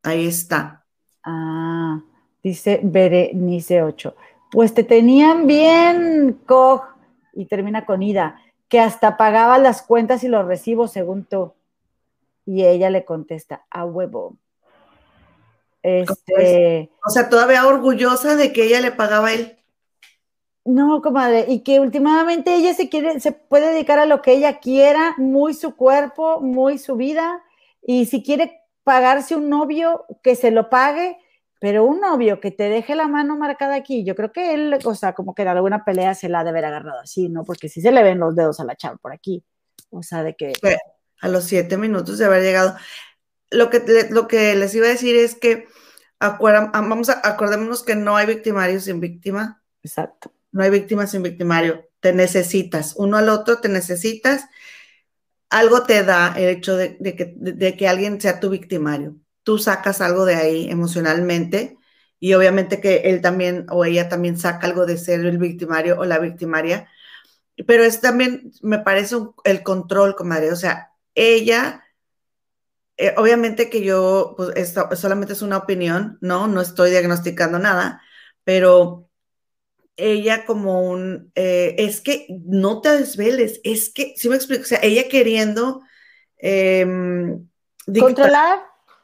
Ahí 0.04 0.28
está. 0.28 0.86
Ah, 1.24 2.02
dice 2.44 2.80
Berenice 2.84 3.82
8. 3.82 4.16
Pues 4.52 4.74
te 4.74 4.84
tenían 4.84 5.48
bien, 5.48 6.40
Cog, 6.46 6.84
y 7.34 7.46
termina 7.46 7.86
con 7.86 8.04
Ida, 8.04 8.40
que 8.70 8.80
hasta 8.80 9.18
pagaba 9.18 9.58
las 9.58 9.82
cuentas 9.82 10.24
y 10.24 10.28
los 10.28 10.46
recibos 10.46 10.92
según 10.92 11.26
tú. 11.26 11.54
Y 12.46 12.66
ella 12.66 12.90
le 12.90 13.06
contesta, 13.06 13.66
a 13.70 13.86
huevo. 13.86 14.38
Este, 15.82 16.90
O 17.06 17.10
sea, 17.10 17.30
todavía 17.30 17.68
orgullosa 17.68 18.36
de 18.36 18.54
que 18.54 18.64
ella 18.64 18.82
le 18.82 18.92
pagaba 18.92 19.28
a 19.28 19.34
él. 19.34 19.58
No, 20.66 21.02
comadre, 21.02 21.46
y 21.48 21.62
que 21.62 21.80
últimamente 21.80 22.56
ella 22.56 22.74
se 22.74 22.90
quiere, 22.90 23.20
se 23.20 23.32
puede 23.32 23.72
dedicar 23.72 24.00
a 24.00 24.06
lo 24.06 24.22
que 24.22 24.34
ella 24.34 24.60
quiera, 24.60 25.14
muy 25.18 25.54
su 25.54 25.76
cuerpo, 25.76 26.42
muy 26.42 26.78
su 26.80 26.96
vida, 26.96 27.44
y 27.82 28.08
si 28.08 28.24
quiere 28.24 28.62
pagarse 28.84 29.36
un 29.36 29.50
novio, 29.50 30.06
que 30.24 30.36
se 30.36 30.52
lo 30.52 30.70
pague, 30.70 31.18
pero 31.60 31.86
un 31.86 32.00
novio 32.00 32.40
que 32.40 32.52
te 32.52 32.70
deje 32.70 32.96
la 32.96 33.08
mano 33.08 33.38
marcada 33.38 33.76
aquí, 33.76 34.04
yo 34.04 34.16
creo 34.16 34.32
que 34.32 34.54
él, 34.54 34.78
o 34.84 34.96
sea, 34.96 35.14
como 35.14 35.34
que 35.34 35.44
en 35.44 35.48
alguna 35.48 35.86
pelea 35.86 36.14
se 36.14 36.30
la 36.30 36.40
ha 36.40 36.44
de 36.44 36.50
haber 36.50 36.66
agarrado 36.66 37.00
así, 37.00 37.30
¿no? 37.30 37.44
Porque 37.44 37.70
sí 37.70 37.82
se 37.82 37.92
le 37.92 38.04
ven 38.04 38.20
los 38.20 38.36
dedos 38.36 38.60
a 38.60 38.66
la 38.66 38.76
chava 38.76 38.98
por 38.98 39.14
aquí. 39.14 39.44
O 39.90 40.04
sea, 40.04 40.22
de 40.22 40.36
que. 40.36 40.54
A 41.22 41.28
los 41.28 41.46
siete 41.46 41.78
minutos 41.78 42.18
de 42.18 42.26
haber 42.26 42.44
llegado. 42.44 42.76
Lo 43.50 43.70
que, 43.70 43.82
lo 44.12 44.28
que 44.28 44.54
les 44.56 44.76
iba 44.76 44.88
a 44.88 44.90
decir 44.90 45.16
es 45.16 45.36
que 45.36 45.68
acuerdan- 46.20 46.72
ah, 46.74 46.82
vamos 46.82 47.10
a 47.10 47.22
acordémonos 47.24 47.84
que 47.84 47.96
no 47.96 48.18
hay 48.18 48.28
victimario 48.28 48.80
sin 48.80 49.00
víctima. 49.00 49.64
Exacto. 49.82 50.35
No 50.56 50.64
hay 50.64 50.72
víctima 50.72 51.08
sin 51.08 51.24
victimario. 51.24 51.86
Te 52.00 52.14
necesitas. 52.14 52.96
Uno 52.98 53.18
al 53.18 53.30
otro 53.30 53.60
te 53.62 53.70
necesitas. 53.70 54.46
Algo 55.50 55.84
te 55.84 56.04
da 56.04 56.34
el 56.38 56.50
hecho 56.50 56.76
de, 56.76 56.98
que, 57.16 57.34
de- 57.38 57.78
que 57.78 57.88
alguien 57.88 58.20
sea 58.20 58.40
tu 58.40 58.50
victimario. 58.50 59.16
Tú 59.44 59.58
sacas 59.58 60.02
algo 60.02 60.26
de 60.26 60.36
ahí 60.36 60.70
emocionalmente 60.70 61.78
y 62.20 62.34
obviamente 62.34 62.82
que 62.82 62.98
él 63.06 63.22
también 63.22 63.66
o 63.70 63.86
ella 63.86 64.10
también 64.10 64.38
saca 64.38 64.66
algo 64.68 64.86
de 64.86 64.98
ser 64.98 65.22
el 65.26 65.38
victimario 65.38 66.00
o 66.00 66.06
la 66.06 66.20
victimaria. 66.20 66.90
Pero 67.68 67.84
es 67.84 68.02
también, 68.02 68.52
me 68.64 68.80
parece, 68.80 69.18
el 69.46 69.64
control, 69.64 70.16
comadre. 70.16 70.52
O 70.54 70.58
sea, 70.58 70.92
ella, 71.16 71.84
eh, 72.98 73.14
obviamente 73.18 73.70
que 73.70 73.84
yo, 73.84 74.34
pues 74.38 74.52
esto 74.56 74.90
solamente 74.96 75.34
es 75.34 75.42
una 75.42 75.58
opinión, 75.58 76.18
¿no? 76.22 76.48
No 76.48 76.62
estoy 76.62 76.92
diagnosticando 76.92 77.60
nada, 77.60 78.02
pero 78.44 79.05
ella 79.98 80.46
como 80.46 80.82
un, 80.90 81.32
eh, 81.36 81.76
es 81.78 82.02
que 82.02 82.28
no 82.46 82.82
te 82.82 82.90
desveles, 82.98 83.62
es 83.64 83.90
que, 83.92 84.14
si 84.18 84.30
me 84.30 84.36
explico, 84.36 84.64
o 84.64 84.66
sea, 84.66 84.80
ella 84.84 85.08
queriendo 85.10 85.82
em, 86.38 87.48
dictar, 87.88 88.08
Controlar. 88.16 88.60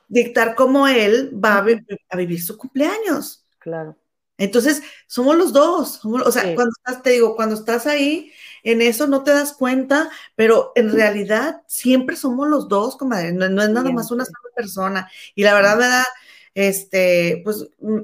dictar 0.08 0.56
cómo 0.56 0.88
él 0.88 1.32
va 1.34 1.58
a, 1.58 1.62
vi- 1.62 1.82
a 2.10 2.18
vivir 2.18 2.42
su 2.44 2.58
cumpleaños. 2.58 3.46
Claro. 3.60 3.98
Entonces, 4.38 4.82
somos 5.08 5.36
los 5.38 5.54
dos, 5.54 6.00
somos- 6.02 6.24
o 6.26 6.32
sea, 6.32 6.44
Sí. 6.44 6.56
cuando 6.56 6.72
estás, 6.78 7.04
te 7.04 7.12
digo, 7.12 7.36
cuando 7.36 7.56
estás 7.56 7.86
ahí, 7.88 8.32
en 8.64 8.82
eso 8.82 9.08
no 9.08 9.24
te 9.24 9.32
das 9.32 9.54
cuenta, 9.54 10.10
pero 10.36 10.72
en 10.76 10.92
realidad 10.92 11.62
siempre 11.68 12.16
somos 12.16 12.48
los 12.48 12.68
dos, 12.68 12.98
comadre, 12.98 13.34
no, 13.34 13.48
no 13.50 13.62
es 13.64 13.70
nada 13.70 13.92
más 13.92 14.12
una 14.12 14.26
sola 14.26 14.38
persona. 14.56 15.10
Y 15.36 15.44
la 15.44 15.54
verdad 15.54 15.78
me 15.78 15.88
da, 15.88 16.06
este, 16.56 17.42
pues, 17.44 17.68
mm, 17.80 18.02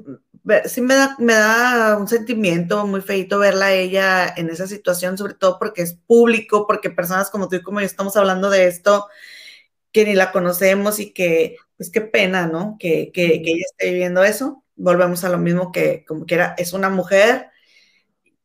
sí 0.66 0.80
me 0.80 0.94
da, 0.94 1.16
me 1.18 1.34
da 1.34 1.96
un 1.98 2.08
sentimiento 2.08 2.86
muy 2.86 3.00
feito 3.02 3.38
verla 3.38 3.66
a 3.66 3.72
ella 3.72 4.28
en 4.36 4.50
esa 4.50 4.66
situación, 4.66 5.18
sobre 5.18 5.34
todo 5.34 5.58
porque 5.58 5.82
es 5.82 5.94
público, 5.94 6.66
porque 6.66 6.90
personas 6.90 7.30
como 7.30 7.48
tú 7.48 7.56
y 7.56 7.62
como 7.62 7.80
yo 7.80 7.86
estamos 7.86 8.16
hablando 8.16 8.50
de 8.50 8.66
esto, 8.66 9.06
que 9.92 10.04
ni 10.04 10.14
la 10.14 10.32
conocemos 10.32 11.00
y 11.00 11.12
que, 11.12 11.56
pues 11.76 11.90
qué 11.90 12.00
pena, 12.02 12.46
¿no? 12.46 12.76
Que, 12.78 13.10
que, 13.12 13.42
que 13.42 13.50
ella 13.52 13.64
esté 13.70 13.90
viviendo 13.92 14.24
eso. 14.24 14.64
Volvemos 14.76 15.24
a 15.24 15.30
lo 15.30 15.38
mismo 15.38 15.72
que, 15.72 16.04
como 16.06 16.26
que 16.26 16.34
era, 16.36 16.54
es 16.58 16.72
una 16.72 16.90
mujer 16.90 17.48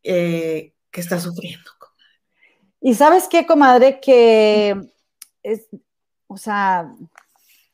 eh, 0.03 0.73
que 0.91 1.01
está 1.01 1.19
sufriendo. 1.19 1.69
Y 2.81 2.95
sabes 2.95 3.27
qué, 3.29 3.45
comadre, 3.45 3.99
que 4.01 4.75
es, 5.41 5.67
o 6.27 6.37
sea, 6.37 6.93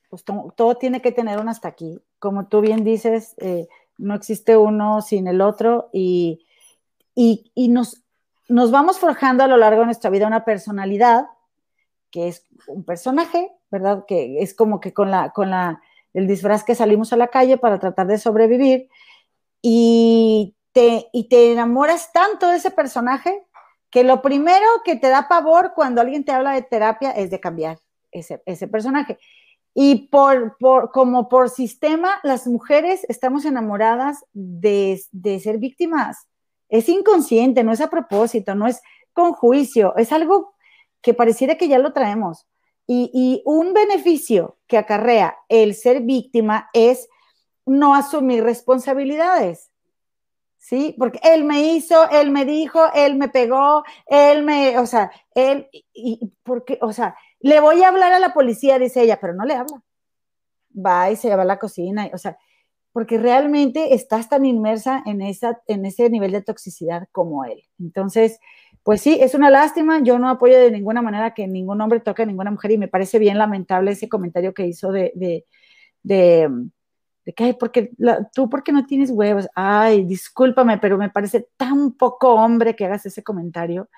pues 0.10 0.24
to- 0.24 0.54
todo 0.56 0.76
tiene 0.76 1.02
que 1.02 1.12
tener 1.12 1.40
un 1.40 1.50
hasta 1.50 1.68
aquí. 1.68 2.00
Como 2.20 2.48
tú 2.48 2.62
bien 2.62 2.84
dices, 2.84 3.34
eh, 3.38 3.68
no 4.00 4.16
existe 4.16 4.58
uno 4.58 5.02
sin 5.02 5.28
el 5.28 5.42
otro 5.42 5.90
y, 5.94 6.46
y, 7.14 7.52
y 7.54 7.68
nos, 7.68 8.04
nos 8.48 8.72
vamos 8.72 8.98
forjando 8.98 9.44
a 9.44 9.48
lo 9.48 9.58
largo 9.58 9.82
de 9.82 9.86
nuestra 9.86 10.10
vida 10.10 10.28
una 10.28 10.46
personalidad 10.46 11.28
que 12.12 12.28
es 12.28 12.48
un 12.68 12.84
personaje, 12.84 13.52
¿verdad? 13.70 14.06
Que 14.08 14.42
es 14.42 14.56
como 14.56 14.80
que 14.80 14.94
con 14.94 15.12
la, 15.12 15.32
con 15.32 15.52
la, 15.52 15.82
el 16.14 16.28
disfraz 16.28 16.64
que 16.64 16.76
salimos 16.76 17.14
a 17.14 17.18
la 17.18 17.28
calle 17.28 17.58
para 17.58 17.80
tratar 17.80 18.08
de 18.08 18.18
sobrevivir 18.18 18.90
y 19.62 20.56
te, 20.72 21.08
y 21.12 21.30
te 21.30 21.52
enamoras 21.52 22.12
tanto 22.12 22.50
de 22.50 22.58
ese 22.58 22.72
personaje 22.72 23.44
que 23.92 24.04
lo 24.04 24.22
primero 24.22 24.66
que 24.84 24.96
te 24.96 25.10
da 25.10 25.28
pavor 25.28 25.74
cuando 25.76 26.02
alguien 26.02 26.24
te 26.24 26.32
habla 26.32 26.54
de 26.54 26.62
terapia 26.62 27.12
es 27.12 27.30
de 27.30 27.40
cambiar 27.40 27.80
ese, 28.12 28.42
ese 28.46 28.68
personaje. 28.68 29.20
Y 29.82 30.10
por, 30.10 30.58
por, 30.58 30.92
como 30.92 31.30
por 31.30 31.50
sistema, 31.50 32.20
las 32.24 32.46
mujeres 32.48 33.06
estamos 33.08 33.46
enamoradas 33.46 34.26
de, 34.34 35.02
de 35.14 35.40
ser 35.40 35.58
víctimas. 35.58 36.28
Es 36.68 36.90
inconsciente, 36.90 37.64
no 37.64 37.72
es 37.72 37.80
a 37.80 37.90
propósito, 37.90 38.56
no 38.56 38.68
es 38.68 38.82
con 39.14 39.32
juicio, 39.32 39.96
es 39.96 40.12
algo 40.12 40.54
que 41.02 41.14
pareciera 41.14 41.56
que 41.56 41.70
ya 41.70 41.80
lo 41.80 41.94
traemos. 41.94 42.46
Y, 42.88 43.10
y 43.14 43.42
un 43.46 43.74
beneficio 43.74 44.58
que 44.68 44.78
acarrea 44.78 45.38
el 45.48 45.74
ser 45.74 46.02
víctima 46.02 46.70
es 46.74 47.08
no 47.66 47.96
asumir 47.96 48.44
responsabilidades. 48.44 49.72
¿sí? 50.58 50.94
Porque 51.00 51.20
él 51.24 51.46
me 51.46 51.74
hizo, 51.74 52.10
él 52.10 52.32
me 52.32 52.44
dijo, 52.46 52.82
él 52.94 53.16
me 53.16 53.30
pegó, 53.30 53.84
él 54.06 54.44
me, 54.44 54.78
o 54.78 54.86
sea, 54.86 55.10
él, 55.34 55.70
y, 55.94 56.32
porque, 56.44 56.78
o 56.82 56.94
sea, 56.94 57.16
le 57.42 57.60
voy 57.60 57.84
a 57.84 57.90
hablar 57.90 58.14
a 58.14 58.20
la 58.20 58.34
policía, 58.34 58.80
dice 58.80 59.02
ella, 59.02 59.20
pero 59.20 59.34
no 59.34 59.46
le 59.46 59.56
habla. 59.56 59.82
Va 60.76 61.12
y 61.12 61.16
se 61.16 61.36
va 61.36 61.44
a 61.44 61.46
la 61.46 61.60
cocina, 61.60 62.08
y, 62.08 62.12
o 62.14 62.18
sea, 62.18 62.38
porque 62.92 63.18
realmente 63.18 63.94
estás 63.94 64.30
tan 64.30 64.46
inmersa 64.46 65.04
en, 65.06 65.22
esa, 65.22 65.62
en 65.68 65.86
ese 65.86 66.10
nivel 66.10 66.32
de 66.32 66.42
toxicidad 66.42 67.08
como 67.12 67.46
él. 67.46 67.64
Entonces, 67.80 68.40
pues 68.84 69.02
sí, 69.02 69.18
es 69.22 69.36
una 69.36 69.50
lástima. 69.50 70.02
Yo 70.02 70.18
no 70.20 70.30
apoyo 70.30 70.60
de 70.60 70.72
ninguna 70.72 71.02
manera 71.02 71.34
que 71.34 71.48
ningún 71.48 71.80
hombre 71.82 72.00
toque 72.00 72.24
a 72.24 72.26
ninguna 72.26 72.52
mujer 72.52 72.72
y 72.72 72.78
me 72.78 72.88
parece 72.88 73.20
bien 73.20 73.38
lamentable 73.38 73.92
ese 73.92 74.10
comentario 74.10 74.54
que 74.54 74.66
hizo 74.66 74.92
de, 74.92 75.12
de, 75.16 75.46
de, 76.04 76.50
que, 77.36 77.44
ay, 77.44 77.54
porque 77.54 77.92
tú, 78.34 78.50
porque 78.50 78.72
no 78.72 78.86
tienes 78.86 79.12
huevos? 79.12 79.48
Ay, 79.54 80.06
discúlpame, 80.06 80.80
pero 80.80 80.98
me 80.98 81.10
parece 81.10 81.48
tan 81.58 81.92
poco 81.94 82.34
hombre 82.34 82.76
que 82.76 82.86
hagas 82.86 83.06
ese 83.06 83.24
comentario 83.24 83.90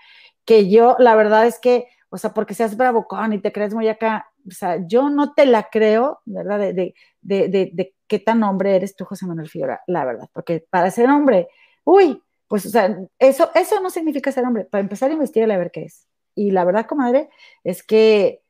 que 0.45 0.69
yo, 0.69 0.95
la 0.99 1.15
verdad 1.15 1.47
es 1.47 1.59
que, 1.59 1.87
o 2.11 2.17
sea, 2.17 2.33
porque 2.33 2.53
seas 2.53 2.77
bravocón 2.77 3.33
y 3.33 3.39
te 3.39 3.51
crees 3.51 3.73
muy 3.73 3.87
acá, 3.87 4.29
o 4.45 4.51
sea, 4.51 4.85
yo 4.85 5.09
no 5.09 5.33
te 5.33 5.45
la 5.45 5.69
creo, 5.69 6.21
¿verdad? 6.25 6.59
De, 6.59 6.73
de, 7.21 7.47
de, 7.47 7.95
qué 8.07 8.19
tan 8.19 8.43
hombre 8.43 8.75
eres 8.75 8.95
tú, 8.95 9.05
José 9.05 9.25
Manuel 9.25 9.49
Figueroa, 9.49 9.81
la 9.87 10.03
verdad, 10.03 10.29
porque 10.33 10.65
para 10.69 10.91
ser 10.91 11.09
hombre, 11.09 11.47
uy, 11.85 12.21
pues, 12.51 12.65
o 12.65 12.69
sea, 12.69 12.99
eso, 13.17 13.49
eso 13.55 13.79
no 13.79 13.89
significa 13.89 14.29
ser 14.29 14.43
hombre. 14.43 14.65
Para 14.65 14.81
empezar 14.81 15.09
a 15.09 15.13
investigar 15.13 15.49
a 15.49 15.57
ver 15.57 15.71
qué 15.71 15.83
es. 15.83 16.05
Y 16.35 16.51
la 16.51 16.65
verdad, 16.65 16.85
comadre, 16.85 17.29
es 17.63 17.81
que, 17.81 18.43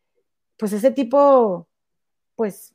pues, 0.57 0.73
ese 0.73 0.89
tipo, 0.89 1.67
pues, 2.35 2.73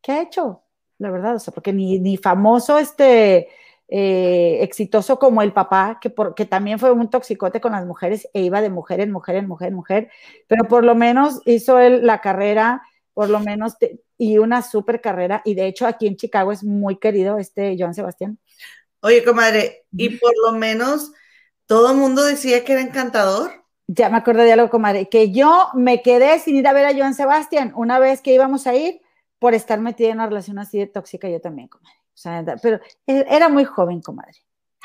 ¿qué 0.00 0.12
ha 0.12 0.22
hecho? 0.22 0.62
La 0.96 1.10
verdad, 1.10 1.34
o 1.34 1.38
sea, 1.38 1.52
porque 1.52 1.74
ni, 1.74 1.98
ni 1.98 2.16
famoso, 2.16 2.78
este, 2.78 3.50
eh, 3.94 4.62
exitoso 4.62 5.18
como 5.18 5.42
el 5.42 5.52
papá, 5.52 5.98
que, 6.00 6.08
por, 6.08 6.34
que 6.34 6.46
también 6.46 6.78
fue 6.78 6.92
un 6.92 7.10
toxicote 7.10 7.60
con 7.60 7.72
las 7.72 7.84
mujeres 7.84 8.26
e 8.32 8.40
iba 8.40 8.62
de 8.62 8.70
mujer 8.70 9.00
en 9.00 9.12
mujer, 9.12 9.36
en 9.36 9.46
mujer, 9.46 9.68
en 9.68 9.74
mujer, 9.74 10.10
pero 10.46 10.64
por 10.64 10.82
lo 10.82 10.94
menos 10.94 11.42
hizo 11.44 11.78
él 11.78 12.06
la 12.06 12.22
carrera, 12.22 12.80
por 13.12 13.28
lo 13.28 13.38
menos, 13.40 13.76
te, 13.76 14.00
y 14.16 14.38
una 14.38 14.62
super 14.62 15.02
carrera, 15.02 15.42
y 15.44 15.54
de 15.54 15.66
hecho 15.66 15.86
aquí 15.86 16.06
en 16.06 16.16
Chicago 16.16 16.52
es 16.52 16.64
muy 16.64 16.96
querido 16.96 17.36
este 17.36 17.76
Joan 17.78 17.92
Sebastián. 17.92 18.38
Oye, 19.02 19.22
comadre, 19.22 19.84
y 19.92 20.08
por 20.16 20.32
lo 20.42 20.52
menos 20.52 21.12
todo 21.66 21.90
el 21.90 21.98
mundo 21.98 22.24
decía 22.24 22.64
que 22.64 22.72
era 22.72 22.80
encantador. 22.80 23.50
Ya 23.88 24.08
me 24.08 24.16
acordé 24.16 24.44
de 24.44 24.52
algo, 24.54 24.70
comadre, 24.70 25.10
que 25.10 25.32
yo 25.32 25.68
me 25.74 26.00
quedé 26.00 26.38
sin 26.38 26.56
ir 26.56 26.66
a 26.66 26.72
ver 26.72 26.86
a 26.86 26.96
Joan 26.96 27.12
Sebastián 27.12 27.74
una 27.76 27.98
vez 27.98 28.22
que 28.22 28.32
íbamos 28.32 28.66
a 28.66 28.74
ir 28.74 29.02
por 29.38 29.52
estar 29.52 29.78
metida 29.80 30.08
en 30.08 30.14
una 30.14 30.28
relación 30.28 30.58
así 30.58 30.78
de 30.78 30.86
tóxica 30.86 31.28
yo 31.28 31.42
también, 31.42 31.68
comadre. 31.68 32.01
O 32.14 32.18
sea, 32.22 32.44
pero 32.62 32.78
era 33.06 33.48
muy 33.48 33.64
joven, 33.64 34.00
comadre. 34.00 34.34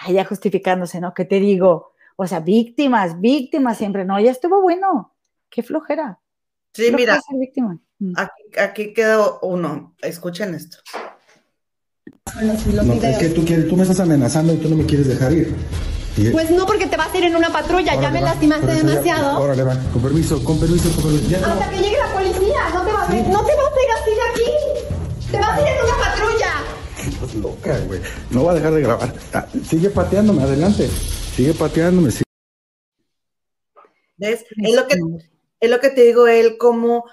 Ya 0.09 0.25
justificándose, 0.25 0.99
¿no? 1.01 1.13
¿Qué 1.13 1.25
te 1.25 1.39
digo? 1.39 1.91
O 2.15 2.25
sea, 2.27 2.39
víctimas, 2.39 3.19
víctimas 3.19 3.77
siempre. 3.77 4.05
No, 4.05 4.19
ya 4.19 4.31
estuvo 4.31 4.61
bueno. 4.61 5.13
Qué 5.49 5.63
flojera. 5.63 6.19
Sí, 6.73 6.91
mira, 6.95 7.19
ser 7.21 7.39
víctima. 7.39 7.77
Mm. 7.99 8.13
aquí, 8.15 8.59
aquí 8.59 8.93
quedó 8.93 9.39
uno. 9.41 9.95
Escuchen 10.01 10.53
esto. 10.53 10.77
No, 12.41 12.93
es 12.93 13.17
que 13.17 13.29
tú, 13.29 13.43
quieres, 13.45 13.67
tú 13.67 13.75
me 13.75 13.83
estás 13.83 13.99
amenazando 13.99 14.53
y 14.53 14.57
tú 14.57 14.69
no 14.69 14.75
me 14.75 14.85
quieres 14.85 15.07
dejar 15.07 15.31
ir. 15.33 15.55
Y- 16.17 16.29
Pues 16.31 16.49
no, 16.51 16.65
porque 16.65 16.87
te 16.87 16.97
vas 16.97 17.13
a 17.13 17.17
ir 17.17 17.23
en 17.25 17.35
una 17.35 17.49
patrulla, 17.51 17.93
ya 17.93 17.99
Órale, 17.99 18.13
me 18.13 18.21
va, 18.21 18.29
lastimaste 18.31 18.65
eso 18.71 18.75
ya- 18.81 18.87
demasiado. 18.87 19.39
Órale, 19.41 19.63
va, 19.63 19.75
con 19.93 20.01
permiso, 20.01 20.43
con 20.43 20.59
permiso, 20.59 20.89
con 20.95 21.03
permiso. 21.11 21.29
Ya 21.29 21.37
Hasta 21.39 21.69
que 21.69 21.77
llegue 21.77 21.97
la 21.97 22.13
policía, 22.13 22.69
no 22.73 22.81
te 22.85 22.91
vas, 22.91 23.09
a 23.09 23.15
ir- 23.17 23.27
no 23.27 23.43
te 23.45 23.55
vas 23.55 23.71
a 23.71 23.83
ir 23.83 23.91
así 24.01 24.11
de 24.11 24.21
aquí. 24.31 25.31
Te 25.31 25.37
vas 25.39 25.49
a 25.57 25.61
ir 25.61 25.67
en 25.67 25.83
una 25.83 25.93
patrulla. 25.97 26.06
Estás 27.17 27.33
loca, 27.33 27.79
güey. 27.87 27.99
No 28.29 28.43
va 28.43 28.51
a 28.51 28.55
dejar 28.55 28.73
de 28.73 28.81
grabar. 28.81 29.11
Ah, 29.33 29.47
sigue 29.63 29.89
pateándome, 29.89 30.43
adelante. 30.43 30.87
Sigue 30.87 31.51
pateándome. 31.55 32.11
sí. 32.11 32.23
¿Ves? 34.17 34.45
Es 34.55 34.75
lo, 34.75 34.87
que, 34.87 34.97
es 35.59 35.69
lo 35.69 35.79
que 35.79 35.89
te 35.89 36.03
digo, 36.03 36.27
él 36.27 36.59
como 36.59 37.05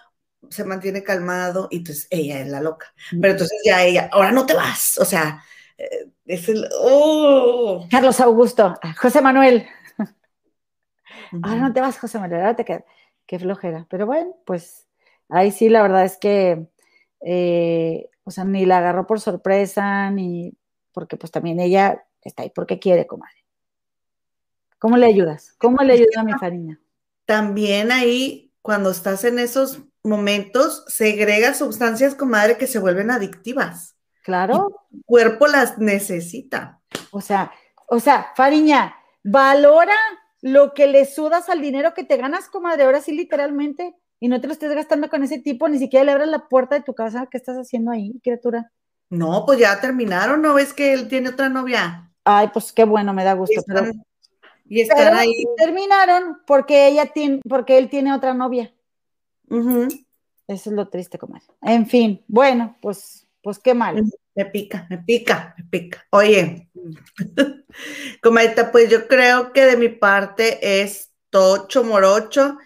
se 0.51 0.65
mantiene 0.65 1.03
calmado 1.03 1.69
y 1.71 1.79
entonces 1.79 2.07
ella 2.11 2.41
es 2.41 2.49
la 2.49 2.61
loca. 2.61 2.93
Pero 3.13 3.33
entonces 3.33 3.59
ya 3.65 3.83
ella, 3.83 4.11
ahora 4.13 4.31
no 4.31 4.45
te 4.45 4.53
vas. 4.53 4.99
O 4.99 5.07
sea, 5.07 5.43
eh, 5.79 6.11
es 6.27 6.51
el... 6.51 6.69
¡Oh! 6.81 7.87
Carlos 7.91 8.21
Augusto, 8.21 8.75
José 9.01 9.23
Manuel. 9.23 9.67
Ahora 11.43 11.61
no 11.63 11.73
te 11.73 11.81
vas, 11.81 11.99
José 11.99 12.19
Manuel, 12.19 12.43
ahora 12.43 12.57
te 12.57 12.67
quedas. 12.67 12.85
Qué 13.27 13.39
flojera. 13.39 13.87
Pero 13.89 14.05
bueno, 14.05 14.37
pues 14.45 14.87
ahí 15.31 15.51
sí, 15.51 15.71
la 15.71 15.81
verdad 15.81 16.05
es 16.05 16.19
que, 16.19 16.67
eh, 17.23 18.11
o 18.25 18.31
sea, 18.31 18.45
ni 18.45 18.67
la 18.67 18.79
agarró 18.79 19.07
por 19.07 19.21
sorpresa, 19.21 20.11
ni 20.11 20.57
porque 20.93 21.17
pues 21.17 21.31
también 21.31 21.61
ella 21.61 22.05
está 22.23 22.43
ahí 22.43 22.51
porque 22.55 22.79
quiere, 22.79 23.07
comadre. 23.07 23.45
¿Cómo 24.79 24.97
le 24.97 25.07
ayudas? 25.07 25.55
¿Cómo 25.59 25.83
le 25.83 25.95
ayuda 25.95 26.21
a 26.21 26.25
mi 26.25 26.33
Fariña? 26.35 26.81
También 27.27 27.93
ahí, 27.93 28.53
cuando 28.61 28.91
estás 28.91 29.25
en 29.25 29.39
esos 29.39 29.83
momentos, 30.03 30.85
segrega 30.89 31.55
sustancias, 31.55 32.15
comadre, 32.15 32.59
que 32.59 32.67
se 32.67 32.79
vuelven 32.79 33.11
adictivas. 33.11 33.97
Claro. 34.23 34.85
Y 34.91 34.99
tu 34.99 35.03
cuerpo 35.05 35.47
las 35.47 35.79
necesita. 35.79 36.81
O 37.11 37.21
sea, 37.21 37.53
o 37.89 38.01
sea, 38.01 38.33
Fariña, 38.37 38.95
valora 39.23 39.97
lo 40.41 40.75
que 40.75 40.87
le 40.87 41.07
sudas 41.07 41.49
al 41.49 41.61
dinero 41.61 41.95
que 41.95 42.05
te 42.05 42.17
ganas, 42.19 42.49
comadre, 42.49 42.85
ahora 42.85 43.01
sí 43.01 43.13
literalmente, 43.13 43.95
y 44.21 44.29
no 44.29 44.41
te 44.41 44.47
lo 44.47 44.53
estés 44.53 44.75
gastando 44.75 45.09
con 45.09 45.23
ese 45.23 45.39
tipo, 45.39 45.69
ni 45.69 45.79
siquiera 45.79 46.05
le 46.05 46.13
abras 46.13 46.29
la 46.29 46.49
puerta 46.49 46.77
de 46.77 46.83
tu 46.83 46.95
casa, 46.95 47.29
¿qué 47.31 47.37
estás 47.37 47.57
haciendo 47.57 47.91
ahí, 47.91 48.13
criatura? 48.23 48.73
No, 49.11 49.45
pues 49.47 49.59
ya 49.59 49.81
terminaron, 49.81 50.43
¿no 50.43 50.55
ves 50.55 50.73
que 50.73 50.93
él 50.93 51.09
tiene 51.09 51.29
otra 51.29 51.49
novia? 51.49 52.11
Ay, 52.25 52.49
pues 52.53 52.73
qué 52.73 52.85
bueno, 52.85 53.13
me 53.13 53.25
da 53.25 53.35
gusto. 53.35 53.55
Y 53.55 53.59
están, 53.59 53.77
pero, 53.77 53.93
y 54.67 54.81
están 54.81 54.97
pero 54.99 55.17
ahí. 55.17 55.45
terminaron 55.57 56.39
porque 56.47 56.89
ella 56.89 57.07
tiene, 57.07 57.41
porque 57.49 57.79
él 57.79 57.91
tiene 57.91 58.15
otra 58.15 58.35
novia. 58.35 58.73
Eso 59.49 60.71
es 60.71 60.77
lo 60.77 60.89
triste, 60.89 61.19
comadre. 61.19 61.47
En 61.63 61.87
fin, 61.87 62.25
bueno, 62.27 62.77
pues, 62.81 63.27
pues 63.43 63.59
qué 63.59 63.75
mal. 63.75 64.05
Me 64.35 64.47
pica, 64.47 64.87
me 64.91 64.99
pica, 64.99 65.55
me 65.57 65.65
pica. 65.65 66.05
Oye, 66.11 66.71
comadita, 68.23 68.73
pues 68.73 68.91
yo 68.91 69.07
creo 69.07 69.53
que 69.53 69.65
de 69.65 69.77
mi 69.77 69.89
parte 69.89 70.83
es 70.83 71.13
tocho 71.31 71.85
morocho 71.85 72.59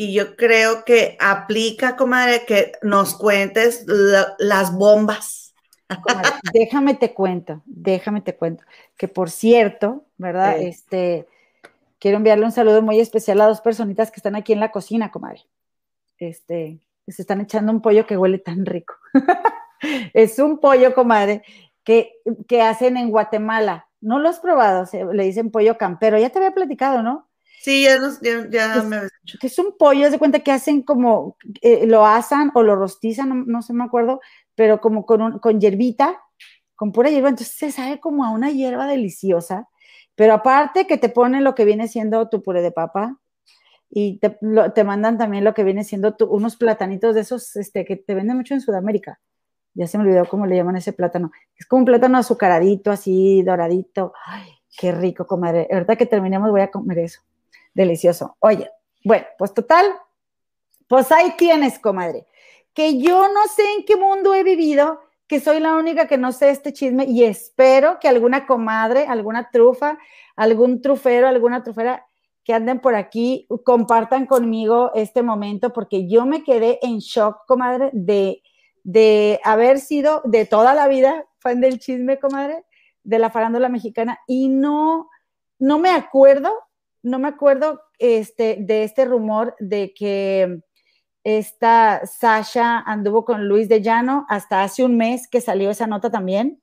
y 0.00 0.12
yo 0.12 0.36
creo 0.36 0.84
que 0.84 1.16
aplica, 1.18 1.96
comadre, 1.96 2.44
que 2.46 2.70
nos 2.82 3.16
cuentes 3.16 3.82
la- 3.88 4.36
las 4.38 4.72
bombas. 4.72 5.56
Comadre, 6.02 6.30
déjame 6.52 6.94
te 6.94 7.12
cuento, 7.12 7.62
déjame 7.66 8.20
te 8.20 8.36
cuento, 8.36 8.62
que 8.96 9.08
por 9.08 9.28
cierto, 9.28 10.04
¿verdad? 10.16 10.56
Sí. 10.58 10.66
Este, 10.66 11.26
quiero 11.98 12.16
enviarle 12.18 12.44
un 12.44 12.52
saludo 12.52 12.80
muy 12.80 13.00
especial 13.00 13.40
a 13.40 13.48
dos 13.48 13.60
personitas 13.60 14.12
que 14.12 14.20
están 14.20 14.36
aquí 14.36 14.52
en 14.52 14.60
la 14.60 14.70
cocina, 14.70 15.10
comadre. 15.10 15.40
Este, 16.18 16.78
se 17.08 17.22
están 17.22 17.40
echando 17.40 17.72
un 17.72 17.82
pollo 17.82 18.06
que 18.06 18.16
huele 18.16 18.38
tan 18.38 18.66
rico. 18.66 18.94
es 20.14 20.38
un 20.38 20.60
pollo, 20.60 20.94
comadre, 20.94 21.42
que, 21.82 22.12
que 22.46 22.62
hacen 22.62 22.96
en 22.96 23.10
Guatemala. 23.10 23.88
No 24.00 24.20
lo 24.20 24.28
has 24.28 24.38
probado, 24.38 24.86
se- 24.86 25.04
le 25.04 25.24
dicen 25.24 25.50
pollo 25.50 25.76
campero. 25.76 26.18
Ya 26.18 26.30
te 26.30 26.38
había 26.38 26.52
platicado, 26.54 27.02
¿no? 27.02 27.27
Sí, 27.60 27.84
ya, 27.84 27.98
nos, 27.98 28.20
ya, 28.20 28.46
ya 28.48 28.82
me 28.82 28.96
habías 28.96 29.12
dicho. 29.22 29.38
que 29.40 29.46
es 29.48 29.58
un 29.58 29.76
pollo, 29.78 30.06
haz 30.06 30.12
de 30.12 30.18
cuenta 30.18 30.40
que 30.40 30.52
hacen 30.52 30.82
como, 30.82 31.36
eh, 31.62 31.86
lo 31.86 32.06
asan 32.06 32.50
o 32.54 32.62
lo 32.62 32.76
rostizan, 32.76 33.28
no, 33.28 33.34
no 33.46 33.62
sé, 33.62 33.72
me 33.72 33.84
acuerdo, 33.84 34.20
pero 34.54 34.80
como 34.80 35.04
con, 35.06 35.22
un- 35.22 35.38
con 35.38 35.60
hierbita, 35.60 36.20
con 36.76 36.92
pura 36.92 37.10
hierba, 37.10 37.28
entonces 37.30 37.56
se 37.56 37.72
sabe 37.72 38.00
como 38.00 38.24
a 38.24 38.30
una 38.30 38.50
hierba 38.50 38.86
deliciosa, 38.86 39.68
pero 40.14 40.34
aparte 40.34 40.86
que 40.86 40.98
te 40.98 41.08
ponen 41.08 41.44
lo 41.44 41.54
que 41.54 41.64
viene 41.64 41.88
siendo 41.88 42.28
tu 42.28 42.42
puré 42.42 42.62
de 42.62 42.72
papa 42.72 43.18
y 43.90 44.18
te, 44.20 44.38
lo- 44.42 44.72
te 44.72 44.84
mandan 44.84 45.18
también 45.18 45.44
lo 45.44 45.54
que 45.54 45.64
viene 45.64 45.84
siendo 45.84 46.14
tu- 46.16 46.26
unos 46.26 46.56
platanitos 46.56 47.14
de 47.14 47.22
esos 47.22 47.56
este, 47.56 47.84
que 47.84 47.96
te 47.96 48.14
venden 48.14 48.36
mucho 48.38 48.54
en 48.54 48.60
Sudamérica. 48.60 49.20
Ya 49.74 49.86
se 49.88 49.98
me 49.98 50.04
olvidó 50.04 50.26
cómo 50.26 50.46
le 50.46 50.56
llaman 50.56 50.76
ese 50.76 50.92
plátano. 50.92 51.32
Es 51.58 51.66
como 51.66 51.80
un 51.80 51.86
plátano 51.86 52.18
azucaradito, 52.18 52.90
así, 52.92 53.42
doradito. 53.42 54.12
Ay, 54.26 54.50
qué 54.78 54.92
rico, 54.92 55.26
comadre. 55.26 55.68
Ahorita 55.72 55.96
que 55.96 56.06
terminemos 56.06 56.50
voy 56.50 56.62
a 56.62 56.70
comer 56.70 57.00
eso. 57.00 57.20
Delicioso. 57.78 58.36
Oye, 58.40 58.68
bueno, 59.04 59.24
pues 59.38 59.54
total, 59.54 59.86
pues 60.88 61.12
ahí 61.12 61.34
tienes, 61.38 61.78
comadre. 61.78 62.26
Que 62.74 62.98
yo 62.98 63.28
no 63.32 63.46
sé 63.46 63.62
en 63.76 63.84
qué 63.84 63.94
mundo 63.94 64.34
he 64.34 64.42
vivido, 64.42 65.00
que 65.28 65.38
soy 65.38 65.60
la 65.60 65.76
única 65.76 66.08
que 66.08 66.18
no 66.18 66.32
sé 66.32 66.50
este 66.50 66.72
chisme 66.72 67.04
y 67.04 67.22
espero 67.22 68.00
que 68.00 68.08
alguna 68.08 68.48
comadre, 68.48 69.06
alguna 69.06 69.50
trufa, 69.52 69.96
algún 70.34 70.82
trufero, 70.82 71.28
alguna 71.28 71.62
trufera 71.62 72.04
que 72.42 72.52
anden 72.52 72.80
por 72.80 72.96
aquí 72.96 73.46
compartan 73.64 74.26
conmigo 74.26 74.90
este 74.96 75.22
momento 75.22 75.72
porque 75.72 76.08
yo 76.08 76.26
me 76.26 76.42
quedé 76.42 76.80
en 76.82 76.98
shock, 76.98 77.46
comadre, 77.46 77.90
de, 77.92 78.42
de 78.82 79.38
haber 79.44 79.78
sido 79.78 80.20
de 80.24 80.46
toda 80.46 80.74
la 80.74 80.88
vida 80.88 81.26
fan 81.38 81.60
del 81.60 81.78
chisme, 81.78 82.18
comadre, 82.18 82.64
de 83.04 83.20
la 83.20 83.30
farándula 83.30 83.68
mexicana 83.68 84.18
y 84.26 84.48
no, 84.48 85.08
no 85.60 85.78
me 85.78 85.90
acuerdo, 85.90 86.52
no 87.02 87.18
me 87.18 87.28
acuerdo 87.28 87.82
este, 87.98 88.56
de 88.60 88.84
este 88.84 89.04
rumor 89.04 89.54
de 89.58 89.92
que 89.94 90.60
esta 91.24 92.06
Sasha 92.06 92.78
anduvo 92.78 93.24
con 93.24 93.48
Luis 93.48 93.68
de 93.68 93.82
Llano 93.82 94.26
hasta 94.28 94.62
hace 94.62 94.84
un 94.84 94.96
mes 94.96 95.28
que 95.28 95.40
salió 95.40 95.70
esa 95.70 95.86
nota 95.86 96.10
también, 96.10 96.62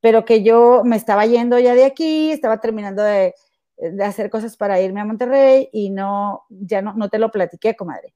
pero 0.00 0.24
que 0.24 0.42
yo 0.42 0.82
me 0.84 0.96
estaba 0.96 1.26
yendo 1.26 1.58
ya 1.58 1.74
de 1.74 1.84
aquí, 1.84 2.30
estaba 2.30 2.60
terminando 2.60 3.02
de, 3.02 3.34
de 3.76 4.04
hacer 4.04 4.30
cosas 4.30 4.56
para 4.56 4.80
irme 4.80 5.00
a 5.00 5.04
Monterrey 5.04 5.68
y 5.72 5.90
no, 5.90 6.46
ya 6.48 6.82
no, 6.82 6.94
no 6.94 7.08
te 7.08 7.18
lo 7.18 7.30
platiqué, 7.30 7.76
comadre. 7.76 8.14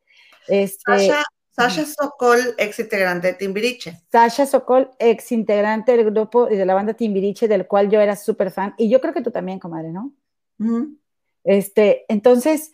Este, 0.49 0.83
Sasha, 0.87 1.25
Sasha 1.51 1.85
Sokol, 1.85 2.55
ex 2.57 2.79
integrante 2.79 3.29
de 3.29 3.35
Timbiriche. 3.35 4.01
Sasha 4.11 4.47
Sokol, 4.47 4.91
ex 4.99 5.33
integrante 5.33 5.97
del 5.97 6.11
grupo 6.11 6.49
y 6.49 6.57
de 6.57 6.65
la 6.65 6.75
banda 6.75 6.95
Timbiriche, 6.95 7.49
del 7.49 7.67
cual 7.67 7.91
yo 7.91 8.01
era 8.01 8.17
súper 8.17 8.51
fan, 8.51 8.75
y 8.79 8.89
yo 8.89 9.01
creo 9.01 9.13
que 9.13 9.23
tú 9.23 9.31
también, 9.31 9.59
comadre, 9.59 9.91
¿no? 9.93 10.13
Ujú. 10.59 10.97
Este, 11.45 12.05
entonces, 12.09 12.73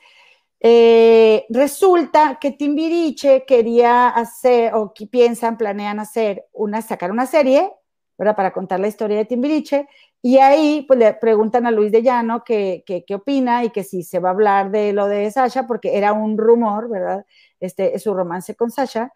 eh, 0.60 1.44
resulta 1.50 2.38
que 2.40 2.52
Timbiriche 2.52 3.44
quería 3.46 4.08
hacer, 4.08 4.74
o 4.74 4.92
que 4.94 5.06
piensan, 5.06 5.58
planean 5.58 6.00
hacer, 6.00 6.46
una, 6.52 6.82
sacar 6.82 7.10
una 7.10 7.26
serie, 7.26 7.70
¿verdad? 8.18 8.36
Para 8.36 8.52
contar 8.52 8.80
la 8.80 8.88
historia 8.88 9.18
de 9.18 9.26
Timbiriche, 9.26 9.88
y 10.22 10.38
ahí 10.38 10.84
pues 10.88 10.98
le 10.98 11.14
preguntan 11.14 11.66
a 11.66 11.70
Luis 11.70 11.92
de 11.92 12.02
Llano 12.02 12.42
qué 12.44 12.82
que, 12.86 13.04
qué 13.04 13.14
opina 13.14 13.64
y 13.64 13.70
que 13.70 13.84
si 13.84 14.02
se 14.02 14.18
va 14.18 14.30
a 14.30 14.32
hablar 14.32 14.70
de 14.70 14.92
lo 14.92 15.06
de 15.06 15.30
Sasha, 15.30 15.66
porque 15.66 15.96
era 15.98 16.12
un 16.12 16.38
rumor, 16.38 16.88
¿verdad? 16.90 17.24
Este, 17.60 17.98
su 17.98 18.14
romance 18.14 18.54
con 18.56 18.70
Sasha, 18.70 19.12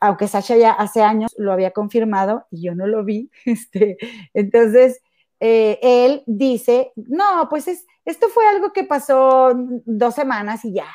aunque 0.00 0.28
Sasha 0.28 0.56
ya 0.56 0.72
hace 0.72 1.02
años 1.02 1.34
lo 1.38 1.52
había 1.52 1.72
confirmado 1.72 2.46
y 2.50 2.62
yo 2.62 2.74
no 2.74 2.86
lo 2.86 3.04
vi, 3.04 3.30
este, 3.46 3.96
entonces 4.34 5.00
eh, 5.44 5.80
él 5.82 6.22
dice, 6.24 6.92
no, 6.94 7.48
pues 7.50 7.66
es, 7.66 7.84
esto 8.04 8.28
fue 8.28 8.46
algo 8.46 8.72
que 8.72 8.84
pasó 8.84 9.50
dos 9.56 10.14
semanas 10.14 10.64
y 10.64 10.74
ya. 10.74 10.86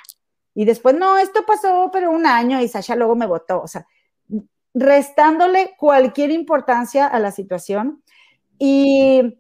Y 0.55 0.63
después, 0.63 0.95
no, 0.95 1.17
esto 1.17 1.45
pasó, 1.45 1.89
pero 1.91 2.11
un 2.11 2.25
año 2.25 2.61
y 2.61 2.69
Sasha 2.69 2.95
luego 2.95 3.13
me 3.13 3.25
votó. 3.25 3.61
O 3.61 3.67
sea, 3.67 3.85
restándole 4.73 5.75
cualquier 5.77 6.31
importancia 6.31 7.07
a 7.07 7.19
la 7.19 7.31
situación. 7.31 8.01
Y 8.57 9.37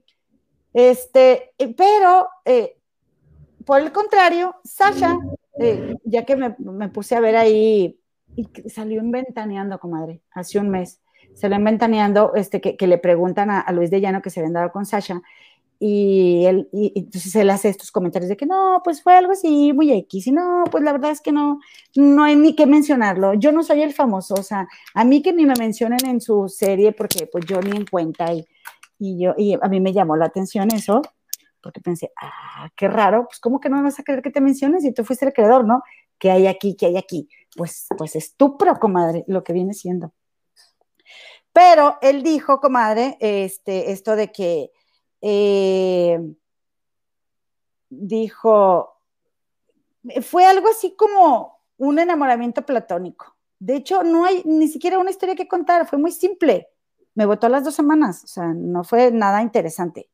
este, 0.73 1.53
pero 1.77 2.27
eh, 2.43 2.77
por 3.65 3.79
el 3.79 3.93
contrario, 3.93 4.57
Sasha, 4.65 5.17
eh, 5.57 5.95
ya 6.03 6.25
que 6.25 6.35
me, 6.35 6.53
me, 6.59 6.89
puse 6.89 7.15
a 7.15 7.21
ver 7.21 7.37
ahí, 7.37 7.97
y 8.35 8.69
salió 8.69 9.01
inventaneando, 9.01 9.79
comadre, 9.79 10.21
hace 10.31 10.59
un 10.59 10.67
mes, 10.67 10.99
salió 11.37 11.57
inventaneando 11.57 12.33
este, 12.35 12.59
que, 12.59 12.75
que 12.75 12.87
le 12.87 12.97
preguntan 12.97 13.49
a, 13.51 13.71
Luis 13.71 13.91
de 13.91 14.01
Llano 14.01 14.21
que 14.21 14.29
se 14.29 14.39
habían 14.39 14.53
dado 14.53 14.71
con 14.71 14.85
Sasha, 14.85 15.21
y 15.79 16.45
él, 16.45 16.67
y, 16.73 16.91
entonces 16.95 17.35
él 17.35 17.51
hace 17.51 17.69
estos 17.69 17.91
comentarios 17.91 18.29
de 18.29 18.35
que 18.35 18.47
no, 18.47 18.81
pues 18.83 19.03
fue 19.03 19.15
algo 19.15 19.33
así, 19.33 19.71
muy 19.73 19.91
X, 19.91 20.27
y 20.27 20.31
no, 20.31 20.63
pues 20.71 20.83
la 20.83 20.91
verdad 20.91 21.11
es 21.11 21.21
que 21.21 21.31
no, 21.31 21.59
no 21.95 22.23
hay 22.23 22.35
ni 22.35 22.55
que 22.55 22.65
mencionarlo, 22.65 23.35
yo 23.35 23.51
no 23.51 23.61
soy 23.63 23.83
el 23.83 23.93
famoso, 23.93 24.33
o 24.33 24.43
sea, 24.43 24.67
a 24.95 25.03
mí 25.05 25.21
que 25.21 25.33
ni 25.33 25.45
me 25.45 25.53
mencionen 25.59 26.03
en 26.07 26.19
su 26.19 26.49
serie, 26.49 26.91
porque 26.93 27.27
pues 27.31 27.45
yo 27.45 27.61
ni 27.61 27.77
en 27.77 27.85
cuenta, 27.85 28.33
y, 28.33 28.45
y 28.97 29.19
yo, 29.23 29.35
y 29.37 29.53
a 29.61 29.67
mí 29.67 29.79
me 29.79 29.93
llamó 29.93 30.15
la 30.17 30.25
atención 30.25 30.69
eso, 30.73 31.01
porque 31.61 31.81
pensé, 31.81 32.11
ah, 32.21 32.69
qué 32.75 32.87
raro, 32.87 33.25
pues 33.27 33.39
cómo 33.39 33.59
que 33.59 33.69
no 33.69 33.83
vas 33.83 33.99
a 33.99 34.03
querer 34.03 34.23
que 34.23 34.31
te 34.31 34.41
menciones 34.41 34.83
si 34.83 34.93
tú 34.93 35.03
fuiste 35.03 35.25
el 35.25 35.33
creador, 35.33 35.65
¿no? 35.65 35.83
¿Qué 36.17 36.31
hay 36.31 36.47
aquí? 36.47 36.75
¿Qué 36.75 36.87
hay 36.87 36.97
aquí? 36.97 37.29
Pues, 37.55 37.87
pues 37.97 38.15
estupro, 38.15 38.79
comadre, 38.79 39.23
lo 39.27 39.43
que 39.43 39.53
viene 39.53 39.73
siendo. 39.73 40.13
Pero 41.57 41.97
él 42.03 42.21
dijo, 42.21 42.61
comadre, 42.61 43.17
este, 43.19 43.91
esto 43.91 44.15
de 44.15 44.31
que 44.31 44.71
eh, 45.21 46.19
dijo, 47.89 49.01
fue 50.21 50.45
algo 50.45 50.69
así 50.69 50.95
como 50.95 51.63
un 51.77 51.97
enamoramiento 51.97 52.63
platónico. 52.63 53.35
De 53.57 53.75
hecho, 53.75 54.03
no 54.03 54.25
hay 54.25 54.43
ni 54.45 54.67
siquiera 54.67 54.99
una 54.99 55.09
historia 55.09 55.33
que 55.33 55.47
contar, 55.47 55.87
fue 55.87 55.97
muy 55.97 56.11
simple. 56.11 56.69
Me 57.15 57.25
votó 57.25 57.49
las 57.49 57.63
dos 57.63 57.73
semanas, 57.73 58.23
o 58.23 58.27
sea, 58.27 58.53
no 58.53 58.83
fue 58.83 59.09
nada 59.09 59.41
interesante. 59.41 60.11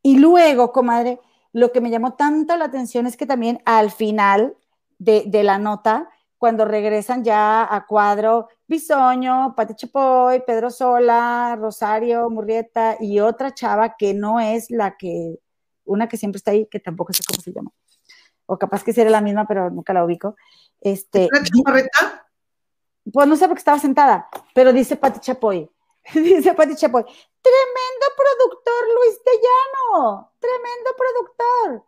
Y 0.00 0.18
luego, 0.18 0.70
comadre, 0.70 1.18
lo 1.52 1.72
que 1.72 1.80
me 1.80 1.90
llamó 1.90 2.14
tanto 2.14 2.56
la 2.56 2.66
atención 2.66 3.08
es 3.08 3.16
que 3.16 3.26
también 3.26 3.60
al 3.64 3.90
final 3.90 4.56
de 4.96 5.42
la 5.42 5.58
nota, 5.58 6.08
cuando 6.40 6.64
regresan 6.64 7.22
ya 7.22 7.62
a 7.70 7.86
cuadro, 7.86 8.48
Bisoño, 8.66 9.54
Pati 9.54 9.74
Chapoy, 9.74 10.42
Pedro 10.46 10.70
Sola, 10.70 11.54
Rosario, 11.60 12.30
Murrieta 12.30 12.96
y 12.98 13.20
otra 13.20 13.52
chava 13.52 13.94
que 13.98 14.14
no 14.14 14.40
es 14.40 14.70
la 14.70 14.96
que, 14.96 15.38
una 15.84 16.08
que 16.08 16.16
siempre 16.16 16.38
está 16.38 16.52
ahí, 16.52 16.66
que 16.66 16.80
tampoco 16.80 17.12
sé 17.12 17.22
cómo 17.28 17.42
se 17.42 17.52
llama. 17.52 17.70
O 18.46 18.58
capaz 18.58 18.82
que 18.82 18.94
sería 18.94 19.10
la 19.10 19.20
misma, 19.20 19.46
pero 19.46 19.68
nunca 19.68 19.92
la 19.92 20.02
ubico. 20.02 20.34
Este, 20.80 21.28
¿La 21.30 21.42
chaparrita? 21.42 22.26
Pues 23.12 23.28
no 23.28 23.36
sé 23.36 23.46
porque 23.46 23.58
estaba 23.58 23.78
sentada, 23.78 24.30
pero 24.54 24.72
dice 24.72 24.96
Pati 24.96 25.20
Chapoy. 25.20 25.70
dice 26.14 26.54
Pati 26.54 26.74
Chapoy, 26.74 27.02
tremendo 27.02 28.06
productor 28.16 28.84
Luis 28.94 29.20
de 29.26 29.32
Llano, 29.42 30.32
tremendo 30.38 30.90
productor. 30.96 31.84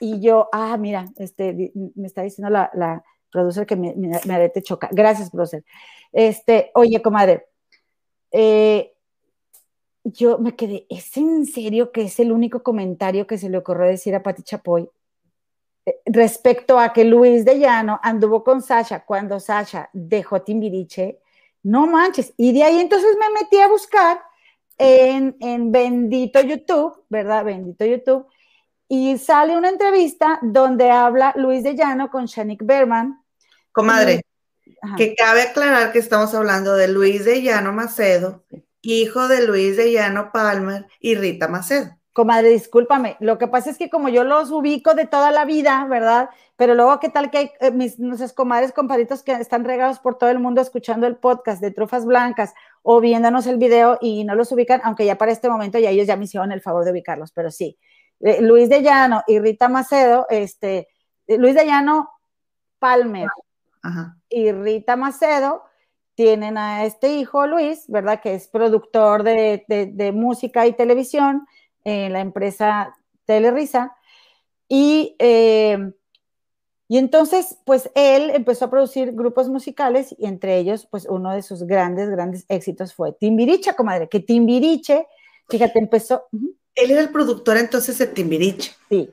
Y 0.00 0.20
yo, 0.20 0.48
ah, 0.50 0.76
mira, 0.76 1.04
este, 1.18 1.70
me 1.94 2.08
está 2.08 2.22
diciendo 2.22 2.50
la, 2.50 2.68
la 2.74 3.04
producer 3.32 3.66
que 3.66 3.74
me, 3.74 3.94
me, 3.94 4.20
me 4.24 4.62
choca. 4.62 4.88
Gracias, 4.92 5.30
producer. 5.30 5.64
Este, 6.12 6.70
oye, 6.74 7.02
comadre, 7.02 7.46
eh, 8.30 8.92
yo 10.04 10.38
me 10.38 10.54
quedé, 10.54 10.86
¿es 10.90 11.16
en 11.16 11.46
serio 11.46 11.90
que 11.92 12.02
es 12.02 12.20
el 12.20 12.32
único 12.32 12.62
comentario 12.62 13.26
que 13.26 13.38
se 13.38 13.48
le 13.48 13.58
ocurrió 13.58 13.86
decir 13.86 14.14
a 14.14 14.22
Pati 14.22 14.42
Chapoy? 14.42 14.88
Eh, 15.86 16.00
respecto 16.06 16.78
a 16.78 16.92
que 16.92 17.04
Luis 17.04 17.44
de 17.44 17.58
Llano 17.58 17.98
anduvo 18.02 18.44
con 18.44 18.62
Sasha 18.62 19.04
cuando 19.04 19.40
Sasha 19.40 19.90
dejó 19.92 20.42
Timbiriche, 20.42 21.20
no 21.62 21.86
manches. 21.86 22.34
Y 22.36 22.52
de 22.52 22.64
ahí 22.64 22.80
entonces 22.80 23.16
me 23.18 23.40
metí 23.40 23.58
a 23.58 23.68
buscar 23.68 24.20
en, 24.78 25.36
en 25.40 25.70
bendito 25.72 26.40
YouTube, 26.40 27.04
¿verdad? 27.08 27.44
Bendito 27.44 27.84
YouTube. 27.84 28.26
Y 28.88 29.16
sale 29.18 29.56
una 29.56 29.70
entrevista 29.70 30.38
donde 30.42 30.90
habla 30.90 31.32
Luis 31.36 31.62
de 31.62 31.74
Llano 31.74 32.10
con 32.10 32.26
Shanik 32.26 32.64
Berman. 32.64 33.21
Comadre, 33.72 34.22
ajá. 34.82 34.96
Que 34.96 35.14
cabe 35.14 35.42
aclarar 35.42 35.92
que 35.92 35.98
estamos 35.98 36.34
hablando 36.34 36.74
de 36.76 36.88
Luis 36.88 37.24
de 37.24 37.42
Llano 37.42 37.72
Macedo, 37.72 38.44
hijo 38.82 39.28
de 39.28 39.46
Luis 39.46 39.76
de 39.76 39.92
Llano 39.92 40.30
Palmer 40.32 40.86
y 41.00 41.14
Rita 41.14 41.48
Macedo. 41.48 41.96
Comadre, 42.12 42.50
discúlpame. 42.50 43.16
Lo 43.20 43.38
que 43.38 43.48
pasa 43.48 43.70
es 43.70 43.78
que 43.78 43.88
como 43.88 44.10
yo 44.10 44.22
los 44.22 44.50
ubico 44.50 44.94
de 44.94 45.06
toda 45.06 45.32
la 45.32 45.46
vida, 45.46 45.86
¿verdad? 45.88 46.28
Pero 46.56 46.74
luego, 46.74 47.00
¿qué 47.00 47.08
tal 47.08 47.30
que 47.30 47.38
hay 47.38 47.50
eh, 47.60 47.70
mis 47.70 47.98
nuestras 47.98 48.34
comadres, 48.34 48.72
compadritos 48.72 49.22
que 49.22 49.32
están 49.32 49.64
regados 49.64 49.98
por 49.98 50.18
todo 50.18 50.28
el 50.28 50.38
mundo 50.38 50.60
escuchando 50.60 51.06
el 51.06 51.16
podcast 51.16 51.62
de 51.62 51.70
Trufas 51.70 52.04
Blancas 52.04 52.52
o 52.82 53.00
viéndonos 53.00 53.46
el 53.46 53.56
video 53.56 53.96
y 54.02 54.24
no 54.24 54.34
los 54.34 54.52
ubican, 54.52 54.82
aunque 54.84 55.06
ya 55.06 55.16
para 55.16 55.32
este 55.32 55.48
momento 55.48 55.78
ya 55.78 55.88
ellos 55.88 56.06
ya 56.06 56.16
me 56.16 56.24
hicieron 56.24 56.52
el 56.52 56.60
favor 56.60 56.84
de 56.84 56.90
ubicarlos, 56.90 57.32
pero 57.32 57.50
sí. 57.50 57.78
Eh, 58.20 58.42
Luis 58.42 58.68
de 58.68 58.82
Llano 58.82 59.22
y 59.26 59.38
Rita 59.38 59.68
Macedo, 59.70 60.26
este, 60.28 60.88
eh, 61.26 61.38
Luis 61.38 61.54
de 61.54 61.64
Llano 61.64 62.10
Palmer 62.78 63.28
Ajá. 63.82 64.16
y 64.28 64.52
Rita 64.52 64.96
Macedo 64.96 65.62
tienen 66.14 66.56
a 66.58 66.84
este 66.84 67.14
hijo, 67.16 67.46
Luis, 67.46 67.84
¿verdad? 67.88 68.20
Que 68.20 68.34
es 68.34 68.46
productor 68.48 69.22
de, 69.22 69.64
de- 69.68 69.86
de 69.86 70.12
música 70.12 70.66
y 70.66 70.72
televisión 70.74 71.46
en 71.84 72.12
la 72.12 72.20
empresa 72.20 72.94
Telerisa. 73.24 73.96
Y, 74.68 75.16
eh, 75.18 75.92
y 76.88 76.98
entonces, 76.98 77.58
pues 77.64 77.90
él 77.94 78.30
empezó 78.30 78.66
a 78.66 78.70
producir 78.70 79.12
grupos 79.12 79.48
musicales 79.48 80.14
y 80.18 80.26
entre 80.26 80.58
ellos, 80.58 80.86
pues 80.90 81.06
uno 81.08 81.32
de 81.32 81.42
sus 81.42 81.64
grandes, 81.64 82.10
grandes 82.10 82.44
éxitos 82.48 82.94
fue 82.94 83.12
Timbiriche, 83.12 83.74
comadre, 83.74 84.08
que 84.08 84.20
Timbiriche, 84.20 85.06
fíjate, 85.48 85.78
empezó... 85.78 86.24
Él 86.74 86.90
era 86.90 87.00
el 87.00 87.10
productor 87.10 87.56
entonces 87.56 87.96
de 87.98 88.06
Timbiriche. 88.06 88.72
Sí. 88.88 89.10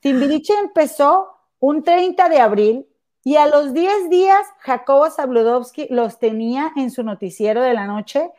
Timbiriche 0.00 0.54
empezó 0.54 1.28
un 1.58 1.82
30 1.82 2.28
de 2.30 2.38
abril 2.40 2.86
y 3.24 3.36
a 3.36 3.46
los 3.46 3.74
10 3.74 4.08
días 4.10 4.46
Jacobo 4.60 5.10
Zabludowski 5.10 5.88
los 5.90 6.18
tenía 6.18 6.72
en 6.76 6.90
su 6.90 7.02
noticiero 7.02 7.62
de 7.62 7.74
la 7.74 7.86
noche, 7.86 8.30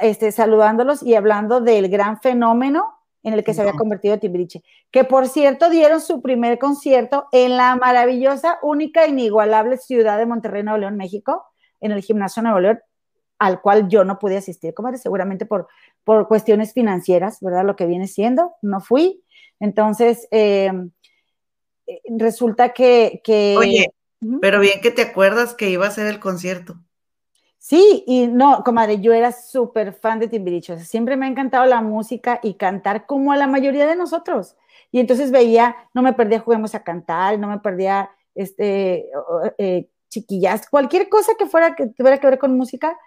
este, 0.00 0.32
saludándolos 0.32 1.02
y 1.02 1.14
hablando 1.14 1.60
del 1.60 1.88
gran 1.88 2.20
fenómeno 2.20 2.94
en 3.22 3.34
el 3.34 3.42
que 3.42 3.52
se 3.54 3.62
había 3.62 3.72
convertido 3.72 4.18
Timbiriche. 4.18 4.62
Que 4.90 5.04
por 5.04 5.28
cierto 5.28 5.70
dieron 5.70 6.00
su 6.00 6.22
primer 6.22 6.58
concierto 6.58 7.26
en 7.32 7.56
la 7.56 7.74
maravillosa, 7.76 8.58
única, 8.62 9.06
inigualable 9.06 9.76
ciudad 9.78 10.18
de 10.18 10.26
Monterrey, 10.26 10.62
Nuevo 10.62 10.78
León, 10.78 10.96
México, 10.96 11.44
en 11.80 11.92
el 11.92 12.02
Gimnasio 12.02 12.42
Nuevo 12.42 12.60
León, 12.60 12.80
al 13.38 13.60
cual 13.60 13.88
yo 13.88 14.04
no 14.04 14.18
pude 14.18 14.36
asistir, 14.36 14.74
comadre, 14.74 14.98
seguramente 14.98 15.46
por, 15.46 15.68
por 16.04 16.28
cuestiones 16.28 16.72
financieras, 16.72 17.38
¿verdad? 17.40 17.64
Lo 17.64 17.76
que 17.76 17.86
viene 17.86 18.08
siendo, 18.08 18.54
no 18.62 18.80
fui. 18.80 19.22
Entonces, 19.60 20.28
eh, 20.30 20.70
eh, 21.86 22.00
resulta 22.16 22.72
que, 22.72 23.20
que- 23.24 23.56
Oye, 23.58 23.92
Pero 24.40 24.60
bien 24.60 24.80
que 24.80 24.90
te 24.90 25.02
acuerdas 25.02 25.54
que 25.54 25.70
iba 25.70 25.86
a 25.86 25.90
ser 25.90 26.06
el 26.06 26.18
concierto. 26.18 26.76
Sí, 27.58 28.04
y 28.06 28.28
no, 28.28 28.62
comadre, 28.64 29.00
yo 29.00 29.12
era 29.12 29.32
súper 29.32 29.92
fan 29.92 30.18
de 30.18 30.28
Timbiriche. 30.28 30.72
O 30.72 30.76
sea, 30.76 30.84
siempre 30.84 31.16
me 31.16 31.26
ha 31.26 31.28
encantado 31.28 31.66
la 31.66 31.82
música 31.82 32.40
y 32.42 32.54
cantar 32.54 33.04
como 33.06 33.32
a 33.32 33.36
la 33.36 33.46
mayoría 33.46 33.86
de 33.86 33.96
nosotros. 33.96 34.56
Y 34.90 35.00
entonces 35.00 35.30
veía, 35.30 35.76
no 35.92 36.02
me 36.02 36.12
perdía 36.12 36.40
Juguemos 36.40 36.74
a 36.74 36.82
Cantar, 36.82 37.38
no 37.38 37.48
me 37.48 37.58
perdía 37.58 38.10
este, 38.34 39.10
eh, 39.58 39.88
chiquillas, 40.08 40.68
cualquier 40.70 41.08
cosa 41.08 41.32
que 41.38 41.46
fuera 41.46 41.74
que 41.74 41.88
tuviera 41.88 42.18
que 42.18 42.26
ver 42.26 42.38
con 42.38 42.56
música. 42.56 42.98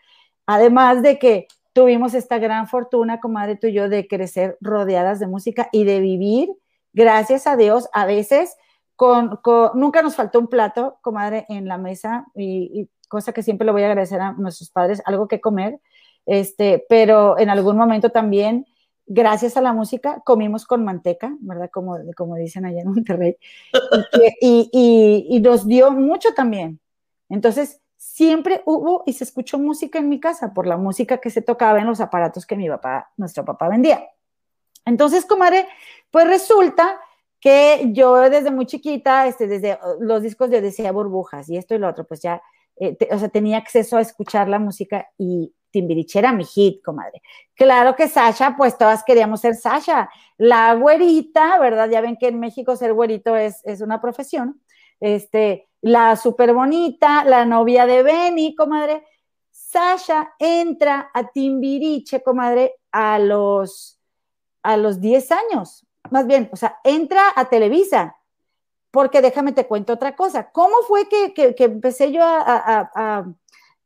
Además 0.46 1.02
de 1.02 1.18
que 1.18 1.48
tuvimos 1.74 2.14
esta 2.14 2.38
gran 2.38 2.68
fortuna, 2.68 3.20
comadre, 3.20 3.56
tú 3.56 3.68
y 3.68 3.74
yo, 3.74 3.90
de 3.90 4.08
crecer 4.08 4.58
rodeadas 4.62 5.20
de 5.20 5.28
música 5.28 5.70
y 5.72 5.86
de 5.86 6.02
vivir, 6.02 6.50
gracias 6.94 7.48
a 7.48 7.56
Dios, 7.56 7.90
a 7.94 8.06
veces 8.06 8.58
con, 9.02 9.38
con- 9.38 9.72
nunca 9.74 10.04
nos 10.04 10.16
faltó 10.16 10.38
un 10.38 10.46
plato, 10.46 11.00
comadre, 11.02 11.48
en 11.50 11.68
la 11.68 11.80
mesa, 11.80 12.28
y, 12.36 12.88
cosa 13.10 13.34
que 13.34 13.42
siempre 13.42 13.66
le 13.66 13.72
voy 13.72 13.82
a 13.82 13.88
agradecer 13.88 14.22
a 14.22 14.34
nuestros 14.34 14.70
padres, 14.70 15.02
algo 15.06 15.28
que 15.28 15.42
comer, 15.42 15.80
este, 16.28 16.86
pero 16.88 17.40
en 17.40 17.50
algún 17.50 17.78
momento 17.78 18.12
también, 18.12 18.68
gracias 19.08 19.58
a 19.58 19.62
la 19.62 19.74
música, 19.74 20.22
comimos 20.24 20.68
con 20.68 20.86
manteca, 20.86 21.36
¿verdad? 21.40 21.72
Como, 21.74 21.98
como 22.16 22.36
dicen 22.36 22.64
allá 22.64 22.82
en 22.82 22.90
Monterrey, 22.90 23.38
y- 24.40 24.70
y- 24.72 25.36
y 25.36 25.40
nos 25.40 25.66
dio 25.66 25.90
mucho 25.90 26.36
también. 26.36 26.80
Entonces, 27.28 27.82
siempre 27.98 28.62
hubo 28.68 29.02
y 29.08 29.14
se 29.14 29.24
escuchó 29.24 29.58
música 29.58 29.98
en 29.98 30.10
mi 30.10 30.20
casa 30.20 30.54
por 30.54 30.68
la 30.68 30.78
música 30.78 31.18
que 31.18 31.32
se 31.32 31.42
tocaba 31.42 31.80
en 31.80 31.88
los 31.88 32.02
aparatos 32.02 32.46
que 32.46 32.56
mi 32.56 32.70
papá, 32.70 33.10
nuestro 33.18 33.44
papá 33.46 33.68
vendía. 33.68 34.08
Entonces, 34.86 35.26
comadre, 35.26 35.68
pues 36.12 36.28
resulta 36.28 37.00
que 37.42 37.90
yo 37.92 38.16
desde 38.30 38.52
muy 38.52 38.68
chiquita, 38.68 39.28
este, 39.28 39.48
desde 39.48 39.74
uh, 39.74 40.00
los 40.00 40.22
discos 40.22 40.52
yo 40.52 40.62
decía 40.62 40.92
burbujas 40.92 41.50
y 41.50 41.58
esto 41.58 41.76
y 41.76 41.80
lo 41.80 41.90
otro, 41.90 42.06
pues 42.06 42.22
ya, 42.22 42.42
eh, 42.80 42.96
o 43.12 43.18
sea, 43.18 43.30
tenía 43.30 43.58
acceso 43.58 43.98
a 43.98 44.02
escuchar 44.02 44.48
la 44.48 44.60
música 44.60 45.10
y 45.18 45.54
Timbiriche 45.72 46.20
era 46.20 46.34
mi 46.34 46.46
hit, 46.46 46.84
comadre. 46.84 47.22
Claro 47.56 47.96
que 47.96 48.08
Sasha, 48.08 48.56
pues 48.58 48.78
todas 48.78 49.04
queríamos 49.04 49.42
ser 49.42 49.56
Sasha. 49.56 50.10
La 50.38 50.76
güerita, 50.76 51.60
¿verdad? 51.60 51.90
Ya 51.90 52.02
ven 52.02 52.18
que 52.18 52.28
en 52.28 52.40
México 52.40 52.76
ser 52.76 52.94
güerito 52.94 53.36
es, 53.36 53.62
es 53.66 53.82
una 53.82 54.02
profesión. 54.02 54.62
Este, 55.00 55.70
la 55.82 56.16
súper 56.18 56.54
bonita, 56.54 57.24
la 57.24 57.46
novia 57.46 57.86
de 57.86 58.04
Benny, 58.04 58.54
comadre. 58.54 59.04
Sasha 59.50 60.34
entra 60.38 61.10
a 61.14 61.30
Timbiriche, 61.30 62.22
comadre, 62.22 62.76
a 62.92 63.18
los, 63.18 64.00
a 64.62 64.78
los 64.78 65.00
10 65.00 65.32
años. 65.32 65.88
Más 66.10 66.28
bien, 66.28 66.50
o 66.52 66.56
sea, 66.56 66.80
entra 66.84 67.22
a 67.36 67.46
Televisa. 67.50 68.18
Porque 68.92 69.22
déjame 69.22 69.54
te 69.54 69.68
cuento 69.68 69.94
otra 69.94 70.16
cosa. 70.18 70.52
¿Cómo 70.52 70.76
fue 70.86 71.08
que, 71.08 71.34
que- 71.34 71.56
que 71.56 71.64
empecé 71.64 72.12
yo 72.12 72.24
a, 72.26 72.42
a- 72.42 72.92
a- 72.94 73.26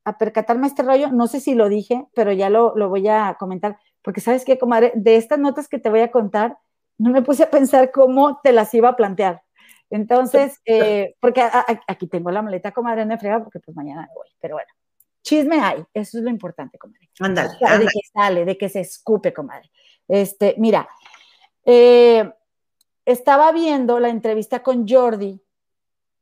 a 0.03 0.17
percatarme 0.17 0.65
este 0.65 0.81
rollo? 0.81 1.11
No 1.11 1.27
sé 1.27 1.39
si 1.39 1.53
lo 1.53 1.69
dije, 1.69 2.07
pero 2.15 2.31
ya 2.31 2.49
lo, 2.49 2.75
lo 2.75 2.89
voy 2.89 3.07
a 3.07 3.35
comentar. 3.39 3.77
Porque 4.01 4.19
sabes 4.21 4.43
qué, 4.45 4.57
comadre, 4.57 4.91
de 4.95 5.15
estas 5.17 5.37
notas 5.37 5.67
que 5.67 5.77
te 5.77 5.89
voy 5.91 5.99
a 6.01 6.09
contar, 6.09 6.57
no 6.97 7.11
me 7.11 7.21
puse 7.21 7.43
a 7.43 7.49
pensar 7.51 7.91
cómo 7.91 8.39
te 8.41 8.51
las 8.51 8.73
iba 8.73 8.89
a 8.89 8.95
plantear. 8.95 9.43
Entonces, 9.91 10.59
eh, 10.65 11.15
porque 11.19 11.43
aquí 11.87 12.07
tengo 12.07 12.31
la 12.31 12.41
maleta, 12.41 12.71
comadre, 12.71 13.05
no 13.05 13.09
me 13.09 13.19
frega, 13.19 13.43
porque 13.43 13.59
pues 13.59 13.77
mañana 13.77 14.01
me 14.07 14.13
voy. 14.15 14.27
Pero 14.41 14.55
bueno, 14.55 14.69
chisme 15.21 15.59
hay, 15.59 15.83
eso 15.93 16.17
es 16.17 16.23
lo 16.23 16.31
importante, 16.31 16.79
comadre. 16.79 17.09
Ándale, 17.19 17.49
O 17.49 17.57
sea, 17.59 17.77
de 17.77 17.85
que 17.85 17.99
sale, 18.11 18.45
de 18.45 18.57
que 18.57 18.69
se 18.69 18.79
escupe, 18.79 19.31
comadre. 19.33 19.69
Este, 20.07 20.55
mira, 20.57 20.87
eh, 21.65 22.31
estaba 23.05 23.51
viendo 23.51 23.99
la 23.99 24.09
entrevista 24.09 24.63
con 24.63 24.87
Jordi, 24.87 25.41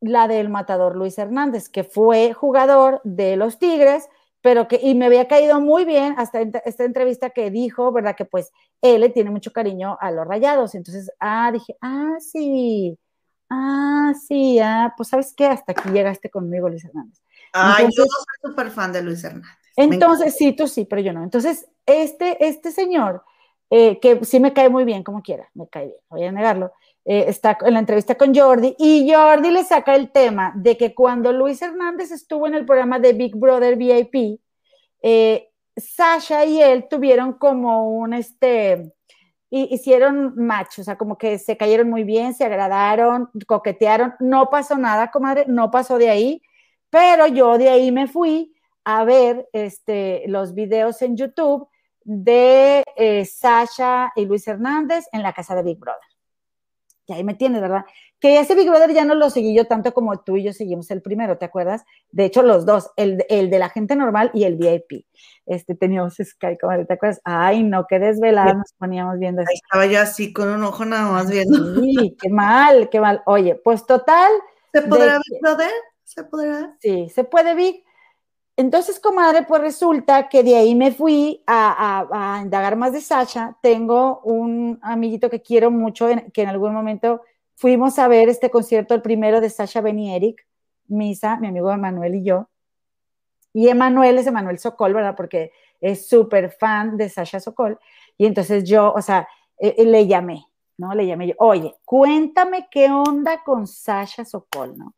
la 0.01 0.27
del 0.27 0.49
matador 0.49 0.95
Luis 0.95 1.17
Hernández, 1.17 1.69
que 1.69 1.83
fue 1.83 2.33
jugador 2.33 2.99
de 3.03 3.37
los 3.37 3.57
Tigres, 3.59 4.09
pero 4.41 4.67
que, 4.67 4.79
y 4.81 4.95
me 4.95 5.05
había 5.05 5.29
caído 5.29 5.61
muy 5.61 5.85
bien 5.85 6.15
hasta 6.17 6.41
esta 6.41 6.83
entrevista 6.83 7.29
que 7.29 7.49
dijo, 7.49 7.93
¿verdad? 7.93 8.15
Que 8.15 8.25
pues 8.25 8.51
él 8.81 8.99
le 8.99 9.09
tiene 9.09 9.29
mucho 9.29 9.53
cariño 9.53 9.97
a 10.01 10.11
los 10.11 10.27
rayados. 10.27 10.75
Entonces, 10.75 11.09
ah, 11.19 11.49
dije, 11.53 11.77
ah, 11.81 12.15
sí, 12.19 12.99
ah, 13.49 14.13
sí, 14.27 14.59
ah, 14.59 14.93
pues 14.97 15.07
sabes 15.09 15.33
qué, 15.35 15.45
hasta 15.45 15.71
aquí 15.71 15.89
llegaste 15.89 16.29
conmigo, 16.29 16.67
Luis 16.67 16.83
Hernández. 16.83 17.21
Ay, 17.53 17.85
Entonces- 17.85 17.95
yo 17.95 18.03
soy 18.05 18.51
súper 18.51 18.71
fan 18.71 18.91
de 18.91 19.01
Luis 19.01 19.23
Hernández. 19.23 19.49
Entonces, 19.77 20.35
sí, 20.35 20.53
tú 20.53 20.67
sí, 20.67 20.85
pero 20.85 21.01
yo 21.01 21.13
no. 21.13 21.23
Entonces, 21.23 21.67
este, 21.85 22.45
este 22.45 22.71
señor, 22.71 23.23
eh, 23.75 23.99
que 23.99 24.23
sí 24.25 24.39
me 24.39 24.53
cae 24.53 24.69
muy 24.69 24.83
bien, 24.85 25.03
como 25.03 25.21
quiera, 25.21 25.49
me 25.55 25.67
cae 25.67 25.85
bien, 25.87 25.97
voy 26.09 26.23
a 26.25 26.31
negarlo, 26.31 26.71
eh, 27.05 27.25
está 27.27 27.57
en 27.65 27.73
la 27.73 27.79
entrevista 27.79 28.15
con 28.15 28.33
Jordi 28.35 28.75
y 28.77 29.11
Jordi 29.11 29.49
le 29.51 29.63
saca 29.63 29.95
el 29.95 30.11
tema 30.11 30.53
de 30.55 30.77
que 30.77 30.93
cuando 30.93 31.31
Luis 31.33 31.61
Hernández 31.61 32.11
estuvo 32.11 32.45
en 32.47 32.55
el 32.55 32.65
programa 32.65 32.99
de 32.99 33.13
Big 33.13 33.35
Brother 33.35 33.75
VIP, 33.77 34.39
eh, 35.01 35.49
Sasha 35.75 36.45
y 36.45 36.61
él 36.61 36.87
tuvieron 36.89 37.33
como 37.33 37.89
un, 37.97 38.13
este, 38.13 38.93
hi- 39.49 39.67
hicieron 39.71 40.33
match, 40.35 40.79
o 40.79 40.83
sea, 40.83 40.97
como 40.97 41.17
que 41.17 41.39
se 41.39 41.57
cayeron 41.57 41.89
muy 41.89 42.03
bien, 42.03 42.33
se 42.35 42.45
agradaron, 42.45 43.29
coquetearon, 43.47 44.13
no 44.19 44.49
pasó 44.49 44.77
nada, 44.77 45.11
comadre, 45.11 45.45
no 45.47 45.71
pasó 45.71 45.97
de 45.97 46.09
ahí, 46.09 46.41
pero 46.89 47.27
yo 47.27 47.57
de 47.57 47.69
ahí 47.69 47.91
me 47.91 48.07
fui 48.07 48.53
a 48.85 49.03
ver 49.03 49.49
este, 49.53 50.23
los 50.27 50.53
videos 50.53 51.01
en 51.01 51.17
YouTube 51.17 51.67
de 52.05 52.83
eh, 52.95 53.25
Sasha 53.25 54.11
y 54.15 54.25
Luis 54.25 54.47
Hernández 54.47 55.05
en 55.11 55.23
la 55.23 55.33
casa 55.33 55.55
de 55.55 55.63
Big 55.63 55.79
Brother. 55.79 56.01
Y 57.05 57.13
ahí 57.13 57.23
me 57.23 57.33
tienes, 57.33 57.61
¿verdad? 57.61 57.83
Que 58.19 58.39
ese 58.39 58.55
Big 58.55 58.69
Brother 58.69 58.93
ya 58.93 59.03
no 59.03 59.13
lo 59.13 59.29
seguí 59.29 59.53
yo 59.53 59.65
tanto 59.65 59.93
como 59.93 60.21
tú 60.21 60.37
y 60.37 60.43
yo 60.43 60.53
seguimos 60.53 60.89
el 60.89 61.01
primero, 61.01 61.37
¿te 61.37 61.43
acuerdas? 61.43 61.83
De 62.11 62.23
hecho, 62.23 62.43
los 62.43 62.65
dos, 62.65 62.91
el, 62.95 63.25
el 63.27 63.49
de 63.49 63.59
la 63.59 63.67
gente 63.69 63.97
normal 63.97 64.31
y 64.33 64.45
el 64.45 64.55
VIP. 64.55 65.05
Este, 65.45 65.75
teníamos 65.75 66.15
Sky, 66.15 66.57
¿te 66.87 66.93
acuerdas? 66.93 67.19
Ay, 67.25 67.63
no, 67.63 67.85
qué 67.87 67.99
desvelada 67.99 68.53
nos 68.53 68.71
poníamos 68.77 69.19
viendo 69.19 69.41
Ahí 69.41 69.55
estaba 69.55 69.85
yo 69.85 69.99
así 69.99 70.31
con 70.31 70.47
un 70.47 70.63
ojo 70.63 70.85
nada 70.85 71.11
más 71.11 71.29
viendo. 71.29 71.81
Sí, 71.81 72.15
qué 72.21 72.29
mal, 72.29 72.89
qué 72.89 73.01
mal. 73.01 73.21
Oye, 73.25 73.55
pues 73.55 73.85
total. 73.85 74.31
¿Se 74.71 74.81
podrá 74.83 75.13
ver, 75.13 75.41
brother? 75.41 75.71
¿Se 76.05 76.23
podrá? 76.23 76.77
Sí, 76.79 77.09
se 77.09 77.25
puede 77.25 77.53
Big. 77.55 77.83
Entonces, 78.55 78.99
comadre, 78.99 79.43
pues 79.43 79.61
resulta 79.61 80.29
que 80.29 80.43
de 80.43 80.55
ahí 80.55 80.75
me 80.75 80.91
fui 80.91 81.41
a, 81.47 82.05
a- 82.11 82.37
a 82.37 82.41
indagar 82.43 82.75
más 82.75 82.93
de 82.93 83.01
Sasha. 83.01 83.57
Tengo 83.61 84.19
un 84.23 84.79
amiguito 84.83 85.29
que 85.29 85.41
quiero 85.41 85.71
mucho, 85.71 86.07
que 86.33 86.41
en 86.43 86.49
algún 86.49 86.73
momento 86.73 87.21
fuimos 87.55 87.97
a 87.97 88.07
ver 88.07 88.29
este 88.29 88.51
concierto, 88.51 88.93
el 88.93 89.01
primero 89.01 89.41
de 89.41 89.49
Sasha 89.49 89.81
Ben 89.81 89.97
y 89.99 90.15
Eric, 90.15 90.45
Misa, 90.87 91.37
mi 91.37 91.47
amigo 91.47 91.75
Manuel 91.77 92.15
y 92.15 92.23
yo. 92.23 92.49
Y 93.53 93.67
Emanuel 93.67 94.17
es 94.17 94.27
Emanuel 94.27 94.59
Sokol, 94.59 94.93
¿verdad? 94.93 95.15
Porque 95.15 95.51
es 95.81 96.07
súper 96.07 96.51
fan 96.51 96.97
de 96.97 97.09
Sasha 97.09 97.39
Sokol. 97.39 97.79
Y 98.17 98.25
entonces 98.25 98.63
yo, 98.63 98.93
o 98.93 99.01
sea, 99.01 99.27
eh, 99.59 99.75
eh, 99.77 99.85
le 99.85 100.07
llamé, 100.07 100.45
¿no? 100.77 100.93
Le 100.93 101.05
llamé 101.05 101.27
yo, 101.27 101.33
oye, 101.39 101.75
cuéntame 101.85 102.67
qué 102.71 102.89
onda 102.91 103.43
con 103.43 103.67
Sasha 103.67 104.25
Sokol, 104.25 104.77
¿no? 104.77 104.95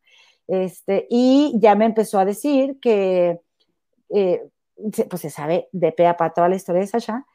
Este, 0.48 1.06
y 1.10 1.54
ya 1.58 1.74
me 1.74 1.86
empezó 1.86 2.18
a 2.18 2.24
decir 2.24 2.78
que, 2.80 3.40
eh, 4.10 4.48
pues 5.08 5.22
se 5.22 5.30
sabe 5.30 5.68
de 5.72 5.92
pe 5.92 6.06
a 6.06 6.16
pa 6.16 6.32
toda 6.32 6.48
la 6.48 6.56
historia 6.56 6.80
de 6.80 6.86
Sasha. 6.86 7.26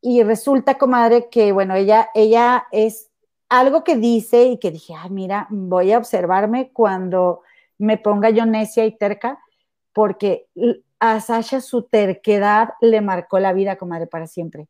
Y 0.00 0.22
resulta, 0.22 0.78
comadre, 0.78 1.28
que, 1.30 1.52
bueno, 1.52 1.74
ella, 1.74 2.10
ella 2.14 2.66
es 2.70 3.10
algo 3.48 3.84
que 3.84 3.96
dice 3.96 4.44
y 4.44 4.58
que 4.58 4.70
dije, 4.70 4.94
ah, 4.94 5.08
mira, 5.08 5.46
voy 5.50 5.92
a 5.92 5.98
observarme 5.98 6.70
cuando 6.72 7.42
me 7.78 7.98
ponga 7.98 8.30
yo 8.30 8.46
necia 8.46 8.84
y 8.84 8.96
terca, 8.96 9.38
porque 9.92 10.46
a 11.00 11.20
Sasha 11.20 11.60
su 11.60 11.82
terquedad 11.82 12.70
le 12.80 13.00
marcó 13.00 13.38
la 13.38 13.52
vida, 13.52 13.76
comadre, 13.76 14.06
para 14.06 14.26
siempre. 14.26 14.68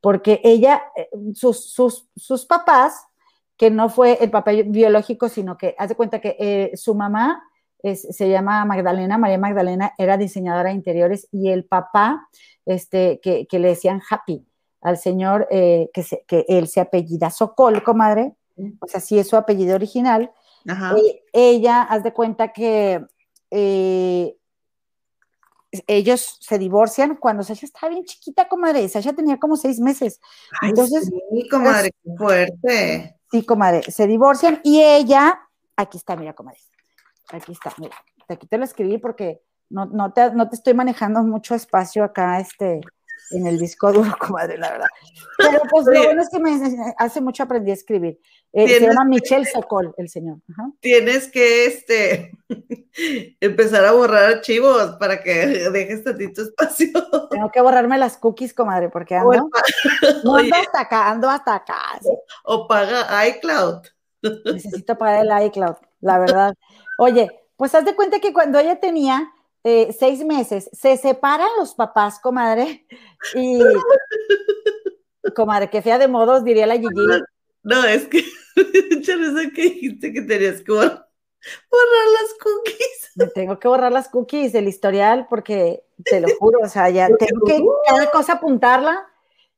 Porque 0.00 0.40
ella, 0.44 0.82
eh, 0.96 1.08
sus, 1.34 1.70
sus, 1.72 2.08
sus 2.16 2.46
papás, 2.46 3.06
que 3.56 3.70
no 3.70 3.88
fue 3.88 4.18
el 4.20 4.30
papá 4.30 4.52
biológico, 4.52 5.28
sino 5.28 5.58
que 5.58 5.74
hace 5.78 5.96
cuenta 5.96 6.20
que 6.20 6.36
eh, 6.38 6.76
su 6.76 6.94
mamá 6.94 7.42
es, 7.82 8.02
se 8.10 8.28
llama 8.28 8.64
Magdalena, 8.64 9.18
María 9.18 9.38
Magdalena, 9.38 9.92
era 9.98 10.16
diseñadora 10.16 10.70
de 10.70 10.76
interiores 10.76 11.28
y 11.30 11.50
el 11.50 11.64
papá, 11.64 12.28
este, 12.66 13.20
que, 13.20 13.46
que 13.46 13.58
le 13.58 13.68
decían 13.68 14.02
Happy, 14.08 14.46
al 14.80 14.98
señor 14.98 15.46
eh, 15.50 15.90
que, 15.92 16.02
se, 16.02 16.24
que 16.26 16.44
él 16.48 16.68
se 16.68 16.80
apellida 16.80 17.30
Sokol, 17.30 17.82
comadre, 17.82 18.34
o 18.80 18.86
sea, 18.86 19.00
sí 19.00 19.18
es 19.18 19.28
su 19.28 19.36
apellido 19.36 19.74
original. 19.74 20.32
Eh, 20.96 21.24
ella, 21.32 21.82
haz 21.82 22.02
de 22.02 22.12
cuenta 22.12 22.52
que 22.52 23.04
eh, 23.50 24.36
ellos 25.86 26.38
se 26.40 26.58
divorcian 26.58 27.16
cuando 27.16 27.42
Sasha 27.42 27.66
estaba 27.66 27.90
bien 27.90 28.04
chiquita, 28.04 28.48
comadre. 28.48 28.88
Sasha 28.88 29.12
tenía 29.12 29.38
como 29.38 29.56
seis 29.56 29.80
meses. 29.80 30.20
Ay, 30.60 30.70
Entonces, 30.70 31.06
sí, 31.06 31.48
comadre, 31.48 31.90
qué 32.02 32.10
fuerte. 32.16 33.16
sí, 33.30 33.44
comadre, 33.44 33.82
se 33.90 34.06
divorcian 34.06 34.60
y 34.64 34.82
ella, 34.82 35.40
aquí 35.76 35.98
está, 35.98 36.16
mira, 36.16 36.34
comadre, 36.34 36.58
aquí 37.32 37.52
está, 37.52 37.72
mira, 37.78 37.96
aquí 38.28 38.46
te 38.46 38.58
lo 38.58 38.64
escribí 38.64 38.98
porque 38.98 39.40
no, 39.70 39.86
no, 39.86 40.12
te, 40.12 40.32
no 40.32 40.48
te 40.48 40.56
estoy 40.56 40.74
manejando 40.74 41.22
mucho 41.22 41.54
espacio 41.54 42.04
acá, 42.04 42.40
este, 42.40 42.80
en 43.30 43.46
el 43.46 43.58
disco 43.58 43.92
duro, 43.92 44.10
comadre, 44.18 44.58
la 44.58 44.70
verdad. 44.70 44.88
Pero 45.36 45.60
pues 45.70 45.86
lo 45.86 46.04
bueno 46.04 46.22
es 46.22 46.28
que 46.28 46.38
me, 46.38 46.58
hace 46.96 47.20
mucho 47.20 47.42
aprendí 47.42 47.70
a 47.70 47.74
escribir. 47.74 48.18
Eh, 48.52 48.66
se 48.66 48.80
llama 48.80 49.04
Michel 49.04 49.46
Sokol, 49.46 49.94
el 49.98 50.08
señor. 50.08 50.38
Ajá. 50.50 50.70
Tienes 50.80 51.28
que 51.28 51.66
este, 51.66 52.32
empezar 53.40 53.84
a 53.84 53.92
borrar 53.92 54.36
archivos 54.36 54.96
para 54.98 55.22
que 55.22 55.46
dejes 55.70 56.02
tantito 56.02 56.42
espacio. 56.42 56.88
Tengo 57.30 57.50
que 57.50 57.60
borrarme 57.60 57.98
las 57.98 58.16
cookies, 58.16 58.54
comadre, 58.54 58.88
porque 58.88 59.16
ando, 59.16 59.50
no 60.24 60.36
ando 60.36 60.56
hasta 60.56 60.80
acá, 60.80 61.10
ando 61.10 61.28
hasta 61.28 61.54
acá. 61.56 61.78
sí. 62.00 62.08
o 62.44 62.66
paga 62.66 63.26
iCloud. 63.28 63.82
Necesito 64.46 64.96
pagar 64.98 65.26
el 65.26 65.46
iCloud, 65.46 65.76
la 66.00 66.18
verdad. 66.18 66.54
Oye, 66.98 67.30
pues 67.56 67.74
haz 67.74 67.84
de 67.84 67.94
cuenta 67.94 68.18
que 68.20 68.32
cuando 68.32 68.58
ella 68.58 68.80
tenía 68.80 69.32
eh, 69.64 69.94
seis 69.98 70.24
meses, 70.24 70.68
se 70.72 70.96
separan 70.96 71.48
los 71.58 71.74
papás, 71.74 72.18
comadre, 72.20 72.86
y 73.34 73.60
comadre, 75.34 75.70
que 75.70 75.82
fea 75.82 75.98
de 75.98 76.08
modos, 76.08 76.44
diría 76.44 76.66
la 76.66 76.74
Gigi. 76.76 76.88
No, 77.62 77.84
es 77.84 78.06
que, 78.08 78.24
Chareza, 79.02 79.50
que 79.54 79.62
dijiste 79.62 80.12
que 80.12 80.22
tenías 80.22 80.62
que 80.62 80.72
bor- 80.72 81.04
borrar 81.70 82.08
las 82.20 82.34
cookies. 82.42 83.10
Me 83.16 83.26
tengo 83.28 83.58
que 83.58 83.68
borrar 83.68 83.92
las 83.92 84.08
cookies 84.08 84.52
del 84.52 84.68
historial 84.68 85.26
porque 85.28 85.84
te 86.04 86.20
lo 86.20 86.28
juro, 86.38 86.60
o 86.62 86.68
sea, 86.68 86.88
ya 86.90 87.08
tengo 87.08 87.44
que 87.46 87.60
cada 87.86 88.10
cosa 88.10 88.34
apuntarla. 88.34 89.06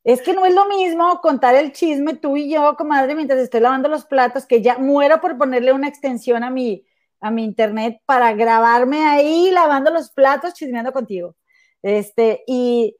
Es 0.02 0.22
que 0.22 0.32
no 0.32 0.46
es 0.46 0.54
lo 0.54 0.64
mismo 0.66 1.20
contar 1.20 1.54
el 1.54 1.72
chisme 1.72 2.14
tú 2.14 2.36
y 2.36 2.50
yo, 2.50 2.74
comadre, 2.76 3.14
mientras 3.14 3.38
estoy 3.40 3.60
lavando 3.60 3.88
los 3.88 4.06
platos, 4.06 4.46
que 4.46 4.62
ya 4.62 4.78
muero 4.78 5.20
por 5.20 5.36
ponerle 5.36 5.72
una 5.74 5.88
extensión 5.88 6.42
a 6.42 6.50
mi, 6.50 6.86
a 7.20 7.30
mi 7.30 7.44
internet 7.44 8.00
para 8.06 8.32
grabarme 8.32 9.06
ahí 9.06 9.50
lavando 9.50 9.90
los 9.90 10.10
platos, 10.10 10.54
chismeando 10.54 10.92
contigo. 10.92 11.36
Este, 11.82 12.42
y 12.46 12.96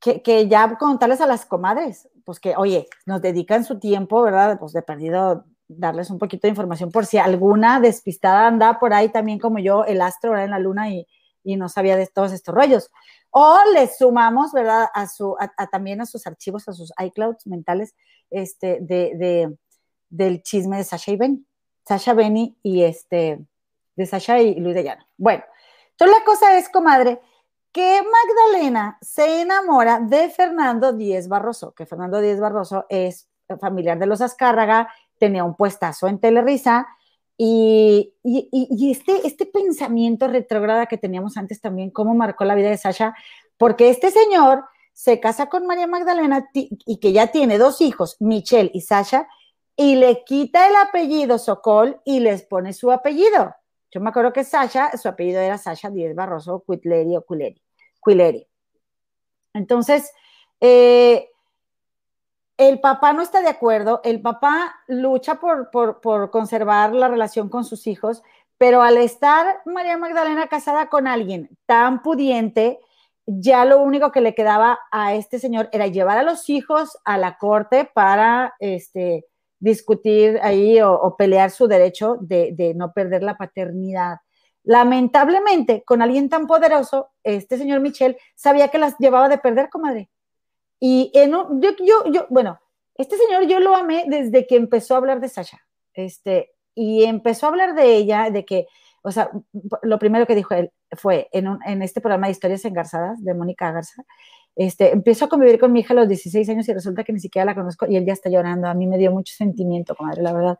que, 0.00 0.22
que 0.22 0.48
ya 0.48 0.76
contarles 0.76 1.20
a 1.20 1.26
las 1.26 1.46
comadres, 1.46 2.08
pues 2.24 2.40
que, 2.40 2.56
oye, 2.56 2.88
nos 3.06 3.22
dedican 3.22 3.64
su 3.64 3.78
tiempo, 3.78 4.22
¿verdad? 4.22 4.58
Pues 4.58 4.72
de 4.72 4.82
perdido 4.82 5.44
darles 5.68 6.10
un 6.10 6.18
poquito 6.18 6.46
de 6.46 6.50
información 6.50 6.90
por 6.90 7.06
si 7.06 7.18
alguna 7.18 7.80
despistada 7.80 8.46
anda 8.46 8.78
por 8.78 8.92
ahí 8.92 9.08
también 9.08 9.38
como 9.38 9.58
yo, 9.58 9.84
el 9.84 10.00
astro 10.00 10.30
¿verdad? 10.30 10.44
en 10.46 10.50
la 10.50 10.58
luna 10.58 10.90
y, 10.90 11.06
y 11.42 11.56
no 11.56 11.68
sabía 11.68 11.96
de 11.96 12.06
todos 12.06 12.32
estos 12.32 12.54
rollos. 12.54 12.90
O 13.30 13.58
les 13.72 13.98
sumamos, 13.98 14.52
¿verdad? 14.52 14.88
A 14.94 15.06
su, 15.08 15.36
a, 15.38 15.66
también 15.68 16.00
a 16.00 16.06
sus 16.06 16.26
archivos, 16.26 16.68
a 16.68 16.72
sus 16.72 16.92
iClouds 16.98 17.46
mentales, 17.46 17.94
este, 18.30 18.78
de, 18.80 19.12
de, 19.16 19.56
del 20.08 20.42
chisme 20.42 20.78
de 20.78 20.84
Sasha 20.84 21.12
y 21.12 21.16
Benny. 21.16 21.46
Sasha, 21.86 22.14
Benny 22.14 22.56
y 22.62 22.82
este, 22.82 23.38
de 23.96 24.06
Sasha 24.06 24.40
y 24.40 24.54
Luis 24.56 24.74
de 24.74 24.84
Llano. 24.84 25.04
Bueno, 25.16 25.44
entonces 25.90 26.16
la 26.18 26.24
cosa 26.24 26.58
es, 26.58 26.68
comadre, 26.68 27.20
que 27.72 28.00
Magdalena 28.02 28.98
se 29.00 29.42
enamora 29.42 30.00
de 30.00 30.30
Fernando 30.30 30.92
Díez 30.92 31.28
Barroso, 31.28 31.72
que 31.72 31.86
Fernando 31.86 32.20
Díez 32.20 32.40
Barroso 32.40 32.86
es 32.88 33.28
familiar 33.60 33.98
de 33.98 34.06
los 34.06 34.20
Azcárraga, 34.20 34.88
tenía 35.18 35.44
un 35.44 35.54
puestazo 35.54 36.08
en 36.08 36.18
Telerisa, 36.18 36.86
y, 37.36 38.14
y, 38.22 38.90
este, 38.92 39.26
este 39.26 39.44
pensamiento 39.46 40.28
retrógrada 40.28 40.86
que 40.86 40.98
teníamos 40.98 41.36
antes 41.36 41.60
también, 41.60 41.90
cómo 41.90 42.14
marcó 42.14 42.44
la 42.44 42.54
vida 42.54 42.70
de 42.70 42.76
Sasha, 42.76 43.14
porque 43.58 43.90
este 43.90 44.10
señor 44.10 44.64
se 44.92 45.18
casa 45.18 45.48
con 45.48 45.66
María 45.66 45.88
Magdalena 45.88 46.48
y 46.52 46.98
que 46.98 47.12
ya 47.12 47.28
tiene 47.28 47.58
dos 47.58 47.80
hijos, 47.80 48.16
Michelle 48.20 48.70
y 48.72 48.82
Sasha, 48.82 49.26
y 49.76 49.96
le 49.96 50.24
quita 50.24 50.68
el 50.68 50.76
apellido 50.76 51.38
Sokol 51.38 52.00
y 52.04 52.20
les 52.20 52.42
pone 52.42 52.72
su 52.72 52.92
apellido. 52.92 53.54
Yo 53.90 54.00
me 54.00 54.10
acuerdo 54.10 54.32
que 54.32 54.44
Sasha, 54.44 54.96
su 54.96 55.08
apellido 55.08 55.40
era 55.40 55.58
Sasha 55.58 55.90
Díez 55.90 56.14
Barroso 56.14 56.60
Cuitleri 56.60 57.16
o 57.16 57.22
Cuileri. 57.24 57.62
Cuileri. 58.00 58.46
Entonces, 59.52 60.12
eh, 60.60 61.30
el 62.56 62.80
papá 62.80 63.12
no 63.12 63.22
está 63.22 63.40
de 63.40 63.48
acuerdo, 63.48 64.00
el 64.04 64.20
papá 64.20 64.76
lucha 64.86 65.36
por, 65.36 65.70
por, 65.70 66.00
por, 66.00 66.30
conservar 66.30 66.92
la 66.92 67.08
relación 67.08 67.48
con 67.48 67.64
sus 67.64 67.86
hijos, 67.86 68.22
pero 68.58 68.82
al 68.82 68.96
estar 68.96 69.60
María 69.64 69.96
Magdalena 69.96 70.46
casada 70.46 70.88
con 70.88 71.06
alguien 71.06 71.50
tan 71.66 72.02
pudiente, 72.02 72.78
ya 73.26 73.64
lo 73.64 73.80
único 73.80 74.12
que 74.12 74.20
le 74.20 74.34
quedaba 74.34 74.78
a 74.92 75.14
este 75.14 75.38
señor 75.38 75.68
era 75.72 75.86
llevar 75.86 76.18
a 76.18 76.22
los 76.22 76.48
hijos 76.48 76.98
a 77.04 77.18
la 77.18 77.38
corte 77.38 77.90
para 77.92 78.54
este, 78.58 79.26
discutir 79.64 80.38
ahí 80.42 80.78
o, 80.82 81.16
pelear 81.16 81.50
su 81.50 81.66
derecho 81.66 82.18
de, 82.20 82.74
no 82.76 82.92
perder 82.92 83.22
la 83.22 83.38
paternidad. 83.38 84.18
Lamentablemente, 84.62 85.82
con 85.84 86.02
alguien 86.02 86.28
tan 86.28 86.46
poderoso, 86.46 87.10
este 87.22 87.56
señor 87.56 87.80
Michel 87.80 88.18
sabía 88.34 88.68
que 88.68 88.78
las 88.78 88.96
llevaba 88.98 89.28
de 89.28 89.38
perder, 89.38 89.70
comadre. 89.70 90.10
Y 90.78 91.10
en 91.14 91.30
yo, 91.32 91.70
yo, 91.78 92.12
yo, 92.12 92.26
bueno, 92.28 92.60
este 92.96 93.16
señor 93.16 93.46
yo 93.46 93.58
lo 93.58 93.74
amé 93.74 94.04
desde 94.06 94.46
que 94.46 94.56
empezó 94.56 94.94
a 94.94 94.98
hablar 94.98 95.20
de 95.20 95.30
Sasha. 95.30 95.60
Este, 95.94 96.52
y 96.74 97.04
empezó 97.04 97.46
a 97.46 97.48
hablar 97.48 97.74
de 97.74 97.96
ella, 97.96 98.28
de 98.30 98.44
que, 98.44 98.66
o 99.02 99.12
sea, 99.12 99.30
lo 99.82 99.98
primero 99.98 100.26
que 100.26 100.34
dijo 100.34 100.54
él 100.54 100.72
fue 100.92 101.28
en, 101.32 101.58
en 101.64 101.80
este 101.80 102.02
programa 102.02 102.26
de 102.26 102.32
historias 102.32 102.64
engarzadas 102.66 103.24
de 103.24 103.32
Mónica 103.32 103.72
Garza, 103.72 104.04
este, 104.56 104.92
empiezo 104.92 105.24
a 105.24 105.28
convivir 105.28 105.58
con 105.58 105.72
mi 105.72 105.80
hija 105.80 105.94
a 105.94 105.96
los 105.96 106.08
16 106.08 106.48
años 106.48 106.68
y 106.68 106.72
resulta 106.72 107.02
que 107.02 107.12
ni 107.12 107.20
siquiera 107.20 107.44
la 107.44 107.54
conozco 107.54 107.86
y 107.88 107.96
él 107.96 108.06
ya 108.06 108.12
está 108.12 108.30
llorando. 108.30 108.68
A 108.68 108.74
mí 108.74 108.86
me 108.86 108.98
dio 108.98 109.10
mucho 109.10 109.34
sentimiento, 109.34 109.94
comadre, 109.96 110.22
la 110.22 110.32
verdad. 110.32 110.58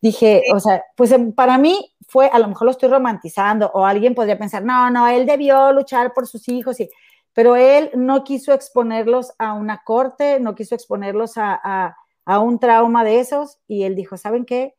Dije, 0.00 0.42
o 0.54 0.60
sea, 0.60 0.82
pues 0.96 1.14
para 1.34 1.58
mí 1.58 1.94
fue, 2.08 2.28
a 2.28 2.38
lo 2.38 2.48
mejor 2.48 2.66
lo 2.66 2.70
estoy 2.70 2.88
romantizando 2.88 3.70
o 3.74 3.84
alguien 3.84 4.14
podría 4.14 4.38
pensar, 4.38 4.64
no, 4.64 4.90
no, 4.90 5.08
él 5.08 5.26
debió 5.26 5.72
luchar 5.72 6.12
por 6.14 6.26
sus 6.26 6.48
hijos, 6.48 6.80
y, 6.80 6.88
pero 7.32 7.56
él 7.56 7.90
no 7.94 8.24
quiso 8.24 8.52
exponerlos 8.52 9.32
a 9.38 9.52
una 9.52 9.82
corte, 9.84 10.40
no 10.40 10.54
quiso 10.54 10.74
exponerlos 10.74 11.36
a, 11.36 11.60
a, 11.62 11.96
a 12.24 12.38
un 12.40 12.58
trauma 12.58 13.04
de 13.04 13.20
esos 13.20 13.58
y 13.66 13.84
él 13.84 13.94
dijo, 13.94 14.16
¿saben 14.16 14.44
qué? 14.44 14.74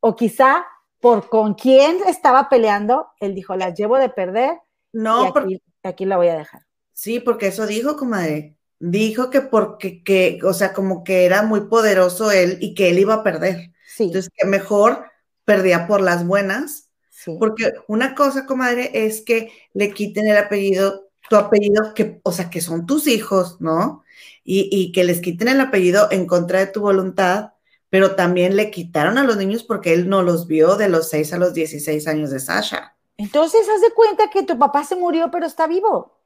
O 0.00 0.16
quizá 0.16 0.66
por 1.00 1.28
con 1.28 1.54
quién 1.54 1.98
estaba 2.06 2.48
peleando, 2.48 3.08
él 3.20 3.34
dijo, 3.34 3.56
las 3.56 3.74
llevo 3.74 3.98
de 3.98 4.08
perder 4.08 4.60
no, 4.92 5.24
y 5.24 5.26
aquí, 5.26 5.32
porque, 5.32 5.60
aquí 5.82 6.04
la 6.04 6.16
voy 6.16 6.28
a 6.28 6.36
dejar. 6.36 6.62
Sí, 7.02 7.18
porque 7.18 7.48
eso 7.48 7.66
dijo, 7.66 7.96
comadre. 7.96 8.56
Dijo 8.78 9.28
que 9.28 9.40
porque, 9.40 10.04
que, 10.04 10.38
o 10.44 10.54
sea, 10.54 10.72
como 10.72 11.02
que 11.02 11.24
era 11.24 11.42
muy 11.42 11.62
poderoso 11.62 12.30
él 12.30 12.58
y 12.60 12.74
que 12.74 12.90
él 12.90 13.00
iba 13.00 13.14
a 13.14 13.22
perder. 13.24 13.72
Sí. 13.88 14.04
Entonces, 14.04 14.30
que 14.32 14.46
mejor 14.46 15.06
perdía 15.44 15.88
por 15.88 16.00
las 16.00 16.24
buenas. 16.24 16.90
Sí. 17.10 17.34
Porque 17.40 17.72
una 17.88 18.14
cosa, 18.14 18.46
comadre, 18.46 18.92
es 19.04 19.20
que 19.20 19.50
le 19.74 19.92
quiten 19.92 20.28
el 20.28 20.36
apellido, 20.36 21.08
tu 21.28 21.34
apellido, 21.34 21.92
que, 21.92 22.20
o 22.22 22.30
sea, 22.30 22.50
que 22.50 22.60
son 22.60 22.86
tus 22.86 23.08
hijos, 23.08 23.60
¿no? 23.60 24.04
Y, 24.44 24.68
y 24.70 24.92
que 24.92 25.02
les 25.02 25.20
quiten 25.20 25.48
el 25.48 25.60
apellido 25.60 26.06
en 26.12 26.28
contra 26.28 26.60
de 26.60 26.68
tu 26.68 26.82
voluntad, 26.82 27.54
pero 27.90 28.14
también 28.14 28.54
le 28.54 28.70
quitaron 28.70 29.18
a 29.18 29.24
los 29.24 29.36
niños 29.36 29.64
porque 29.64 29.92
él 29.92 30.08
no 30.08 30.22
los 30.22 30.46
vio 30.46 30.76
de 30.76 30.88
los 30.88 31.10
6 31.10 31.32
a 31.32 31.38
los 31.38 31.52
16 31.52 32.06
años 32.06 32.30
de 32.30 32.38
Sasha. 32.38 32.96
Entonces, 33.16 33.68
haz 33.68 33.80
de 33.80 33.92
cuenta 33.92 34.30
que 34.30 34.44
tu 34.44 34.56
papá 34.56 34.84
se 34.84 34.94
murió, 34.94 35.32
pero 35.32 35.46
está 35.46 35.66
vivo. 35.66 36.21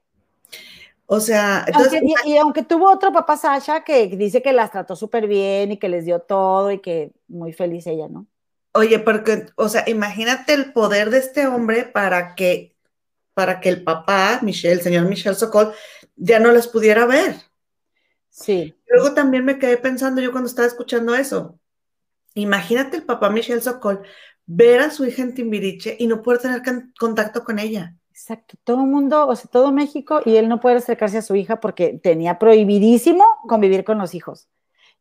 O 1.07 1.21
sea, 1.21 1.65
entonces, 1.67 2.03
y, 2.03 2.33
y, 2.33 2.37
aunque 2.37 2.65
tuvo 2.65 2.91
otro 2.91 3.13
papá, 3.13 3.37
Sasha, 3.37 3.85
que 3.85 4.09
dice 4.09 4.43
que 4.43 4.53
las 4.53 4.73
trató 4.73 4.97
súper 4.97 5.29
bien 5.29 5.73
y 5.73 5.79
que 5.79 5.89
les 5.89 6.05
dio 6.05 6.19
todo 6.21 6.73
y 6.73 6.81
que 6.81 7.13
muy 7.29 7.53
feliz 7.53 7.87
ella, 7.87 8.09
¿no? 8.09 8.27
Oye, 8.73 8.99
porque, 8.99 9.47
o 9.55 9.69
sea, 9.69 9.85
imagínate 9.87 10.53
el 10.53 10.73
poder 10.73 11.11
de 11.11 11.19
este 11.19 11.47
hombre 11.47 11.85
para 11.85 12.35
que, 12.35 12.77
para 13.35 13.61
que 13.61 13.69
el 13.69 13.85
papá, 13.85 14.41
Michelle, 14.43 14.75
el 14.75 14.83
señor 14.83 15.09
Michel 15.09 15.37
Sokol, 15.37 15.73
ya 16.17 16.41
no 16.41 16.51
las 16.51 16.67
pudiera 16.67 17.07
ver. 17.07 17.37
Sí. 18.29 18.75
Luego 18.89 19.15
también 19.15 19.45
me 19.45 19.59
quedé 19.59 19.79
pensando 19.79 20.21
yo 20.21 20.33
cuando 20.33 20.49
estaba 20.49 20.69
escuchando 20.69 21.15
eso. 21.15 21.59
Imagínate 22.35 22.99
el 22.99 23.05
papá 23.05 23.31
Michel 23.31 23.63
Sokol 23.63 24.03
ver 24.45 24.81
a 24.81 24.91
su 24.91 25.07
hija 25.07 25.23
en 25.23 25.35
Timbiriche 25.35 25.97
y 25.99 26.07
no 26.07 26.21
poder 26.23 26.41
tener 26.41 26.63
contacto 26.99 27.45
con 27.45 27.59
ella. 27.59 27.97
Exacto, 28.17 28.57
todo 28.65 28.81
el 28.81 28.87
mundo, 28.87 29.29
o 29.29 29.37
sea, 29.37 29.51
todo 29.51 29.73
México, 29.73 30.23
y 30.25 30.37
él 30.37 30.49
no 30.49 30.59
puede 30.59 30.77
acercarse 30.77 31.19
a 31.19 31.23
su 31.23 31.37
hija 31.37 31.61
porque 31.61 32.01
tenía 32.03 32.39
prohibidísimo 32.39 33.23
convivir 33.47 33.85
con 33.85 33.99
los 33.99 34.15
hijos. 34.15 34.49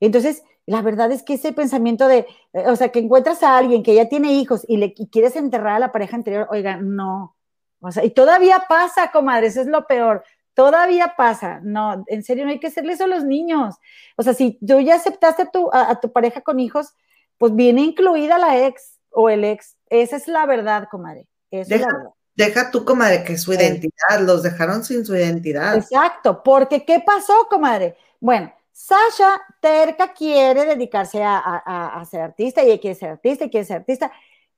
Entonces, 0.01 0.43
la 0.65 0.81
verdad 0.81 1.09
es 1.13 1.23
que 1.23 1.35
ese 1.35 1.53
pensamiento 1.53 2.09
de, 2.09 2.27
eh, 2.51 2.67
o 2.67 2.75
sea, 2.75 2.89
que 2.89 2.99
encuentras 2.99 3.41
a 3.41 3.57
alguien 3.57 3.83
que 3.83 3.95
ya 3.95 4.09
tiene 4.09 4.33
hijos 4.33 4.65
y 4.67 4.75
le 4.75 4.93
y 4.97 5.07
quieres 5.07 5.37
enterrar 5.37 5.77
a 5.77 5.79
la 5.79 5.93
pareja 5.93 6.17
anterior, 6.17 6.47
oiga, 6.51 6.75
no. 6.75 7.37
O 7.79 7.89
sea, 7.89 8.03
y 8.03 8.09
todavía 8.09 8.65
pasa, 8.67 9.11
comadre, 9.11 9.47
eso 9.47 9.61
es 9.61 9.67
lo 9.67 9.87
peor. 9.87 10.25
Todavía 10.53 11.13
pasa. 11.15 11.61
No, 11.63 12.03
en 12.07 12.21
serio, 12.21 12.43
no 12.43 12.51
hay 12.51 12.59
que 12.59 12.67
hacerle 12.67 12.93
eso 12.93 13.05
a 13.05 13.07
los 13.07 13.23
niños. 13.23 13.75
O 14.17 14.23
sea, 14.23 14.33
si 14.33 14.59
tú 14.59 14.81
ya 14.81 14.95
aceptaste 14.95 15.43
a 15.43 15.51
tu, 15.51 15.69
a, 15.71 15.91
a 15.91 15.99
tu 16.01 16.11
pareja 16.11 16.41
con 16.41 16.59
hijos, 16.59 16.93
pues 17.37 17.55
viene 17.55 17.81
incluida 17.81 18.37
la 18.37 18.65
ex 18.67 18.99
o 19.09 19.29
el 19.29 19.45
ex. 19.45 19.77
Esa 19.89 20.17
es 20.17 20.27
la 20.27 20.45
verdad, 20.45 20.89
comadre. 20.91 21.27
Deja, 21.49 21.75
es 21.75 21.81
la 21.81 21.87
verdad. 21.87 22.14
Deja 22.35 22.71
tú, 22.71 22.83
comadre, 22.85 23.23
que 23.23 23.37
su 23.37 23.53
identidad, 23.53 24.19
los 24.21 24.43
dejaron 24.43 24.83
sin 24.83 25.05
su 25.05 25.15
identidad. 25.15 25.75
Exacto, 25.75 26.43
porque 26.43 26.85
¿qué 26.85 27.01
pasó, 27.05 27.47
comadre? 27.49 27.95
Bueno, 28.19 28.53
Sasha 28.71 29.41
terca 29.61 30.13
quiere 30.13 30.65
dedicarse 30.65 31.23
a, 31.23 31.37
a, 31.37 31.99
a, 31.99 32.05
ser 32.05 32.21
artista 32.21 32.63
y 32.63 32.77
quiere 32.79 32.95
ser 32.95 33.11
artista 33.11 33.45
y 33.45 33.49
quiere 33.49 33.65
ser 33.65 33.77
artista. 33.77 34.11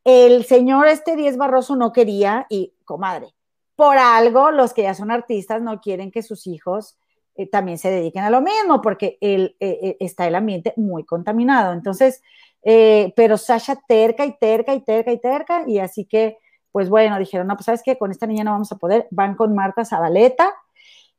El 0.04 0.45
señor 0.45 0.88
este 0.88 1.16
Díez 1.16 1.38
Barroso 1.38 1.76
no 1.76 1.91
quería 1.94 2.48
y, 2.49 2.74
comadre, 2.84 3.28
por 3.76 3.98
algo 3.98 4.52
los 4.52 4.74
que 4.74 4.84
ya 4.84 4.95
son 4.95 5.12
artistas 5.12 5.62
no 5.62 5.80
quieren 5.82 6.12
que 6.12 6.24
sus 6.24 6.48
hijos 6.48 6.98
eh, 7.36 7.45
también 7.48 7.78
se 7.78 7.91
dediquen 7.91 8.24
a 8.24 8.32
lo 8.32 8.41
mismo 8.41 8.82
porque 8.82 9.20
el, 9.22 9.56
eh, 9.60 9.98
está 9.99 10.28
el 10.28 10.34
ambiente 10.34 10.74
muy 10.78 11.04
contaminado. 11.04 11.74
Entonces, 11.74 12.24
eh, 12.64 13.14
pero 13.16 13.38
Sasha 13.38 13.80
terca 13.88 14.26
y 14.26 14.36
terca 14.38 14.74
y 14.74 14.82
terca 14.82 15.12
y 15.12 15.20
terca 15.20 15.64
y 15.68 15.78
así 15.78 16.06
que, 16.06 16.38
pues 16.78 16.90
bueno, 16.90 17.18
dijeron, 17.18 17.48
no, 17.48 17.56
pues 17.56 17.66
sabes 17.66 17.82
que 17.82 17.98
con 17.98 18.12
esta 18.12 18.28
niña 18.28 18.44
no 18.44 18.52
vamos 18.52 18.72
a 18.72 18.76
poder, 18.76 19.08
van 19.10 19.34
con 19.34 19.56
Marta 19.56 19.84
Zabaleta 19.84 20.54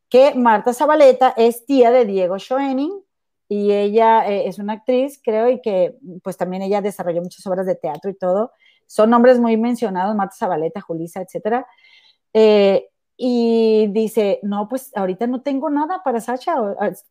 que 0.07 0.33
Marta 0.35 0.73
Zabaleta 0.73 1.33
es 1.35 1.65
tía 1.65 1.91
de 1.91 2.05
Diego 2.05 2.39
Schoening 2.39 3.03
y 3.49 3.73
ella 3.73 4.25
eh, 4.25 4.47
es 4.47 4.57
una 4.57 4.71
actriz, 4.71 5.19
creo, 5.21 5.49
y 5.49 5.59
que 5.59 5.97
pues 6.23 6.37
también 6.37 6.63
ella 6.63 6.79
desarrolló 6.79 7.21
muchas 7.21 7.45
obras 7.45 7.65
de 7.65 7.75
teatro 7.75 8.09
y 8.09 8.13
todo. 8.13 8.53
Son 8.87 9.09
nombres 9.09 9.37
muy 9.37 9.57
mencionados, 9.57 10.15
Marta 10.15 10.37
Zabaleta, 10.39 10.79
Julisa, 10.79 11.19
etcétera. 11.19 11.67
Eh, 12.31 12.87
y 13.17 13.87
dice, 13.91 14.39
no, 14.43 14.69
pues 14.69 14.95
ahorita 14.95 15.27
no 15.27 15.41
tengo 15.41 15.69
nada 15.69 16.01
para 16.05 16.21
Sacha, 16.21 16.55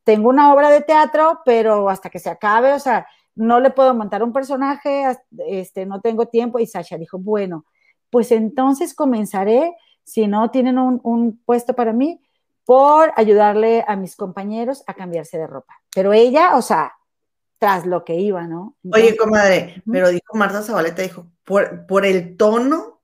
tengo 0.05 0.31
una 0.31 0.55
obra 0.55 0.71
de 0.71 0.81
teatro, 0.81 1.41
pero 1.45 1.91
hasta 1.91 2.09
que 2.09 2.19
se 2.19 2.31
acabe, 2.31 2.73
o 2.73 2.79
sea, 2.79 3.07
no 3.35 3.61
le 3.61 3.69
puedo 3.69 3.93
montar 3.93 4.23
un 4.23 4.33
personaje, 4.33 5.05
este, 5.49 5.85
no 5.85 6.01
tengo 6.01 6.27
tiempo. 6.27 6.59
Y 6.59 6.67
Sacha 6.67 6.97
dijo, 6.97 7.19
bueno, 7.19 7.67
pues 8.11 8.33
entonces 8.33 8.95
comenzaré, 8.95 9.75
si 10.05 10.27
no 10.27 10.51
tienen 10.51 10.79
un, 10.79 11.01
un 11.03 11.39
puesto 11.45 11.75
para 11.75 11.93
mí, 11.93 12.21
por 12.65 13.13
ayudarle 13.17 13.83
a 13.89 13.97
mis 13.97 14.15
compañeros 14.15 14.85
a 14.87 14.95
cambiarse 14.95 15.39
de 15.39 15.47
ropa. 15.47 15.81
Pero 15.95 16.13
ella, 16.13 16.57
o 16.57 16.61
sea, 16.61 16.93
tras 17.59 17.87
lo 17.87 18.05
que 18.05 18.17
iba, 18.17 18.47
¿no? 18.47 18.77
Entonces, 18.85 19.11
Oye, 19.11 19.17
comadre, 19.17 19.83
pero 19.91 20.11
dijo 20.11 20.37
Marta 20.37 20.63
Zabaleta, 20.63 21.03
dijo, 21.03 21.27
por, 21.45 21.87
por, 21.87 22.05
el 22.05 22.37
tono 22.37 23.01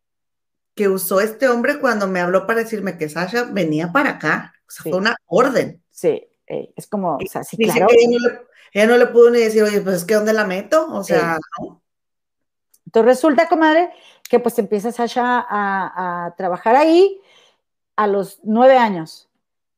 que 0.74 0.88
usó 0.88 1.20
este 1.20 1.48
hombre 1.48 1.80
cuando 1.80 2.06
me 2.06 2.20
habló 2.20 2.46
para 2.46 2.60
decirme 2.60 2.98
que 2.98 3.08
Sasha 3.08 3.44
venía 3.44 3.90
para 3.90 4.10
acá. 4.10 4.54
O 4.66 4.70
sea, 4.70 4.82
sí. 4.82 4.90
fue 4.90 4.98
una 4.98 5.16
orden. 5.26 5.82
Sí, 5.90 6.26
eh, 6.46 6.72
es 6.76 6.86
como, 6.86 7.16
o 7.16 7.26
sea, 7.26 7.42
sí, 7.42 7.56
Dice 7.58 7.72
claro. 7.72 7.86
que 7.88 7.96
ella 7.96 8.18
no, 8.18 8.28
le, 8.28 8.40
ella 8.72 8.86
no, 8.86 8.96
le, 8.98 9.06
pudo 9.06 9.30
ni 9.30 9.38
decir, 9.40 9.62
oye, 9.62 9.80
pues 9.80 9.96
es 9.96 10.04
que 10.04 10.14
¿dónde 10.14 10.32
la 10.32 10.46
meto? 10.46 10.92
O 10.92 11.02
sea, 11.02 11.36
sí. 11.36 11.62
¿no? 11.62 11.82
Entonces 12.94 13.16
resulta, 13.16 13.48
comadre, 13.48 13.90
que 14.30 14.38
pues 14.38 14.56
empieza 14.60 14.92
Sasha 14.92 15.44
a, 15.48 16.26
a 16.26 16.34
trabajar 16.36 16.76
ahí 16.76 17.20
a 17.96 18.06
los 18.06 18.38
nueve 18.44 18.78
años. 18.78 19.28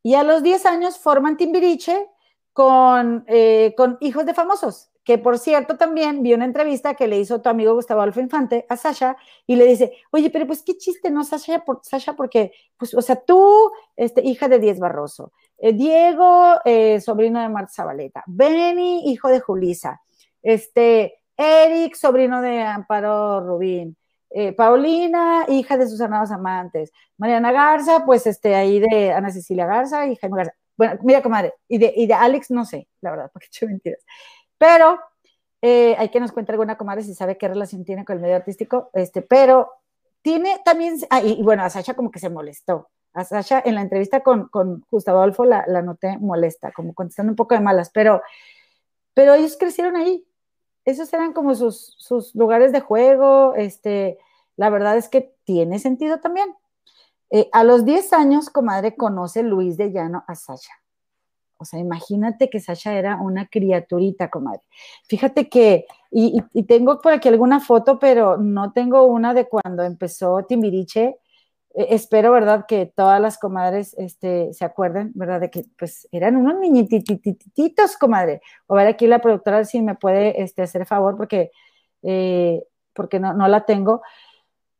Y 0.03 0.15
a 0.17 0.23
los 0.23 0.43
10 0.43 0.67
años 0.67 0.99
forman 0.99 1.39
Timbiriche 1.39 2.09
con, 2.53 3.25
eh, 3.27 3.75
con 3.75 3.97
hijos 4.01 4.27
de 4.27 4.35
famosos, 4.35 4.91
que 5.03 5.17
por 5.17 5.39
cierto 5.39 5.79
también 5.79 6.23
vi 6.23 6.35
una 6.35 6.45
entrevista 6.45 6.95
que 6.95 7.09
le 7.09 7.19
hizo 7.19 7.41
tu 7.41 7.49
amigo 7.49 7.75
Gustavo 7.75 8.03
Alfa 8.03 8.21
Infante 8.21 8.67
a 8.69 8.77
Sasha 8.77 9.17
y 9.47 9.57
le 9.57 9.65
dice, 9.65 9.95
oye, 10.11 10.31
pero 10.31 10.47
pues 10.47 10.63
qué 10.63 10.77
chiste, 10.77 11.11
¿no, 11.11 11.25
Sasha? 11.25 11.65
Por, 11.65 11.81
Sasha 11.83 12.13
porque, 12.13 12.53
pues, 12.77 12.95
o 12.95 13.01
sea, 13.01 13.17
tú, 13.17 13.73
este, 13.97 14.21
hija 14.21 14.47
de 14.49 14.59
Diez 14.59 14.79
Barroso, 14.79 15.33
eh, 15.59 15.73
Diego, 15.73 16.57
eh, 16.67 17.01
sobrino 17.01 17.41
de 17.41 17.49
Marta 17.49 17.73
Zabaleta, 17.73 18.25
Benny, 18.27 19.11
hijo 19.11 19.29
de 19.29 19.41
Julisa, 19.41 20.03
este, 20.43 21.19
Eric, 21.37 21.95
sobrino 21.95 22.41
de 22.41 22.63
Amparo 22.63 23.41
Rubín, 23.41 23.97
eh, 24.31 24.53
Paulina, 24.53 25.47
hija 25.49 25.77
de 25.77 25.89
sus 25.89 26.01
amados 26.01 26.31
amantes. 26.31 26.93
Mariana 27.17 27.53
Garza, 27.53 28.05
pues 28.05 28.27
este, 28.27 28.55
ahí 28.55 28.81
de 28.81 29.13
Ana 29.13 29.31
Cecilia 29.31 29.67
Garza 29.67 30.07
y 30.07 30.17
Jaime 30.17 30.39
Garza. 30.39 30.55
Bueno, 30.77 30.99
mira, 31.03 31.23
comadre, 31.23 31.55
y 31.69 31.79
de, 31.79 31.93
y 31.97 32.07
de 32.07 32.15
Alex 32.15 32.51
no 32.51 32.65
sé, 32.65 32.89
la 33.01 33.11
verdad, 33.11 33.31
porque 33.33 33.47
he 33.47 33.49
hecho 33.49 33.67
mentiras. 33.67 34.05
Pero 34.59 34.99
eh, 35.63 35.97
hay 35.99 36.11
que 36.11 36.21
nos 36.21 36.33
cuente 36.33 36.53
alguna 36.53 36.77
comadre 36.77 37.03
si 37.03 37.15
sabe 37.15 37.39
qué 37.39 37.49
relación 37.49 37.85
tiene 37.85 38.05
con 38.05 38.17
el 38.17 38.23
medio 38.23 38.37
artístico, 38.37 38.91
este, 38.93 39.23
pero 39.23 39.71
tiene 40.23 40.61
también, 40.65 40.97
ah, 41.11 41.23
y, 41.23 41.43
bueno, 41.43 41.63
a 41.63 41.71
Sasha 41.71 41.95
como 41.95 42.11
que 42.11 42.19
se 42.19 42.31
molestó. 42.31 42.91
A 43.15 43.25
Sasha 43.25 43.63
en 43.65 43.75
la 43.75 43.83
entrevista 43.83 44.21
con, 44.21 44.49
con 44.49 44.85
Gustavo 44.91 45.19
Adolfo 45.19 45.45
la, 45.45 45.65
la 45.67 45.83
noté 45.83 46.19
molesta, 46.19 46.73
como 46.73 46.93
contestando 46.95 47.33
un 47.33 47.37
poco 47.37 47.55
de 47.55 47.61
malas, 47.61 47.91
pero, 47.91 48.23
pero 49.15 49.35
ellos 49.35 49.57
crecieron 49.59 49.97
ahí, 49.97 50.27
esos 50.87 51.13
eran 51.13 51.33
como 51.33 51.55
sus, 51.55 52.31
lugares 52.35 52.73
de 52.73 52.81
juego, 52.81 53.55
este, 53.57 54.19
la 54.57 54.71
verdad 54.71 54.97
es 54.97 55.09
que 55.09 55.35
tiene 55.45 55.79
sentido 55.81 56.21
también. 56.21 56.55
Eh, 57.31 57.49
a 57.53 57.65
los 57.65 57.85
10 57.85 58.13
años, 58.13 58.49
comadre, 58.51 58.97
conoce 58.97 59.43
Luis 59.43 59.77
de 59.77 59.91
Llano 59.91 60.25
a 60.29 60.37
Sasha. 60.37 60.73
O 61.59 61.65
sea, 61.65 61.81
imagínate 61.81 62.49
que 62.49 62.61
Sasha 62.61 62.95
era 62.95 63.17
una 63.17 63.49
criaturita, 63.49 64.31
comadre. 64.31 64.63
Fíjate 65.09 65.49
que, 65.49 65.87
y, 66.11 66.41
y, 66.53 66.63
tengo 66.65 67.01
por 67.01 67.13
aquí 67.13 67.29
alguna 67.29 67.61
foto, 67.61 67.99
pero 67.99 68.37
no 68.37 68.73
tengo 68.73 69.05
una 69.05 69.35
de 69.35 69.49
cuando 69.49 69.83
empezó 69.83 70.45
Timbiriche. 70.45 71.19
Eh, 71.77 71.89
espero, 71.91 72.33
¿verdad?, 72.33 72.65
que 72.67 72.87
todas 72.87 73.21
las 73.21 73.39
comadres 73.39 73.95
este, 73.99 74.53
se 74.55 74.65
acuerden, 74.65 75.13
¿verdad?, 75.15 75.41
de 75.43 75.51
que 75.51 75.67
pues 75.79 76.09
eran 76.11 76.37
unos 76.37 76.59
niñitititos, 76.59 77.97
comadre. 77.99 78.41
O 78.67 78.75
ver 78.75 78.89
aquí 78.89 79.07
la 79.07 79.21
productora 79.21 79.65
si 79.65 79.83
me 79.83 79.95
puede 79.95 80.43
este, 80.43 80.63
hacer 80.63 80.87
favor, 80.87 81.17
porque, 81.17 81.53
eh, 82.03 82.65
porque 82.95 83.21
no, 83.21 83.35
no 83.35 83.47
la 83.47 83.67
tengo. 83.67 84.03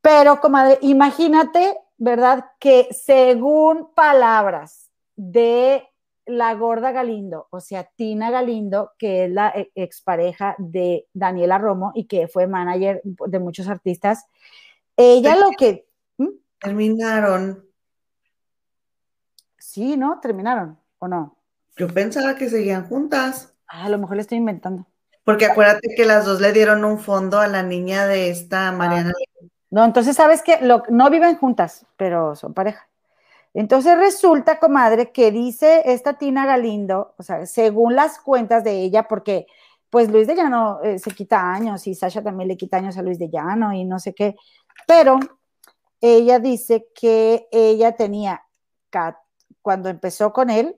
Pero, 0.01 0.39
comadre, 0.41 0.79
imagínate, 0.81 1.77
¿verdad?, 1.97 2.45
que 2.59 2.87
según 2.91 3.93
palabras 3.93 4.89
de 5.15 5.87
la 6.25 6.53
gorda 6.55 6.91
Galindo, 6.91 7.47
o 7.51 7.61
sea, 7.61 7.85
Tina 7.95 8.31
Galindo, 8.31 8.91
que 8.97 9.25
es 9.25 9.31
la 9.31 9.53
expareja 9.75 10.55
de 10.57 11.07
Daniela 11.13 11.57
Romo 11.57 11.91
y 11.95 12.05
que 12.05 12.27
fue 12.27 12.47
manager 12.47 13.01
de 13.03 13.39
muchos 13.39 13.67
artistas, 13.69 14.25
ella 14.97 15.35
lo 15.35 15.51
que... 15.57 15.86
Terminaron. 16.59 17.65
Sí, 19.57 19.97
¿no? 19.97 20.19
Terminaron, 20.19 20.79
¿o 20.99 21.07
no? 21.07 21.37
Yo 21.75 21.87
pensaba 21.87 22.35
que 22.35 22.49
seguían 22.49 22.87
juntas. 22.87 23.53
Ah, 23.67 23.85
a 23.85 23.89
lo 23.89 23.97
mejor 23.97 24.15
le 24.15 24.21
estoy 24.21 24.37
inventando. 24.37 24.87
Porque 25.23 25.45
acuérdate 25.45 25.93
que 25.95 26.05
las 26.05 26.25
dos 26.25 26.39
le 26.39 26.53
dieron 26.53 26.85
un 26.85 26.99
fondo 26.99 27.39
a 27.39 27.47
la 27.47 27.61
niña 27.61 28.07
de 28.07 28.29
esta 28.29 28.71
Mariana. 28.71 29.11
Ah, 29.15 29.47
no, 29.69 29.85
entonces 29.85 30.15
sabes 30.15 30.41
que 30.41 30.59
no 30.89 31.09
viven 31.09 31.35
juntas, 31.35 31.85
pero 31.97 32.35
son 32.35 32.53
pareja. 32.53 32.87
Entonces 33.53 33.97
resulta, 33.97 34.59
comadre, 34.59 35.11
que 35.11 35.31
dice 35.31 35.81
esta 35.85 36.17
Tina 36.17 36.45
Galindo, 36.45 37.15
o 37.17 37.23
sea, 37.23 37.45
según 37.45 37.95
las 37.95 38.19
cuentas 38.19 38.63
de 38.63 38.81
ella, 38.81 39.07
porque 39.07 39.47
pues 39.89 40.09
Luis 40.09 40.27
de 40.27 40.35
Llano 40.35 40.79
eh, 40.83 40.99
se 40.99 41.11
quita 41.11 41.51
años 41.51 41.87
y 41.87 41.95
Sasha 41.95 42.21
también 42.21 42.47
le 42.47 42.57
quita 42.57 42.77
años 42.77 42.97
a 42.97 43.01
Luis 43.01 43.19
de 43.19 43.29
Llano 43.29 43.73
y 43.73 43.83
no 43.83 43.99
sé 43.99 44.13
qué, 44.13 44.35
pero 44.85 45.19
ella 46.01 46.39
dice 46.39 46.87
que 46.93 47.47
ella 47.51 47.95
tenía, 47.95 48.43
cuando 49.61 49.89
empezó 49.89 50.33
con 50.33 50.49
él, 50.49 50.75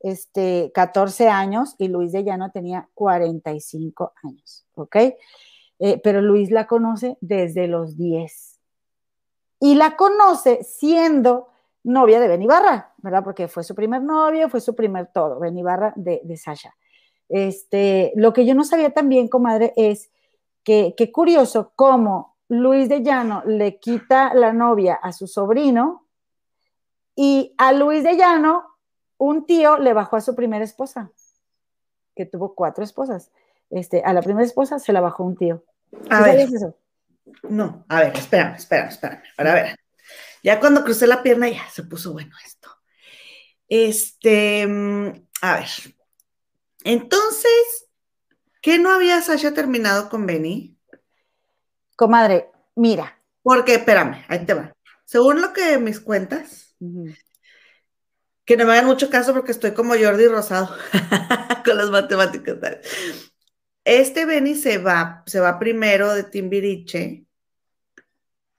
este, 0.00 0.70
14 0.74 1.28
años 1.28 1.74
y 1.78 1.88
Luis 1.88 2.12
de 2.12 2.24
Llano 2.24 2.50
tenía 2.50 2.88
45 2.94 4.12
años, 4.22 4.64
¿ok? 4.74 4.96
Eh, 5.78 6.00
pero 6.02 6.20
Luis 6.22 6.50
la 6.50 6.66
conoce 6.66 7.16
desde 7.20 7.66
los 7.66 7.96
10. 7.96 8.46
y 9.62 9.74
la 9.74 9.94
conoce 9.94 10.64
siendo 10.64 11.48
novia 11.82 12.18
de 12.18 12.28
Benny 12.28 12.46
Barra, 12.46 12.94
¿verdad? 12.98 13.22
Porque 13.22 13.46
fue 13.46 13.62
su 13.62 13.74
primer 13.74 14.02
novio, 14.02 14.48
fue 14.48 14.60
su 14.60 14.74
primer 14.74 15.08
todo, 15.12 15.38
Benny 15.38 15.62
Barra 15.62 15.92
de, 15.96 16.20
de 16.24 16.36
Sasha. 16.38 16.74
Este, 17.28 18.12
lo 18.16 18.32
que 18.32 18.46
yo 18.46 18.54
no 18.54 18.64
sabía 18.64 18.90
también, 18.90 19.28
comadre, 19.28 19.72
es 19.76 20.10
que, 20.64 20.94
qué 20.96 21.12
curioso 21.12 21.72
cómo 21.76 22.36
Luis 22.50 22.88
de 22.88 23.02
Llano 23.04 23.44
le 23.46 23.78
quita 23.78 24.34
la 24.34 24.52
novia 24.52 24.94
a 24.94 25.12
su 25.12 25.28
sobrino 25.28 26.08
y 27.14 27.54
a 27.56 27.70
Luis 27.70 28.02
de 28.02 28.16
Llano 28.16 28.76
un 29.18 29.46
tío 29.46 29.78
le 29.78 29.92
bajó 29.92 30.16
a 30.16 30.20
su 30.20 30.34
primera 30.34 30.64
esposa, 30.64 31.12
que 32.16 32.26
tuvo 32.26 32.56
cuatro 32.56 32.82
esposas. 32.82 33.30
Este, 33.70 34.02
a 34.02 34.12
la 34.12 34.20
primera 34.20 34.44
esposa 34.44 34.80
se 34.80 34.92
la 34.92 35.00
bajó 35.00 35.22
un 35.22 35.36
tío. 35.36 35.64
A 36.08 36.22
ver. 36.22 36.40
Eso? 36.40 36.76
No, 37.48 37.84
a 37.88 38.00
ver, 38.00 38.16
espérame, 38.16 38.56
espérame, 38.56 38.88
espérame. 38.88 39.22
Para 39.36 39.54
ver. 39.54 39.76
Ya 40.42 40.58
cuando 40.58 40.82
crucé 40.82 41.06
la 41.06 41.22
pierna 41.22 41.48
ya 41.48 41.68
se 41.70 41.84
puso 41.84 42.12
bueno 42.12 42.34
esto. 42.44 42.68
Este, 43.68 44.66
mm, 44.66 45.28
a 45.42 45.54
ver. 45.54 45.68
Entonces, 46.82 47.86
¿qué 48.60 48.80
no 48.80 48.90
había 48.90 49.22
Sasha 49.22 49.54
terminado 49.54 50.08
con 50.08 50.26
Benny? 50.26 50.79
Comadre, 52.00 52.50
mira. 52.76 53.22
Porque, 53.42 53.74
espérame, 53.74 54.24
ahí 54.26 54.46
te 54.46 54.54
va. 54.54 54.74
Según 55.04 55.42
lo 55.42 55.52
que 55.52 55.76
mis 55.76 56.00
cuentas, 56.00 56.74
que 58.46 58.56
no 58.56 58.64
me 58.64 58.72
hagan 58.72 58.86
mucho 58.86 59.10
caso 59.10 59.34
porque 59.34 59.52
estoy 59.52 59.72
como 59.72 59.92
Jordi 59.92 60.26
Rosado 60.26 60.74
con 61.62 61.76
las 61.76 61.90
matemáticas. 61.90 62.56
Este 63.84 64.24
Benny 64.24 64.54
se 64.54 64.78
va, 64.78 65.22
se 65.26 65.40
va 65.40 65.58
primero 65.58 66.14
de 66.14 66.24
Timbiriche 66.24 67.26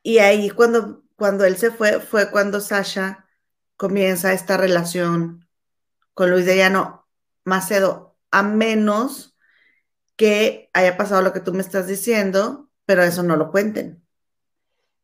y 0.04 0.20
ahí 0.20 0.52
cuando, 0.52 1.04
cuando 1.16 1.44
él 1.44 1.58
se 1.58 1.72
fue, 1.72 2.00
fue 2.00 2.30
cuando 2.30 2.62
Sasha 2.62 3.28
comienza 3.76 4.34
esta 4.34 4.56
relación 4.56 5.48
con 6.14 6.30
Luis 6.30 6.46
de 6.46 6.58
Llano 6.58 7.08
Macedo, 7.44 8.16
a 8.30 8.44
menos 8.44 9.36
que 10.16 10.70
haya 10.74 10.96
pasado 10.96 11.24
lo 11.24 11.34
que 11.34 11.40
tú 11.40 11.54
me 11.54 11.62
estás 11.62 11.88
diciendo, 11.88 12.68
pero 12.92 13.04
eso 13.04 13.24
no 13.24 13.38
lo 13.38 13.50
cuenten. 13.50 14.04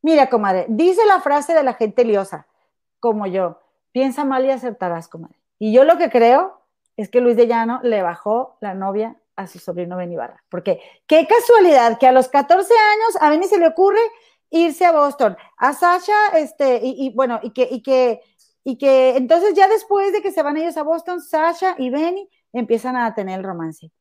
Mira, 0.02 0.30
comadre, 0.30 0.66
dice 0.68 1.06
la 1.06 1.22
frase 1.22 1.54
de 1.54 1.64
la 1.64 1.74
gente 1.74 2.04
liosa, 2.04 2.46
como 3.00 3.28
yo, 3.28 3.62
piensa 3.94 4.26
mal 4.26 4.44
y 4.44 4.52
acertarás, 4.52 5.08
comadre. 5.08 5.38
Y 5.58 5.72
yo 5.72 5.86
lo 5.86 5.98
que 5.98 6.10
creo 6.10 6.60
es 6.98 7.08
que 7.08 7.22
Luis 7.22 7.38
de 7.38 7.48
Llano 7.48 7.80
le 7.84 8.02
bajó 8.02 8.58
la 8.60 8.74
novia 8.74 9.16
a 9.38 9.48
su 9.48 9.60
sobrino 9.60 9.96
Benibarra. 9.96 10.44
Porque 10.50 10.82
qué 11.08 11.26
casualidad 11.26 11.98
que 11.98 12.08
a 12.08 12.12
los 12.12 12.28
14 12.28 12.74
años 12.74 13.22
a 13.22 13.30
Benny 13.30 13.48
se 13.48 13.58
le 13.58 13.68
ocurre 13.68 14.02
irse 14.50 14.84
a 14.84 14.92
Boston. 14.92 15.38
A 15.56 15.72
Sasha, 15.72 16.36
este, 16.36 16.82
y, 16.84 17.14
bueno, 17.16 17.40
y 17.42 17.52
que, 17.52 17.70
y 17.72 17.82
que, 17.82 18.20
y 18.66 18.78
que 18.78 19.16
entonces 19.16 19.54
ya 19.54 19.70
después 19.70 20.12
de 20.12 20.22
que 20.22 20.34
se 20.34 20.44
van 20.44 20.58
ellos 20.58 20.76
a 20.76 20.84
Boston, 20.84 21.22
Sasha 21.22 21.76
y 21.78 21.90
Benny 21.90 22.30
empiezan 22.52 22.98
a 22.98 23.16
tener 23.16 23.40
el 23.40 23.46
romance. 23.46 23.94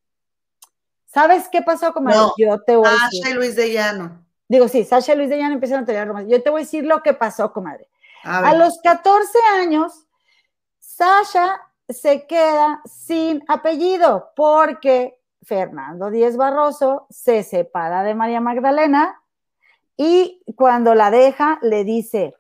¿Sabes 1.16 1.48
qué 1.51 1.62
pasó 1.62 1.94
con 1.94 2.05
no, 2.05 2.34
Yo 2.36 2.60
te 2.60 2.76
voy 2.76 2.86
a 2.86 3.06
decir. 3.06 3.26
y 3.26 3.32
Luis 3.32 3.56
de 3.56 3.72
Llano. 3.72 4.22
Digo, 4.48 4.68
sí, 4.68 4.84
Sasha 4.84 5.14
y 5.14 5.16
Luis 5.16 5.30
de 5.30 5.38
Llano 5.38 5.55
empiezan 5.55 5.82
a 5.82 5.86
tener 5.86 6.06
romance. 6.06 6.30
Yo 6.30 6.43
te 6.43 6.51
voy 6.51 6.60
a 6.60 6.64
decir 6.64 6.84
lo 6.84 7.02
que 7.02 7.14
pasó, 7.14 7.55
comadre. 7.55 7.88
A, 8.22 8.51
a 8.51 8.55
los 8.55 8.78
14 8.82 9.38
años, 9.59 10.06
Sasha 10.78 11.59
se 11.88 12.26
queda 12.26 12.82
sin 12.84 13.43
apellido 13.48 14.32
porque 14.36 15.18
Fernando 15.43 16.10
Díez 16.10 16.36
Barroso 16.36 17.06
se 17.09 17.43
separa 17.44 18.02
de 18.02 18.14
María 18.14 18.43
Magdalena 18.43 19.22
y 19.97 20.43
cuando 20.55 20.94
la 20.94 21.10
deja 21.10 21.59
le 21.62 21.84
dice 21.84 22.34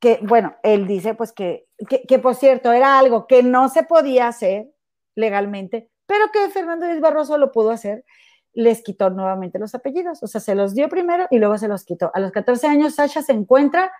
que, 0.00 0.18
bueno, 0.22 0.56
él 0.64 0.88
dice 0.88 1.14
pues 1.14 1.30
que, 1.30 1.68
que, 2.08 2.18
por 2.18 2.34
cierto 2.34 2.72
era 2.72 2.98
algo 2.98 3.28
que 3.28 3.44
no 3.44 3.68
se 3.68 3.84
podía 3.84 4.26
hacer 4.26 4.72
legalmente, 5.14 5.90
pero 6.10 6.32
que 6.32 6.50
Fernando 6.50 6.86
Díez 6.86 7.00
Barroso 7.00 7.38
lo 7.38 7.52
pudo 7.52 7.70
hacer, 7.70 8.04
les 8.52 8.82
quitó 8.82 9.10
nuevamente 9.10 9.60
los 9.60 9.76
apellidos, 9.76 10.20
o 10.24 10.26
sea, 10.26 10.40
se 10.40 10.56
los 10.56 10.74
dio 10.74 10.88
primero 10.88 11.28
y 11.30 11.38
luego 11.38 11.56
se 11.56 11.68
los 11.68 11.84
quitó. 11.84 12.10
A 12.12 12.18
los 12.18 12.32
14 12.32 12.66
años 12.66 12.96
Sasha 12.96 13.22
se 13.22 13.30
encuentra 13.30 13.92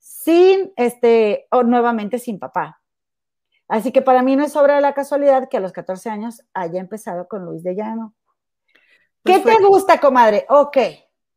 sin, 0.00 0.72
este, 0.74 1.46
o 1.52 1.62
nuevamente 1.62 2.18
sin 2.18 2.40
papá. 2.40 2.82
Así 3.68 3.92
que 3.92 4.02
para 4.02 4.24
mí 4.24 4.34
no 4.34 4.42
es 4.44 4.56
obra 4.56 4.74
de 4.74 4.80
la 4.80 4.92
casualidad 4.92 5.48
que 5.48 5.56
a 5.56 5.60
los 5.60 5.70
14 5.70 6.10
años 6.10 6.42
haya 6.52 6.80
empezado 6.80 7.28
con 7.28 7.44
Luis 7.44 7.62
de 7.62 7.76
Llano. 7.76 8.12
¿Qué 9.24 9.38
pues 9.38 9.56
te 9.56 9.64
gusta, 9.64 10.00
comadre? 10.00 10.44
Ok, 10.48 10.78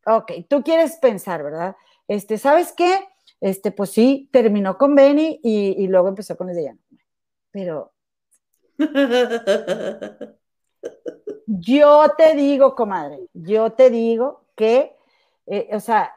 ok, 0.06 0.32
tú 0.50 0.64
quieres 0.64 0.96
pensar, 0.96 1.44
¿verdad? 1.44 1.76
Este, 2.08 2.36
¿sabes 2.36 2.72
qué? 2.72 2.98
Este, 3.40 3.70
pues 3.70 3.90
sí, 3.90 4.28
terminó 4.32 4.76
con 4.76 4.96
Benny 4.96 5.38
y, 5.40 5.86
luego 5.86 6.08
empezó 6.08 6.36
con 6.36 6.48
Luis 6.48 6.56
de 6.56 6.64
Llano. 6.64 6.80
Pero 7.52 7.92
yo 11.46 12.12
te 12.16 12.34
digo, 12.34 12.74
comadre, 12.74 13.28
yo 13.32 13.72
te 13.72 13.90
digo 13.90 14.44
que, 14.54 14.96
eh, 15.46 15.68
o 15.72 15.80
sea, 15.80 16.12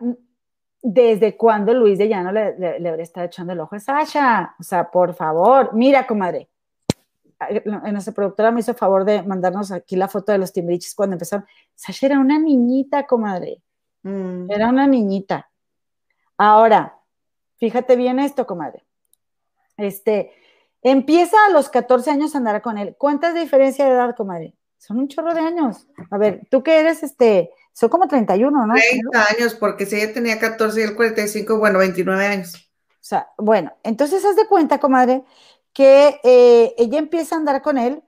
¿desde 0.81 1.37
cuándo 1.37 1.73
Luis 1.73 1.97
de 1.97 2.07
Llano 2.07 2.31
le, 2.31 2.57
le, 2.57 2.79
le, 2.79 2.89
habría 2.89 3.03
estado 3.03 3.25
echando 3.27 3.53
el 3.53 3.59
ojo 3.59 3.75
a 3.75 3.79
Sasha? 3.79 4.55
O 4.59 4.63
sea, 4.63 4.89
por 4.89 5.13
favor, 5.13 5.71
mira, 5.73 6.07
comadre. 6.07 6.49
Nuestra 7.65 8.13
productora 8.13 8.51
me 8.51 8.59
hizo 8.59 8.73
favor 8.73 9.05
de 9.05 9.23
mandarnos 9.23 9.71
aquí 9.71 9.95
la 9.95 10.09
foto 10.09 10.33
de 10.33 10.39
los 10.39 10.51
timbriches 10.51 10.93
cuando 10.93 11.15
empezaron. 11.15 11.45
Sasha 11.73 12.07
era 12.07 12.19
una 12.19 12.37
niñita, 12.37 13.07
comadre. 13.07 13.61
Mm. 14.03 14.51
Era 14.51 14.67
una 14.69 14.87
niñita. 14.87 15.49
Ahora, 16.37 16.97
fíjate 17.57 17.95
bien 17.95 18.19
esto, 18.19 18.45
comadre. 18.45 18.85
Este, 19.77 20.31
empieza 20.81 21.37
a 21.47 21.51
los 21.51 21.69
14 21.69 22.11
años 22.11 22.35
a 22.35 22.37
andar 22.39 22.61
con 22.61 22.77
él. 22.77 22.95
¿Cuántas 22.97 23.33
de 23.33 23.41
diferencia 23.41 23.85
de 23.85 23.91
edad, 23.91 24.15
comadre? 24.15 24.55
Son 24.77 24.97
un 24.97 25.07
chorro 25.07 25.33
de 25.33 25.41
años. 25.41 25.87
A 26.09 26.17
ver, 26.17 26.47
tú 26.49 26.63
que 26.63 26.79
eres 26.79 27.03
este, 27.03 27.51
son 27.73 27.89
como 27.89 28.07
31, 28.07 28.65
¿no? 28.65 28.73
30 28.73 29.25
años, 29.31 29.55
porque 29.55 29.85
si 29.85 29.97
ella 29.97 30.13
tenía 30.13 30.39
14 30.39 30.79
y 30.79 30.83
el 30.83 30.95
45, 30.95 31.57
bueno, 31.57 31.79
29 31.79 32.25
años. 32.25 32.55
O 32.55 33.03
sea, 33.09 33.29
bueno, 33.37 33.73
entonces 33.83 34.23
haz 34.25 34.35
de 34.35 34.47
cuenta, 34.47 34.79
comadre, 34.79 35.23
que 35.73 36.19
eh, 36.23 36.73
ella 36.77 36.99
empieza 36.99 37.35
a 37.35 37.39
andar 37.39 37.61
con 37.61 37.77
él, 37.77 38.03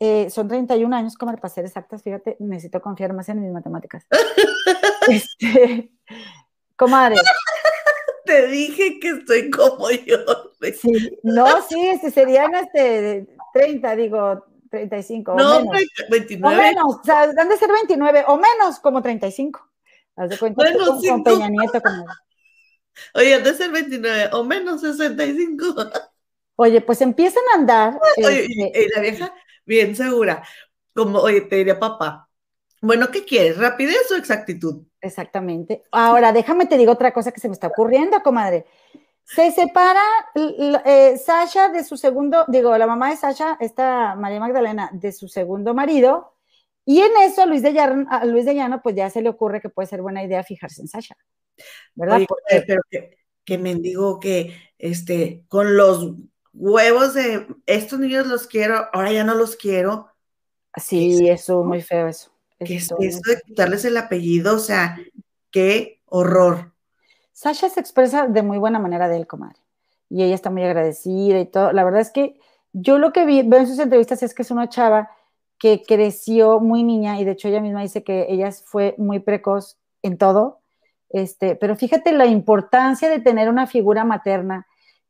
eh, 0.00 0.28
son 0.30 0.48
31 0.48 0.94
años, 0.94 1.16
comadre, 1.16 1.40
para 1.40 1.54
ser 1.54 1.64
exactas, 1.64 2.02
fíjate, 2.02 2.36
necesito 2.40 2.82
confiar 2.82 3.12
más 3.14 3.28
en 3.28 3.40
mis 3.40 3.52
matemáticas. 3.52 4.06
este, 5.08 5.90
comadre. 6.76 7.16
Te 8.34 8.48
dije 8.48 8.98
que 8.98 9.10
estoy 9.10 9.48
como 9.48 9.88
yo. 9.92 10.16
Sí, 10.80 11.18
no, 11.22 11.46
sí, 11.62 12.10
serían 12.10 12.52
este, 12.56 13.28
30, 13.52 13.94
digo, 13.94 14.44
35 14.70 15.34
no, 15.36 15.58
o 15.58 15.60
menos. 15.60 15.82
29. 16.10 16.56
O 16.56 16.60
menos, 16.60 16.84
o 16.96 17.04
sea, 17.04 17.22
han 17.22 17.48
de 17.48 17.56
ser 17.56 17.70
29 17.70 18.24
o 18.26 18.36
menos 18.36 18.80
como 18.80 19.02
35. 19.02 19.70
Haz 20.16 20.30
de 20.30 20.38
cuenta 20.38 20.64
bueno, 20.64 20.84
con, 20.84 21.00
con 21.00 21.22
Peña 21.22 21.48
Nieto 21.48 21.80
como... 21.80 22.06
Oye, 23.14 23.34
han 23.36 23.44
de 23.44 23.54
ser 23.54 23.70
29 23.70 24.30
o 24.32 24.42
menos 24.42 24.80
65. 24.80 25.90
Oye, 26.56 26.80
pues 26.80 27.00
empiezan 27.02 27.44
a 27.52 27.58
andar. 27.58 28.00
Oye, 28.16 28.46
este... 28.46 28.82
y 28.82 28.88
la 28.96 29.00
vieja, 29.00 29.34
bien 29.64 29.94
segura. 29.94 30.42
Como, 30.92 31.20
oye, 31.20 31.42
te 31.42 31.54
diría 31.54 31.78
papá. 31.78 32.28
Bueno, 32.84 33.10
¿qué 33.10 33.24
quieres? 33.24 33.56
¿Rapidez 33.56 34.10
o 34.12 34.16
exactitud? 34.16 34.82
Exactamente. 35.00 35.84
Ahora, 35.90 36.32
déjame 36.32 36.66
te 36.66 36.76
digo 36.76 36.92
otra 36.92 37.14
cosa 37.14 37.32
que 37.32 37.40
se 37.40 37.48
me 37.48 37.54
está 37.54 37.68
ocurriendo, 37.68 38.22
comadre. 38.22 38.66
Se 39.24 39.50
separa 39.52 40.02
eh, 40.34 41.16
Sasha 41.16 41.70
de 41.70 41.82
su 41.82 41.96
segundo, 41.96 42.44
digo, 42.46 42.76
la 42.76 42.86
mamá 42.86 43.08
de 43.08 43.16
Sasha, 43.16 43.56
esta 43.58 44.14
María 44.16 44.38
Magdalena, 44.38 44.90
de 44.92 45.12
su 45.12 45.28
segundo 45.28 45.72
marido, 45.72 46.34
y 46.84 47.00
en 47.00 47.12
eso 47.22 47.40
a 47.40 47.46
Luis 47.46 47.62
de, 47.62 47.72
Llano, 47.72 48.06
a 48.10 48.26
Luis 48.26 48.44
de 48.44 48.54
Llano, 48.54 48.82
pues 48.82 48.94
ya 48.94 49.08
se 49.08 49.22
le 49.22 49.30
ocurre 49.30 49.62
que 49.62 49.70
puede 49.70 49.88
ser 49.88 50.02
buena 50.02 50.22
idea 50.22 50.42
fijarse 50.42 50.82
en 50.82 50.88
Sasha. 50.88 51.16
¿Verdad? 51.94 52.16
Oye, 52.16 52.26
pero 52.66 52.82
que, 52.90 53.16
que 53.46 53.56
mendigo 53.56 54.20
que 54.20 54.54
este, 54.76 55.46
con 55.48 55.74
los 55.78 56.16
huevos 56.52 57.14
de 57.14 57.46
estos 57.64 57.98
niños 57.98 58.26
los 58.26 58.46
quiero, 58.46 58.88
ahora 58.92 59.10
ya 59.10 59.24
no 59.24 59.34
los 59.34 59.56
quiero. 59.56 60.10
Sí, 60.76 61.26
eso 61.30 61.64
muy 61.64 61.80
feo 61.80 62.08
eso. 62.08 62.33
¿Qué 62.58 62.76
es 62.76 62.84
eso 62.84 62.96
de 63.26 63.40
quitarles 63.44 63.84
el 63.84 63.96
apellido? 63.96 64.56
O 64.56 64.58
sea, 64.58 64.98
qué 65.50 66.00
horror. 66.06 66.72
Sasha 67.32 67.68
se 67.68 67.80
expresa 67.80 68.28
de 68.28 68.42
muy 68.42 68.58
buena 68.58 68.78
manera 68.78 69.08
de 69.08 69.16
él, 69.16 69.26
comadre. 69.26 69.58
Y 70.08 70.22
ella 70.22 70.34
está 70.34 70.50
muy 70.50 70.62
agradecida 70.62 71.40
y 71.40 71.46
todo. 71.46 71.72
La 71.72 71.84
verdad 71.84 72.00
es 72.00 72.10
que 72.10 72.38
yo 72.72 72.98
lo 72.98 73.12
que 73.12 73.26
vi, 73.26 73.42
veo 73.42 73.60
en 73.60 73.66
sus 73.66 73.78
entrevistas 73.78 74.22
es 74.22 74.34
que 74.34 74.42
es 74.42 74.50
una 74.50 74.68
chava 74.68 75.10
que 75.58 75.82
creció 75.82 76.60
muy 76.60 76.82
niña 76.82 77.18
y 77.20 77.24
de 77.24 77.32
hecho 77.32 77.48
ella 77.48 77.60
misma 77.60 77.82
dice 77.82 78.04
que 78.04 78.26
ella 78.28 78.50
fue 78.52 78.94
muy 78.98 79.20
precoz 79.20 79.78
en 80.02 80.18
todo. 80.18 80.60
Este, 81.08 81.56
pero 81.56 81.76
fíjate 81.76 82.12
la 82.12 82.26
importancia 82.26 83.08
de 83.08 83.20
tener 83.20 83.48
una 83.48 83.66
figura 83.66 84.04
materna 84.04 84.66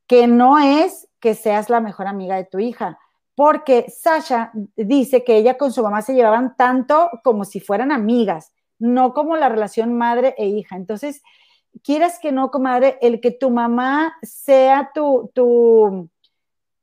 que 0.06 0.26
no 0.26 0.58
es 0.58 1.08
que 1.20 1.34
seas 1.34 1.70
la 1.70 1.80
mejor 1.80 2.06
amiga 2.06 2.36
de 2.36 2.44
tu 2.44 2.58
hija, 2.58 2.98
porque 3.34 3.86
Sasha 3.88 4.52
dice 4.76 5.24
que 5.24 5.36
ella 5.36 5.56
con 5.56 5.72
su 5.72 5.82
mamá 5.82 6.02
se 6.02 6.14
llevaban 6.14 6.56
tanto 6.56 7.10
como 7.22 7.44
si 7.44 7.60
fueran 7.60 7.90
amigas, 7.90 8.52
no 8.78 9.12
como 9.12 9.36
la 9.36 9.48
relación 9.48 9.94
madre 9.94 10.34
e 10.38 10.46
hija. 10.46 10.76
Entonces, 10.76 11.22
quieras 11.82 12.18
que 12.20 12.32
no, 12.32 12.50
comadre, 12.50 12.98
el 13.00 13.20
que 13.20 13.32
tu 13.32 13.50
mamá 13.50 14.16
sea 14.22 14.90
tu, 14.94 15.30
tu, 15.34 16.08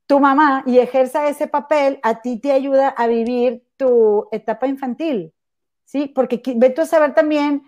tu 0.06 0.20
mamá 0.20 0.64
y 0.66 0.80
ejerza 0.80 1.30
ese 1.30 1.48
papel, 1.48 2.00
a 2.04 2.22
ti 2.22 2.40
te 2.40 2.52
ayuda 2.52 2.90
a 2.90 3.08
vivir 3.08 3.64
tu 3.78 4.28
etapa 4.32 4.68
infantil, 4.68 5.34
¿sí? 5.86 6.08
Porque 6.14 6.42
ve 6.56 6.70
tú 6.70 6.82
a 6.82 6.86
saber 6.86 7.14
también, 7.14 7.64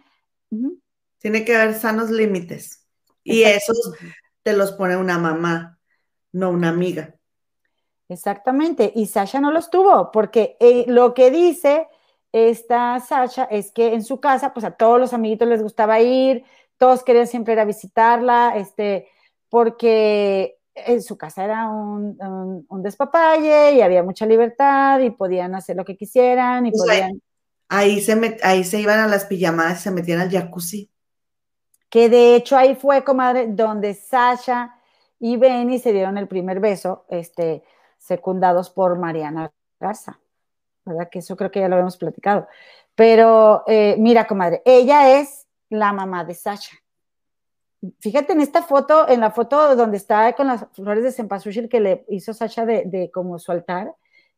Tiene 1.19 1.45
que 1.45 1.55
haber 1.55 1.73
sanos 1.73 2.10
límites. 2.10 2.85
Y 3.23 3.43
esos 3.43 3.93
te 4.43 4.51
los 4.51 4.73
pone 4.73 4.97
una 4.97 5.18
mamá, 5.18 5.80
no 6.34 6.49
una 6.49 6.69
amiga. 6.69 7.15
Exactamente, 8.09 8.91
y 8.95 9.07
Sasha 9.07 9.39
no 9.39 9.51
los 9.51 9.69
tuvo, 9.69 10.11
porque 10.11 10.57
eh, 10.59 10.85
lo 10.88 11.13
que 11.13 11.31
dice 11.31 11.88
esta 12.31 12.99
Sasha 12.99 13.45
es 13.45 13.71
que 13.71 13.93
en 13.93 14.03
su 14.03 14.19
casa, 14.19 14.53
pues 14.53 14.65
a 14.65 14.71
todos 14.71 14.99
los 14.99 15.13
amiguitos 15.13 15.47
les 15.47 15.63
gustaba 15.63 15.99
ir, 16.01 16.43
todos 16.77 17.03
querían 17.03 17.27
siempre 17.27 17.53
ir 17.53 17.59
a 17.59 17.65
visitarla, 17.65 18.53
este, 18.57 19.07
porque 19.49 20.57
en 20.75 21.01
su 21.01 21.17
casa 21.17 21.43
era 21.45 21.69
un, 21.69 22.17
un- 22.21 22.65
un 22.67 22.84
despapalle 22.84 23.73
y 23.73 23.81
había 23.81 24.03
mucha 24.03 24.25
libertad 24.25 24.99
y 24.99 25.11
podían 25.11 25.55
hacer 25.55 25.75
lo 25.77 25.85
que 25.85 25.95
quisieran 25.95 26.65
y 26.65 26.71
Pues 26.71 26.81
ahí- 26.89 26.99
podían... 27.01 27.21
Ahí 27.69 28.01
se, 28.01 28.15
met- 28.15 28.39
ahí 28.43 28.63
se 28.63 28.80
iban 28.80 28.99
a 28.99 29.07
las 29.07 29.25
pijamadas 29.25 29.80
y 29.80 29.84
se 29.84 29.91
metían 29.91 30.19
al 30.19 30.30
jacuzzi. 30.30 30.89
Que 31.89 32.09
de 32.09 32.35
hecho 32.35 32.57
ahí 32.57 32.75
fue, 32.75 33.03
comadre, 33.03 33.47
donde 33.47 33.93
Sasha 33.95 34.75
y 35.19 35.38
Benny 35.38 35.80
se 35.80 35.91
dieron 35.93 36.17
el 36.17 36.27
primer 36.27 36.59
beso, 36.59 37.05
este, 37.09 37.63
secundados 38.03 38.69
por 38.69 38.99
Mariana 38.99 39.51
Garza, 39.80 40.19
¿verdad? 40.85 41.09
Que 41.09 41.19
eso 41.19 41.38
creo 41.38 41.49
que 41.51 41.61
ya 41.61 41.69
lo 41.69 41.75
habíamos 41.75 41.97
platicado. 41.97 42.47
Pero 42.95 43.63
eh, 43.65 43.95
mira, 43.97 44.27
comadre, 44.27 44.61
ella 44.65 45.17
es 45.19 45.47
la 45.69 45.93
mamá 45.93 46.25
de 46.25 46.34
Sasha. 46.34 46.77
Fíjate 47.99 48.34
en 48.34 48.41
esta 48.41 48.61
foto, 48.61 49.07
en 49.07 49.21
la 49.21 49.31
foto 49.31 49.75
donde 49.75 49.97
está 49.97 50.34
con 50.34 50.47
las 50.47 50.65
flores 50.73 51.03
de 51.03 51.11
cempasúchil 51.11 51.69
que 51.69 51.80
le 51.80 52.05
hizo 52.09 52.34
Sasha 52.34 52.65
de, 52.65 52.84
de 52.85 53.09
como 53.09 53.39
su 53.39 53.51
altar. 53.51 53.93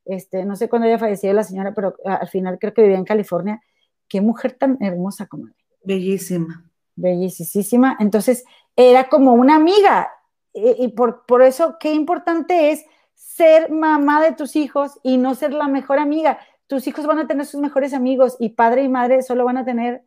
Este, 0.06 0.46
no 0.46 0.56
sé 0.56 0.70
cuándo 0.70 0.88
haya 0.88 1.00
fallecido 1.00 1.34
la 1.34 1.44
señora, 1.44 1.74
pero 1.74 1.96
al 2.06 2.28
final 2.28 2.60
creo 2.60 2.74
que 2.74 2.84
vivía 2.84 2.98
en 2.98 3.06
California. 3.06 3.62
Qué 4.08 4.22
mujer 4.22 4.54
tan 4.54 4.78
hermosa, 4.80 5.26
comadre 5.26 5.56
Bellísima. 5.84 6.70
bellísima. 6.96 7.98
Entonces, 8.00 8.46
era 8.76 9.10
como 9.10 9.34
una 9.34 9.56
amiga. 9.56 10.12
Y, 10.54 10.86
y 10.86 10.88
por, 10.90 11.26
por 11.26 11.42
eso, 11.42 11.78
qué 11.80 11.94
importante 11.94 12.72
es 12.72 12.86
ser 13.26 13.72
mamá 13.72 14.22
de 14.22 14.34
tus 14.34 14.56
hijos 14.56 15.00
y 15.04 15.18
no 15.18 15.36
ser 15.36 15.52
la 15.52 15.68
mejor 15.68 16.00
amiga. 16.00 16.40
Tus 16.68 16.88
hijos 16.88 17.06
van 17.06 17.20
a 17.20 17.28
tener 17.28 17.46
sus 17.46 17.60
mejores 17.60 17.94
amigos 17.94 18.38
y 18.40 18.50
padre 18.50 18.84
y 18.84 18.90
madre 18.90 19.24
solo 19.24 19.44
van 19.46 19.58
a 19.58 19.66
tener, 19.66 20.04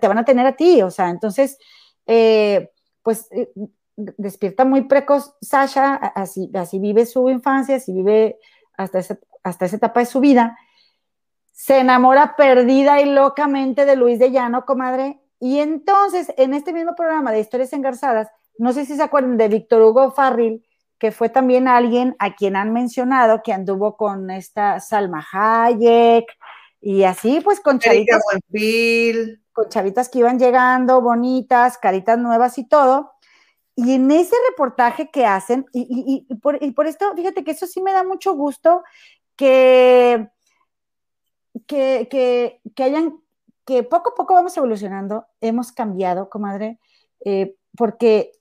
te 0.00 0.08
van 0.08 0.18
a 0.18 0.24
tener 0.24 0.46
a 0.46 0.54
ti. 0.54 0.82
O 0.82 0.90
sea, 0.90 1.08
entonces, 1.08 1.58
eh, 2.06 2.70
pues 3.02 3.28
eh, 3.30 3.50
despierta 3.96 4.64
muy 4.64 4.82
precoz 4.82 5.34
Sasha, 5.40 5.94
así, 5.94 6.50
así 6.54 6.78
vive 6.78 7.06
su 7.06 7.28
infancia, 7.30 7.76
así 7.76 7.92
vive 7.92 8.38
hasta 8.76 8.98
esa, 8.98 9.18
hasta 9.42 9.64
esa 9.64 9.76
etapa 9.76 10.00
de 10.00 10.06
su 10.06 10.20
vida. 10.20 10.56
Se 11.52 11.78
enamora 11.78 12.36
perdida 12.36 13.00
y 13.00 13.06
locamente 13.06 13.84
de 13.84 13.96
Luis 13.96 14.18
de 14.18 14.30
Llano, 14.30 14.64
comadre, 14.64 15.20
y 15.40 15.58
entonces, 15.58 16.32
en 16.36 16.52
este 16.54 16.72
mismo 16.72 16.94
programa 16.94 17.32
de 17.32 17.40
Historias 17.40 17.72
Engarzadas, 17.72 18.28
no 18.58 18.72
sé 18.72 18.84
si 18.84 18.96
se 18.96 19.02
acuerdan 19.02 19.36
de 19.36 19.48
Víctor 19.48 19.82
Hugo 19.82 20.10
Farril, 20.10 20.64
que 20.98 21.12
fue 21.12 21.28
también 21.28 21.68
alguien 21.68 22.16
a 22.18 22.34
quien 22.34 22.56
han 22.56 22.72
mencionado 22.72 23.42
que 23.42 23.52
anduvo 23.52 23.96
con 23.96 24.30
esta 24.30 24.80
Salma 24.80 25.26
Hayek 25.32 26.26
y 26.80 27.04
así, 27.04 27.40
pues 27.42 27.60
con 27.60 27.78
chavitas, 27.78 28.22
con 29.52 29.68
chavitas 29.68 30.08
que 30.08 30.20
iban 30.20 30.38
llegando, 30.38 31.00
bonitas, 31.00 31.78
caritas 31.78 32.18
nuevas 32.18 32.58
y 32.58 32.68
todo. 32.68 33.12
Y 33.74 33.94
en 33.94 34.10
ese 34.10 34.34
reportaje 34.50 35.10
que 35.10 35.24
hacen, 35.24 35.66
y, 35.72 35.82
y, 35.82 36.26
y, 36.28 36.34
por, 36.36 36.62
y 36.62 36.72
por 36.72 36.86
esto, 36.86 37.14
fíjate 37.14 37.44
que 37.44 37.52
eso 37.52 37.66
sí 37.66 37.80
me 37.80 37.92
da 37.92 38.02
mucho 38.02 38.34
gusto 38.34 38.82
que, 39.36 40.28
que, 41.66 42.08
que, 42.10 42.60
que 42.74 42.82
hayan 42.82 43.20
que 43.68 43.82
poco 43.82 44.10
a 44.10 44.14
poco 44.14 44.32
vamos 44.32 44.56
evolucionando, 44.56 45.26
hemos 45.42 45.72
cambiado, 45.72 46.30
comadre, 46.30 46.78
eh, 47.22 47.54
porque 47.76 48.32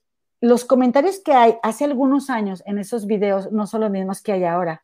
los 0.41 0.65
comentarios 0.65 1.19
que 1.19 1.33
hay 1.33 1.55
hace 1.63 1.85
algunos 1.85 2.29
años 2.29 2.63
en 2.65 2.77
esos 2.77 3.07
videos 3.07 3.51
no 3.51 3.67
son 3.67 3.81
los 3.81 3.91
mismos 3.91 4.21
que 4.21 4.33
hay 4.33 4.43
ahora, 4.43 4.83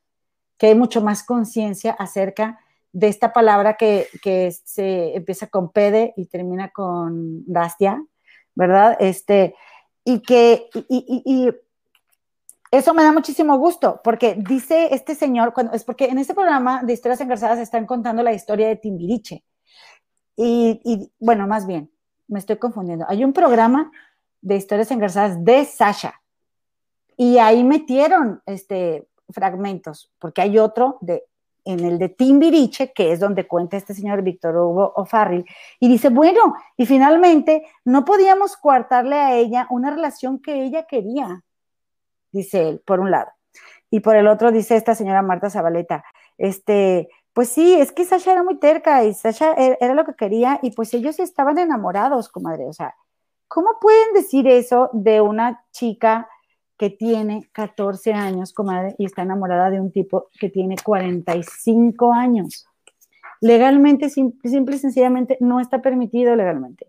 que 0.57 0.67
hay 0.67 0.75
mucho 0.75 1.01
más 1.01 1.23
conciencia 1.23 1.91
acerca 1.91 2.59
de 2.91 3.07
esta 3.07 3.34
palabra 3.34 3.75
que, 3.75 4.07
que, 4.21 4.51
se 4.51 5.15
empieza 5.15 5.47
con 5.47 5.71
pede 5.71 6.13
y 6.15 6.27
termina 6.27 6.69
con 6.69 7.43
rastia, 7.47 8.03
¿verdad? 8.55 8.95
Este, 8.99 9.55
y 10.03 10.21
que, 10.21 10.69
y, 10.89 11.23
y, 11.25 11.51
eso 12.69 12.93
me 12.95 13.03
da 13.03 13.11
muchísimo 13.11 13.57
gusto, 13.57 14.01
porque 14.03 14.35
dice 14.35 14.89
este 14.91 15.13
señor, 15.13 15.53
cuando, 15.53 15.73
es 15.73 15.84
porque 15.84 16.05
en 16.05 16.17
este 16.17 16.34
programa 16.34 16.84
de 16.84 16.93
historias 16.93 17.21
engarzadas 17.21 17.59
están 17.59 17.85
contando 17.85 18.23
la 18.23 18.34
historia 18.34 18.67
de 18.67 18.75
Timbiriche, 18.75 19.43
y, 20.35 21.11
bueno, 21.19 21.47
más 21.47 21.67
bien, 21.67 21.91
me 22.27 22.39
estoy 22.39 22.57
confundiendo. 22.57 23.05
Hay 23.07 23.23
un 23.23 23.34
programa 23.34 23.91
de 24.43 24.57
historias 24.57 24.91
engarzadas 24.91 25.43
de 25.43 25.65
Sasha 25.65 26.21
y 27.17 27.37
ahí 27.37 27.63
metieron 27.63 28.41
este, 28.45 29.07
fragmentos, 29.29 30.11
porque 30.19 30.41
hay 30.41 30.59
otro 30.59 30.97
de, 31.01 31.23
en 31.65 31.79
el 31.79 31.97
de 31.97 32.09
Timbiriche, 32.09 32.91
que 32.91 33.11
es 33.11 33.19
donde 33.19 33.47
cuenta 33.47 33.77
este 33.77 33.93
señor 33.93 34.21
Víctor 34.21 34.55
Hugo 34.57 34.93
O'Farrill, 34.95 35.45
y 35.79 35.87
dice, 35.87 36.09
bueno, 36.09 36.55
y 36.75 36.85
finalmente 36.85 37.65
no 37.85 38.03
podíamos 38.03 38.57
coartarle 38.57 39.15
a 39.15 39.35
ella 39.35 39.67
una 39.69 39.91
relación 39.91 40.39
que 40.41 40.63
ella 40.63 40.83
quería, 40.83 41.43
dice 42.31 42.67
él, 42.67 42.81
por 42.85 42.99
un 42.99 43.11
lado. 43.11 43.31
Y 43.89 43.99
por 43.99 44.15
el 44.15 44.27
otro 44.27 44.51
dice 44.51 44.75
esta 44.75 44.95
señora 44.95 45.21
Marta 45.21 45.49
Zabaleta, 45.49 46.03
este, 46.37 47.09
pues 47.31 47.49
sí, 47.49 47.75
es 47.79 47.91
que 47.91 48.05
Sasha 48.05 48.33
era 48.33 48.43
muy 48.43 48.57
terca 48.57 49.03
y 49.03 49.13
Sasha 49.13 49.53
era 49.53 49.93
lo 49.93 50.03
que 50.03 50.15
quería 50.15 50.59
y 50.63 50.71
pues 50.71 50.93
ellos 50.93 51.19
estaban 51.19 51.59
enamorados, 51.59 52.29
comadre. 52.29 52.65
O 52.65 52.73
sea, 52.73 52.95
¿cómo 53.53 53.77
pueden 53.80 54.13
decir 54.13 54.47
eso 54.47 54.89
de 54.93 55.21
una 55.21 55.63
chica 55.71 56.27
que 56.75 56.89
tiene 56.89 57.47
14 57.51 58.11
años, 58.11 58.51
comadre, 58.51 58.95
y 58.97 59.05
está 59.05 59.21
enamorada 59.21 59.69
de 59.69 59.80
un 59.80 59.91
tipo 59.91 60.30
que 60.39 60.49
tiene 60.49 60.75
45 60.84 62.11
años? 62.11 62.65
Legalmente, 63.41 64.09
simple, 64.09 64.75
y 64.75 64.80
sencillamente, 64.80 65.38
no 65.39 65.59
está 65.59 65.84
permitido 65.84 66.35
legalmente. 66.35 66.88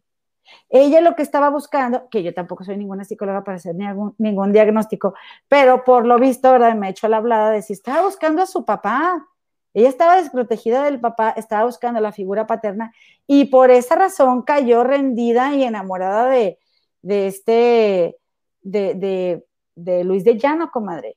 Ella 0.71 1.03
lo 1.03 1.15
que 1.15 1.23
estaba 1.23 1.51
buscando, 1.51 2.09
que 2.09 2.23
yo 2.23 2.33
tampoco 2.33 2.65
soy 2.65 2.79
ninguna 2.79 3.05
psicóloga 3.05 3.45
para 3.45 3.57
hacer 3.57 3.75
ningún, 3.75 4.15
ningún 4.17 4.51
diagnóstico, 4.53 5.13
pero 5.49 5.85
por 5.85 6.07
lo 6.07 6.19
visto, 6.19 6.51
¿verdad? 6.51 6.75
Me 6.77 6.87
he 6.87 6.91
hecho 6.91 7.09
la 7.09 7.19
hablada 7.19 7.51
de 7.51 7.61
si 7.61 7.75
estaba 7.75 8.03
buscando 8.03 8.43
a 8.43 8.47
su 8.47 8.65
papá, 8.65 9.27
ella 9.75 9.89
estaba 9.89 10.17
desprotegida 10.17 10.85
del 10.85 11.01
papá, 11.01 11.35
estaba 11.37 11.65
buscando 11.65 12.01
la 12.01 12.13
figura 12.13 12.47
paterna 12.47 12.95
y 13.27 13.47
por 13.47 13.73
esa 13.73 13.97
razón 13.97 14.43
cayó 14.43 14.85
rendida 14.85 15.53
y 15.55 15.65
enamorada 15.65 16.31
de, 16.31 16.59
de 17.03 17.27
este, 17.27 18.17
de, 18.63 19.45
de, 19.75 20.05
Luis 20.05 20.25
de 20.25 20.39
Llano, 20.39 20.71
comadre. 20.71 21.17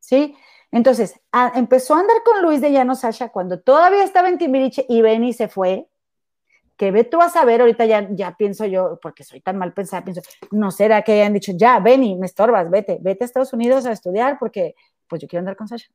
¿Sí? 0.00 0.34
Entonces, 0.72 1.20
empezó 1.54 1.94
a 1.94 2.00
andar 2.00 2.16
con 2.24 2.42
Luis 2.42 2.60
de 2.60 2.72
Llano, 2.72 2.96
Sasha, 2.96 3.28
cuando 3.28 3.60
todavía 3.60 4.02
estaba 4.02 4.28
en 4.28 4.38
Timbiriche 4.38 4.84
y 4.88 5.00
Benny 5.00 5.32
se 5.32 5.46
fue, 5.46 5.86
que 6.76 6.90
ve 6.90 7.04
tú 7.04 7.20
a 7.20 7.28
saber, 7.28 7.60
ahorita 7.60 7.84
ya, 7.86 8.08
ya 8.10 8.36
pienso 8.36 8.66
yo, 8.66 8.98
porque 9.00 9.22
soy 9.22 9.40
tan 9.40 9.56
mal 9.56 9.72
pensada, 9.72 10.02
pienso, 10.02 10.22
no 10.50 10.72
será 10.72 11.02
que 11.02 11.12
hayan 11.12 11.34
dicho, 11.34 11.52
ya, 11.54 11.78
Benny, 11.78 12.16
me 12.16 12.26
estorbas, 12.26 12.68
vete, 12.70 12.98
vete 13.00 13.22
a 13.22 13.26
Estados 13.26 13.52
Unidos 13.52 13.86
a 13.86 13.92
estudiar 13.92 14.38
porque, 14.40 14.74
pues 15.06 15.22
yo 15.22 15.28
quiero 15.28 15.40
andar 15.40 15.56
con 15.56 15.68
Sasha. 15.68 15.92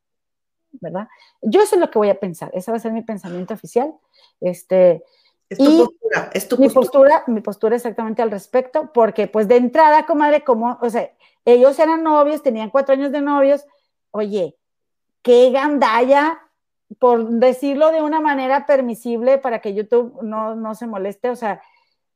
¿Verdad? 0.81 1.07
Yo 1.41 1.61
eso 1.61 1.75
es 1.75 1.81
lo 1.81 1.89
que 1.89 1.99
voy 1.99 2.09
a 2.09 2.19
pensar, 2.19 2.51
ese 2.53 2.71
va 2.71 2.77
a 2.77 2.79
ser 2.79 2.91
mi 2.91 3.01
pensamiento 3.01 3.53
oficial. 3.53 3.93
Este, 4.41 5.03
es 5.49 5.57
tu 5.57 5.63
y 5.63 5.77
postura, 5.77 6.29
es 6.33 6.47
tu 6.47 6.57
mi 6.57 6.69
postura. 6.69 7.23
Mi 7.27 7.41
postura 7.41 7.75
exactamente 7.75 8.21
al 8.21 8.31
respecto, 8.31 8.91
porque 8.93 9.27
pues 9.27 9.47
de 9.47 9.57
entrada, 9.57 10.05
comadre, 10.05 10.43
como, 10.43 10.77
o 10.81 10.89
sea, 10.89 11.11
ellos 11.45 11.79
eran 11.79 12.03
novios, 12.03 12.43
tenían 12.43 12.69
cuatro 12.69 12.93
años 12.93 13.11
de 13.11 13.21
novios, 13.21 13.65
oye, 14.11 14.57
qué 15.21 15.51
gandalla, 15.51 16.39
por 16.99 17.27
decirlo 17.29 17.91
de 17.91 18.01
una 18.01 18.19
manera 18.19 18.65
permisible 18.65 19.37
para 19.37 19.59
que 19.59 19.73
YouTube 19.73 20.21
no, 20.21 20.55
no 20.55 20.75
se 20.75 20.87
moleste, 20.87 21.29
o 21.29 21.35
sea, 21.35 21.61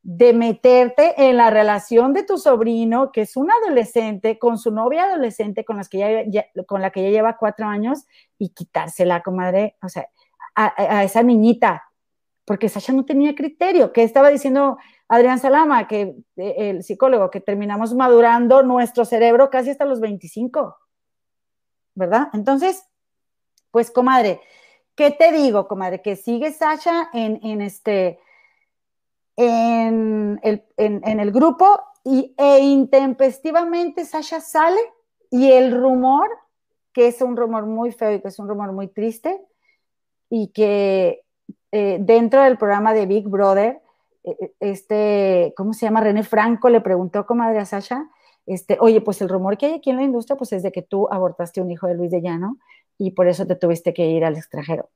de 0.03 0.33
meterte 0.33 1.29
en 1.29 1.37
la 1.37 1.51
relación 1.51 2.13
de 2.13 2.23
tu 2.23 2.37
sobrino, 2.37 3.11
que 3.11 3.21
es 3.21 3.37
un 3.37 3.51
adolescente, 3.51 4.39
con 4.39 4.57
su 4.57 4.71
novia 4.71 5.03
adolescente, 5.03 5.63
con, 5.63 5.77
las 5.77 5.89
que 5.89 5.99
ya, 5.99 6.23
ya, 6.27 6.45
con 6.65 6.81
la 6.81 6.89
que 6.91 7.03
ya 7.03 7.09
lleva 7.09 7.37
cuatro 7.37 7.67
años, 7.67 8.05
y 8.39 8.49
quitársela, 8.49 9.21
comadre, 9.21 9.77
o 9.83 9.89
sea, 9.89 10.07
a, 10.55 10.73
a, 10.75 11.03
esa 11.03 11.21
niñita, 11.21 11.83
porque 12.45 12.67
Sasha 12.67 12.93
no 12.93 13.05
tenía 13.05 13.35
criterio, 13.35 13.93
que 13.93 14.03
estaba 14.03 14.29
diciendo 14.29 14.77
Adrián 15.07 15.39
Salama, 15.39 15.87
que 15.87 16.15
el 16.35 16.83
psicólogo, 16.83 17.29
que 17.29 17.39
terminamos 17.39 17.93
madurando 17.93 18.63
nuestro 18.63 19.05
cerebro 19.05 19.51
casi 19.51 19.69
hasta 19.69 19.85
los 19.85 19.99
25, 19.99 20.77
¿verdad? 21.93 22.29
Entonces, 22.33 22.87
pues, 23.69 23.91
comadre, 23.91 24.41
¿qué 24.95 25.11
te 25.11 25.31
digo, 25.31 25.67
comadre? 25.67 26.01
Que 26.01 26.15
sigue 26.15 26.51
Sasha 26.51 27.09
en, 27.13 27.39
en 27.43 27.61
este 27.61 28.19
en 29.35 30.39
el, 30.43 30.63
en, 30.77 31.01
en 31.05 31.19
el 31.19 31.31
grupo 31.31 31.79
y, 32.03 32.33
e 32.37 32.59
intempestivamente 32.59 34.05
Sasha 34.05 34.41
sale 34.41 34.81
y 35.29 35.51
el 35.51 35.79
rumor, 35.79 36.27
que 36.93 37.07
es 37.07 37.21
un 37.21 37.37
rumor 37.37 37.65
muy 37.65 37.91
feo 37.91 38.13
y 38.13 38.21
que 38.21 38.27
es 38.27 38.39
un 38.39 38.49
rumor 38.49 38.71
muy 38.73 38.87
triste, 38.87 39.39
y 40.29 40.47
que 40.49 41.23
eh, 41.71 41.97
dentro 42.01 42.41
del 42.41 42.57
programa 42.57 42.93
de 42.93 43.05
Big 43.05 43.27
Brother, 43.27 43.81
eh, 44.23 44.53
este, 44.59 45.53
¿cómo 45.55 45.73
se 45.73 45.85
llama? 45.85 46.01
René 46.01 46.23
Franco 46.23 46.69
le 46.69 46.81
preguntó, 46.81 47.25
comadre 47.25 47.59
a 47.59 47.65
Sasha, 47.65 48.09
este, 48.45 48.77
oye, 48.79 49.01
pues 49.01 49.21
el 49.21 49.29
rumor 49.29 49.57
que 49.57 49.67
hay 49.67 49.73
aquí 49.75 49.89
en 49.89 49.97
la 49.97 50.03
industria, 50.03 50.37
pues 50.37 50.51
es 50.53 50.63
de 50.63 50.71
que 50.71 50.81
tú 50.81 51.07
abortaste 51.11 51.61
un 51.61 51.71
hijo 51.71 51.87
de 51.87 51.95
Luis 51.95 52.11
de 52.11 52.21
Llano 52.21 52.57
y 52.97 53.11
por 53.11 53.27
eso 53.27 53.45
te 53.45 53.55
tuviste 53.55 53.93
que 53.93 54.05
ir 54.07 54.25
al 54.25 54.35
extranjero. 54.35 54.89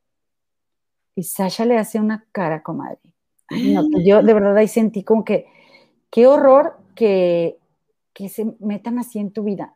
Y 1.15 1.23
Sasha 1.23 1.65
le 1.65 1.77
hace 1.77 1.99
una 1.99 2.25
cara, 2.31 2.61
comadre. 2.61 2.99
No, 3.49 3.84
yo 4.05 4.23
de 4.23 4.34
verdad 4.34 4.57
ahí 4.57 4.67
sentí 4.67 5.03
como 5.03 5.23
que, 5.23 5.47
qué 6.09 6.27
horror 6.27 6.77
que, 6.95 7.57
que 8.13 8.30
se 8.30 8.55
metan 8.59 8.99
así 8.99 9.19
en 9.19 9.31
tu 9.31 9.43
vida, 9.43 9.76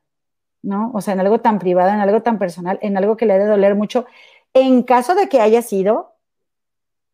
¿no? 0.62 0.91
O 0.94 1.02
sea, 1.02 1.14
en 1.14 1.20
algo 1.20 1.41
tan 1.41 1.60
privado, 1.60 1.90
en 1.90 2.00
algo 2.00 2.22
tan 2.22 2.40
personal, 2.40 2.80
en 2.82 2.98
algo 2.98 3.18
que 3.18 3.26
le 3.26 3.34
ha 3.34 3.38
de 3.40 3.46
doler 3.46 3.76
mucho, 3.76 4.06
en 4.54 4.84
caso 4.84 5.16
de 5.16 5.30
que 5.30 5.41
haya 5.41 5.62
sido 5.62 6.16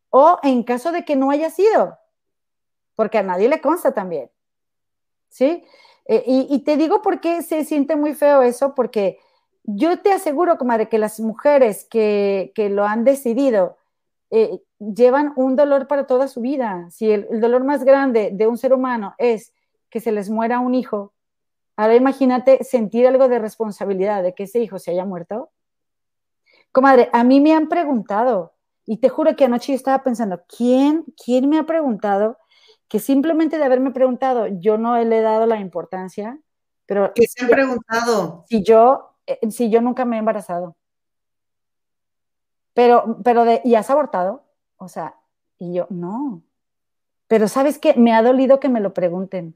o 0.09 0.39
en 0.43 0.63
caso 0.63 0.91
de 0.91 1.03
que 1.03 1.15
no 1.15 1.31
haya 1.31 1.49
sido, 1.49 1.97
porque 2.95 3.17
a 3.17 3.23
nadie 3.23 3.49
le 3.49 3.59
consta 3.59 3.93
también, 3.93 4.31
¿sí? 5.29 5.63
Eh, 6.07 6.23
y, 6.25 6.47
y, 6.49 6.59
te 6.59 6.77
digo 6.77 7.01
por 7.01 7.19
qué 7.19 7.41
se 7.41 7.65
siente 7.65 7.95
muy 7.95 8.13
feo 8.13 8.43
eso, 8.43 8.75
porque 8.75 9.17
yo 9.63 9.99
te 9.99 10.11
aseguro, 10.11 10.57
comadre, 10.57 10.87
que 10.87 10.99
las 10.99 11.19
mujeres 11.19 11.85
que, 11.85 12.51
que 12.53 12.69
lo 12.69 12.85
han 12.85 13.03
decidido 13.03 13.77
eh, 14.29 14.59
llevan 14.79 15.33
un 15.35 15.55
dolor 15.55 15.87
para 15.87 16.07
toda 16.07 16.27
su 16.27 16.41
vida. 16.41 16.89
Si 16.91 17.11
el, 17.11 17.27
el, 17.31 17.41
dolor 17.41 17.63
más 17.63 17.83
grande 17.83 18.31
de 18.33 18.47
un 18.47 18.57
ser 18.57 18.73
humano 18.73 19.15
es 19.17 19.53
que 19.89 19.99
se 19.99 20.11
les 20.11 20.29
muera 20.29 20.59
un 20.59 20.75
hijo, 20.75 21.13
ahora 21.75 21.95
imagínate 21.95 22.63
sentir 22.63 23.07
algo 23.07 23.27
de 23.27 23.39
responsabilidad 23.39 24.23
de 24.23 24.33
que 24.33 24.43
ese 24.43 24.59
hijo 24.59 24.79
se 24.79 24.91
haya 24.91 25.05
muerto. 25.05 25.51
Comadre, 26.71 27.09
a 27.13 27.23
mí 27.23 27.39
me 27.39 27.53
han 27.53 27.69
preguntado, 27.69 28.55
y 28.85 28.97
te 28.97 29.09
juro 29.09 29.35
que 29.35 29.45
anoche 29.45 29.71
yo 29.71 29.75
estaba 29.75 30.03
pensando, 30.03 30.43
¿quién, 30.47 31.05
quién 31.23 31.49
me 31.49 31.57
ha 31.57 31.63
preguntado? 31.63 32.37
Que 32.87 32.99
simplemente 32.99 33.57
de 33.57 33.63
haberme 33.63 33.91
preguntado, 33.91 34.47
yo 34.47 34.77
no 34.77 34.97
le 34.97 35.17
he 35.17 35.21
dado 35.21 35.47
la 35.47 35.59
importancia, 35.59 36.39
pero... 36.85 37.11
¿Qué 37.15 37.25
se 37.27 37.43
han 37.43 37.49
preguntado? 37.49 38.45
Si 38.47 38.63
yo, 38.63 39.15
eh, 39.25 39.39
si 39.49 39.69
yo 39.69 39.81
nunca 39.81 40.05
me 40.05 40.17
he 40.17 40.19
embarazado. 40.19 40.75
Pero, 42.73 43.17
pero 43.23 43.45
de, 43.45 43.61
¿y 43.63 43.75
has 43.75 43.89
abortado? 43.89 44.44
O 44.77 44.87
sea, 44.87 45.15
y 45.57 45.73
yo, 45.73 45.87
no. 45.89 46.41
Pero 47.27 47.47
¿sabes 47.47 47.79
qué? 47.79 47.93
Me 47.95 48.13
ha 48.13 48.21
dolido 48.21 48.59
que 48.59 48.69
me 48.69 48.81
lo 48.81 48.93
pregunten, 48.93 49.55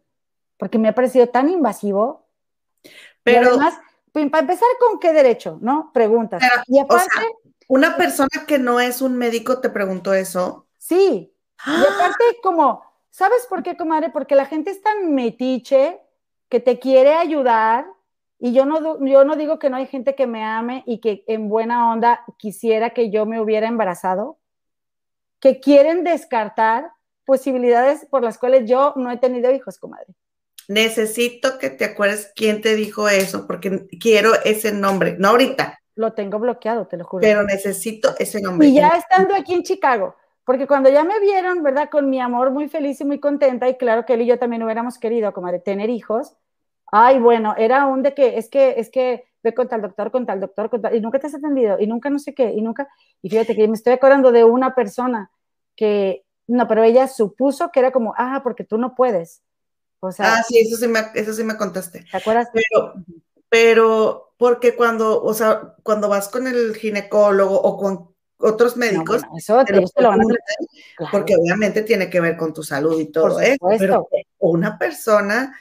porque 0.58 0.78
me 0.78 0.90
ha 0.90 0.96
parecido 0.96 1.28
tan 1.28 1.50
invasivo. 1.50 2.26
Pero... 3.24 3.44
Y 3.44 3.48
además, 3.50 3.80
para 4.12 4.40
empezar, 4.40 4.68
¿con 4.80 5.00
qué 5.00 5.14
derecho? 5.14 5.60
¿No? 5.62 5.92
Preguntas. 5.94 6.42
Pero, 6.42 6.64
y 6.68 6.80
aparte... 6.80 7.06
O 7.06 7.20
sea, 7.20 7.30
una 7.68 7.96
persona 7.98 8.46
que 8.48 8.58
no 8.58 8.80
es 8.80 9.02
un 9.02 9.16
médico 9.16 9.60
te 9.62 9.70
preguntó 9.70 10.14
eso. 10.14 10.66
Sí. 10.78 11.32
¡Ah! 11.60 11.78
Y 11.80 11.94
aparte, 11.94 12.24
como, 12.42 12.82
¿sabes 13.12 13.46
por 13.48 13.62
qué, 13.62 13.78
comadre? 13.78 14.10
Porque 14.10 14.36
la 14.36 14.48
gente 14.48 14.72
es 14.72 14.82
tan 14.82 15.14
metiche 15.14 16.02
que 16.50 16.60
te 16.60 16.80
quiere 16.80 17.14
ayudar 17.14 17.86
y 18.40 18.54
yo 18.54 18.66
no, 18.66 19.06
yo 19.06 19.24
no 19.24 19.36
digo 19.36 19.60
que 19.60 19.70
no 19.70 19.78
hay 19.78 19.86
gente 19.86 20.16
que 20.16 20.26
me 20.26 20.44
ame 20.44 20.84
y 20.88 21.00
que 21.00 21.24
en 21.28 21.48
buena 21.48 21.92
onda 21.92 22.24
quisiera 22.38 22.90
que 22.90 23.12
yo 23.12 23.28
me 23.28 23.40
hubiera 23.40 23.68
embarazado, 23.68 24.39
que 25.40 25.60
quieren 25.60 26.04
descartar 26.04 26.92
posibilidades 27.26 28.06
por 28.10 28.24
las 28.24 28.38
cuales 28.38 28.70
yo 28.70 28.94
no 28.96 29.12
he 29.12 29.18
tenido 29.18 29.52
hijos, 29.52 29.78
comadre. 29.78 30.08
Necesito 30.68 31.58
que 31.58 31.70
te 31.70 31.86
acuerdes 31.86 32.32
quién 32.36 32.62
te 32.62 32.76
dijo 32.76 33.10
eso, 33.10 33.48
porque 33.48 33.88
quiero 34.00 34.34
ese 34.44 34.72
nombre, 34.72 35.16
no 35.18 35.30
ahorita. 35.30 35.80
Lo 35.96 36.14
tengo 36.14 36.40
bloqueado, 36.40 36.88
te 36.88 36.98
lo 36.98 37.06
juro. 37.06 37.22
Pero 37.22 37.44
necesito 37.44 38.16
ese 38.20 38.42
nombre. 38.42 38.68
Y 38.68 38.76
ya 38.76 38.90
estando 38.90 39.36
aquí 39.36 39.54
en 39.54 39.64
Chicago, 39.64 40.16
porque 40.46 40.68
cuando 40.68 40.90
ya 40.90 41.04
me 41.04 41.20
vieron, 41.20 41.64
¿verdad? 41.64 41.90
Con 41.90 42.10
mi 42.10 42.20
amor 42.20 42.52
muy 42.52 42.70
feliz 42.70 43.02
y 43.02 43.06
muy 43.06 43.20
contenta, 43.20 43.68
y 43.68 43.78
claro 43.78 44.06
que 44.06 44.14
él 44.14 44.22
y 44.22 44.26
yo 44.28 44.38
también 44.38 44.64
hubiéramos 44.64 44.98
querido, 44.98 45.34
comadre, 45.34 45.60
tener 45.60 45.90
hijos, 45.90 46.36
Ay, 46.92 47.20
bueno, 47.20 47.56
era 47.58 47.86
un 47.86 48.02
de 48.02 48.14
que, 48.14 48.38
es 48.38 48.50
que, 48.50 48.76
es 48.78 48.90
que 48.90 49.26
ve 49.44 49.54
con 49.54 49.68
tal 49.68 49.82
doctor, 49.82 50.12
con 50.12 50.26
tal 50.26 50.40
doctor, 50.40 50.70
con 50.70 50.82
tal, 50.82 50.96
y 50.96 51.02
nunca 51.02 51.20
te 51.20 51.28
has 51.28 51.36
atendido, 51.36 51.78
y 51.80 51.88
nunca 51.88 52.10
no 52.10 52.20
sé 52.20 52.34
qué, 52.34 52.52
y 52.52 52.62
nunca, 52.62 52.88
y 53.22 53.30
fíjate 53.30 53.56
que 53.56 53.68
me 53.68 53.76
estoy 53.76 53.94
acordando 53.94 54.32
de 54.32 54.44
una 54.44 54.76
persona 54.76 55.32
que, 55.76 56.26
no, 56.48 56.68
pero 56.68 56.84
ella 56.84 57.08
supuso 57.08 57.72
que 57.72 57.80
era 57.80 57.92
como, 57.92 58.14
ah, 58.18 58.42
porque 58.44 58.64
tú 58.64 58.78
no 58.78 58.96
puedes. 58.96 59.42
O 60.02 60.12
sea, 60.12 60.36
ah, 60.36 60.44
sí, 60.48 60.58
eso 60.60 60.78
sí 60.78 60.88
me, 60.88 61.00
eso 61.14 61.34
sí 61.34 61.44
me 61.44 61.58
contaste. 61.58 62.06
¿Te 62.10 62.18
acuerdas? 62.18 62.50
Pero, 62.54 62.94
pero, 63.50 64.34
porque 64.38 64.76
cuando, 64.76 65.22
o 65.22 65.34
sea, 65.34 65.76
cuando 65.84 66.10
vas 66.10 66.30
con 66.30 66.48
el 66.48 66.76
ginecólogo 66.76 67.60
o 67.62 67.78
con 67.78 68.10
otros 68.38 68.78
médicos, 68.78 69.22
no, 69.22 69.30
bueno, 69.30 69.38
eso 69.38 69.66
te, 69.66 69.74
te 69.74 70.02
lo 70.02 70.10
van 70.10 70.22
a 70.22 70.26
claro. 70.96 71.12
porque 71.12 71.36
obviamente 71.36 71.82
tiene 71.82 72.10
que 72.10 72.22
ver 72.22 72.38
con 72.38 72.54
tu 72.54 72.64
salud 72.64 73.00
y 73.00 73.12
todo 73.12 73.40
eso, 73.40 73.58
pero 73.78 74.08
una 74.40 74.78
persona 74.78 75.54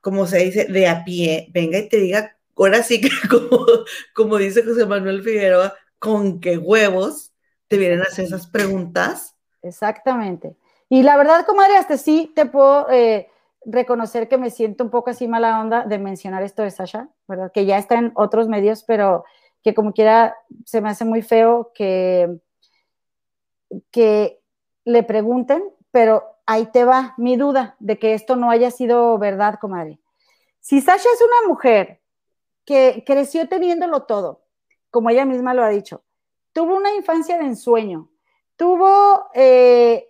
como 0.00 0.26
se 0.26 0.38
dice, 0.38 0.64
de 0.66 0.86
a 0.86 1.04
pie, 1.04 1.48
venga 1.52 1.78
y 1.78 1.88
te 1.88 1.98
diga, 1.98 2.37
ahora 2.66 2.82
sí 2.82 3.00
que 3.00 3.08
como, 3.30 3.66
como 4.14 4.38
dice 4.38 4.62
José 4.64 4.86
Manuel 4.86 5.22
Figueroa, 5.22 5.74
con 5.98 6.40
qué 6.40 6.58
huevos 6.58 7.32
te 7.68 7.76
vienen 7.76 8.00
a 8.00 8.04
hacer 8.04 8.24
esas 8.24 8.46
preguntas. 8.46 9.36
Exactamente. 9.62 10.56
Y 10.88 11.02
la 11.02 11.16
verdad, 11.16 11.44
comadre, 11.44 11.76
hasta 11.76 11.96
sí 11.98 12.32
te 12.34 12.46
puedo 12.46 12.90
eh, 12.90 13.28
reconocer 13.64 14.28
que 14.28 14.38
me 14.38 14.50
siento 14.50 14.84
un 14.84 14.90
poco 14.90 15.10
así 15.10 15.28
mala 15.28 15.60
onda 15.60 15.84
de 15.84 15.98
mencionar 15.98 16.42
esto 16.42 16.62
de 16.62 16.70
Sasha, 16.70 17.08
¿verdad? 17.26 17.52
Que 17.52 17.66
ya 17.66 17.76
está 17.78 17.96
en 17.96 18.12
otros 18.14 18.48
medios, 18.48 18.84
pero 18.84 19.24
que 19.62 19.74
como 19.74 19.92
quiera 19.92 20.36
se 20.64 20.80
me 20.80 20.88
hace 20.88 21.04
muy 21.04 21.20
feo 21.20 21.72
que, 21.74 22.38
que 23.90 24.40
le 24.84 25.02
pregunten, 25.02 25.62
pero 25.90 26.24
ahí 26.46 26.66
te 26.66 26.84
va 26.84 27.14
mi 27.18 27.36
duda 27.36 27.76
de 27.78 27.98
que 27.98 28.14
esto 28.14 28.36
no 28.36 28.50
haya 28.50 28.70
sido 28.70 29.18
verdad, 29.18 29.58
comadre. 29.60 29.98
Si 30.60 30.80
Sasha 30.80 31.08
es 31.12 31.20
una 31.20 31.48
mujer 31.48 32.00
que 32.68 33.02
creció 33.06 33.48
teniéndolo 33.48 34.02
todo, 34.02 34.42
como 34.90 35.08
ella 35.08 35.24
misma 35.24 35.54
lo 35.54 35.62
ha 35.62 35.70
dicho, 35.70 36.04
tuvo 36.52 36.76
una 36.76 36.94
infancia 36.94 37.38
de 37.38 37.46
ensueño, 37.46 38.10
tuvo, 38.56 39.30
eh, 39.32 40.06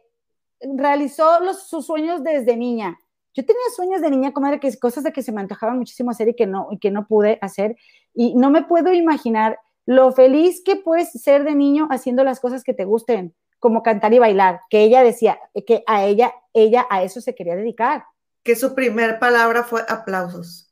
realizó 0.60 1.54
sus 1.54 1.86
sueños 1.86 2.24
desde 2.24 2.56
niña. 2.56 2.98
Yo 3.32 3.46
tenía 3.46 3.62
sueños 3.76 4.00
de 4.00 4.10
niña, 4.10 4.32
comadre, 4.32 4.58
que 4.58 4.76
cosas 4.76 5.04
de 5.04 5.12
que 5.12 5.22
se 5.22 5.30
me 5.30 5.40
antojaban 5.40 5.78
muchísimo 5.78 6.10
hacer 6.10 6.30
y 6.30 6.34
que 6.34 6.48
no, 6.48 6.68
que 6.80 6.90
no 6.90 7.06
pude 7.06 7.38
hacer. 7.42 7.76
Y 8.12 8.34
no 8.34 8.50
me 8.50 8.64
puedo 8.64 8.92
imaginar 8.92 9.60
lo 9.86 10.10
feliz 10.10 10.60
que 10.64 10.74
puedes 10.74 11.12
ser 11.12 11.44
de 11.44 11.54
niño 11.54 11.86
haciendo 11.92 12.24
las 12.24 12.40
cosas 12.40 12.64
que 12.64 12.74
te 12.74 12.84
gusten 12.84 13.36
como 13.60 13.84
cantar 13.84 14.12
y 14.14 14.18
bailar, 14.18 14.62
que 14.68 14.82
ella 14.82 15.04
decía 15.04 15.38
que 15.64 15.84
a 15.86 16.04
ella, 16.06 16.34
ella 16.54 16.88
a 16.90 17.04
eso 17.04 17.20
se 17.20 17.36
quería 17.36 17.54
dedicar. 17.54 18.04
Que 18.42 18.56
su 18.56 18.74
primer 18.74 19.20
palabra 19.20 19.62
fue 19.62 19.84
aplausos. 19.88 20.67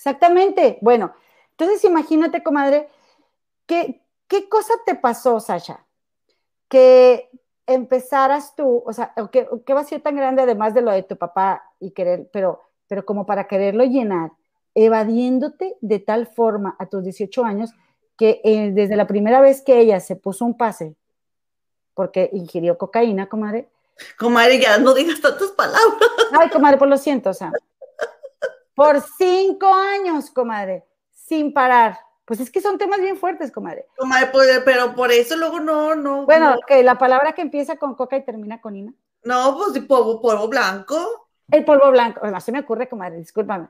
Exactamente. 0.00 0.78
Bueno, 0.80 1.12
entonces 1.50 1.84
imagínate, 1.84 2.42
comadre, 2.42 2.88
¿qué, 3.66 4.02
qué 4.28 4.48
cosa 4.48 4.72
te 4.86 4.94
pasó, 4.94 5.40
Sasha? 5.40 5.84
Que 6.68 7.28
empezaras 7.66 8.56
tú, 8.56 8.82
o 8.86 8.94
sea, 8.94 9.12
¿qué, 9.30 9.46
qué 9.66 9.74
vacío 9.74 10.00
tan 10.00 10.16
grande 10.16 10.40
además 10.40 10.72
de 10.72 10.80
lo 10.80 10.90
de 10.90 11.02
tu 11.02 11.18
papá 11.18 11.62
y 11.78 11.90
querer, 11.90 12.30
pero, 12.32 12.62
pero 12.88 13.04
como 13.04 13.26
para 13.26 13.46
quererlo 13.46 13.84
llenar, 13.84 14.32
evadiéndote 14.74 15.76
de 15.82 15.98
tal 15.98 16.26
forma 16.28 16.76
a 16.78 16.86
tus 16.86 17.04
18 17.04 17.44
años 17.44 17.70
que 18.16 18.40
eh, 18.42 18.70
desde 18.72 18.96
la 18.96 19.06
primera 19.06 19.42
vez 19.42 19.60
que 19.60 19.80
ella 19.80 20.00
se 20.00 20.16
puso 20.16 20.46
un 20.46 20.56
pase 20.56 20.96
porque 21.92 22.30
ingirió 22.32 22.78
cocaína, 22.78 23.28
comadre. 23.28 23.68
Comadre, 24.18 24.60
ya 24.60 24.78
no 24.78 24.94
digas 24.94 25.20
tantas 25.20 25.50
palabras. 25.50 26.10
Ay, 26.32 26.48
comadre, 26.48 26.78
pues 26.78 26.88
lo 26.88 26.96
siento, 26.96 27.28
o 27.28 27.34
sea. 27.34 27.52
Por 28.74 29.00
cinco 29.18 29.72
años, 29.72 30.30
comadre, 30.30 30.84
sin 31.12 31.52
parar. 31.52 31.98
Pues 32.24 32.40
es 32.40 32.50
que 32.50 32.60
son 32.60 32.78
temas 32.78 33.00
bien 33.00 33.16
fuertes, 33.16 33.50
comadre. 33.50 33.86
Comadre, 33.96 34.28
pues, 34.28 34.62
pero 34.64 34.94
por 34.94 35.10
eso 35.10 35.36
luego 35.36 35.58
no, 35.58 35.96
no. 35.96 36.24
Bueno, 36.26 36.54
no. 36.54 36.82
la 36.82 36.96
palabra 36.96 37.32
que 37.32 37.42
empieza 37.42 37.76
con 37.76 37.94
coca 37.94 38.16
y 38.16 38.24
termina 38.24 38.60
con 38.60 38.76
ina. 38.76 38.94
No, 39.24 39.56
pues 39.56 39.72
de 39.72 39.82
polvo, 39.82 40.20
polvo 40.20 40.48
blanco. 40.48 41.28
El 41.50 41.64
polvo 41.64 41.90
blanco, 41.90 42.20
además 42.22 42.44
se 42.44 42.52
me 42.52 42.60
ocurre, 42.60 42.88
comadre, 42.88 43.18
discúlpame. 43.18 43.68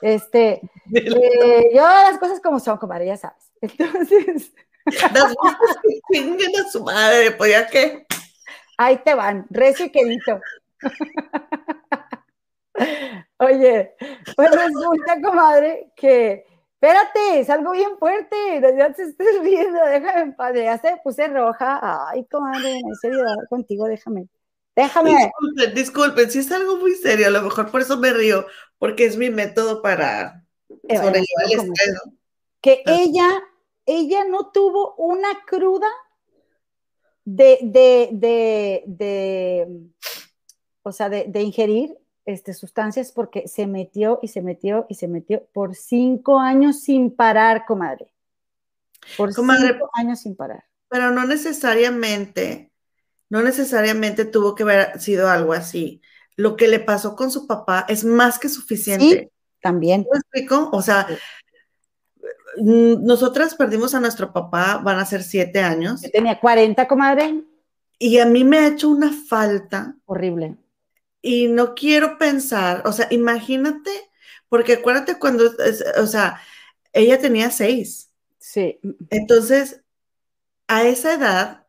Este, 0.00 0.60
eh, 0.94 1.70
yo 1.74 1.82
las 1.82 2.18
cosas 2.18 2.40
como 2.40 2.60
son, 2.60 2.78
comadre, 2.78 3.06
ya 3.06 3.16
sabes. 3.16 3.52
Entonces. 3.60 4.52
Las 4.86 5.34
que 5.82 6.00
chinguen 6.12 6.56
a 6.56 6.70
su 6.70 6.82
madre, 6.82 7.32
pues 7.32 7.50
ya 7.50 7.66
que. 7.66 8.06
Ahí 8.78 8.96
te 9.04 9.14
van, 9.14 9.46
recio 9.50 9.86
y 9.86 9.90
quedito. 9.90 10.40
Oye, 13.38 13.94
pues 14.36 14.50
resulta, 14.50 15.20
comadre, 15.22 15.92
que 15.96 16.44
espérate, 16.74 17.40
es 17.40 17.50
algo 17.50 17.72
bien 17.72 17.98
fuerte, 17.98 18.36
ya 18.76 18.92
te 18.92 19.02
estés 19.02 19.40
viendo, 19.42 19.80
déjame 19.84 20.20
en 20.20 20.36
paz, 20.36 20.54
ya 20.54 20.78
se 20.78 20.96
puse 21.02 21.28
roja. 21.28 22.08
Ay, 22.10 22.24
comadre, 22.26 22.78
en 22.78 22.94
seriedad 22.96 23.36
contigo, 23.48 23.86
déjame. 23.86 24.28
Déjame. 24.74 25.10
Disculpen, 25.10 25.74
disculpen, 25.74 26.30
si 26.30 26.38
es 26.38 26.52
algo 26.52 26.76
muy 26.76 26.94
serio, 26.94 27.26
a 27.26 27.30
lo 27.30 27.42
mejor 27.42 27.70
por 27.70 27.80
eso 27.80 27.96
me 27.96 28.12
río, 28.12 28.46
porque 28.78 29.06
es 29.06 29.16
mi 29.16 29.28
método 29.30 29.82
para 29.82 30.44
Eh, 30.88 30.96
sobrellevar 30.96 31.44
el 31.46 31.52
estrés, 31.60 32.00
que 32.60 32.82
Ah. 32.86 32.96
ella, 33.00 33.28
ella 33.86 34.24
no 34.24 34.50
tuvo 34.52 34.94
una 34.96 35.28
cruda 35.46 35.88
de, 37.24 37.58
de, 37.62 38.08
de, 38.12 38.84
de, 38.86 39.80
o 40.82 40.92
sea, 40.92 41.08
de, 41.08 41.24
de 41.26 41.42
ingerir 41.42 41.96
este, 42.28 42.52
sustancias 42.52 43.10
porque 43.10 43.48
se 43.48 43.66
metió 43.66 44.18
y 44.20 44.28
se 44.28 44.42
metió 44.42 44.84
y 44.90 44.96
se 44.96 45.08
metió 45.08 45.46
por 45.54 45.74
cinco 45.74 46.38
años 46.38 46.82
sin 46.82 47.10
parar, 47.10 47.64
comadre. 47.66 48.12
Por 49.16 49.34
Comadre, 49.34 49.72
cinco 49.72 49.90
años 49.94 50.20
sin 50.20 50.36
parar. 50.36 50.64
Pero 50.90 51.10
no 51.10 51.24
necesariamente, 51.24 52.70
no 53.30 53.40
necesariamente 53.40 54.26
tuvo 54.26 54.54
que 54.54 54.64
haber 54.64 55.00
sido 55.00 55.30
algo 55.30 55.54
así. 55.54 56.02
Lo 56.36 56.54
que 56.56 56.68
le 56.68 56.80
pasó 56.80 57.16
con 57.16 57.30
su 57.30 57.46
papá 57.46 57.86
es 57.88 58.04
más 58.04 58.38
que 58.38 58.50
suficiente. 58.50 59.20
Sí, 59.20 59.30
también. 59.62 60.06
¿Me 60.12 60.18
explico? 60.18 60.68
O 60.70 60.82
sea, 60.82 61.06
mm, 62.58 63.06
nosotras 63.06 63.54
perdimos 63.54 63.94
a 63.94 64.00
nuestro 64.00 64.34
papá, 64.34 64.82
van 64.84 64.98
a 64.98 65.06
ser 65.06 65.22
siete 65.22 65.60
años. 65.60 66.02
Yo 66.02 66.10
tenía 66.10 66.38
40, 66.38 66.86
comadre. 66.86 67.42
Y 67.98 68.18
a 68.18 68.26
mí 68.26 68.44
me 68.44 68.58
ha 68.58 68.68
hecho 68.68 68.90
una 68.90 69.14
falta. 69.14 69.96
Horrible. 70.04 70.58
Y 71.22 71.48
no 71.48 71.74
quiero 71.74 72.18
pensar, 72.18 72.82
o 72.86 72.92
sea, 72.92 73.08
imagínate, 73.10 73.90
porque 74.48 74.74
acuérdate 74.74 75.18
cuando, 75.18 75.44
o 76.00 76.06
sea, 76.06 76.40
ella 76.92 77.20
tenía 77.20 77.50
seis. 77.50 78.12
Sí. 78.38 78.80
Entonces, 79.10 79.82
a 80.68 80.84
esa 80.84 81.14
edad, 81.14 81.66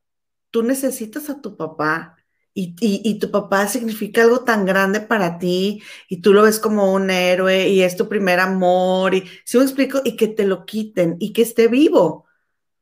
tú 0.51 0.63
necesitas 0.63 1.29
a 1.29 1.41
tu 1.41 1.57
papá 1.57 2.17
y, 2.53 2.75
y- 2.81 3.01
y 3.05 3.19
tu 3.19 3.31
papá 3.31 3.67
significa 3.67 4.23
algo 4.23 4.43
tan 4.45 4.65
grande 4.65 5.01
para 5.01 5.39
ti 5.39 5.83
y 6.09 6.21
tú 6.21 6.33
lo 6.33 6.43
ves 6.43 6.59
como 6.59 6.93
un 6.93 7.09
héroe 7.11 7.69
y 7.69 7.83
es 7.83 7.97
tu 7.97 8.09
primer 8.09 8.39
amor 8.39 9.15
y, 9.15 9.25
si 9.45 9.57
me 9.57 9.63
explico? 9.65 10.01
Y 10.05 10.17
que 10.17 10.27
te 10.29 10.45
lo 10.45 10.65
quiten 10.65 11.17
y 11.19 11.33
que 11.33 11.43
esté 11.43 11.67
vivo. 11.69 12.27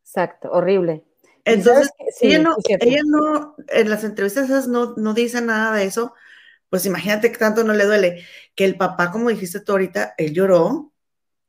Exacto, 0.04 0.50
horrible. 0.52 1.04
Entonces, 1.46 1.90
sí, 2.10 2.28
ella, 2.28 2.40
no, 2.40 2.58
ella 2.80 3.00
no, 3.06 3.56
en 3.70 3.90
las 3.90 4.04
entrevistas 4.04 4.46
esas 4.46 4.68
no, 4.68 4.96
no 4.98 5.14
dice 5.14 5.42
nada 5.42 5.74
de 5.76 5.86
eso, 5.86 6.14
pues 6.70 6.86
imagínate 6.86 7.32
que 7.32 7.38
tanto 7.38 7.64
no 7.64 7.74
le 7.74 7.86
duele, 7.86 8.26
que 8.56 8.66
el 8.66 8.78
papá, 8.78 9.12
como 9.12 9.30
dijiste 9.30 9.60
tú 9.62 9.74
ahorita, 9.74 10.14
él 10.18 10.34
lloró, 10.34 10.94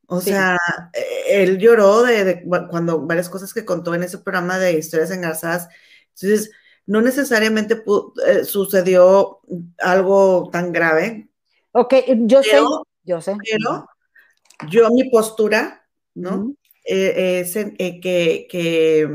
o 0.07 0.21
Sí. 0.23 0.33
sea, 0.33 0.57
eh, 0.93 1.43
él 1.43 1.57
lloró 1.59 2.03
de, 2.03 2.23
de 2.25 2.43
cu- 2.43 2.67
cuando 2.69 3.05
varias 3.05 3.29
cosas 3.29 3.53
que 3.53 3.65
contó 3.65 3.95
en 3.95 4.03
ese 4.03 4.19
programa 4.19 4.59
de 4.59 4.73
historias 4.73 5.11
engarzadas, 5.11 5.69
entonces, 6.15 6.51
no 6.87 7.01
necesariamente 7.01 7.83
eh, 8.27 8.45
sucedió 8.45 9.41
algo 9.79 10.49
tan 10.51 10.71
grave, 10.73 11.29
Ok, 11.71 11.93
yo 12.27 12.43
sé, 12.43 12.75
yo 13.03 13.21
sé. 13.21 13.37
pero 13.43 13.87
yo 14.69 14.89
mi 14.91 15.09
postura, 15.09 15.87
¿no? 16.15 16.55
Eh, 16.85 17.43
eh, 17.79 18.01
que, 18.01 18.47
que, 18.49 19.09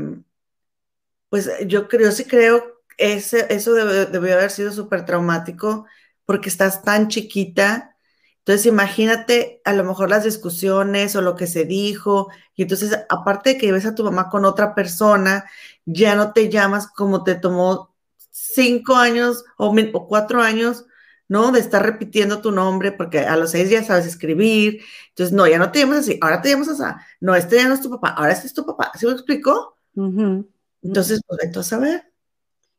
pues 1.29 1.49
yo 1.67 1.87
creo, 1.87 2.11
sí 2.11 2.25
creo, 2.25 2.74
ese, 2.97 3.47
eso 3.49 3.73
debe- 3.73 4.05
debió 4.05 4.33
haber 4.35 4.51
sido 4.51 4.71
súper 4.71 5.05
traumático 5.05 5.85
porque 6.25 6.49
estás 6.49 6.83
tan 6.83 7.07
chiquita. 7.07 7.95
Entonces 8.39 8.65
imagínate 8.67 9.61
a 9.65 9.73
lo 9.73 9.83
mejor 9.83 10.09
las 10.09 10.23
discusiones 10.23 11.15
o 11.15 11.21
lo 11.21 11.35
que 11.35 11.47
se 11.47 11.65
dijo. 11.65 12.29
Y 12.55 12.63
entonces, 12.63 12.97
aparte 13.09 13.51
de 13.51 13.57
que 13.57 13.71
ves 13.71 13.85
a 13.85 13.95
tu 13.95 14.03
mamá 14.03 14.29
con 14.29 14.45
otra 14.45 14.75
persona, 14.75 15.45
ya 15.85 16.15
no 16.15 16.31
te 16.33 16.49
llamas 16.49 16.87
como 16.87 17.23
te 17.23 17.35
tomó 17.35 17.95
cinco 18.31 18.95
años 18.95 19.43
o, 19.57 19.73
cuatro 20.07 20.41
años, 20.41 20.85
¿no? 21.27 21.51
De 21.51 21.59
estar 21.59 21.83
repitiendo 21.83 22.41
tu 22.41 22.51
nombre, 22.51 22.91
porque 22.91 23.19
a 23.19 23.35
los 23.37 23.51
seis 23.51 23.69
ya 23.69 23.83
sabes 23.83 24.05
escribir. 24.05 24.81
Entonces, 25.09 25.33
no, 25.35 25.47
ya 25.47 25.57
no 25.57 25.71
te 25.71 25.79
llamas 25.79 25.99
así, 25.99 26.17
ahora 26.21 26.41
te 26.41 26.49
llamas 26.49 26.69
así. 26.69 26.83
No, 27.19 27.35
este 27.35 27.55
ya 27.57 27.67
no 27.67 27.73
es 27.73 27.81
tu 27.81 27.89
papá, 27.89 28.09
ahora 28.09 28.31
este 28.33 28.47
es 28.47 28.53
tu 28.53 28.65
papá. 28.65 28.91
¿Sí 28.99 29.05
me 29.07 29.13
explico? 29.13 29.77
Entonces, 30.81 31.21
pues 31.27 31.39
entonces 31.43 31.73
a 31.73 31.79
ver. 31.79 32.14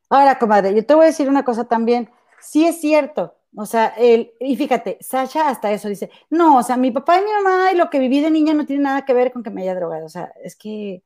Ahora, 0.09 0.39
comadre, 0.39 0.73
yo 0.73 0.85
te 0.85 0.93
voy 0.95 1.03
a 1.03 1.07
decir 1.07 1.27
una 1.29 1.43
cosa 1.43 1.65
también. 1.65 2.09
Sí 2.41 2.65
es 2.65 2.79
cierto. 2.79 3.35
O 3.55 3.65
sea, 3.65 3.87
el, 3.97 4.31
y 4.39 4.55
fíjate, 4.55 4.97
Sasha 5.01 5.49
hasta 5.49 5.71
eso 5.71 5.89
dice, 5.89 6.11
no, 6.29 6.57
o 6.57 6.63
sea, 6.63 6.77
mi 6.77 6.91
papá 6.91 7.17
y 7.19 7.23
mi 7.25 7.31
mamá 7.31 7.71
y 7.71 7.75
lo 7.77 7.89
que 7.89 7.99
viví 7.99 8.21
de 8.21 8.29
niña 8.31 8.53
no 8.53 8.65
tiene 8.65 8.83
nada 8.83 9.03
que 9.05 9.13
ver 9.13 9.31
con 9.31 9.43
que 9.43 9.49
me 9.49 9.61
haya 9.63 9.75
drogado. 9.75 10.05
O 10.05 10.09
sea, 10.09 10.31
es 10.43 10.55
que 10.55 11.03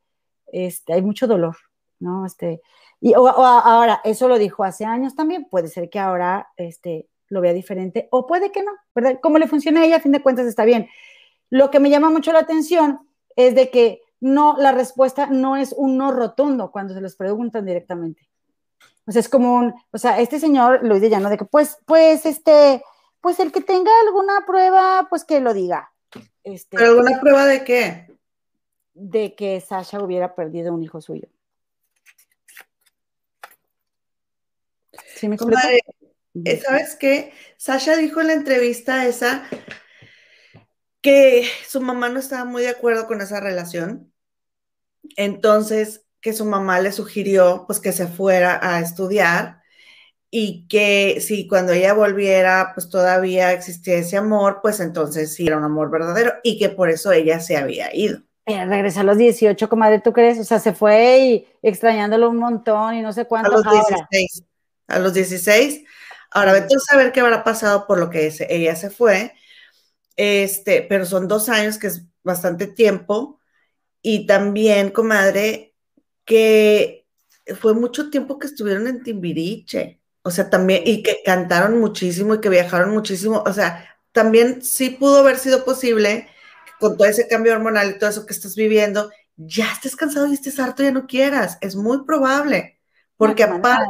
este, 0.52 0.94
hay 0.94 1.02
mucho 1.02 1.28
dolor, 1.28 1.56
¿no? 2.00 2.26
Este, 2.26 2.62
y 3.00 3.14
o- 3.16 3.28
ahora, 3.30 4.02
eso 4.04 4.28
lo 4.28 4.38
dijo 4.38 4.64
hace 4.64 4.86
años 4.86 5.16
también, 5.16 5.46
puede 5.50 5.68
ser 5.70 5.90
que 5.90 6.00
ahora 6.00 6.50
este, 6.58 7.08
lo 7.30 7.42
vea 7.42 7.54
diferente, 7.54 8.08
o 8.12 8.28
puede 8.28 8.52
que 8.52 8.64
no, 8.64 8.72
¿verdad? 8.94 9.20
Como 9.22 9.38
le 9.40 9.48
funciona 9.48 9.82
a 9.82 9.86
ella, 9.86 9.98
a 9.98 10.00
fin 10.02 10.12
de 10.12 10.22
cuentas 10.22 10.46
está 10.46 10.66
bien. 10.66 10.90
Lo 11.52 11.72
que 11.72 11.80
me 11.82 11.90
llama 11.92 12.12
mucho 12.12 12.34
la 12.34 12.40
atención 12.42 13.02
es 13.38 13.56
de 13.56 13.72
que 13.72 14.02
no, 14.22 14.56
la 14.60 14.74
respuesta 14.74 15.28
no 15.28 15.58
es 15.58 15.74
un 15.78 15.98
no 15.98 16.12
rotundo 16.12 16.72
cuando 16.72 16.94
se 16.96 17.02
les 17.02 17.16
preguntan 17.18 17.66
directamente. 17.68 18.30
O 19.06 19.12
sea, 19.12 19.20
es 19.20 19.30
como 19.30 19.56
un, 19.56 19.74
o 19.92 19.98
sea, 19.98 20.20
este 20.20 20.40
señor 20.40 20.82
lo 20.84 20.96
dice 20.96 21.10
ya, 21.10 21.20
¿no? 21.20 21.30
De 21.30 21.38
que, 21.38 21.46
pues, 21.46 21.80
pues, 21.86 22.26
este, 22.26 22.84
pues 23.20 23.40
el 23.40 23.52
que 23.52 23.62
tenga 23.62 23.92
alguna 24.06 24.46
prueba, 24.46 25.08
pues 25.10 25.24
que 25.24 25.40
lo 25.40 25.54
diga. 25.54 25.92
Este, 26.44 26.78
¿Pero 26.78 26.92
alguna 26.92 27.20
prueba 27.20 27.46
de 27.46 27.64
qué? 27.64 28.12
de 28.94 29.36
que 29.36 29.60
Sasha 29.62 30.02
hubiera 30.02 30.36
perdido 30.36 30.74
un 30.74 30.84
hijo 30.84 31.02
suyo. 31.02 31.28
¿Sí 35.16 35.28
me? 35.28 35.38
Comadre, 35.38 35.82
eh, 36.46 36.62
¿sabes 36.62 36.96
qué? 36.96 37.34
Sasha 37.58 37.96
dijo 37.96 38.22
en 38.22 38.28
la 38.28 38.34
entrevista 38.34 39.06
esa 39.08 39.48
que 41.02 41.48
su 41.68 41.82
mamá 41.82 42.10
no 42.10 42.20
estaba 42.20 42.46
muy 42.46 42.64
de 42.64 42.70
acuerdo 42.70 43.08
con 43.08 43.22
esa 43.22 43.40
relación. 43.40 44.12
Entonces, 45.16 46.06
que 46.22 46.34
su 46.34 46.46
mamá 46.46 46.80
le 46.82 46.92
sugirió 46.92 47.66
pues 47.68 47.80
que 47.80 47.92
se 47.94 48.08
fuera 48.08 48.60
a 48.62 48.80
estudiar 48.82 49.62
y 50.32 50.68
que 50.70 51.22
si 51.22 51.48
cuando 51.48 51.74
ella 51.74 51.94
volviera 51.94 52.72
pues 52.76 52.90
todavía 52.90 53.54
existía 53.54 53.96
ese 53.98 54.18
amor, 54.18 54.60
pues 54.62 54.80
entonces 54.82 55.34
sí 55.36 55.48
era 55.48 55.58
un 55.58 55.66
amor 55.66 55.92
verdadero 55.92 56.34
y 56.44 56.60
que 56.60 56.70
por 56.70 56.90
eso 56.90 57.12
ella 57.14 57.40
se 57.42 57.58
había 57.58 57.96
ido. 57.96 58.22
Eh, 58.46 58.66
regresó 58.66 59.02
a 59.02 59.04
los 59.04 59.18
18, 59.18 59.70
comadre, 59.70 60.00
¿tú 60.02 60.14
crees? 60.14 60.40
O 60.40 60.44
sea, 60.44 60.60
se 60.60 60.74
fue 60.74 61.20
y 61.20 61.48
extrañándolo 61.62 62.30
un 62.30 62.38
montón 62.38 62.96
y 62.96 63.02
no 63.02 63.14
sé 63.14 63.26
A 63.42 63.50
cuánto. 63.50 63.50
los 63.50 63.68
Ahora, 63.68 64.10
16. 64.10 64.44
A 64.88 65.00
los 65.00 65.14
16. 65.14 65.84
Ahora, 66.32 66.54
vete 66.54 66.76
a 66.76 66.80
saber 66.80 67.12
qué 67.12 67.20
habrá 67.22 67.44
pasado 67.44 67.88
por 67.88 68.00
lo 68.00 68.10
que 68.10 68.32
ella 68.50 68.76
se 68.76 68.90
fue. 68.90 69.34
Este, 70.18 70.84
pero 70.84 71.06
son 71.06 71.28
dos 71.28 71.50
años, 71.50 71.78
que 71.80 71.88
es 71.88 72.06
bastante 72.24 72.68
tiempo. 72.68 73.40
Y 74.02 74.28
también, 74.28 74.92
comadre, 74.92 75.71
que 76.26 77.08
fue 77.60 77.74
mucho 77.74 78.10
tiempo 78.10 78.40
que 78.40 78.48
estuvieron 78.48 78.88
en 78.88 79.04
Timbiriche. 79.04 80.02
O 80.24 80.32
sea, 80.32 80.50
también, 80.50 80.84
y 80.86 81.04
que 81.04 81.22
cantaron 81.26 81.80
muchísimo 81.80 82.36
y 82.36 82.42
que 82.42 82.50
viajaron 82.50 82.92
muchísimo. 82.92 83.44
O 83.46 83.54
sea, 83.54 83.98
también 84.12 84.62
sí 84.64 84.92
pudo 84.92 85.20
haber 85.20 85.38
sido 85.38 85.66
posible 85.66 86.30
con 86.80 86.98
todo 86.98 87.08
ese 87.08 87.28
cambio 87.28 87.54
hormonal 87.54 87.92
y 87.92 88.00
todo 88.00 88.10
eso 88.10 88.26
que 88.26 88.34
estás 88.34 88.56
viviendo, 88.56 89.12
ya 89.38 89.72
estés 89.72 89.96
cansado 89.96 90.28
y 90.28 90.34
estés 90.34 90.60
harto 90.60 90.84
y 90.84 90.88
ya 90.88 90.92
no 90.92 91.08
quieras. 91.08 91.58
Es 91.62 91.76
muy 91.76 92.04
probable. 92.06 92.80
Porque 93.18 93.44
No, 93.46 93.58
aparte, 93.58 93.86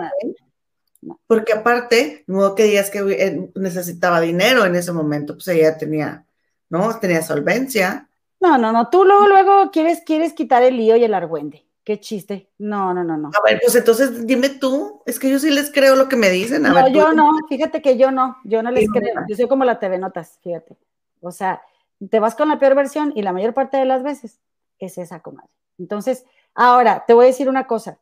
no. 1.01 1.19
porque 1.27 1.53
aparte, 1.53 2.23
modo 2.27 2.55
que 2.55 2.63
digas 2.63 2.89
que 2.89 2.99
eh, 2.99 3.51
necesitaba 3.55 4.21
dinero 4.21 4.65
en 4.65 4.75
ese 4.75 4.91
momento, 4.91 5.33
pues 5.35 5.47
ella 5.49 5.77
tenía, 5.77 6.25
¿no? 6.69 6.99
Tenía 6.99 7.21
solvencia. 7.23 8.09
no, 8.41 8.57
no, 8.57 8.71
no, 8.73 8.89
tú 8.89 9.05
luego, 9.05 9.27
luego 9.27 9.71
quieres, 9.71 10.01
quieres 10.05 10.33
quitar 10.33 10.63
el 10.63 10.75
lío 10.77 10.95
y 10.97 11.03
el 11.03 11.13
argüende. 11.13 11.65
Qué 11.83 11.99
chiste. 11.99 12.49
No, 12.59 12.93
no, 12.93 13.03
no, 13.03 13.17
no. 13.17 13.29
A 13.29 13.41
ver, 13.43 13.59
pues 13.61 13.75
entonces 13.75 14.27
dime 14.27 14.49
tú, 14.49 15.01
es 15.05 15.19
que 15.19 15.29
yo 15.29 15.39
sí 15.39 15.49
les 15.49 15.71
creo 15.71 15.95
lo 15.95 16.07
que 16.07 16.15
me 16.15 16.29
dicen. 16.29 16.65
A 16.65 16.69
No, 16.69 16.75
ver, 16.75 16.93
yo 16.93 17.11
no, 17.13 17.31
fíjate 17.49 17.81
que 17.81 17.97
yo 17.97 18.11
no, 18.11 18.37
yo 18.43 18.61
no 18.61 18.69
les 18.69 18.87
creo, 18.89 19.15
yo 19.27 19.35
soy 19.35 19.47
como 19.47 19.65
la 19.65 19.79
TV 19.79 19.97
Notas, 19.97 20.39
fíjate. 20.43 20.77
O 21.21 21.31
sea, 21.31 21.61
te 22.09 22.19
vas 22.19 22.35
con 22.35 22.49
la 22.49 22.59
peor 22.59 22.75
versión 22.75 23.13
y 23.15 23.23
la 23.23 23.33
mayor 23.33 23.53
parte 23.53 23.77
de 23.77 23.85
las 23.85 24.03
veces 24.03 24.39
es 24.77 24.97
esa, 24.97 25.21
comadre. 25.21 25.49
Entonces, 25.79 26.25
ahora, 26.53 27.03
te 27.07 27.13
voy 27.13 27.25
a 27.25 27.27
decir 27.27 27.49
una 27.49 27.65
cosa. 27.65 27.97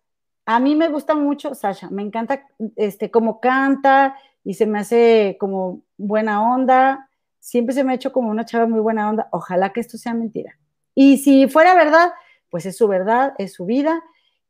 A 0.46 0.60
mí 0.60 0.76
me 0.76 0.90
gusta 0.90 1.16
mucho 1.16 1.56
Sasha, 1.56 1.90
me 1.90 2.02
encanta 2.02 2.46
este, 2.76 3.12
cómo 3.12 3.40
canta 3.40 4.16
y 4.44 4.56
se 4.56 4.66
me 4.66 4.80
hace 4.80 5.38
como 5.40 5.84
buena 5.98 6.42
onda. 6.54 7.10
Siempre 7.40 7.74
se 7.74 7.84
me 7.84 7.92
ha 7.94 7.96
hecho 7.96 8.12
como 8.12 8.30
una 8.30 8.46
chava 8.46 8.68
muy 8.68 8.80
buena 8.80 9.10
onda. 9.10 9.30
Ojalá 9.32 9.72
que 9.72 9.80
esto 9.80 9.98
sea 9.98 10.14
mentira. 10.14 10.58
Y 10.96 11.20
si 11.20 11.48
fuera 11.48 11.76
verdad, 11.76 12.12
pues 12.50 12.66
es 12.66 12.78
su 12.78 12.88
verdad, 12.88 13.34
es 13.38 13.54
su 13.54 13.66
vida. 13.66 14.04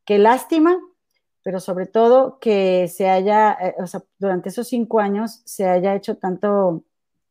Qué 0.05 0.17
lástima, 0.17 0.79
pero 1.43 1.59
sobre 1.59 1.85
todo 1.85 2.39
que 2.39 2.87
se 2.87 3.09
haya, 3.09 3.53
eh, 3.53 3.75
o 3.79 3.87
sea, 3.87 4.03
durante 4.17 4.49
esos 4.49 4.67
cinco 4.67 4.99
años 4.99 5.41
se 5.45 5.67
haya 5.67 5.95
hecho 5.95 6.17
tanto 6.17 6.83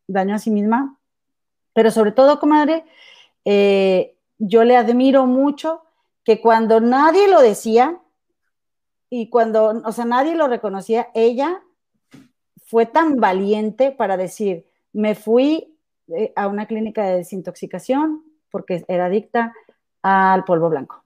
daño 0.07 0.35
a 0.35 0.39
sí 0.39 0.51
misma. 0.51 0.99
Pero 1.73 1.91
sobre 1.91 2.13
todo, 2.13 2.41
comadre, 2.41 2.85
eh, 3.45 4.17
yo 4.39 4.65
le 4.65 4.77
admiro 4.77 5.27
mucho 5.27 5.83
que 6.25 6.41
cuando 6.41 6.81
nadie 6.81 7.29
lo 7.29 7.41
decía 7.41 8.01
y 9.11 9.31
cuando, 9.31 9.83
o 9.85 9.93
sea, 9.93 10.05
nadie 10.05 10.35
lo 10.35 10.49
reconocía, 10.49 11.09
ella 11.15 11.63
fue 12.67 12.85
tan 12.85 13.17
valiente 13.17 13.93
para 13.93 14.17
decir, 14.17 14.67
me 14.93 15.15
fui 15.15 15.79
eh, 16.09 16.33
a 16.37 16.49
una 16.49 16.67
clínica 16.67 17.05
de 17.05 17.17
desintoxicación 17.19 18.23
porque 18.51 18.85
era 18.89 19.07
adicta 19.07 19.55
al 20.03 20.45
polvo 20.45 20.69
blanco. 20.69 21.05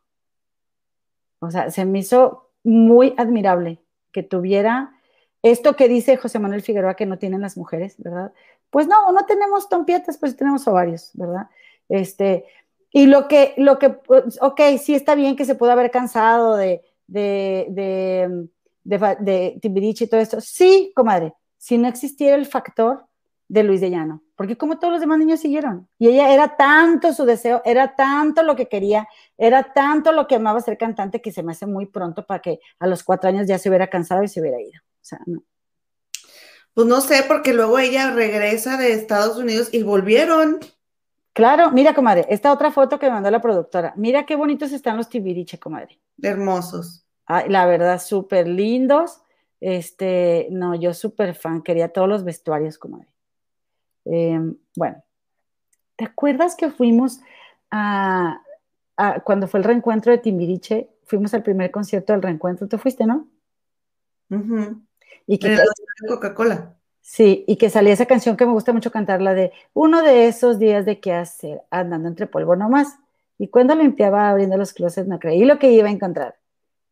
O 1.41 1.51
sea, 1.51 1.71
se 1.71 1.85
me 1.85 2.01
hizo 2.01 2.51
muy 2.63 3.15
admirable 3.17 3.81
que 4.13 4.23
tuviera 4.23 4.95
esto 5.43 5.75
que 5.75 5.89
dice 5.89 6.17
José 6.17 6.39
Manuel 6.39 6.63
Figueroa 6.63 6.95
que 6.95 7.07
no 7.07 7.19
tienen 7.19 7.41
las 7.41 7.57
mujeres, 7.57 7.97
¿verdad? 7.99 8.33
Pues 8.71 8.87
no, 8.87 9.11
no 9.13 9.27
tenemos 9.27 9.69
tompietas, 9.69 10.19
pues 10.19 10.37
tenemos 10.37 10.67
ovarios, 10.69 11.11
¿verdad? 11.15 11.49
Este, 11.89 12.47
y 12.93 13.07
lo 13.07 13.27
que, 13.27 13.55
lo 13.57 13.79
que, 13.79 13.91
pues, 13.91 14.39
ok, 14.41 14.61
sí 14.81 14.95
está 14.95 15.15
bien 15.15 15.35
que 15.35 15.45
se 15.45 15.57
pudo 15.57 15.73
haber 15.73 15.91
cansado 15.91 16.57
de, 16.57 16.83
de, 17.07 17.67
de, 17.71 18.49
de, 18.85 19.59
y 19.61 20.07
todo 20.07 20.21
esto. 20.21 20.41
Sí, 20.41 20.93
comadre, 20.95 21.35
si 21.59 21.77
no 21.77 21.89
existiera 21.89 22.37
el 22.37 22.47
factor 22.47 23.07
de 23.53 23.63
Luis 23.65 23.83
de 23.83 23.91
Llano, 23.91 24.23
porque 24.35 24.57
como 24.57 24.79
todos 24.79 24.93
los 24.93 25.01
demás 25.03 25.19
niños 25.19 25.41
siguieron, 25.41 25.87
y 25.99 26.09
ella 26.09 26.33
era 26.33 26.57
tanto 26.57 27.13
su 27.13 27.27
deseo, 27.27 27.61
era 27.67 27.95
tanto 27.95 28.43
lo 28.43 28.57
que 28.57 28.67
quería, 28.67 29.07
era 29.37 29.75
tanto 29.75 30.11
lo 30.11 30.27
que 30.27 30.37
amaba 30.37 30.59
ser 30.63 30.79
cantante 30.79 31.21
que 31.21 31.33
se 31.33 31.43
me 31.43 31.53
hace 31.53 31.67
muy 31.67 31.85
pronto 31.85 32.25
para 32.25 32.41
que 32.41 32.61
a 32.79 32.87
los 32.87 33.05
cuatro 33.05 33.29
años 33.29 33.47
ya 33.47 33.59
se 33.59 33.69
hubiera 33.69 33.89
cansado 33.89 34.23
y 34.23 34.29
se 34.29 34.41
hubiera 34.41 34.59
ido. 34.59 34.81
O 34.81 35.05
sea, 35.05 35.19
no. 35.27 35.43
Pues 36.73 36.87
no 36.87 37.03
sé, 37.03 37.25
porque 37.29 37.53
luego 37.53 37.79
ella 37.79 38.11
regresa 38.13 38.79
de 38.79 38.95
Estados 38.95 39.37
Unidos 39.37 39.69
y 39.71 39.83
volvieron. 39.83 40.59
Claro, 41.35 41.73
mira, 41.73 41.93
comadre, 41.93 42.25
esta 42.31 42.55
otra 42.55 42.71
foto 42.71 42.99
que 42.99 43.05
me 43.05 43.13
mandó 43.13 43.31
la 43.31 43.43
productora. 43.43 43.93
Mira 43.97 44.25
qué 44.25 44.35
bonitos 44.35 44.73
están 44.73 44.97
los 44.97 45.11
tibiriche, 45.11 45.59
comadre. 45.59 46.01
Hermosos. 46.23 47.05
Ay, 47.27 47.51
la 47.51 47.67
verdad, 47.67 48.01
súper 48.01 48.49
lindos. 48.49 49.21
Este, 49.61 50.49
no, 50.51 50.75
yo 50.75 50.95
súper 50.95 51.35
fan, 51.35 51.61
quería 51.61 51.93
todos 51.93 52.09
los 52.09 52.25
vestuarios, 52.25 52.79
comadre. 52.79 53.12
Eh, 54.05 54.41
bueno, 54.77 55.03
¿te 55.97 56.05
acuerdas 56.05 56.55
que 56.57 56.71
fuimos 56.71 57.21
a, 57.71 58.41
a, 58.97 59.21
cuando 59.21 59.49
fue 59.49 59.59
el 59.59 59.65
reencuentro 59.65 60.13
de 60.13 60.19
Timbiriche? 60.19 60.89
Fuimos 61.05 61.35
al 61.35 61.43
primer 61.43 61.71
concierto 61.71 62.13
del 62.13 62.23
reencuentro. 62.23 62.69
¿Tú 62.69 62.79
fuiste, 62.79 63.07
no? 63.07 63.29
Ujú. 64.31 64.81
Y 65.27 65.39
que, 65.39 65.57
Coca-Cola. 66.09 66.75
sí, 67.01 67.45
y 67.47 67.57
que 67.57 67.71
salía 67.71 67.93
esa 67.93 68.07
canción 68.07 68.37
que 68.37 68.47
me 68.47 68.53
gusta 68.53 68.73
mucho 68.73 68.91
cantar, 68.91 69.21
la 69.21 69.35
de 69.35 69.53
uno 69.75 70.03
de 70.03 70.27
esos 70.27 70.59
días 70.59 70.85
de 70.85 71.01
qué 71.01 71.13
hacer, 71.13 71.63
andando 71.71 72.09
entre 72.09 72.27
polvo 72.27 72.57
nomás. 72.57 72.99
Y 73.39 73.49
cuando 73.49 73.75
limpiaba 73.75 74.31
abriendo 74.31 74.57
los 74.57 74.73
closets, 74.73 75.09
no 75.09 75.19
creí 75.19 75.45
lo 75.45 75.59
que 75.59 75.71
iba 75.73 75.89
a 75.89 75.93
encontrar. 75.93 76.37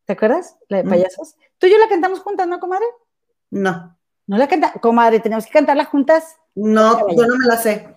¿Te 0.05 0.12
acuerdas? 0.15 0.57
La 0.69 0.78
de 0.78 0.85
Mm. 0.85 0.89
payasos. 0.89 1.37
Tú 1.59 1.66
y 1.66 1.70
yo 1.70 1.78
la 1.78 1.89
cantamos 1.89 2.20
juntas, 2.20 2.47
¿no, 2.49 2.59
comadre? 2.61 2.87
No, 3.51 3.97
No 4.27 4.39
la 4.39 4.47
canta, 4.49 4.73
comadre, 4.81 5.19
tenemos 5.20 5.45
que 5.47 5.53
cantarla 5.53 5.85
juntas. 5.85 6.37
No, 6.55 7.09
yo 7.14 7.27
no 7.27 7.36
me 7.36 7.47
la 7.47 7.56
sé. 7.56 7.94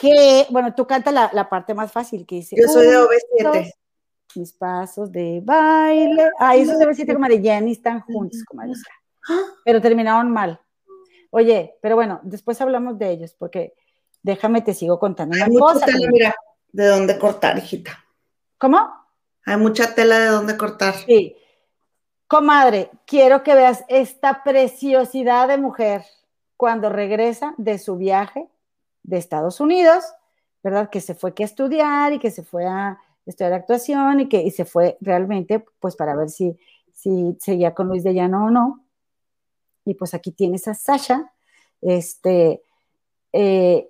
Que, 0.00 0.46
bueno, 0.50 0.74
tú 0.74 0.86
canta 0.86 1.12
la, 1.12 1.30
la 1.32 1.48
parte 1.48 1.74
más 1.74 1.92
fácil 1.92 2.26
que 2.26 2.36
dice. 2.36 2.56
Yo 2.58 2.66
soy 2.68 2.86
de 2.86 2.96
"Uno, 2.98 3.06
OV7. 3.06 3.42
dos, 3.62 3.72
Mis 4.36 4.52
pasos 4.52 5.10
de 5.12 5.40
baile. 5.44 6.30
Ah, 6.38 6.56
esos 6.56 6.78
de 6.78 6.86
OV7, 6.86 7.12
comadre, 7.14 7.40
Jenny 7.40 7.72
están 7.72 8.00
juntos, 8.00 8.42
comadre. 8.44 8.72
Pero 9.64 9.80
terminaron 9.80 10.30
mal. 10.30 10.60
Oye, 11.30 11.76
pero 11.80 11.94
bueno, 11.94 12.20
después 12.24 12.60
hablamos 12.60 12.98
de 12.98 13.10
ellos, 13.10 13.34
porque 13.38 13.74
déjame 14.22 14.62
te 14.62 14.74
sigo 14.74 14.98
contando 14.98 15.36
una 15.36 15.44
Hay 15.44 15.50
mucha 15.52 15.74
cosa. 15.74 15.86
tela, 15.86 16.08
mira, 16.10 16.34
de 16.72 16.86
dónde 16.86 17.18
cortar, 17.18 17.56
hijita. 17.58 18.04
¿Cómo? 18.58 18.88
Hay 19.46 19.56
mucha 19.56 19.94
tela 19.94 20.18
de 20.18 20.26
dónde 20.26 20.56
cortar. 20.56 20.94
Sí. 20.94 21.36
Comadre, 22.26 22.90
quiero 23.06 23.42
que 23.42 23.54
veas 23.54 23.84
esta 23.88 24.42
preciosidad 24.42 25.48
de 25.48 25.58
mujer 25.58 26.04
cuando 26.60 26.90
regresa 26.90 27.54
de 27.56 27.78
su 27.78 27.96
viaje 27.96 28.46
de 29.02 29.16
Estados 29.16 29.60
Unidos, 29.60 30.04
¿verdad? 30.62 30.90
Que 30.90 31.00
se 31.00 31.14
fue 31.14 31.32
que 31.32 31.42
a 31.42 31.46
estudiar 31.46 32.12
y 32.12 32.18
que 32.18 32.30
se 32.30 32.42
fue 32.42 32.66
a 32.66 32.98
estudiar 33.24 33.54
actuación 33.54 34.20
y 34.20 34.28
que 34.28 34.50
se 34.50 34.66
fue 34.66 34.98
realmente 35.00 35.64
pues 35.78 35.96
para 35.96 36.14
ver 36.14 36.28
si, 36.28 36.54
seguía 36.92 37.72
con 37.72 37.88
Luis 37.88 38.04
de 38.04 38.12
Llano 38.12 38.44
o 38.44 38.50
no. 38.50 38.84
Y 39.86 39.94
pues 39.94 40.12
aquí 40.12 40.32
tienes 40.32 40.68
a 40.68 40.74
Sasha, 40.74 41.32
este, 41.80 42.62
eh, 43.32 43.88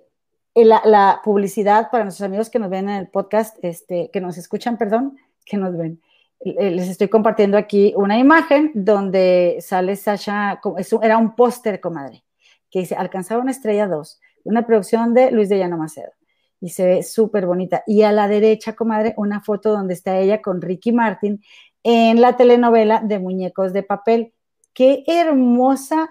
la, 0.55 0.81
la 0.85 1.19
publicidad 1.25 1.91
para 1.91 2.05
nuestros 2.05 2.25
amigos 2.25 2.49
que 2.49 2.59
nos 2.59 2.69
ven 2.69 2.87
en 2.87 2.95
el 2.95 3.09
podcast, 3.09 3.57
este, 3.61 4.09
que 4.13 4.21
nos 4.21 4.37
escuchan, 4.37 4.77
perdón, 4.77 5.17
que 5.43 5.57
nos 5.57 5.75
ven 5.75 6.01
eh, 6.43 6.71
les 6.71 6.87
estoy 6.87 7.09
compartiendo 7.09 7.57
aquí 7.57 7.93
una 7.97 8.17
imagen 8.17 8.71
donde 8.73 9.57
sale 9.59 9.97
Sasha, 9.97 10.59
era 11.03 11.17
un 11.17 11.35
póster, 11.35 11.79
comadre, 11.81 12.23
que 12.71 12.79
dice, 12.79 12.95
alcanzaba 12.95 13.41
una 13.41 13.51
estrella 13.51 13.87
2, 13.87 14.19
una 14.45 14.65
producción 14.65 15.13
de 15.13 15.31
Luis 15.31 15.49
de 15.49 15.59
Llano 15.59 15.77
Macedo. 15.77 16.11
Y 16.59 16.69
se 16.69 16.85
ve 16.85 17.03
súper 17.03 17.45
bonita. 17.45 17.83
Y 17.87 18.03
a 18.03 18.11
la 18.11 18.27
derecha, 18.27 18.75
comadre, 18.75 19.13
una 19.17 19.41
foto 19.41 19.71
donde 19.71 19.93
está 19.93 20.17
ella 20.17 20.41
con 20.41 20.61
Ricky 20.61 20.91
Martin 20.91 21.43
en 21.83 22.21
la 22.21 22.37
telenovela 22.37 23.01
de 23.03 23.19
Muñecos 23.19 23.73
de 23.73 23.83
Papel. 23.83 24.33
Qué 24.73 25.03
hermosa 25.07 26.09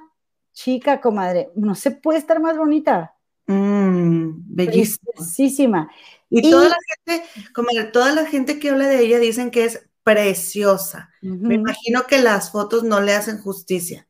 chica, 0.52 1.00
comadre. 1.00 1.50
No 1.54 1.74
se 1.74 1.92
puede 1.92 2.18
estar 2.18 2.40
más 2.40 2.58
bonita. 2.58 3.14
Mm, 3.46 4.30
bellísima. 4.54 5.12
Preciosísima. 5.14 5.90
Y, 6.28 6.46
Y- 6.46 6.50
toda 6.50 6.68
la 6.68 6.76
gente, 7.06 7.24
como 7.54 7.68
toda 7.92 8.12
la 8.12 8.26
gente 8.26 8.58
que 8.58 8.70
habla 8.70 8.86
de 8.88 9.00
ella 9.00 9.18
dicen 9.18 9.50
que 9.50 9.64
es 9.64 9.88
preciosa. 10.02 11.10
Me 11.20 11.54
imagino 11.54 12.06
que 12.08 12.20
las 12.20 12.50
fotos 12.50 12.82
no 12.82 13.00
le 13.00 13.14
hacen 13.14 13.38
justicia. 13.38 14.08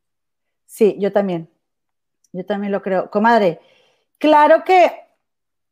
Sí, 0.67 0.97
yo 0.99 1.13
también. 1.13 1.51
Yo 2.33 2.45
también 2.47 2.73
lo 2.73 2.83
creo. 2.83 3.11
Comadre, 3.11 3.61
claro 4.19 4.65
que 4.65 4.91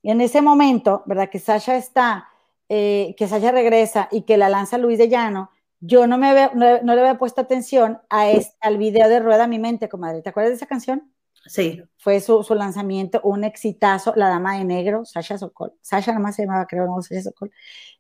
en 0.02 0.20
ese 0.20 0.43
momento, 0.43 1.02
¿verdad? 1.06 1.28
Que 1.30 1.39
Sasha 1.39 1.76
está, 1.76 2.28
eh, 2.68 3.14
que 3.16 3.28
Sasha 3.28 3.51
regresa 3.52 4.09
y 4.10 4.22
que 4.22 4.36
la 4.36 4.48
lanza 4.48 4.78
Luis 4.78 4.98
de 4.98 5.09
Llano, 5.09 5.51
yo 5.80 6.06
no, 6.06 6.18
me 6.18 6.28
había- 6.28 6.51
no, 6.55 6.82
no 6.82 6.94
le 6.94 7.01
había 7.01 7.18
puesto 7.18 7.40
atención 7.40 8.01
a 8.10 8.28
este, 8.30 8.56
al 8.60 8.78
video 8.78 9.09
de 9.09 9.20
Rueda 9.20 9.47
mi 9.47 9.59
mente, 9.59 9.89
comadre. 9.89 10.22
¿Te 10.22 10.30
acuerdas 10.30 10.51
de 10.51 10.56
esa 10.56 10.66
canción? 10.66 11.12
Sí. 11.47 11.82
Fue 11.98 12.20
su, 12.20 12.43
su 12.43 12.55
lanzamiento, 12.55 13.20
un 13.22 13.44
exitazo, 13.44 14.12
La 14.16 14.28
Dama 14.28 14.59
de 14.59 14.64
Negro, 14.64 15.05
Sasha 15.05 15.39
Sokol. 15.39 15.72
Sasha 15.80 16.12
nomás 16.12 16.35
se 16.35 16.43
llamaba, 16.44 16.66
creo, 16.66 16.86
no, 16.86 17.01
Sasha 17.01 17.22
Sokol. 17.22 17.52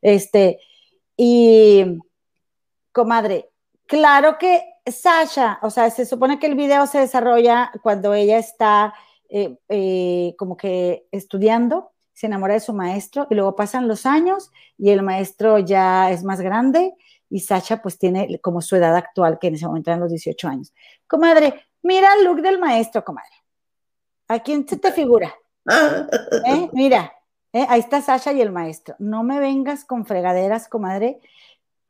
Este, 0.02 0.58
y, 1.16 1.98
comadre, 2.92 3.50
claro 3.86 4.38
que 4.38 4.62
Sasha, 4.90 5.58
o 5.62 5.70
sea, 5.70 5.90
se 5.90 6.06
supone 6.06 6.38
que 6.38 6.46
el 6.46 6.54
video 6.54 6.86
se 6.86 6.98
desarrolla 6.98 7.70
cuando 7.82 8.14
ella 8.14 8.38
está 8.38 8.94
eh, 9.28 9.58
eh, 9.68 10.34
como 10.38 10.56
que 10.56 11.06
estudiando, 11.12 11.92
se 12.12 12.26
enamora 12.26 12.54
de 12.54 12.60
su 12.60 12.72
maestro 12.72 13.26
y 13.30 13.34
luego 13.34 13.54
pasan 13.54 13.86
los 13.86 14.06
años 14.06 14.50
y 14.76 14.90
el 14.90 15.02
maestro 15.02 15.58
ya 15.58 16.10
es 16.10 16.24
más 16.24 16.40
grande 16.40 16.94
y 17.30 17.40
Sasha 17.40 17.82
pues 17.82 17.98
tiene 17.98 18.40
como 18.40 18.62
su 18.62 18.76
edad 18.76 18.96
actual, 18.96 19.38
que 19.38 19.48
en 19.48 19.54
ese 19.54 19.66
momento 19.66 19.90
eran 19.90 20.00
los 20.00 20.10
18 20.10 20.48
años. 20.48 20.72
Comadre, 21.06 21.66
mira 21.82 22.14
el 22.14 22.24
look 22.24 22.40
del 22.40 22.58
maestro, 22.58 23.04
comadre. 23.04 23.30
¿A 24.28 24.40
quién 24.40 24.66
se 24.66 24.76
te 24.78 24.92
figura? 24.92 25.34
¿Eh? 26.46 26.68
Mira, 26.72 27.12
ahí 27.52 27.80
está 27.80 28.00
Sasha 28.00 28.32
y 28.32 28.40
el 28.40 28.50
maestro. 28.50 28.96
No 28.98 29.22
me 29.22 29.40
vengas 29.40 29.84
con 29.84 30.06
fregaderas, 30.06 30.68
comadre. 30.68 31.20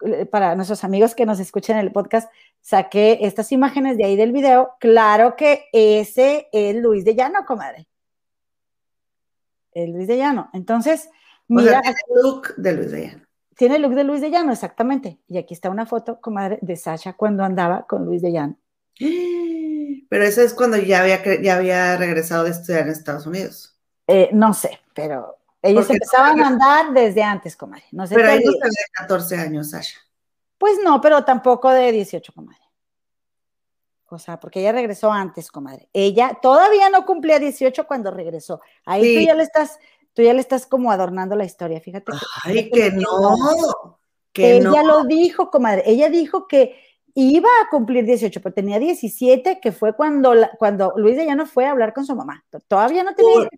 Eh, 0.05 0.27
Para 0.27 0.55
nuestros 0.55 0.85
amigos 0.85 1.15
que 1.15 1.27
nos 1.27 1.41
escuchen 1.41 1.77
en 1.79 1.85
el 1.87 1.93
podcast, 1.93 2.31
saqué 2.61 3.19
estas 3.23 3.53
imágenes 3.53 3.97
de 3.97 4.05
ahí 4.05 4.17
del 4.17 4.33
video. 4.33 4.73
Claro 4.81 5.37
que 5.37 5.65
ese 5.73 6.49
es 6.53 6.77
Luis 6.77 7.05
de 7.05 7.15
Llano, 7.15 7.45
comadre. 7.47 7.87
El 9.73 9.93
Luis 9.93 10.09
de 10.09 10.17
Llano. 10.17 10.51
Entonces, 10.53 11.09
O 11.49 11.55
mira, 11.55 11.71
sea, 11.73 11.83
tiene 11.83 11.97
el 12.15 12.23
look 12.23 12.55
de 12.57 12.73
Luis 12.73 12.91
de 12.91 13.07
Llano. 13.07 13.25
tiene 13.57 13.77
el 13.77 13.83
look 13.83 13.95
de 13.95 14.05
Luis 14.05 14.21
de 14.21 14.31
Llano, 14.31 14.53
exactamente. 14.53 15.19
Y 15.29 15.39
aquí 15.39 15.55
está 15.55 15.71
una 15.71 15.87
foto, 15.87 16.21
comadre, 16.21 16.59
de 16.63 16.77
Sasha 16.77 17.13
cuando 17.15 17.45
andaba 17.45 17.87
con 17.87 18.05
Luis 18.05 18.23
de 18.23 18.33
Llano. 18.33 18.57
Pero 20.11 20.25
eso 20.25 20.41
es 20.43 20.55
cuando 20.55 20.77
ya 20.79 21.01
había, 21.01 21.23
ya 21.43 21.57
había 21.57 21.97
regresado 21.97 22.45
de 22.45 22.51
estudiar 22.51 22.83
en 22.83 22.89
Estados 22.89 23.27
Unidos. 23.27 23.75
Eh, 24.07 24.31
no 24.33 24.55
sé, 24.55 24.81
pero 24.95 25.37
ellos 25.63 25.87
Porque- 25.87 25.95
empezaban 25.95 26.41
a 26.41 26.47
andar 26.49 26.93
desde 26.93 27.23
antes, 27.23 27.57
comadre. 27.57 27.85
No 27.93 28.07
sé 28.07 28.15
Pero 28.15 28.29
ve 28.29 28.39
de 28.39 28.45
14 28.95 29.37
años, 29.37 29.71
Sasha. 29.71 29.99
Pues 30.59 30.79
no, 30.83 31.01
pero 31.01 31.25
tampoco 31.25 31.71
de 31.71 31.93
18, 31.93 32.33
comadre. 32.33 32.59
O 34.11 34.19
sea, 34.19 34.41
porque 34.41 34.61
ella 34.61 34.73
regresó 34.73 35.13
antes, 35.13 35.51
comadre. 35.51 35.89
Ella 35.93 36.39
todavía 36.41 36.89
no 36.89 37.05
cumplía 37.05 37.39
18 37.39 37.87
cuando 37.87 38.11
regresó. 38.11 38.61
Ahí 38.87 39.03
Sí. 39.05 39.15
tú 39.21 39.27
ya 39.27 39.35
le 39.35 39.43
estás, 39.43 39.79
tú 40.15 40.23
ya 40.23 40.33
le 40.33 40.41
estás 40.41 40.67
como 40.67 40.91
adornando 40.91 41.37
la 41.37 41.45
historia, 41.45 41.81
fíjate. 41.81 42.13
que- 42.13 42.19
Ay, 42.45 42.55
fíjate 42.65 42.71
que 42.71 42.91
no. 42.93 43.35
Que 44.33 44.57
ella 44.59 44.83
no. 44.83 44.87
lo 45.01 45.05
dijo, 45.05 45.51
comadre. 45.51 45.83
Ella 45.85 46.09
dijo 46.09 46.47
que 46.49 46.81
iba 47.15 47.49
a 47.63 47.69
cumplir 47.69 48.05
18, 48.05 48.41
pero 48.41 48.55
tenía 48.55 48.79
17, 48.79 49.61
que 49.61 49.73
fue 49.73 49.95
cuando, 49.95 50.35
la- 50.35 50.51
cuando 50.59 50.93
Luis 50.97 51.17
de 51.17 51.27
Llano 51.27 51.45
fue 51.47 51.67
a 51.67 51.73
hablar 51.73 51.93
con 51.93 52.07
su 52.07 52.15
mamá. 52.17 52.45
Todavía 52.69 53.03
no 53.05 53.15
tenía. 53.15 53.35
Por, 53.35 53.51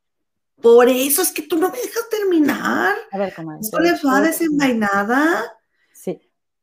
por 0.63 0.89
eso 0.89 1.23
es 1.23 1.33
que 1.33 1.43
tú 1.43 1.57
no 1.57 1.71
me 1.71 1.79
dejas 1.79 2.09
terminar. 2.11 2.97
A 3.11 3.19
ver, 3.19 3.35
comadre. 3.35 3.61
¿No 3.73 3.79
le 3.79 3.93
va 4.05 4.21
desenvainada? 4.21 5.45
Sí. 5.93 6.21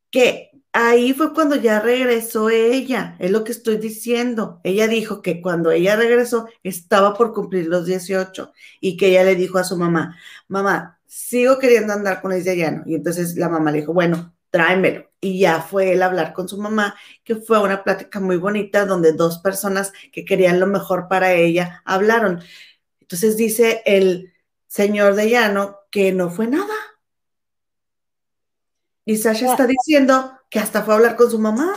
Que 0.10 0.52
ahí 0.74 1.14
fue 1.14 1.34
cuando 1.34 1.56
ya 1.56 1.80
regresó 1.80 2.50
ella, 2.50 3.16
es 3.20 3.32
lo 3.32 3.44
que 3.44 3.52
estoy 3.52 3.78
diciendo. 3.78 4.62
Ella 4.64 4.88
dijo 4.88 5.22
que 5.22 5.42
cuando 5.42 5.72
ella 5.72 5.96
regresó 5.96 6.48
estaba 6.64 7.14
por 7.16 7.34
cumplir 7.34 7.68
los 7.68 7.86
18 7.86 8.54
y 8.80 8.98
que 8.98 9.08
ella 9.08 9.24
le 9.24 9.36
dijo 9.36 9.58
a 9.58 9.64
su 9.64 9.78
mamá, 9.78 10.18
mamá, 10.48 11.00
sigo 11.08 11.58
queriendo 11.58 11.94
andar 11.94 12.22
con 12.22 12.32
ese 12.32 12.56
llano. 12.56 12.84
Y 12.86 12.96
entonces 12.96 13.36
la 13.38 13.50
mamá 13.50 13.72
le 13.72 13.80
dijo, 13.80 13.94
bueno, 13.94 14.36
tráemelo. 14.50 15.10
Y 15.20 15.40
ya 15.40 15.62
fue 15.62 15.94
él 15.94 16.04
a 16.04 16.08
hablar 16.08 16.34
con 16.34 16.48
su 16.48 16.58
mamá, 16.62 16.96
que 17.24 17.36
fue 17.36 17.60
una 17.60 17.84
plática 17.84 18.20
muy 18.20 18.38
bonita 18.38 18.86
donde 18.86 19.14
dos 19.14 19.40
personas 19.40 19.92
que 20.12 20.26
querían 20.26 20.60
lo 20.60 20.68
mejor 20.68 21.08
para 21.08 21.34
ella 21.34 21.82
hablaron. 21.86 22.42
Entonces 23.08 23.38
dice 23.38 23.82
el 23.86 24.34
señor 24.68 25.16
de 25.16 25.30
llano 25.30 25.78
que 25.90 26.12
no 26.12 26.30
fue 26.30 26.48
nada. 26.48 26.74
Y 29.06 29.16
Sasha 29.16 29.50
está 29.50 29.66
diciendo 29.66 30.34
que 30.50 30.60
hasta 30.60 30.82
fue 30.82 30.94
a 30.94 30.98
hablar 30.98 31.16
con 31.16 31.32
su 31.32 31.40
mamá. 31.40 31.74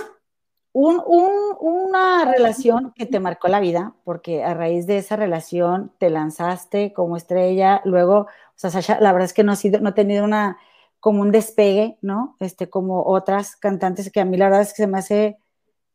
Un, 0.73 1.01
un, 1.07 1.31
una 1.61 2.25
relación 2.25 2.93
que 2.97 3.07
te 3.07 3.21
marcó 3.21 3.47
la 3.47 3.61
vida, 3.61 3.95
porque 4.03 4.43
a 4.43 4.55
raíz 4.55 4.89
de 4.89 4.99
esa 4.99 5.15
relación 5.15 5.93
te 5.99 6.11
lanzaste 6.11 6.93
como 6.93 7.17
estrella, 7.17 7.81
luego, 7.85 8.23
o 8.23 8.29
sea, 8.57 8.71
Sasha, 8.71 9.01
la 9.01 9.13
verdad 9.13 9.27
es 9.27 9.33
que 9.33 9.45
no 9.45 9.53
ha 9.53 9.57
sido, 9.57 9.79
no 9.79 9.91
ha 9.91 9.95
tenido 9.95 10.25
una, 10.25 10.59
como 10.99 11.23
un 11.23 11.31
despegue, 11.31 11.97
¿no? 12.03 12.37
Este, 12.41 12.69
como 12.69 13.05
otras 13.05 13.55
cantantes 13.55 14.11
que 14.11 14.21
a 14.21 14.25
mí 14.25 14.37
la 14.37 14.47
verdad 14.47 14.63
es 14.63 14.71
que 14.71 14.83
se 14.83 14.87
me 14.89 14.99
hace, 14.99 15.39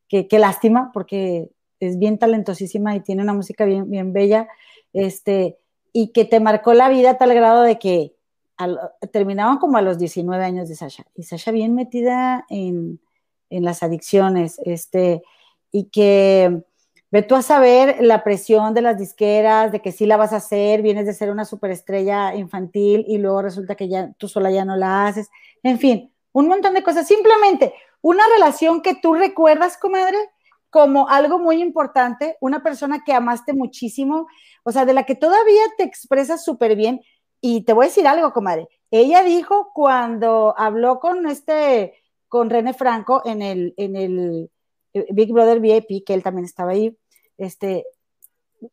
que, 0.07 0.29
que 0.29 0.39
lástima, 0.39 0.91
porque 0.93 1.51
es 1.81 1.99
bien 1.99 2.17
talentosísima 2.17 2.95
y 2.95 3.01
tiene 3.01 3.21
una 3.21 3.33
música 3.33 3.65
bien, 3.65 3.89
bien 3.89 4.13
bella, 4.13 4.47
este, 4.95 5.59
y 5.93 6.07
que 6.07 6.25
te 6.25 6.39
marcó 6.39 6.73
la 6.73 6.89
vida 6.89 7.11
a 7.11 7.17
tal 7.17 7.33
grado 7.33 7.61
de 7.61 7.77
que 7.77 8.15
al, 8.57 8.79
terminaban 9.11 9.57
como 9.57 9.77
a 9.77 9.81
los 9.81 9.97
19 9.97 10.43
años 10.43 10.69
de 10.69 10.75
Sasha, 10.75 11.05
y 11.13 11.23
Sasha 11.23 11.51
bien 11.51 11.75
metida 11.75 12.45
en, 12.49 12.99
en 13.49 13.63
las 13.63 13.83
adicciones, 13.83 14.59
este, 14.63 15.21
y 15.71 15.85
que 15.85 16.63
ve 17.11 17.21
tú 17.21 17.35
a 17.35 17.41
saber 17.41 17.97
la 18.01 18.23
presión 18.23 18.73
de 18.73 18.81
las 18.81 18.97
disqueras, 18.97 19.71
de 19.71 19.81
que 19.81 19.91
sí 19.91 20.05
la 20.05 20.17
vas 20.17 20.33
a 20.33 20.37
hacer, 20.37 20.81
vienes 20.81 21.05
de 21.05 21.13
ser 21.13 21.29
una 21.29 21.45
superestrella 21.45 22.33
infantil 22.35 23.05
y 23.07 23.17
luego 23.17 23.41
resulta 23.41 23.75
que 23.75 23.89
ya 23.89 24.13
tú 24.17 24.27
sola 24.27 24.51
ya 24.51 24.65
no 24.65 24.75
la 24.77 25.07
haces, 25.07 25.29
en 25.63 25.77
fin, 25.77 26.11
un 26.31 26.47
montón 26.47 26.73
de 26.73 26.83
cosas, 26.83 27.07
simplemente 27.07 27.73
una 28.01 28.23
relación 28.35 28.81
que 28.81 28.95
tú 28.95 29.13
recuerdas, 29.15 29.77
comadre, 29.77 30.17
como 30.69 31.07
algo 31.09 31.39
muy 31.39 31.61
importante, 31.61 32.37
una 32.41 32.61
persona 32.61 33.03
que 33.05 33.13
amaste 33.13 33.53
muchísimo, 33.53 34.27
o 34.63 34.71
sea, 34.71 34.85
de 34.85 34.93
la 34.93 35.03
que 35.03 35.15
todavía 35.15 35.63
te 35.77 35.83
expresas 35.83 36.43
súper 36.43 36.75
bien, 36.75 37.01
y 37.41 37.61
te 37.61 37.73
voy 37.73 37.85
a 37.85 37.89
decir 37.89 38.07
algo, 38.07 38.33
comadre, 38.33 38.67
ella 38.91 39.23
dijo 39.23 39.71
cuando 39.73 40.53
habló 40.57 40.99
con 40.99 41.27
este 41.27 41.93
con 42.27 42.49
René 42.49 42.73
Franco 42.73 43.21
en 43.23 43.41
el, 43.41 43.73
en 43.77 43.95
el 43.95 44.51
eh, 44.93 45.05
Big 45.11 45.31
Brother 45.31 45.59
VIP, 45.59 46.05
que 46.05 46.13
él 46.13 46.23
también 46.23 46.45
estaba 46.45 46.71
ahí, 46.71 46.97
este, 47.37 47.85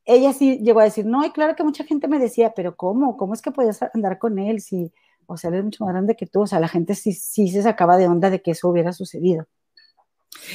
ella 0.04 0.32
sí 0.32 0.58
llegó 0.58 0.80
a 0.80 0.84
decir, 0.84 1.04
no, 1.06 1.24
y 1.24 1.30
claro 1.30 1.54
que 1.54 1.64
mucha 1.64 1.84
gente 1.84 2.08
me 2.08 2.18
decía, 2.18 2.54
pero 2.54 2.76
¿cómo? 2.76 3.16
¿Cómo 3.16 3.34
es 3.34 3.42
que 3.42 3.50
podías 3.50 3.80
andar 3.94 4.18
con 4.18 4.38
él 4.38 4.60
si, 4.60 4.92
o 5.26 5.36
sea, 5.36 5.50
él 5.50 5.56
es 5.56 5.64
mucho 5.64 5.84
más 5.84 5.92
grande 5.92 6.16
que 6.16 6.26
tú? 6.26 6.42
O 6.42 6.46
sea, 6.46 6.60
la 6.60 6.68
gente 6.68 6.94
sí, 6.94 7.12
sí 7.12 7.48
se 7.48 7.62
sacaba 7.62 7.96
de 7.96 8.08
onda 8.08 8.30
de 8.30 8.42
que 8.42 8.52
eso 8.52 8.68
hubiera 8.68 8.92
sucedido. 8.92 9.46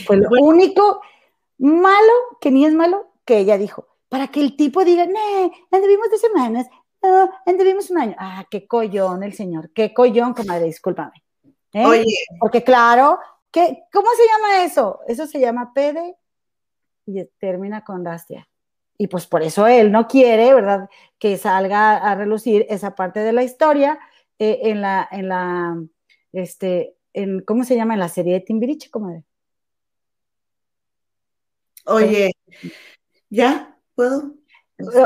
Fue 0.05 0.17
lo 0.17 0.29
único 0.41 1.01
malo, 1.57 2.13
que 2.39 2.51
ni 2.51 2.65
es 2.65 2.73
malo, 2.73 3.11
que 3.25 3.39
ella 3.39 3.57
dijo, 3.57 3.87
para 4.09 4.27
que 4.27 4.41
el 4.41 4.55
tipo 4.55 4.83
diga, 4.83 5.05
no, 5.05 5.51
anduvimos 5.71 6.09
dos 6.09 6.21
semanas, 6.21 6.67
no, 7.01 7.29
anduvimos 7.45 7.89
un 7.89 7.99
año. 7.99 8.15
Ah, 8.17 8.45
qué 8.49 8.67
collón 8.67 9.23
el 9.23 9.33
señor, 9.33 9.71
qué 9.73 9.93
collón, 9.93 10.33
comadre, 10.33 10.65
discúlpame. 10.65 11.23
¿Eh? 11.73 11.85
Oye. 11.85 12.05
Porque 12.39 12.63
claro, 12.63 13.19
¿qué, 13.51 13.83
¿cómo 13.91 14.07
se 14.15 14.23
llama 14.25 14.63
eso? 14.63 14.99
Eso 15.07 15.27
se 15.27 15.39
llama 15.39 15.73
pede 15.73 16.15
y 17.05 17.23
termina 17.39 17.83
con 17.83 18.05
rastia. 18.05 18.47
Y 18.97 19.07
pues 19.07 19.27
por 19.27 19.43
eso 19.43 19.67
él 19.67 19.91
no 19.91 20.07
quiere, 20.07 20.53
¿verdad? 20.53 20.89
Que 21.19 21.37
salga 21.37 21.97
a 21.97 22.15
relucir 22.15 22.65
esa 22.69 22.95
parte 22.95 23.19
de 23.19 23.31
la 23.31 23.43
historia 23.43 23.99
eh, 24.39 24.59
en 24.63 24.81
la, 24.81 25.07
en 25.11 25.29
la, 25.29 25.77
este, 26.31 26.95
en, 27.13 27.41
¿cómo 27.41 27.63
se 27.63 27.75
llama? 27.75 27.93
En 27.93 27.99
la 27.99 28.09
serie 28.09 28.33
de 28.33 28.41
Timbiriche, 28.41 28.89
comadre. 28.89 29.23
Oye, 31.87 32.33
¿ya? 33.29 33.77
¿Puedo? 33.95 34.35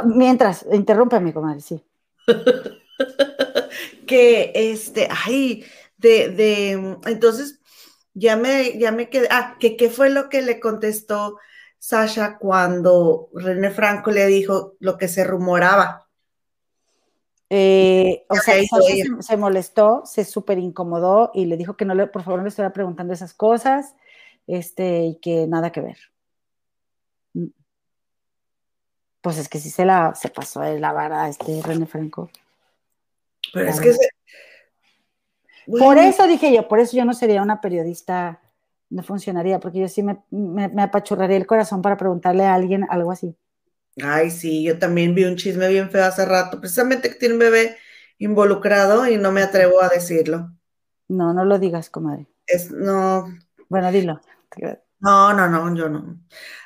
Mientras, 0.06 0.66
interrúmpeme, 0.72 1.34
comadre, 1.34 1.62
sí. 1.62 1.84
que 4.08 4.52
este, 4.54 5.08
ay, 5.10 5.64
de, 5.98 6.30
de, 6.30 6.72
entonces 7.06 7.62
ya 8.14 8.36
me, 8.36 8.78
ya 8.78 8.92
me 8.92 9.10
quedé, 9.10 9.28
ah, 9.32 9.58
que 9.60 9.78
qué 9.78 9.90
fue 9.90 10.10
lo 10.10 10.28
que 10.28 10.42
le 10.42 10.60
contestó 10.60 11.38
Sasha 11.78 12.38
cuando 12.38 13.30
René 13.34 13.70
Franco 13.70 14.12
le 14.12 14.26
dijo 14.26 14.74
lo 14.80 14.98
que 14.98 15.08
se 15.08 15.24
rumoraba. 15.24 16.08
Eh, 17.50 18.26
o 18.28 18.36
sea, 18.36 18.56
Sasha 18.56 18.82
se, 18.82 19.24
se, 19.24 19.38
molestó, 19.38 20.02
se 20.06 20.26
súper 20.26 20.58
incomodó 20.58 21.32
y 21.34 21.46
le 21.46 21.58
dijo 21.58 21.78
que 21.78 21.86
no 21.86 21.94
le, 21.94 22.08
por 22.08 22.24
favor, 22.24 22.40
no 22.40 22.44
le 22.44 22.50
estuviera 22.50 22.74
preguntando 22.74 23.14
esas 23.14 23.34
cosas, 23.34 23.96
este, 24.48 25.06
y 25.06 25.20
que 25.20 25.48
nada 25.48 25.72
que 25.72 25.82
ver. 25.82 26.11
Pues 29.22 29.38
es 29.38 29.50
que 29.50 29.60
sí 29.60 29.70
se 29.70 29.86
la 29.86 30.14
se 30.16 30.30
pasó 30.30 30.62
de 30.62 30.80
la 30.80 30.94
vara 30.94 31.30
este 31.30 31.62
René 31.62 31.86
Franco. 31.86 32.30
Pero 33.54 33.70
es 33.70 33.80
que 33.80 33.94
se, 33.94 34.10
bueno. 35.68 35.86
Por 35.86 35.98
eso 35.98 36.28
dije 36.28 36.54
yo, 36.54 36.68
por 36.68 36.80
eso 36.80 36.98
yo 36.98 37.06
no 37.06 37.14
sería 37.14 37.42
una 37.42 37.62
periodista, 37.62 38.42
no 38.90 39.04
funcionaría, 39.04 39.60
porque 39.60 39.80
yo 39.80 39.88
sí 39.88 40.04
me, 40.04 40.24
me, 40.32 40.68
me, 40.70 40.82
apachurraría 40.82 41.38
el 41.38 41.46
corazón 41.46 41.82
para 41.82 41.98
preguntarle 41.98 42.46
a 42.46 42.54
alguien 42.54 42.86
algo 42.90 43.12
así. 43.12 43.36
Ay, 44.02 44.32
sí, 44.32 44.64
yo 44.64 44.80
también 44.80 45.14
vi 45.14 45.26
un 45.26 45.36
chisme 45.36 45.68
bien 45.68 45.90
feo 45.90 46.06
hace 46.06 46.26
rato, 46.26 46.60
precisamente 46.60 47.10
que 47.10 47.16
tiene 47.16 47.36
un 47.36 47.40
bebé 47.40 47.78
involucrado 48.18 49.08
y 49.08 49.18
no 49.18 49.32
me 49.32 49.42
atrevo 49.42 49.82
a 49.82 49.90
decirlo. 49.90 50.52
No, 51.08 51.34
no 51.34 51.46
lo 51.46 51.60
digas, 51.60 51.90
comadre. 51.90 52.28
Es, 52.48 52.72
no. 52.72 53.28
Bueno, 53.70 53.92
dilo. 53.92 54.22
No, 55.02 55.34
no, 55.34 55.48
no, 55.48 55.76
yo 55.76 55.90
no. 55.90 56.18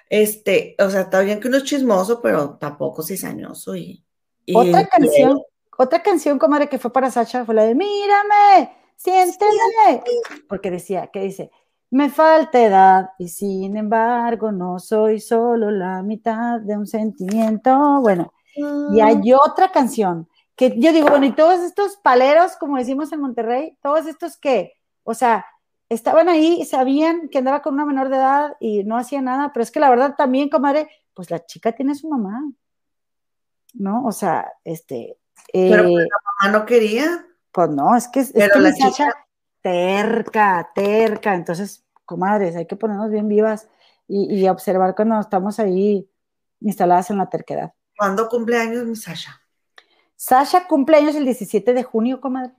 Este, 0.10 0.76
o 0.80 0.90
sea, 0.90 1.02
está 1.02 1.22
bien 1.22 1.40
que 1.40 1.48
uno 1.48 1.58
es 1.58 1.64
chismoso, 1.64 2.22
pero 2.22 2.58
tampoco 2.58 3.02
cizañoso 3.02 3.76
y, 3.76 4.04
y 4.46 4.56
otra 4.56 4.86
canción, 4.88 5.42
otra 5.78 6.04
canción, 6.04 6.38
comadre, 6.38 6.70
que 6.70 6.78
fue 6.78 6.94
para 6.94 7.10
Sacha 7.10 7.46
fue 7.46 7.56
la 7.56 7.64
de 7.64 7.74
Mírame, 7.74 8.72
siénteme, 8.96 10.04
porque 10.48 10.70
decía, 10.70 11.08
que 11.08 11.22
dice, 11.22 11.50
me 11.90 12.10
falta 12.10 12.62
edad 12.62 13.10
y 13.18 13.30
sin 13.30 13.78
embargo 13.78 14.52
no 14.52 14.80
soy 14.80 15.20
solo 15.20 15.72
la 15.72 16.04
mitad 16.04 16.60
de 16.60 16.78
un 16.78 16.88
sentimiento. 16.88 18.00
Bueno, 18.02 18.34
y 18.92 19.00
hay 19.00 19.34
otra 19.34 19.72
canción 19.72 20.28
que 20.56 20.80
yo 20.80 20.94
digo, 20.94 21.10
bueno, 21.10 21.26
y 21.26 21.34
todos 21.34 21.60
estos 21.62 21.98
paleros, 21.98 22.56
como 22.58 22.78
decimos 22.78 23.12
en 23.12 23.20
Monterrey, 23.20 23.78
todos 23.82 24.06
estos 24.06 24.38
que, 24.38 24.74
o 25.04 25.14
sea, 25.14 25.46
estaban 25.90 26.30
ahí, 26.30 26.64
sabían 26.66 27.30
que 27.30 27.38
andaba 27.40 27.62
con 27.62 27.74
una 27.76 27.86
menor 27.86 28.10
de 28.10 28.16
edad 28.18 28.58
y 28.60 28.84
no 28.84 28.98
hacía 28.98 29.22
nada, 29.22 29.52
pero 29.54 29.64
es 29.64 29.72
que 29.72 29.80
la 29.80 29.90
verdad 29.90 30.16
también, 30.18 30.50
comadre, 30.50 30.90
pues 31.14 31.30
la 31.32 31.46
chica 31.46 31.72
tiene 31.74 31.96
su 31.96 32.10
mamá, 32.10 32.44
¿no? 33.74 34.06
O 34.06 34.12
sea, 34.12 34.52
este... 34.64 35.18
Pero 35.54 35.84
pues, 35.84 36.06
la 36.10 36.18
mamá 36.48 36.60
no 36.60 36.66
quería. 36.66 37.26
Pues 37.52 37.70
no, 37.70 37.96
es 37.96 38.08
que 38.08 38.22
es, 38.22 38.32
Pero 38.34 38.54
que 38.54 38.60
la 38.60 38.72
Sacha 38.72 38.92
chica- 38.92 39.28
terca, 39.62 40.72
terca, 40.74 41.36
entonces, 41.36 41.86
comadres, 42.06 42.56
hay 42.56 42.66
que 42.68 42.76
ponernos 42.76 43.10
bien 43.12 43.28
vivas 43.28 43.68
y, 44.08 44.34
y 44.42 44.48
observar 44.50 44.96
cuando 44.96 45.20
estamos 45.20 45.60
ahí 45.60 46.10
instaladas 46.62 47.10
en 47.12 47.18
la 47.18 47.30
terquedad. 47.30 47.74
¿Cuándo 47.98 48.28
cumpleaños 48.28 48.86
mi 48.86 48.96
Sasha? 48.96 49.42
Sasha 50.16 50.68
cumpleaños 50.68 51.16
el 51.16 51.26
17 51.26 51.74
de 51.74 51.84
junio, 51.84 52.20
comadre. 52.22 52.54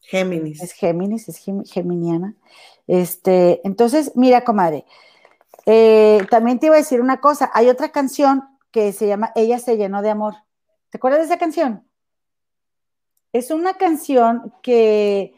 Géminis. 0.00 0.62
Es 0.62 0.72
Géminis, 0.72 1.28
es 1.28 1.38
gem- 1.46 1.64
geminiana. 1.64 2.34
Este, 2.86 3.60
entonces, 3.64 4.12
mira, 4.16 4.42
comadre, 4.44 4.84
eh, 5.66 6.26
también 6.30 6.58
te 6.58 6.66
iba 6.66 6.74
a 6.74 6.78
decir 6.78 7.00
una 7.00 7.20
cosa. 7.20 7.50
Hay 7.54 7.68
otra 7.68 7.90
canción 7.90 8.42
que 8.70 8.92
se 8.92 9.06
llama 9.06 9.32
Ella 9.34 9.58
se 9.58 9.76
llenó 9.76 10.02
de 10.02 10.10
amor. 10.10 10.34
¿Te 10.90 10.98
acuerdas 10.98 11.20
de 11.20 11.26
esa 11.26 11.38
canción? 11.38 11.84
Es 13.32 13.50
una 13.52 13.74
canción 13.74 14.52
que, 14.62 15.34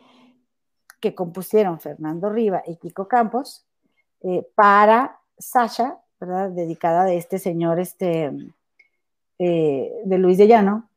que 1.00 1.14
compusieron 1.14 1.78
Fernando 1.80 2.30
Riva 2.30 2.62
y 2.66 2.76
Kiko 2.76 3.06
Campos 3.08 3.66
eh, 4.22 4.46
para 4.54 5.20
Sasha, 5.38 5.98
¿verdad? 6.18 6.50
Dedicada 6.50 7.04
de 7.04 7.18
este 7.18 7.38
señor, 7.38 7.80
este, 7.80 8.32
eh, 9.38 9.92
de 10.04 10.18
Luis 10.18 10.38
de 10.38 10.46
Llano, 10.46 10.88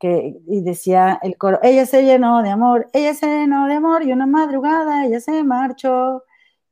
y 0.00 0.60
decía 0.62 1.18
el 1.22 1.36
coro, 1.36 1.58
ella 1.62 1.86
se 1.86 2.04
llenó 2.04 2.42
de 2.42 2.50
amor, 2.50 2.88
ella 2.92 3.14
se 3.14 3.26
llenó 3.26 3.66
de 3.66 3.74
amor, 3.74 4.02
y 4.02 4.12
una 4.12 4.26
madrugada 4.26 5.06
ella 5.06 5.20
se 5.20 5.42
marchó, 5.44 6.24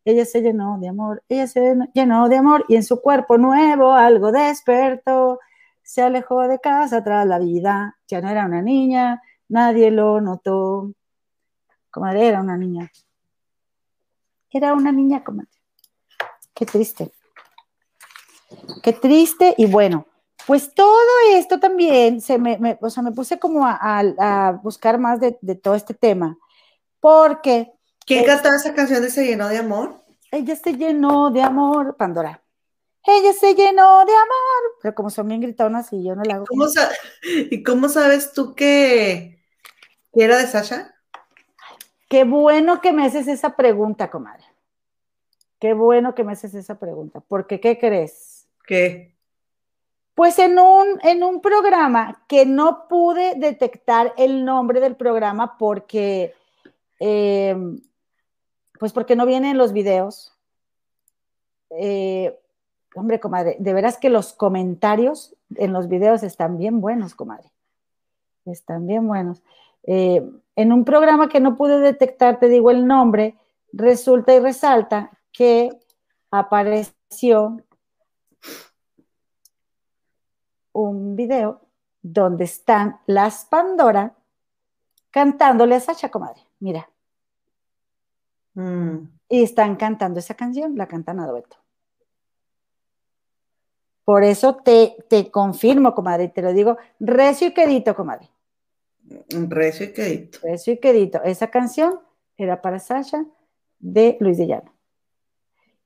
ella 0.05 0.25
se 0.25 0.43
llenó 0.43 0.79
de 0.79 0.89
amor, 0.89 1.23
ella 1.29 1.47
se 1.47 1.77
llenó 1.95 2.29
de 2.29 2.37
amor, 2.37 2.65
y 2.69 2.77
en 2.77 2.83
su 2.83 3.01
cuerpo 3.01 3.39
nuevo 3.39 3.93
algo 3.93 4.33
despertó, 4.33 5.39
se 5.83 6.03
alejó 6.03 6.43
de 6.49 6.59
casa 6.59 7.03
tras 7.03 7.27
la 7.27 7.39
vida, 7.39 7.97
ya 8.09 8.21
no 8.21 8.29
era 8.29 8.47
una 8.47 8.63
niña, 8.63 9.23
nadie 9.49 9.91
lo 9.91 10.21
notó, 10.21 10.93
comadre, 11.91 12.27
era 12.27 12.41
una 12.41 12.57
niña. 12.57 12.91
era 14.51 14.75
una 14.75 14.93
niña, 14.93 15.25
comadre. 15.25 15.49
Qué 16.55 16.67
triste. 16.67 17.13
Qué 18.83 18.93
triste 18.93 19.55
y 19.57 19.67
bueno, 19.67 20.07
pues 20.47 20.75
todo 20.75 20.95
esto 21.33 21.61
también, 21.61 22.21
se 22.21 22.39
me, 22.39 22.59
me- 22.59 22.79
o 22.81 22.91
sea, 22.91 23.03
me 23.03 23.13
puse 23.13 23.39
como 23.39 23.67
a, 23.67 23.73
a- 23.81 24.49
a 24.49 24.53
buscar 24.53 24.99
más 24.99 25.21
de, 25.21 25.39
de 25.41 25.55
todo 25.55 25.75
este 25.75 25.95
tema, 25.95 26.39
porque 27.01 27.73
¿Quién 28.07 28.23
Eh, 28.23 28.27
cantaba 28.27 28.57
esa 28.57 28.75
canción 28.75 29.03
de 29.03 29.11
Se 29.11 29.25
llenó 29.25 29.49
de 29.49 29.59
amor? 29.59 30.03
ella 30.31 30.57
se 30.57 30.75
llenó 30.77 31.31
de 31.31 31.43
amor, 31.43 31.97
Pandora. 31.97 32.43
Ella 33.05 33.33
se 33.33 33.55
llenó 33.55 34.05
de 34.05 34.13
amor, 34.13 34.79
pero 34.83 34.95
como 34.95 35.11
son 35.11 35.29
bien 35.29 35.41
gritonas 35.41 35.93
y 35.93 36.05
yo 36.05 36.15
no 36.15 36.23
la 36.25 36.35
hago. 36.37 36.47
¿Cómo 36.47 36.67
¿Y 37.51 37.63
cómo 37.63 37.89
sabes 37.89 38.33
tú 38.33 38.55
que, 38.55 39.43
que 40.15 40.25
era 40.25 40.39
de 40.39 40.47
Sasha? 40.47 40.95
Qué 42.09 42.25
bueno 42.25 42.81
que 42.81 42.93
me 42.93 43.05
haces 43.07 43.27
esa 43.29 43.57
pregunta, 43.57 44.11
comadre. 44.11 44.45
Qué 45.59 45.75
bueno 45.75 46.15
que 46.15 46.25
me 46.25 46.33
haces 46.33 46.55
esa 46.55 46.79
pregunta, 46.79 47.21
porque 47.21 47.61
¿qué 47.61 47.79
crees? 47.79 48.49
¿Qué? 48.67 49.12
Pues 50.15 50.39
en 50.39 50.59
un, 50.59 50.99
en 51.03 51.23
un 51.23 51.41
programa 51.41 52.23
que 52.29 52.45
no 52.45 52.87
pude 52.89 53.35
detectar 53.37 54.13
el 54.17 54.45
nombre 54.45 54.81
del 54.81 54.95
programa 54.95 55.57
porque, 55.57 56.35
eh, 57.01 57.57
pues 58.79 58.93
porque 58.93 59.17
no 59.17 59.25
vienen 59.25 59.57
los 59.57 59.73
videos. 59.73 60.37
Eh, 61.71 62.39
hombre, 62.95 63.21
comadre, 63.21 63.57
de 63.59 63.73
veras 63.73 63.97
que 63.97 64.11
los 64.11 64.35
comentarios 64.35 65.35
en 65.57 65.73
los 65.73 65.89
videos 65.89 66.23
están 66.23 66.59
bien 66.59 66.81
buenos, 66.81 67.15
comadre. 67.15 67.51
Están 68.45 68.87
bien 68.87 69.07
buenos. 69.07 69.43
Eh, 69.85 70.23
en 70.57 70.73
un 70.73 70.85
programa 70.85 71.29
que 71.29 71.41
no 71.41 71.57
pude 71.57 71.81
detectar, 71.81 72.39
te 72.39 72.49
digo 72.49 72.71
el 72.71 72.87
nombre, 72.87 73.37
resulta 73.73 74.35
y 74.35 74.41
resalta 74.41 75.11
que 75.33 75.71
apareció 76.31 77.63
un 80.73 81.17
video 81.17 81.61
donde 82.03 82.45
están 82.45 83.01
las 83.07 83.45
Pandora 83.45 84.15
cantándole 85.11 85.75
a 85.75 85.81
Sacha, 85.81 86.11
comadre. 86.11 86.41
Mira. 86.59 86.89
Mm. 88.55 88.99
Y 89.29 89.43
están 89.43 89.77
cantando 89.77 90.19
esa 90.19 90.35
canción, 90.35 90.77
la 90.77 90.87
cantan 90.87 91.21
a 91.21 91.27
dueto. 91.27 91.57
Por 94.05 94.25
eso 94.25 94.57
te, 94.57 94.97
te 95.09 95.31
confirmo, 95.31 95.95
comadre, 95.95 96.25
y 96.25 96.29
te 96.29 96.43
lo 96.43 96.53
digo 96.53 96.77
recio 96.99 97.49
y 97.49 97.55
quedito, 97.55 97.95
comadre. 97.95 98.29
Recio 99.29 99.87
y 99.87 99.93
quedito. 99.93 100.39
Recio 100.43 100.73
y 100.75 100.79
quedito. 100.79 101.23
Esa 101.23 101.49
canción 101.49 102.01
era 102.37 102.61
para 102.61 102.79
Sasha 102.79 103.25
de 103.79 104.17
Luis 104.21 104.39
de 104.39 104.49
Llano. 104.49 104.73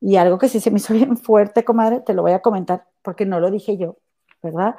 Y 0.00 0.16
algo 0.16 0.38
que 0.38 0.48
sí 0.48 0.60
se 0.60 0.70
me 0.70 0.78
hizo 0.78 0.94
bien 0.94 1.16
fuerte, 1.16 1.64
comadre, 1.64 2.00
te 2.00 2.14
lo 2.14 2.22
voy 2.22 2.32
a 2.32 2.40
comentar 2.40 2.86
porque 3.02 3.26
no 3.26 3.40
lo 3.40 3.50
dije 3.50 3.76
yo, 3.76 3.96
¿verdad? 4.46 4.76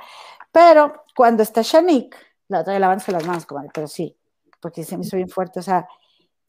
Pero 0.51 1.03
cuando 1.15 1.43
está 1.43 1.61
Shanique, 1.61 2.17
la 2.47 2.61
otra 2.61 2.73
de 2.73 2.79
lavándose 2.79 3.11
las 3.11 3.25
manos, 3.25 3.45
comadre, 3.45 3.69
pero 3.73 3.87
sí, 3.87 4.15
porque 4.61 4.83
se 4.83 4.97
me 4.97 5.05
hizo 5.05 5.17
bien 5.17 5.29
fuerte, 5.29 5.59
o 5.59 5.63
sea, 5.63 5.87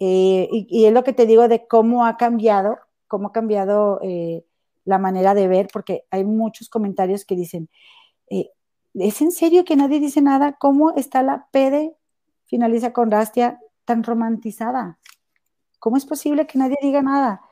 eh, 0.00 0.48
y, 0.50 0.84
es 0.86 0.92
lo 0.92 1.02
que 1.04 1.12
te 1.12 1.26
digo 1.26 1.48
de 1.48 1.66
cómo 1.66 2.06
ha 2.06 2.16
cambiado, 2.16 2.78
cómo 3.08 3.28
ha 3.28 3.32
cambiado 3.32 4.00
eh, 4.02 4.44
la 4.84 4.98
manera 4.98 5.34
de 5.34 5.48
ver, 5.48 5.68
porque 5.72 6.04
hay 6.10 6.24
muchos 6.24 6.68
comentarios 6.68 7.24
que 7.24 7.34
dicen, 7.34 7.68
eh, 8.30 8.50
¿es 8.94 9.20
en 9.20 9.32
serio 9.32 9.64
que 9.64 9.76
nadie 9.76 10.00
dice 10.00 10.22
nada? 10.22 10.56
¿Cómo 10.58 10.94
está 10.94 11.22
la 11.22 11.48
pede, 11.50 11.96
finaliza 12.46 12.92
con 12.92 13.10
Rastia, 13.10 13.60
tan 13.84 14.04
romantizada? 14.04 14.98
¿Cómo 15.80 15.96
es 15.96 16.06
posible 16.06 16.46
que 16.46 16.58
nadie 16.58 16.76
diga 16.80 17.02
nada? 17.02 17.42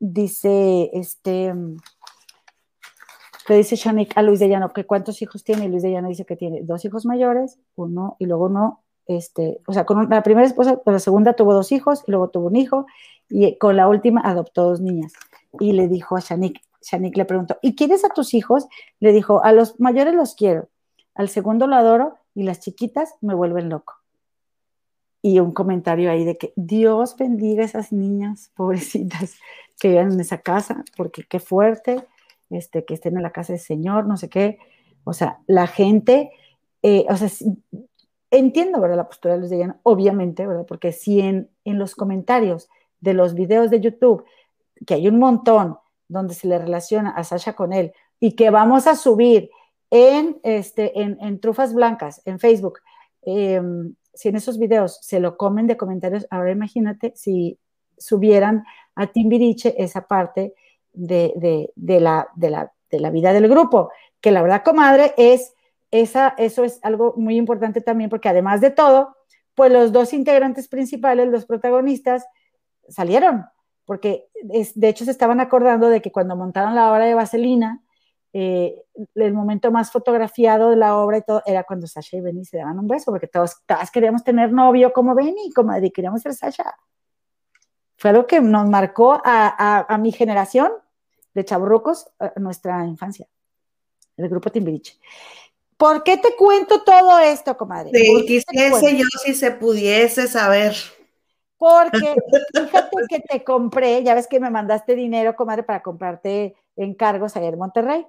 Dice, 0.00 0.90
este, 0.94 1.54
le 3.48 3.56
dice 3.56 3.76
Shanik 3.76 4.16
a 4.16 4.22
Luis 4.22 4.40
de 4.40 4.48
Llano 4.48 4.72
que 4.72 4.84
cuántos 4.84 5.22
hijos 5.22 5.44
tiene, 5.44 5.64
y 5.64 5.68
Luis 5.68 5.82
de 5.82 5.90
Llano 5.90 6.08
dice 6.08 6.24
que 6.24 6.36
tiene 6.36 6.62
dos 6.62 6.84
hijos 6.84 7.06
mayores, 7.06 7.58
uno 7.76 8.16
y 8.18 8.26
luego 8.26 8.46
uno, 8.46 8.82
este, 9.06 9.60
o 9.66 9.72
sea, 9.72 9.84
con 9.84 10.08
la 10.08 10.22
primera 10.22 10.46
esposa, 10.46 10.76
con 10.76 10.92
la 10.92 10.98
segunda 10.98 11.34
tuvo 11.34 11.54
dos 11.54 11.72
hijos, 11.72 12.04
y 12.06 12.10
luego 12.10 12.28
tuvo 12.28 12.48
un 12.48 12.56
hijo, 12.56 12.86
y 13.28 13.56
con 13.58 13.76
la 13.76 13.88
última 13.88 14.20
adoptó 14.22 14.64
dos 14.64 14.80
niñas. 14.80 15.12
Y 15.60 15.72
le 15.72 15.88
dijo 15.88 16.16
a 16.16 16.20
Shanik, 16.20 16.60
Shanik 16.82 17.16
le 17.16 17.24
preguntó, 17.24 17.58
¿y 17.62 17.74
quieres 17.74 18.04
a 18.04 18.10
tus 18.10 18.34
hijos? 18.34 18.66
Le 19.00 19.12
dijo, 19.12 19.42
a 19.44 19.52
los 19.52 19.78
mayores 19.80 20.14
los 20.14 20.34
quiero, 20.34 20.68
al 21.14 21.28
segundo 21.28 21.66
lo 21.66 21.76
adoro, 21.76 22.18
y 22.34 22.44
las 22.44 22.60
chiquitas 22.60 23.14
me 23.20 23.34
vuelven 23.34 23.68
loco. 23.68 23.94
Y 25.20 25.40
un 25.40 25.52
comentario 25.52 26.10
ahí 26.10 26.24
de 26.24 26.38
que 26.38 26.52
Dios 26.54 27.16
bendiga 27.16 27.62
a 27.62 27.66
esas 27.66 27.92
niñas 27.92 28.52
pobrecitas 28.54 29.34
que 29.80 29.88
viven 29.88 30.12
en 30.12 30.20
esa 30.20 30.38
casa, 30.38 30.84
porque 30.96 31.24
qué 31.24 31.40
fuerte, 31.40 32.06
este, 32.50 32.84
que 32.84 32.94
estén 32.94 33.16
en 33.16 33.22
la 33.22 33.32
casa 33.32 33.52
del 33.52 33.60
Señor, 33.60 34.06
no 34.06 34.16
sé 34.16 34.28
qué. 34.28 34.58
O 35.04 35.12
sea, 35.12 35.40
la 35.46 35.66
gente, 35.66 36.30
eh, 36.82 37.06
o 37.08 37.16
sea, 37.16 37.28
entiendo, 38.30 38.80
¿verdad? 38.80 38.96
La 38.96 39.08
postura 39.08 39.34
de 39.34 39.40
Luis 39.40 39.50
de 39.50 39.72
obviamente, 39.82 40.46
¿verdad? 40.46 40.66
Porque 40.66 40.92
si 40.92 41.20
en, 41.20 41.50
en 41.64 41.78
los 41.78 41.94
comentarios 41.94 42.68
de 43.00 43.14
los 43.14 43.34
videos 43.34 43.70
de 43.70 43.80
YouTube, 43.80 44.24
que 44.86 44.94
hay 44.94 45.08
un 45.08 45.18
montón 45.18 45.78
donde 46.08 46.34
se 46.34 46.48
le 46.48 46.58
relaciona 46.58 47.10
a 47.10 47.24
Sasha 47.24 47.54
con 47.54 47.72
él 47.72 47.92
y 48.20 48.32
que 48.32 48.50
vamos 48.50 48.86
a 48.86 48.96
subir 48.96 49.50
en, 49.90 50.38
este, 50.42 51.00
en, 51.00 51.18
en 51.20 51.40
Trufas 51.40 51.74
Blancas, 51.74 52.22
en 52.24 52.38
Facebook, 52.38 52.80
eh, 53.22 53.60
si 54.14 54.28
en 54.28 54.36
esos 54.36 54.58
videos 54.58 54.98
se 55.00 55.20
lo 55.20 55.36
comen 55.36 55.66
de 55.66 55.76
comentarios, 55.76 56.26
ahora 56.30 56.50
imagínate 56.50 57.12
si 57.14 57.58
subieran 57.96 58.64
a 58.94 59.06
Timbiriche 59.06 59.80
esa 59.82 60.08
parte 60.08 60.54
de, 60.98 61.32
de, 61.36 61.72
de, 61.76 62.00
la, 62.00 62.28
de, 62.34 62.50
la, 62.50 62.72
de 62.90 63.00
la 63.00 63.10
vida 63.10 63.32
del 63.32 63.48
grupo, 63.48 63.90
que 64.20 64.32
la 64.32 64.42
verdad, 64.42 64.64
comadre, 64.64 65.14
es 65.16 65.54
esa, 65.90 66.34
eso 66.36 66.64
es 66.64 66.80
algo 66.82 67.14
muy 67.16 67.36
importante 67.36 67.80
también, 67.80 68.10
porque 68.10 68.28
además 68.28 68.60
de 68.60 68.70
todo, 68.70 69.16
pues 69.54 69.72
los 69.72 69.92
dos 69.92 70.12
integrantes 70.12 70.68
principales, 70.68 71.28
los 71.28 71.46
protagonistas, 71.46 72.26
salieron, 72.88 73.46
porque 73.84 74.26
es, 74.50 74.78
de 74.78 74.88
hecho 74.88 75.04
se 75.04 75.12
estaban 75.12 75.40
acordando 75.40 75.88
de 75.88 76.02
que 76.02 76.10
cuando 76.10 76.36
montaron 76.36 76.74
la 76.74 76.92
obra 76.92 77.04
de 77.04 77.14
Vaselina, 77.14 77.80
eh, 78.32 78.82
el 79.14 79.32
momento 79.32 79.70
más 79.70 79.90
fotografiado 79.90 80.70
de 80.70 80.76
la 80.76 80.96
obra 80.96 81.18
y 81.18 81.22
todo 81.22 81.42
era 81.46 81.64
cuando 81.64 81.86
Sasha 81.86 82.18
y 82.18 82.20
Benny 82.20 82.44
se 82.44 82.58
daban 82.58 82.78
un 82.78 82.88
beso, 82.88 83.10
porque 83.12 83.28
todos, 83.28 83.56
todas 83.66 83.90
queríamos 83.90 84.24
tener 84.24 84.52
novio 84.52 84.92
como 84.92 85.14
Benny, 85.14 85.52
como 85.54 85.72
queríamos 85.94 86.22
ser 86.22 86.34
Sasha. 86.34 86.74
Fue 87.96 88.10
algo 88.10 88.26
que 88.26 88.40
nos 88.40 88.68
marcó 88.68 89.20
a, 89.24 89.86
a 89.88 89.98
mi 89.98 90.12
generación 90.12 90.70
de 91.38 91.44
chaburrucos, 91.44 92.10
nuestra 92.36 92.84
infancia, 92.84 93.28
el 94.16 94.28
grupo 94.28 94.50
Timbiriche. 94.50 94.98
¿Por 95.76 96.02
qué 96.02 96.16
te 96.16 96.34
cuento 96.34 96.82
todo 96.82 97.20
esto, 97.20 97.56
comadre? 97.56 97.92
Sí, 97.94 98.26
quisiese 98.26 98.96
yo 98.96 99.06
si 99.24 99.34
se 99.34 99.52
pudiese 99.52 100.26
saber. 100.26 100.74
Porque 101.56 102.16
fíjate 102.52 102.96
que 103.08 103.20
te 103.20 103.44
compré, 103.44 104.02
ya 104.02 104.14
ves 104.14 104.26
que 104.26 104.40
me 104.40 104.50
mandaste 104.50 104.96
dinero, 104.96 105.36
comadre, 105.36 105.62
para 105.62 105.80
comprarte 105.80 106.56
encargos 106.74 107.36
allá 107.36 107.48
en 107.48 107.58
Monterrey. 107.58 108.06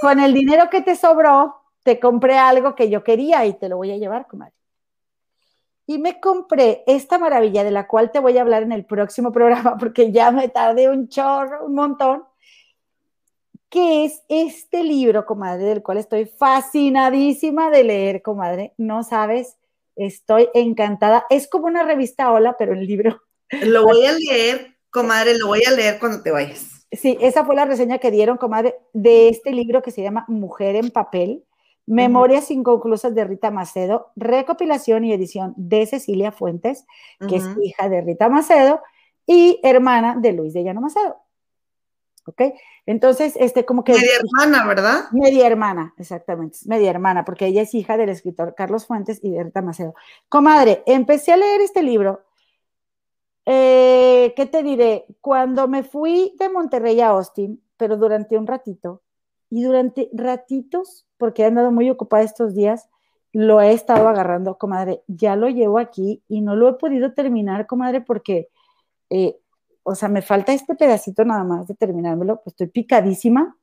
Con 0.00 0.18
el 0.20 0.32
dinero 0.32 0.70
que 0.70 0.80
te 0.80 0.96
sobró, 0.96 1.56
te 1.82 2.00
compré 2.00 2.38
algo 2.38 2.74
que 2.74 2.88
yo 2.88 3.04
quería 3.04 3.44
y 3.44 3.52
te 3.52 3.68
lo 3.68 3.76
voy 3.76 3.92
a 3.92 3.98
llevar, 3.98 4.26
comadre. 4.26 4.54
Y 5.88 5.96
me 5.96 6.20
compré 6.20 6.84
esta 6.86 7.18
maravilla 7.18 7.64
de 7.64 7.70
la 7.70 7.86
cual 7.86 8.12
te 8.12 8.18
voy 8.18 8.36
a 8.36 8.42
hablar 8.42 8.62
en 8.62 8.72
el 8.72 8.84
próximo 8.84 9.32
programa 9.32 9.76
porque 9.80 10.12
ya 10.12 10.30
me 10.30 10.50
tardé 10.50 10.90
un 10.90 11.08
chorro, 11.08 11.64
un 11.64 11.74
montón, 11.74 12.24
que 13.70 14.04
es 14.04 14.20
este 14.28 14.84
libro, 14.84 15.24
comadre, 15.24 15.64
del 15.64 15.82
cual 15.82 15.96
estoy 15.96 16.26
fascinadísima 16.26 17.70
de 17.70 17.84
leer, 17.84 18.20
comadre. 18.20 18.74
No 18.76 19.02
sabes, 19.02 19.56
estoy 19.96 20.50
encantada. 20.52 21.24
Es 21.30 21.48
como 21.48 21.68
una 21.68 21.84
revista 21.84 22.32
Hola, 22.32 22.54
pero 22.58 22.74
el 22.74 22.86
libro. 22.86 23.22
Lo 23.62 23.84
voy 23.84 24.04
a 24.04 24.12
leer, 24.30 24.76
comadre, 24.90 25.38
lo 25.38 25.46
voy 25.46 25.62
a 25.66 25.70
leer 25.70 25.98
cuando 25.98 26.22
te 26.22 26.30
vayas. 26.30 26.86
Sí, 26.92 27.16
esa 27.22 27.46
fue 27.46 27.54
la 27.54 27.64
reseña 27.64 27.96
que 27.96 28.10
dieron, 28.10 28.36
comadre, 28.36 28.76
de 28.92 29.30
este 29.30 29.52
libro 29.52 29.80
que 29.80 29.90
se 29.90 30.02
llama 30.02 30.26
Mujer 30.28 30.76
en 30.76 30.90
Papel, 30.90 31.46
Memorias 31.88 32.44
uh 32.44 32.54
-huh. 32.54 32.58
Inconclusas 32.58 33.14
de 33.14 33.24
Rita 33.24 33.50
Macedo, 33.50 34.12
recopilación 34.16 35.04
y 35.04 35.12
edición 35.12 35.54
de 35.56 35.86
Cecilia 35.86 36.30
Fuentes, 36.30 36.86
que 37.18 37.36
uh 37.36 37.40
-huh. 37.40 37.52
es 37.52 37.64
hija 37.64 37.88
de 37.88 38.00
Rita 38.02 38.28
Macedo 38.28 38.80
y 39.26 39.58
hermana 39.62 40.16
de 40.16 40.32
Luis 40.32 40.52
de 40.52 40.64
Llano 40.64 40.80
Macedo. 40.80 41.16
¿Ok? 42.26 42.42
Entonces, 42.84 43.34
este, 43.36 43.64
como 43.64 43.84
que... 43.84 43.92
Media 43.92 44.16
hermana, 44.20 44.66
¿verdad? 44.66 45.04
Media 45.12 45.46
hermana, 45.46 45.94
exactamente, 45.96 46.58
media 46.66 46.90
hermana, 46.90 47.24
porque 47.24 47.46
ella 47.46 47.62
es 47.62 47.74
hija 47.74 47.96
del 47.96 48.10
escritor 48.10 48.54
Carlos 48.54 48.86
Fuentes 48.86 49.18
y 49.22 49.30
de 49.30 49.44
Rita 49.44 49.62
Macedo. 49.62 49.94
Comadre, 50.28 50.82
empecé 50.84 51.32
a 51.32 51.38
leer 51.38 51.62
este 51.62 51.82
libro 51.82 52.20
eh, 53.50 54.34
¿qué 54.36 54.44
te 54.44 54.62
diré? 54.62 55.06
Cuando 55.22 55.68
me 55.68 55.82
fui 55.82 56.34
de 56.38 56.50
Monterrey 56.50 57.00
a 57.00 57.08
Austin, 57.08 57.62
pero 57.78 57.96
durante 57.96 58.36
un 58.36 58.46
ratito, 58.46 59.00
y 59.50 59.62
durante 59.62 60.08
ratitos, 60.12 61.06
porque 61.16 61.42
he 61.42 61.46
andado 61.46 61.70
muy 61.72 61.88
ocupada 61.90 62.22
estos 62.22 62.54
días, 62.54 62.88
lo 63.32 63.60
he 63.60 63.72
estado 63.72 64.08
agarrando, 64.08 64.58
comadre, 64.58 65.02
ya 65.06 65.36
lo 65.36 65.48
llevo 65.48 65.78
aquí 65.78 66.22
y 66.28 66.40
no 66.40 66.56
lo 66.56 66.68
he 66.68 66.74
podido 66.74 67.12
terminar, 67.12 67.66
comadre, 67.66 68.00
porque 68.00 68.48
eh, 69.10 69.38
o 69.90 69.94
sea, 69.94 70.10
me 70.10 70.20
falta 70.20 70.52
este 70.52 70.74
pedacito 70.74 71.24
nada 71.24 71.44
más 71.44 71.66
de 71.66 71.74
terminármelo, 71.74 72.42
pues 72.42 72.52
estoy 72.52 72.66
picadísima, 72.66 73.56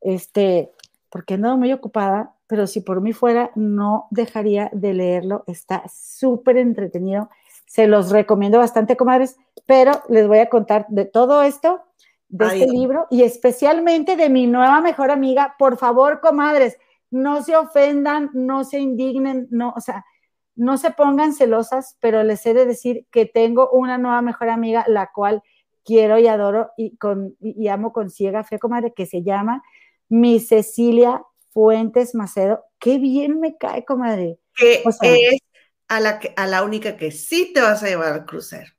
este, 0.00 0.72
porque 1.10 1.34
he 1.34 1.36
andado 1.36 1.58
muy 1.58 1.70
ocupada, 1.70 2.34
pero 2.46 2.66
si 2.66 2.80
por 2.80 3.02
mí 3.02 3.12
fuera, 3.12 3.50
no 3.54 4.06
dejaría 4.10 4.70
de 4.72 4.94
leerlo, 4.94 5.44
está 5.46 5.84
súper 5.92 6.56
entretenido, 6.56 7.28
se 7.66 7.86
los 7.86 8.10
recomiendo 8.10 8.56
bastante, 8.56 8.96
comadres, 8.96 9.36
pero 9.66 9.92
les 10.08 10.26
voy 10.26 10.38
a 10.38 10.48
contar 10.48 10.86
de 10.88 11.04
todo 11.04 11.42
esto, 11.42 11.82
de 12.28 12.44
Ay, 12.44 12.62
este 12.62 12.72
libro, 12.72 13.06
y 13.10 13.22
especialmente 13.22 14.16
de 14.16 14.28
mi 14.28 14.46
nueva 14.46 14.80
mejor 14.80 15.10
amiga, 15.10 15.54
por 15.58 15.78
favor, 15.78 16.20
comadres, 16.20 16.76
no 17.10 17.42
se 17.42 17.56
ofendan, 17.56 18.30
no 18.34 18.64
se 18.64 18.78
indignen, 18.78 19.48
no, 19.50 19.72
o 19.76 19.80
sea, 19.80 20.04
no 20.54 20.76
se 20.76 20.90
pongan 20.90 21.32
celosas, 21.32 21.96
pero 22.00 22.22
les 22.22 22.44
he 22.44 22.52
de 22.52 22.66
decir 22.66 23.06
que 23.10 23.26
tengo 23.26 23.70
una 23.70 23.96
nueva 23.96 24.20
mejor 24.22 24.48
amiga, 24.48 24.84
la 24.88 25.10
cual 25.14 25.42
quiero 25.84 26.18
y 26.18 26.26
adoro 26.26 26.72
y, 26.76 26.96
con, 26.96 27.36
y, 27.40 27.68
amo 27.68 27.92
con 27.92 28.10
ciega 28.10 28.44
fe, 28.44 28.58
comadre, 28.58 28.92
que 28.92 29.06
se 29.06 29.22
llama 29.22 29.62
mi 30.08 30.40
Cecilia 30.40 31.22
Fuentes 31.50 32.14
Macedo. 32.14 32.64
Qué 32.78 32.98
bien 32.98 33.40
me 33.40 33.56
cae, 33.56 33.84
comadre. 33.84 34.38
Que 34.54 34.82
O 34.84 34.92
sea, 34.92 35.14
es 35.14 35.40
a 35.88 36.00
la, 36.00 36.18
que, 36.18 36.34
a 36.36 36.46
la 36.46 36.62
única 36.62 36.96
que 36.96 37.10
sí 37.10 37.52
te 37.54 37.60
vas 37.60 37.82
a 37.82 37.86
llevar 37.86 38.12
al 38.12 38.26
crucero. 38.26 38.70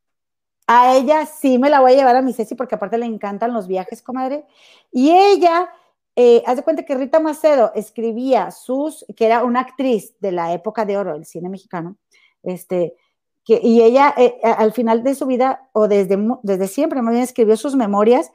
A 0.71 0.95
ella 0.95 1.25
sí 1.25 1.57
me 1.57 1.67
la 1.71 1.79
voy 1.79 1.93
a 1.93 1.95
llevar 1.95 2.15
a 2.15 2.21
mi 2.21 2.31
Ceci 2.31 2.53
porque 2.53 2.75
aparte 2.75 2.99
le 2.99 3.07
encantan 3.07 3.53
los 3.53 3.67
viajes, 3.67 4.03
comadre. 4.03 4.45
Y 4.91 5.09
ella, 5.09 5.67
eh, 6.15 6.43
haz 6.45 6.57
de 6.57 6.63
cuenta 6.63 6.83
que 6.83 6.93
Rita 6.93 7.19
Macedo 7.19 7.71
escribía 7.73 8.51
sus, 8.51 9.03
que 9.17 9.25
era 9.25 9.43
una 9.43 9.61
actriz 9.61 10.13
de 10.19 10.31
la 10.31 10.53
época 10.53 10.85
de 10.85 10.95
oro 10.95 11.13
del 11.13 11.25
cine 11.25 11.49
mexicano, 11.49 11.97
este, 12.43 12.95
que, 13.43 13.59
y 13.63 13.81
ella 13.81 14.13
eh, 14.15 14.39
al 14.43 14.71
final 14.71 15.01
de 15.01 15.15
su 15.15 15.25
vida, 15.25 15.67
o 15.73 15.87
desde, 15.87 16.19
desde 16.43 16.67
siempre, 16.67 17.01
más 17.01 17.13
bien 17.13 17.23
escribió 17.23 17.57
sus 17.57 17.75
memorias. 17.75 18.31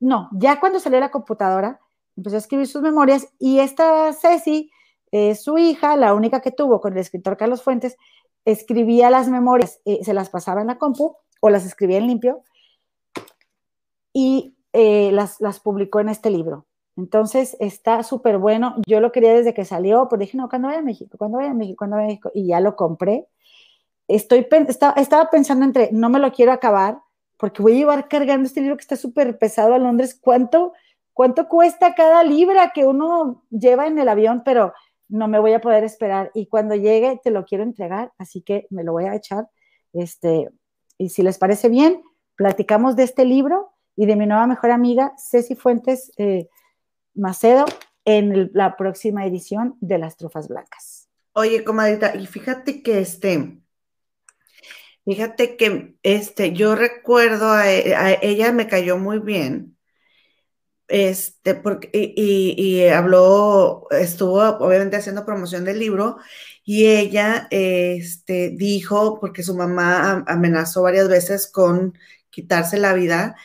No, 0.00 0.30
ya 0.32 0.58
cuando 0.60 0.80
salió 0.80 0.98
la 0.98 1.10
computadora, 1.10 1.78
empezó 2.16 2.36
a 2.36 2.38
escribir 2.38 2.68
sus 2.68 2.80
memorias 2.80 3.28
y 3.38 3.58
esta 3.58 4.14
Ceci, 4.14 4.70
eh, 5.12 5.34
su 5.34 5.58
hija, 5.58 5.94
la 5.98 6.14
única 6.14 6.40
que 6.40 6.52
tuvo 6.52 6.80
con 6.80 6.94
el 6.94 7.00
escritor 7.00 7.36
Carlos 7.36 7.62
Fuentes, 7.62 7.98
escribía 8.46 9.10
las 9.10 9.28
memorias, 9.28 9.78
eh, 9.84 10.02
se 10.04 10.14
las 10.14 10.30
pasaba 10.30 10.62
en 10.62 10.68
la 10.68 10.78
compu 10.78 11.16
o 11.46 11.50
las 11.50 11.66
escribía 11.66 11.98
en 11.98 12.06
limpio 12.06 12.42
y 14.12 14.54
eh, 14.72 15.10
las, 15.12 15.40
las 15.40 15.60
publicó 15.60 16.00
en 16.00 16.08
este 16.08 16.30
libro. 16.30 16.66
Entonces 16.96 17.56
está 17.60 18.02
súper 18.02 18.38
bueno. 18.38 18.76
Yo 18.86 19.00
lo 19.00 19.12
quería 19.12 19.34
desde 19.34 19.52
que 19.52 19.64
salió, 19.64 20.08
pero 20.08 20.20
dije, 20.20 20.36
no, 20.36 20.48
cuando 20.48 20.68
vaya 20.68 20.80
a 20.80 20.82
México, 20.82 21.18
cuando 21.18 21.38
vaya 21.38 21.50
a 21.50 21.54
México, 21.54 21.76
cuando 21.78 21.96
vaya 21.98 22.06
a 22.06 22.10
México, 22.10 22.30
y 22.34 22.46
ya 22.46 22.60
lo 22.60 22.74
compré. 22.74 23.26
Estoy, 24.08 24.46
estaba 24.96 25.30
pensando 25.30 25.64
entre, 25.64 25.90
no 25.92 26.08
me 26.08 26.18
lo 26.18 26.32
quiero 26.32 26.52
acabar, 26.52 27.00
porque 27.36 27.62
voy 27.62 27.72
a 27.72 27.76
llevar 27.76 28.08
cargando 28.08 28.46
este 28.46 28.60
libro 28.60 28.76
que 28.76 28.82
está 28.82 28.96
súper 28.96 29.38
pesado 29.38 29.74
a 29.74 29.78
Londres. 29.78 30.18
¿Cuánto, 30.18 30.72
¿Cuánto 31.12 31.48
cuesta 31.48 31.94
cada 31.94 32.22
libra 32.24 32.70
que 32.74 32.86
uno 32.86 33.44
lleva 33.50 33.86
en 33.86 33.98
el 33.98 34.08
avión? 34.08 34.42
Pero 34.44 34.72
no 35.08 35.28
me 35.28 35.38
voy 35.38 35.52
a 35.52 35.60
poder 35.60 35.84
esperar. 35.84 36.30
Y 36.34 36.46
cuando 36.46 36.74
llegue, 36.74 37.20
te 37.22 37.30
lo 37.30 37.44
quiero 37.44 37.64
entregar, 37.64 38.12
así 38.18 38.40
que 38.40 38.66
me 38.70 38.84
lo 38.84 38.92
voy 38.92 39.04
a 39.04 39.14
echar. 39.14 39.48
Este, 39.92 40.50
y 40.98 41.10
si 41.10 41.22
les 41.22 41.38
parece 41.38 41.68
bien, 41.68 42.02
platicamos 42.36 42.96
de 42.96 43.04
este 43.04 43.24
libro 43.24 43.72
y 43.96 44.06
de 44.06 44.16
mi 44.16 44.26
nueva 44.26 44.46
mejor 44.46 44.70
amiga, 44.70 45.14
Ceci 45.18 45.54
Fuentes 45.54 46.12
eh, 46.18 46.48
Macedo, 47.14 47.64
en 48.04 48.50
la 48.54 48.76
próxima 48.76 49.26
edición 49.26 49.76
de 49.80 49.98
Las 49.98 50.16
Trufas 50.16 50.48
Blancas. 50.48 51.08
Oye, 51.32 51.64
comadita, 51.64 52.14
y 52.14 52.26
fíjate 52.26 52.82
que 52.82 53.00
este, 53.00 53.58
fíjate 55.04 55.56
que 55.56 55.96
este, 56.02 56.52
yo 56.52 56.76
recuerdo 56.76 57.50
a, 57.50 57.70
e- 57.70 57.94
a 57.94 58.12
ella 58.22 58.52
me 58.52 58.68
cayó 58.68 58.96
muy 58.96 59.18
bien, 59.18 59.75
este, 60.88 61.54
porque, 61.54 61.90
y, 61.92 62.14
y- 62.16 62.76
y 62.84 62.88
habló, 62.88 63.86
estuvo 63.90 64.40
obviamente 64.42 64.96
haciendo 64.96 65.24
promoción 65.26 65.64
del 65.64 65.78
libro, 65.80 66.18
y 66.64 66.86
ella, 66.86 67.48
este, 67.50 68.50
dijo, 68.50 69.18
porque 69.20 69.42
su 69.42 69.54
mamá 69.56 70.10
am- 70.12 70.24
amenazó 70.28 70.82
varias 70.82 71.08
veces 71.08 71.46
con 71.50 71.98
quitarse 72.30 72.78
la 72.78 72.92
vida, 72.94 73.36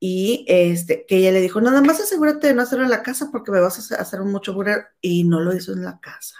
y 0.00 0.44
este, 0.48 1.06
que 1.06 1.16
ella 1.18 1.30
le 1.32 1.40
dijo, 1.40 1.60
nada 1.60 1.80
más 1.82 2.00
asegúrate 2.00 2.48
de 2.48 2.54
no 2.54 2.62
hacerlo 2.62 2.84
en 2.84 2.90
la 2.90 3.02
casa 3.02 3.30
porque 3.32 3.52
me 3.52 3.60
vas 3.60 3.76
a 3.78 3.80
hacer- 3.82 4.00
hacer 4.00 4.20
mucho 4.22 4.54
burro, 4.54 4.72
y 5.00 5.24
no 5.24 5.40
lo 5.40 5.54
hizo 5.56 5.72
en 5.72 5.84
la 5.84 6.00
casa 6.00 6.36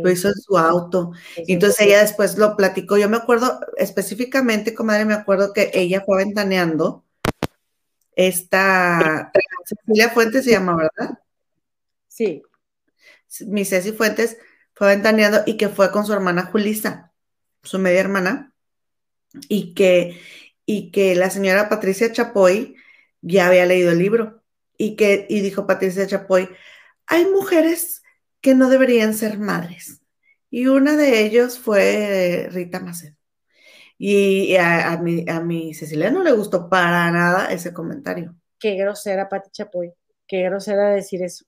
lo 0.00 0.10
hizo 0.10 0.28
en 0.28 0.34
su 0.34 0.58
auto. 0.58 1.12
Y 1.46 1.52
entonces 1.54 1.80
ella 1.86 2.00
después 2.00 2.36
lo 2.38 2.56
platicó. 2.56 2.96
Yo 2.98 3.08
me 3.08 3.16
acuerdo 3.16 3.60
específicamente, 3.76 4.74
comadre, 4.74 5.04
me 5.04 5.14
acuerdo 5.14 5.52
que 5.52 5.70
ella 5.74 6.02
fue 6.04 6.18
ventaneando. 6.24 7.04
Esta 8.14 9.32
Cecilia 9.64 10.10
Fuentes 10.10 10.44
se 10.44 10.52
llama, 10.52 10.76
¿verdad? 10.76 11.18
Sí. 12.08 12.42
Mi 13.46 13.64
Ceci 13.64 13.92
Fuentes 13.92 14.36
fue 14.74 14.88
ventaneando 14.88 15.42
y 15.46 15.56
que 15.56 15.68
fue 15.68 15.90
con 15.90 16.04
su 16.04 16.12
hermana 16.12 16.46
Julisa, 16.46 17.12
su 17.62 17.78
media 17.78 18.00
hermana, 18.00 18.52
y 19.48 19.74
que, 19.74 20.20
y 20.66 20.90
que 20.90 21.14
la 21.14 21.30
señora 21.30 21.68
Patricia 21.68 22.12
Chapoy 22.12 22.76
ya 23.22 23.46
había 23.46 23.66
leído 23.66 23.92
el 23.92 23.98
libro. 23.98 24.42
Y 24.76 24.96
que, 24.96 25.26
y 25.28 25.40
dijo 25.40 25.66
Patricia 25.66 26.06
Chapoy, 26.06 26.48
hay 27.06 27.26
mujeres 27.26 28.02
que 28.40 28.54
no 28.54 28.68
deberían 28.68 29.14
ser 29.14 29.38
madres. 29.38 30.00
Y 30.50 30.66
una 30.66 30.96
de 30.96 31.20
ellos 31.24 31.58
fue 31.58 32.48
Rita 32.50 32.80
Macedo. 32.80 33.16
Y 33.98 34.56
a, 34.56 34.92
a 34.92 34.98
mi, 34.98 35.24
a 35.28 35.40
mi 35.40 35.74
Cecilia 35.74 36.10
no 36.10 36.22
le 36.22 36.32
gustó 36.32 36.68
para 36.68 37.10
nada 37.10 37.52
ese 37.52 37.72
comentario. 37.72 38.34
Qué 38.58 38.76
grosera, 38.76 39.28
Pati 39.28 39.50
Chapoy. 39.50 39.92
Qué 40.26 40.42
grosera 40.42 40.90
decir 40.90 41.22
eso. 41.22 41.44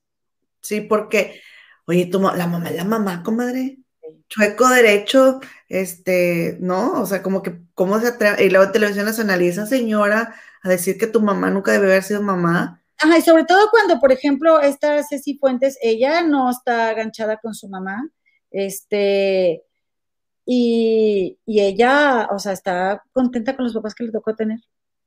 Sí, 0.61 0.81
porque, 0.81 1.41
oye, 1.85 2.07
tu, 2.07 2.19
la 2.19 2.47
mamá 2.47 2.69
es 2.69 2.75
la 2.75 2.83
mamá, 2.83 3.23
comadre. 3.23 3.79
Chueco 4.27 4.67
derecho, 4.69 5.39
este, 5.69 6.57
¿no? 6.59 7.01
O 7.01 7.05
sea, 7.05 7.21
como 7.21 7.41
que, 7.43 7.59
¿cómo 7.73 7.99
se 7.99 8.07
atreve? 8.07 8.43
Y 8.45 8.49
luego 8.49 8.65
en 8.65 8.71
Televisión 8.71 9.05
Nacional, 9.05 9.41
y 9.41 9.47
esa 9.47 9.65
señora 9.65 10.35
a 10.63 10.69
decir 10.69 10.97
que 10.97 11.07
tu 11.07 11.21
mamá 11.21 11.51
nunca 11.51 11.71
debe 11.71 11.85
haber 11.85 12.03
sido 12.03 12.21
mamá. 12.21 12.81
Ajá, 12.97 13.17
y 13.17 13.21
sobre 13.21 13.45
todo 13.45 13.69
cuando, 13.69 13.99
por 13.99 14.11
ejemplo, 14.11 14.59
esta 14.61 15.03
Ceci 15.03 15.37
Fuentes, 15.37 15.77
ella 15.81 16.23
no 16.23 16.49
está 16.49 16.89
aganchada 16.89 17.37
con 17.37 17.53
su 17.53 17.69
mamá, 17.69 18.09
este, 18.49 19.63
y, 20.45 21.37
y 21.45 21.61
ella, 21.61 22.27
o 22.31 22.39
sea, 22.39 22.53
está 22.53 23.03
contenta 23.11 23.55
con 23.55 23.65
los 23.65 23.73
papás 23.73 23.95
que 23.95 24.03
le 24.03 24.11
tocó 24.11 24.35
tener. 24.35 24.59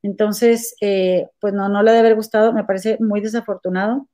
Entonces, 0.02 0.76
eh, 0.80 1.28
pues 1.40 1.54
no, 1.54 1.68
no 1.68 1.82
le 1.82 1.90
debe 1.92 2.00
haber 2.00 2.16
gustado, 2.16 2.52
me 2.52 2.64
parece 2.64 2.98
muy 3.00 3.20
desafortunado. 3.20 4.08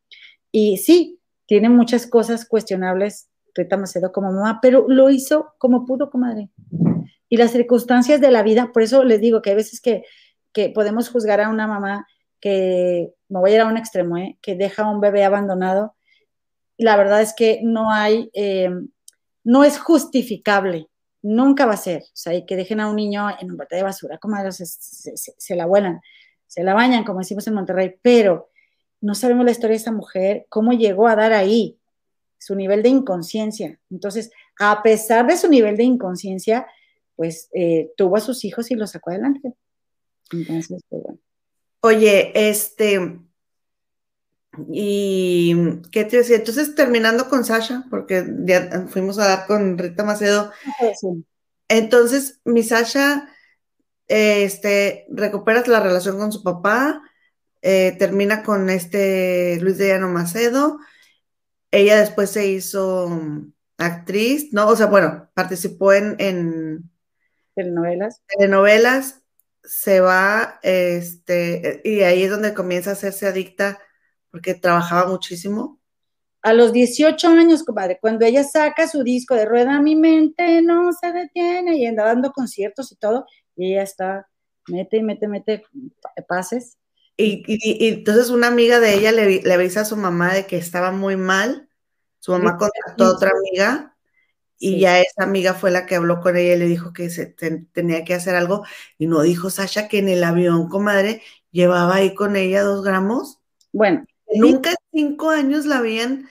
Y 0.53 0.79
sí, 0.79 1.21
tiene 1.47 1.69
muchas 1.69 2.07
cosas 2.07 2.47
cuestionables 2.47 3.29
Rita 3.55 3.77
Macedo 3.77 4.13
como 4.13 4.33
mamá, 4.33 4.59
pero 4.61 4.87
lo 4.89 5.11
hizo 5.11 5.55
como 5.59 5.85
pudo, 5.87 6.11
comadre. 6.11 6.51
Y 7.29 7.37
las 7.37 7.53
circunstancias 7.53 8.21
de 8.21 8.31
la 8.31 8.43
vida, 8.43 8.71
por 8.73 8.83
eso 8.83 9.05
les 9.05 9.21
digo 9.21 9.43
que 9.43 9.51
hay 9.51 9.57
veces 9.57 9.81
que, 9.81 10.05
que 10.53 10.71
podemos 10.71 11.09
juzgar 11.09 11.41
a 11.41 11.49
una 11.49 11.67
mamá 11.67 12.07
que, 12.41 13.13
me 13.29 13.41
voy 13.41 13.53
a 13.53 13.55
ir 13.55 13.61
a 13.61 13.67
un 13.67 13.77
extremo, 13.77 14.17
¿eh? 14.17 14.39
que 14.43 14.55
deja 14.55 14.85
a 14.85 14.91
un 14.91 15.01
bebé 15.01 15.25
abandonado. 15.25 15.97
La 16.77 16.97
verdad 16.97 17.23
es 17.23 17.35
que 17.35 17.61
no 17.63 17.91
hay, 17.91 18.31
eh, 18.35 18.71
no 19.43 19.65
es 19.65 19.79
justificable, 19.79 20.89
nunca 21.25 21.67
va 21.67 21.73
a 21.73 21.79
ser. 21.79 22.03
O 22.03 22.17
sea, 22.17 22.35
y 22.35 22.47
que 22.47 22.55
dejen 22.55 22.81
a 22.81 22.89
un 22.89 22.97
niño 22.97 23.29
en 23.41 23.51
un 23.51 23.57
bote 23.57 23.75
de 23.75 23.83
basura, 23.83 24.21
se, 24.51 24.67
se 24.67 25.57
la 25.57 25.67
vuelan, 25.67 26.01
se 26.47 26.63
la 26.63 26.75
bañan, 26.75 27.03
como 27.03 27.21
decimos 27.21 27.47
en 27.49 27.55
Monterrey, 27.55 27.97
pero 28.03 28.51
no 29.01 29.15
sabemos 29.15 29.45
la 29.45 29.51
historia 29.51 29.71
de 29.75 29.83
esa 29.83 29.93
mujer, 29.93 30.47
cómo 30.49 30.73
llegó 30.73 31.09
a 31.09 31.17
dar 31.17 31.33
ahí, 31.33 31.79
su 32.39 32.55
nivel 32.55 32.83
de 32.83 32.91
inconsciencia. 32.91 33.81
Entonces, 33.91 34.31
a 34.61 34.83
pesar 34.83 35.27
de 35.27 35.37
su 35.37 35.49
nivel 35.49 35.77
de 35.77 35.85
inconsciencia, 35.85 36.67
pues 37.17 37.49
eh, 37.55 37.91
tuvo 37.97 38.17
a 38.17 38.21
sus 38.21 38.45
hijos 38.45 38.71
y 38.71 38.75
los 38.75 38.91
sacó 38.91 39.11
adelante. 39.11 39.55
Entonces, 40.33 40.83
pues 40.89 41.03
bueno. 41.03 41.19
Oye, 41.81 42.33
este, 42.35 43.19
y 44.71 45.81
qué 45.91 46.05
te 46.05 46.19
decía, 46.19 46.37
entonces 46.37 46.75
terminando 46.75 47.29
con 47.29 47.45
Sasha, 47.45 47.85
porque 47.91 48.27
ya 48.41 48.87
fuimos 48.89 49.19
a 49.19 49.27
dar 49.27 49.47
con 49.47 49.79
Rita 49.79 50.05
Macedo. 50.05 50.51
Sí. 51.01 51.25
Entonces, 51.69 52.41
mi 52.45 52.63
Sasha, 52.63 53.29
este, 54.07 55.07
recuperas 55.11 55.69
la 55.69 55.81
relación 55.81 56.19
con 56.19 56.33
su 56.33 56.43
papá, 56.43 57.03
eh, 57.63 57.97
termina 57.99 58.43
con 58.43 58.69
este 58.69 59.59
Luis 59.61 59.79
de 59.79 59.89
Llano 59.89 60.09
Macedo. 60.09 60.79
Ella 61.71 61.99
después 61.99 62.31
se 62.31 62.47
hizo 62.47 63.11
actriz, 63.79 64.53
¿no? 64.53 64.69
O 64.69 64.77
sea, 64.77 64.87
bueno, 64.87 65.31
participó 65.35 65.93
en, 65.93 66.17
en 66.19 66.91
telenovelas. 67.55 68.23
Telenovelas, 68.29 69.23
se 69.65 70.01
va, 70.01 70.61
este, 70.63 71.81
y 71.85 72.03
ahí 72.03 72.25
es 72.25 72.31
donde 72.31 72.55
comienza 72.55 72.91
a 72.91 72.93
hacerse 72.93 73.27
adicta 73.27 73.79
porque 74.35 74.55
trabajaba 74.55 75.09
muchísimo. 75.09 75.79
A 76.43 76.53
los 76.53 76.73
18 76.73 77.29
años, 77.29 77.63
compadre, 77.63 78.01
cuando 78.01 78.27
ella 78.27 78.43
saca 78.43 78.89
su 78.89 79.05
disco 79.05 79.37
de 79.37 79.45
Rueda 79.45 79.81
mi 79.81 79.95
mente, 79.95 80.61
no 80.61 80.93
se 80.93 81.13
detiene, 81.13 81.77
y 81.77 81.87
anda 81.87 82.05
dando 82.05 82.33
conciertos 82.33 82.91
y 82.91 82.97
todo, 82.97 83.27
y 83.55 83.75
ella 83.75 83.85
está 83.85 84.29
mete, 84.67 85.05
mete, 85.05 85.29
mete 85.29 85.63
pases. 86.27 86.79
Y, 87.17 87.45
y, 87.47 87.87
y 87.87 87.89
entonces 87.91 88.31
una 88.31 88.49
amiga 88.49 88.81
de 88.81 88.95
ella 88.95 89.13
le, 89.13 89.41
le, 89.41 89.55
avisa 89.55 89.83
a 89.83 89.85
su 89.85 89.97
mamá 89.97 90.35
de 90.35 90.47
que 90.47 90.57
estaba 90.57 90.91
muy 90.91 91.15
mal. 91.15 91.69
Su 92.19 92.33
mamá 92.33 92.59
contactó 92.59 93.05
a 93.05 93.13
otra 93.13 93.31
amiga 93.31 93.97
y 94.59 94.71
sí. 94.71 94.81
ya 94.81 94.99
esa 94.99 95.23
amiga 95.23 95.55
fue 95.55 95.71
la 95.71 95.87
que 95.87 95.95
habló 95.95 96.21
con 96.21 96.37
ella 96.37 96.55
y 96.55 96.59
le 96.59 96.67
dijo 96.67 96.93
que 96.93 97.09
se 97.09 97.27
ten, 97.27 97.69
tenía 97.73 98.05
que 98.05 98.15
hacer 98.15 98.35
algo. 98.35 98.65
Y 98.99 99.07
no 99.07 99.23
dijo 99.23 99.49
Sasha 99.49 99.87
que 99.87 100.01
en 100.01 100.09
el 100.09 100.25
avión, 100.25 100.69
comadre, 100.69 101.23
llevaba 101.53 101.95
ahí 101.95 102.17
con 102.17 102.35
ella 102.35 102.65
dos 102.65 102.83
gramos. 102.83 103.39
Bueno. 103.73 104.05
Nunca 104.35 104.71
en 104.71 104.77
cinco 104.93 105.31
años 105.31 105.67
la 105.67 105.79
habían 105.79 106.29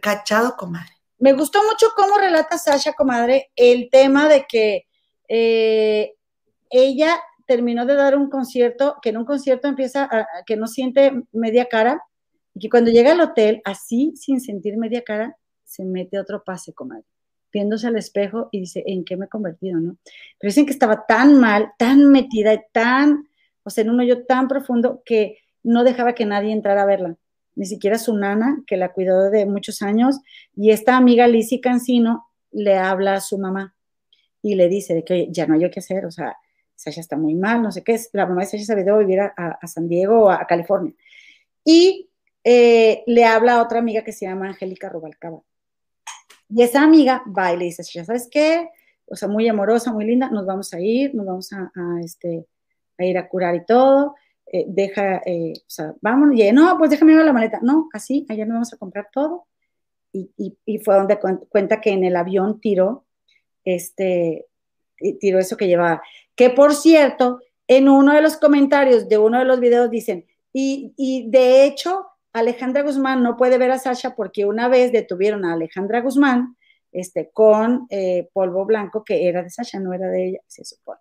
cachado, 0.00 0.56
comadre. 0.56 0.90
Me 1.18 1.32
gustó 1.32 1.62
mucho 1.64 1.88
cómo 1.96 2.18
relata 2.18 2.58
Sasha, 2.58 2.92
comadre, 2.92 3.50
el 3.56 3.88
tema 3.90 4.28
de 4.28 4.46
que 4.46 4.86
eh, 5.28 6.14
ella 6.70 7.18
terminó 7.46 7.86
de 7.86 7.94
dar 7.94 8.16
un 8.16 8.28
concierto, 8.28 8.96
que 9.00 9.10
en 9.10 9.18
un 9.18 9.24
concierto 9.24 9.68
empieza 9.68 10.04
a, 10.04 10.26
que 10.44 10.56
no 10.56 10.66
siente 10.66 11.12
media 11.32 11.66
cara, 11.66 12.02
y 12.54 12.60
que 12.60 12.68
cuando 12.68 12.90
llega 12.90 13.12
al 13.12 13.20
hotel, 13.20 13.62
así, 13.64 14.12
sin 14.16 14.40
sentir 14.40 14.76
media 14.76 15.02
cara, 15.02 15.36
se 15.64 15.84
mete 15.84 16.18
otro 16.18 16.42
pase, 16.44 16.74
comadre, 16.74 17.04
viéndose 17.52 17.86
al 17.86 17.96
espejo 17.96 18.48
y 18.50 18.60
dice, 18.60 18.82
¿en 18.86 19.04
qué 19.04 19.16
me 19.16 19.26
he 19.26 19.28
convertido, 19.28 19.80
no? 19.80 19.96
Pero 20.38 20.50
dicen 20.50 20.66
que 20.66 20.72
estaba 20.72 21.06
tan 21.06 21.38
mal, 21.38 21.72
tan 21.78 22.10
metida 22.10 22.54
y 22.54 22.60
tan, 22.72 23.28
o 23.62 23.70
sea, 23.70 23.84
en 23.84 23.90
un 23.90 24.00
hoyo 24.00 24.24
tan 24.26 24.48
profundo 24.48 25.02
que 25.04 25.38
no 25.62 25.84
dejaba 25.84 26.14
que 26.14 26.26
nadie 26.26 26.52
entrara 26.52 26.82
a 26.82 26.86
verla, 26.86 27.16
ni 27.56 27.66
siquiera 27.66 27.98
su 27.98 28.14
nana, 28.16 28.62
que 28.66 28.76
la 28.76 28.92
cuidó 28.92 29.30
de 29.30 29.46
muchos 29.46 29.82
años, 29.82 30.20
y 30.54 30.70
esta 30.70 30.96
amiga 30.96 31.26
Lizzie 31.26 31.60
Cancino 31.60 32.28
le 32.52 32.76
habla 32.76 33.14
a 33.14 33.20
su 33.20 33.38
mamá 33.38 33.74
y 34.42 34.54
le 34.54 34.68
dice 34.68 34.94
de 34.94 35.04
que 35.04 35.28
ya 35.30 35.46
no 35.46 35.54
hay 35.54 35.70
que 35.70 35.80
hacer, 35.80 36.06
o 36.06 36.10
sea, 36.10 36.36
Sasha 36.76 37.00
está 37.00 37.16
muy 37.16 37.34
mal, 37.34 37.62
no 37.62 37.72
sé 37.72 37.82
qué 37.82 37.94
es. 37.94 38.10
La 38.12 38.26
mamá 38.26 38.42
de 38.42 38.48
Sasha 38.48 38.64
se 38.64 38.72
había 38.72 38.94
vivir 38.96 39.20
a, 39.20 39.32
a, 39.34 39.66
San 39.66 39.88
Diego 39.88 40.24
o 40.24 40.30
a, 40.30 40.42
a 40.42 40.46
California. 40.46 40.92
Y 41.64 42.10
eh, 42.44 43.02
le 43.06 43.24
habla 43.24 43.54
a 43.54 43.62
otra 43.62 43.80
amiga 43.80 44.04
que 44.04 44.12
se 44.12 44.26
llama 44.26 44.48
Angélica 44.48 44.88
Rubalcaba. 44.88 45.40
Y 46.48 46.62
esa 46.62 46.82
amiga 46.82 47.24
va 47.26 47.52
y 47.52 47.56
le 47.56 47.64
dice, 47.64 47.82
ya 47.82 48.04
sabes 48.04 48.28
qué, 48.30 48.70
o 49.06 49.16
sea, 49.16 49.26
muy 49.26 49.48
amorosa, 49.48 49.92
muy 49.92 50.04
linda, 50.04 50.30
nos 50.30 50.46
vamos 50.46 50.72
a 50.74 50.80
ir, 50.80 51.14
nos 51.14 51.26
vamos 51.26 51.52
a, 51.52 51.72
a 51.74 52.00
este, 52.04 52.46
a 52.98 53.04
ir 53.04 53.18
a 53.18 53.28
curar 53.28 53.56
y 53.56 53.64
todo. 53.64 54.14
Eh, 54.52 54.64
deja, 54.68 55.22
eh, 55.26 55.54
o 55.56 55.70
sea, 55.70 55.94
vámonos. 56.00 56.38
Y 56.38 56.52
no, 56.52 56.76
pues 56.78 56.90
déjame 56.90 57.12
llevar 57.12 57.26
la 57.26 57.32
maleta. 57.32 57.60
No, 57.62 57.88
así, 57.92 58.26
allá 58.28 58.44
nos 58.46 58.54
vamos 58.54 58.72
a 58.72 58.76
comprar 58.78 59.08
todo. 59.12 59.46
Y, 60.12 60.30
y, 60.36 60.56
y 60.64 60.78
fue 60.78 60.94
donde 60.94 61.18
cuenta 61.48 61.80
que 61.80 61.90
en 61.90 62.04
el 62.04 62.16
avión 62.16 62.60
tiró, 62.60 63.04
este, 63.64 64.46
tiró 65.20 65.38
eso 65.38 65.56
que 65.56 65.66
llevaba. 65.66 66.02
Que 66.34 66.50
por 66.50 66.74
cierto, 66.74 67.40
en 67.68 67.88
uno 67.88 68.14
de 68.14 68.22
los 68.22 68.36
comentarios 68.36 69.08
de 69.08 69.18
uno 69.18 69.38
de 69.38 69.44
los 69.44 69.60
videos 69.60 69.90
dicen, 69.90 70.26
y, 70.52 70.94
y, 70.96 71.28
de 71.30 71.66
hecho, 71.66 72.06
Alejandra 72.32 72.82
Guzmán 72.82 73.22
no 73.22 73.36
puede 73.36 73.58
ver 73.58 73.70
a 73.72 73.78
Sasha 73.78 74.14
porque 74.14 74.46
una 74.46 74.68
vez 74.68 74.92
detuvieron 74.92 75.44
a 75.44 75.52
Alejandra 75.52 76.00
Guzmán 76.00 76.56
este, 76.92 77.30
con 77.30 77.86
eh, 77.90 78.28
polvo 78.32 78.64
blanco 78.64 79.04
que 79.04 79.28
era 79.28 79.42
de 79.42 79.50
Sasha, 79.50 79.80
no 79.80 79.92
era 79.92 80.08
de 80.08 80.28
ella, 80.28 80.40
se 80.46 80.64
supone. 80.64 81.00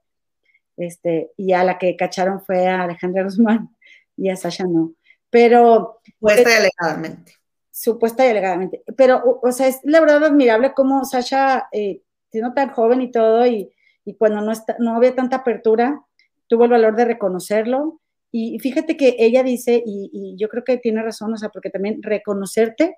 Este, 0.78 1.32
y 1.38 1.54
a 1.54 1.64
la 1.64 1.78
que 1.78 1.96
cacharon 1.96 2.42
fue 2.42 2.68
a 2.68 2.84
Alejandra 2.84 3.24
Guzmán 3.26 3.76
y 4.18 4.30
a 4.30 4.36
Sasha 4.36 4.66
no. 4.66 4.94
Pero. 5.30 6.00
Supuesta 6.04 6.50
y 6.50 6.54
alegadamente. 6.54 7.34
Supuesta 7.72 8.26
y 8.26 8.30
alegadamente. 8.30 8.84
Pero, 8.96 9.18
o, 9.18 9.48
o, 9.48 9.52
sea, 9.52 9.68
es 9.68 9.80
la 9.84 10.00
verdad 10.00 10.24
admirable 10.24 10.74
cómo 10.74 11.04
Sasha, 11.06 11.68
eh, 11.72 12.02
siendo 12.32 12.54
tan 12.54 12.70
joven 12.70 13.02
y 13.02 13.12
todo, 13.12 13.46
y, 13.46 13.72
y 14.06 14.16
cuando 14.16 14.42
no, 14.42 14.52
está, 14.52 14.76
no 14.80 14.96
había 14.96 15.16
tanta 15.16 15.38
apertura, 15.38 16.02
tuvo 16.48 16.66
el 16.66 16.72
valor 16.72 16.96
de 16.96 17.06
reconocerlo. 17.06 18.02
Y 18.32 18.60
fíjate 18.60 18.98
que 18.98 19.16
ella 19.18 19.44
dice, 19.44 19.82
y, 19.86 20.10
y, 20.12 20.36
yo 20.38 20.50
creo 20.50 20.64
que 20.64 20.78
tiene 20.78 21.02
razón, 21.02 21.34
o 21.34 21.38
sea, 21.38 21.50
porque 21.50 21.70
también 21.70 22.04
reconocerte 22.04 22.98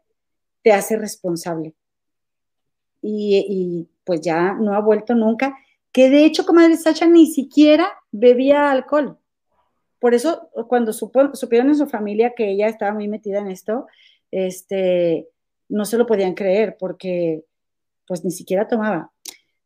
te 0.63 0.71
hace 0.71 0.97
responsable. 0.97 1.75
Y, 3.01 3.45
y 3.47 3.89
pues 4.03 4.21
ya 4.21 4.53
no 4.53 4.73
ha 4.73 4.81
vuelto 4.81 5.13
nunca, 5.13 5.55
que 5.91 6.09
de 6.09 6.25
hecho, 6.25 6.45
comadre 6.45 6.77
Sacha 6.77 7.07
ni 7.07 7.27
siquiera 7.27 7.91
bebía 8.11 8.71
alcohol. 8.71 9.19
Por 9.99 10.13
eso, 10.13 10.49
cuando 10.67 10.93
supo, 10.93 11.33
supieron 11.35 11.69
en 11.69 11.75
su 11.75 11.87
familia 11.87 12.33
que 12.35 12.51
ella 12.51 12.67
estaba 12.67 12.93
muy 12.93 13.07
metida 13.07 13.39
en 13.39 13.47
esto, 13.47 13.87
este, 14.31 15.27
no 15.69 15.85
se 15.85 15.97
lo 15.97 16.05
podían 16.05 16.35
creer, 16.35 16.77
porque 16.79 17.43
pues 18.07 18.23
ni 18.23 18.31
siquiera 18.31 18.67
tomaba. 18.67 19.11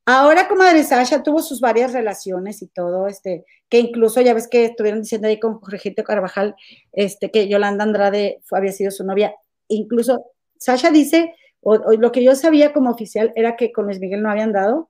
Ahora, 0.05 0.47
comadre 0.47 0.83
Sasha 0.83 1.21
tuvo 1.21 1.41
sus 1.41 1.61
varias 1.61 1.93
relaciones 1.93 2.61
y 2.61 2.67
todo, 2.67 3.07
este, 3.07 3.45
que 3.69 3.79
incluso 3.79 4.19
ya 4.21 4.33
ves 4.33 4.47
que 4.47 4.65
estuvieron 4.65 5.01
diciendo 5.03 5.27
ahí 5.27 5.39
con 5.39 5.59
Jorgito 5.59 6.03
Carvajal, 6.03 6.55
este, 6.91 7.29
que 7.29 7.47
Yolanda 7.47 7.83
Andrade 7.83 8.41
había 8.51 8.71
sido 8.71 8.89
su 8.91 9.05
novia. 9.05 9.35
Incluso 9.67 10.25
Sasha 10.57 10.89
dice, 10.89 11.35
o, 11.61 11.77
lo 11.93 12.11
que 12.11 12.23
yo 12.23 12.35
sabía 12.35 12.73
como 12.73 12.89
oficial 12.89 13.31
era 13.35 13.55
que 13.55 13.71
con 13.71 13.85
Luis 13.85 13.99
Miguel 13.99 14.23
no 14.23 14.31
habían 14.31 14.51
dado, 14.51 14.89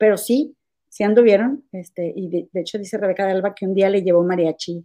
pero 0.00 0.16
sí, 0.16 0.56
sí 0.88 1.04
anduvieron, 1.04 1.62
este, 1.72 2.10
y 2.16 2.28
de, 2.28 2.48
hecho 2.54 2.78
dice 2.78 2.96
Rebeca 2.96 3.26
de 3.26 3.32
Alba 3.32 3.54
que 3.54 3.66
un 3.66 3.74
día 3.74 3.90
le 3.90 4.02
llevó 4.02 4.24
mariachi, 4.24 4.82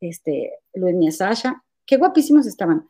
este, 0.00 0.54
Luis 0.74 0.96
y 1.00 1.06
a 1.06 1.12
Sasha, 1.12 1.62
qué 1.86 1.96
guapísimos 1.96 2.48
estaban. 2.48 2.88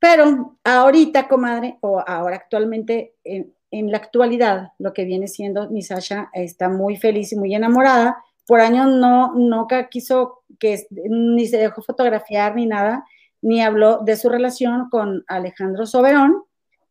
Pero 0.00 0.58
ahorita, 0.64 1.28
comadre, 1.28 1.78
o 1.82 2.02
ahora 2.04 2.34
actualmente, 2.34 3.14
en, 3.22 3.54
en 3.70 3.92
la 3.92 3.98
actualidad, 3.98 4.72
lo 4.80 4.92
que 4.92 5.04
viene 5.04 5.28
siendo 5.28 5.70
mi 5.70 5.82
Sasha 5.82 6.30
está 6.32 6.68
muy 6.68 6.96
feliz 6.96 7.32
y 7.32 7.36
muy 7.36 7.54
enamorada. 7.54 8.16
Por 8.44 8.60
años 8.60 8.88
no, 8.88 9.34
nunca 9.34 9.88
quiso 9.88 10.42
que 10.58 10.84
ni 11.08 11.46
se 11.46 11.58
dejó 11.58 11.80
fotografiar 11.80 12.56
ni 12.56 12.66
nada, 12.66 13.04
ni 13.40 13.62
habló 13.62 13.98
de 13.98 14.16
su 14.16 14.28
relación 14.28 14.88
con 14.90 15.22
Alejandro 15.28 15.86
Soberón, 15.86 16.42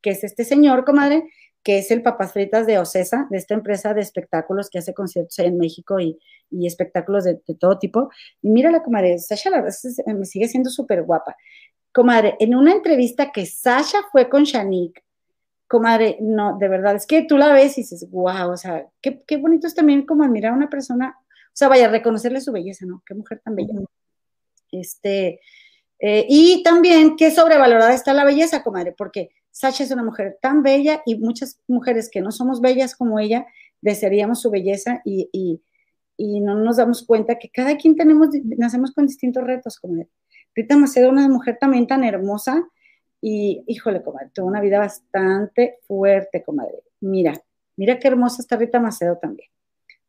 que 0.01 0.11
es 0.11 0.23
este 0.23 0.45
señor, 0.45 0.85
comadre, 0.85 1.25
que 1.63 1.77
es 1.77 1.91
el 1.91 2.01
papas 2.01 2.33
fritas 2.33 2.65
de 2.65 2.79
Ocesa, 2.79 3.27
de 3.29 3.37
esta 3.37 3.53
empresa 3.53 3.93
de 3.93 4.01
espectáculos 4.01 4.69
que 4.69 4.79
hace 4.79 4.93
conciertos 4.93 5.37
en 5.39 5.57
México 5.57 5.99
y, 5.99 6.19
y 6.49 6.67
espectáculos 6.67 7.23
de, 7.23 7.41
de, 7.47 7.55
todo 7.55 7.77
tipo. 7.77 8.09
Y 8.41 8.49
mírala, 8.49 8.83
comadre, 8.83 9.19
Sasha 9.19 9.49
la 9.49 9.61
verdad 9.61 9.77
me 10.07 10.25
sigue 10.25 10.47
siendo 10.47 10.69
súper 10.69 11.03
guapa. 11.03 11.35
Comadre, 11.91 12.35
en 12.39 12.55
una 12.55 12.71
entrevista 12.71 13.31
que 13.31 13.45
Sasha 13.45 13.99
fue 14.11 14.29
con 14.29 14.43
Shanique, 14.43 15.03
comadre, 15.67 16.17
no, 16.19 16.57
de 16.57 16.67
verdad, 16.67 16.95
es 16.95 17.05
que 17.05 17.23
tú 17.23 17.37
la 17.37 17.53
ves 17.53 17.77
y 17.77 17.81
dices, 17.81 18.09
wow, 18.11 18.51
o 18.51 18.57
sea, 18.57 18.87
qué, 19.01 19.23
qué 19.25 19.37
bonito 19.37 19.67
es 19.67 19.75
también 19.75 20.05
como 20.05 20.23
admirar 20.23 20.51
a 20.51 20.55
una 20.55 20.69
persona, 20.69 21.15
o 21.19 21.53
sea, 21.53 21.69
vaya, 21.69 21.87
reconocerle 21.87 22.41
su 22.41 22.51
belleza, 22.51 22.85
¿no? 22.85 23.01
Qué 23.05 23.13
mujer 23.13 23.41
tan 23.43 23.55
bella. 23.55 23.73
Este, 24.71 25.39
eh, 25.99 26.25
y 26.27 26.63
también 26.63 27.15
qué 27.15 27.31
sobrevalorada 27.31 27.93
está 27.93 28.13
la 28.13 28.25
belleza, 28.25 28.63
comadre, 28.63 28.93
porque 28.97 29.29
Sasha 29.51 29.83
es 29.83 29.91
una 29.91 30.03
mujer 30.03 30.37
tan 30.41 30.63
bella 30.63 31.01
y 31.05 31.17
muchas 31.17 31.59
mujeres 31.67 32.09
que 32.11 32.21
no 32.21 32.31
somos 32.31 32.61
bellas 32.61 32.95
como 32.95 33.19
ella, 33.19 33.45
desearíamos 33.81 34.41
su 34.41 34.49
belleza 34.49 35.01
y, 35.05 35.29
y, 35.31 35.61
no 36.41 36.55
nos 36.55 36.77
damos 36.77 37.03
cuenta 37.05 37.39
que 37.39 37.49
cada 37.49 37.77
quien 37.77 37.95
tenemos, 37.95 38.29
nacemos 38.57 38.91
con 38.91 39.07
distintos 39.07 39.43
retos, 39.43 39.79
comadre. 39.79 40.07
Rita 40.55 40.77
Macedo, 40.77 41.09
una 41.09 41.27
mujer 41.27 41.57
también 41.59 41.87
tan 41.87 42.03
hermosa, 42.03 42.63
y 43.21 43.63
híjole, 43.67 44.03
comadre, 44.03 44.29
tuvo 44.33 44.47
una 44.47 44.61
vida 44.61 44.79
bastante 44.79 45.77
fuerte, 45.87 46.43
comadre. 46.43 46.83
Mira, 46.99 47.33
mira 47.75 47.97
qué 47.97 48.07
hermosa 48.07 48.41
está 48.41 48.55
Rita 48.57 48.79
Macedo 48.79 49.17
también. 49.17 49.49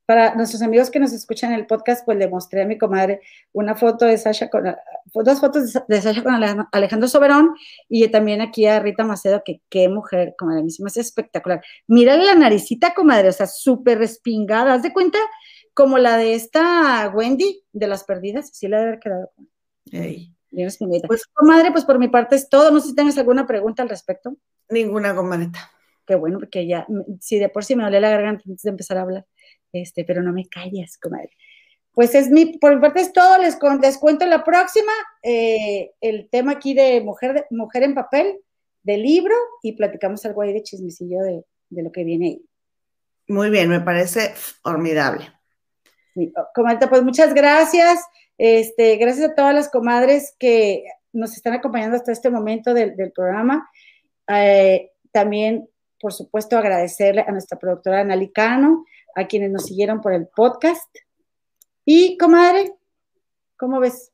Para 0.04 0.34
nuestros 0.34 0.62
amigos 0.62 0.90
que 0.90 0.98
nos 0.98 1.12
escuchan 1.12 1.52
en 1.52 1.60
el 1.60 1.66
podcast, 1.66 2.04
pues 2.04 2.18
le 2.18 2.28
mostré 2.28 2.62
a 2.62 2.66
mi 2.66 2.76
comadre 2.76 3.20
una 3.52 3.74
foto 3.76 4.04
de 4.04 4.18
Sasha 4.18 4.50
con, 4.50 4.64
dos 5.14 5.40
fotos 5.40 5.78
de 5.86 6.02
Sasha 6.02 6.22
con 6.22 6.34
Alejandro 6.72 7.08
Soberón 7.08 7.54
y 7.88 8.06
también 8.08 8.40
aquí 8.40 8.66
a 8.66 8.80
Rita 8.80 9.04
Macedo, 9.04 9.42
que 9.44 9.60
qué 9.68 9.88
mujer, 9.88 10.34
comadre, 10.36 10.60
a 10.60 10.64
mí 10.64 10.70
se 10.70 10.82
me 10.82 10.88
hace 10.88 11.00
espectacular. 11.00 11.62
Mira 11.86 12.16
la 12.16 12.34
naricita, 12.34 12.94
comadre, 12.94 13.28
o 13.28 13.32
sea, 13.32 13.46
súper 13.46 13.98
respingada. 13.98 14.74
¿Haz 14.74 14.82
de 14.82 14.92
cuenta? 14.92 15.18
Como 15.74 15.98
la 15.98 16.16
de 16.16 16.34
esta 16.34 17.10
Wendy 17.14 17.62
de 17.72 17.86
las 17.86 18.04
perdidas, 18.04 18.50
así 18.50 18.68
le 18.68 18.76
debe 18.76 18.88
haber 18.88 19.00
quedado. 19.00 19.30
Hey. 19.90 20.34
Pues, 21.06 21.26
comadre, 21.32 21.72
pues 21.72 21.84
por 21.84 21.98
mi 21.98 22.08
parte 22.08 22.36
es 22.36 22.48
todo. 22.48 22.70
No 22.70 22.80
sé 22.80 22.88
si 22.88 22.94
tienes 22.94 23.16
alguna 23.16 23.46
pregunta 23.46 23.82
al 23.82 23.88
respecto. 23.88 24.36
Ninguna, 24.68 25.14
comadreta. 25.14 25.70
Qué 26.06 26.14
bueno, 26.14 26.38
porque 26.40 26.66
ya, 26.66 26.86
si 27.20 27.38
de 27.38 27.48
por 27.48 27.64
sí 27.64 27.74
me 27.74 27.84
dolía 27.84 28.00
la 28.00 28.10
garganta 28.10 28.42
antes 28.46 28.62
de 28.62 28.70
empezar 28.70 28.98
a 28.98 29.02
hablar, 29.02 29.26
este, 29.72 30.04
pero 30.04 30.22
no 30.22 30.32
me 30.32 30.48
calles, 30.48 30.98
comadre. 30.98 31.30
Pues 31.92 32.14
es 32.14 32.30
mi, 32.30 32.58
por 32.58 32.74
mi 32.74 32.80
parte 32.80 33.00
es 33.00 33.12
todo. 33.12 33.38
Les, 33.38 33.58
les 33.80 33.98
cuento 33.98 34.24
la 34.26 34.44
próxima, 34.44 34.92
eh, 35.22 35.92
el 36.00 36.28
tema 36.30 36.52
aquí 36.52 36.74
de 36.74 37.00
mujer, 37.02 37.34
de 37.34 37.44
mujer 37.50 37.82
en 37.82 37.94
papel, 37.94 38.40
del 38.82 39.02
libro, 39.02 39.34
y 39.62 39.72
platicamos 39.72 40.24
algo 40.24 40.42
ahí 40.42 40.52
de 40.52 40.62
chismecillo 40.62 41.20
de, 41.20 41.44
de 41.70 41.82
lo 41.82 41.92
que 41.92 42.04
viene 42.04 42.26
ahí. 42.26 42.42
Muy 43.28 43.50
bien, 43.50 43.68
me 43.68 43.80
parece 43.80 44.30
formidable. 44.34 45.30
Sí, 46.14 46.32
comadre, 46.54 46.88
pues 46.88 47.02
muchas 47.02 47.32
gracias. 47.34 48.00
Este, 48.38 48.96
gracias 48.96 49.30
a 49.30 49.34
todas 49.34 49.54
las 49.54 49.68
comadres 49.68 50.34
que 50.38 50.84
nos 51.12 51.36
están 51.36 51.52
acompañando 51.52 51.96
hasta 51.96 52.12
este 52.12 52.30
momento 52.30 52.74
del, 52.74 52.96
del 52.96 53.12
programa. 53.12 53.70
Eh, 54.28 54.90
también, 55.12 55.68
por 56.00 56.12
supuesto, 56.12 56.56
agradecerle 56.58 57.24
a 57.26 57.32
nuestra 57.32 57.58
productora 57.58 58.00
Analicano, 58.00 58.84
a 59.14 59.26
quienes 59.26 59.50
nos 59.50 59.66
siguieron 59.66 60.00
por 60.00 60.12
el 60.12 60.26
podcast. 60.28 60.88
Y, 61.84 62.16
comadre, 62.18 62.72
¿cómo 63.56 63.80
ves? 63.80 64.12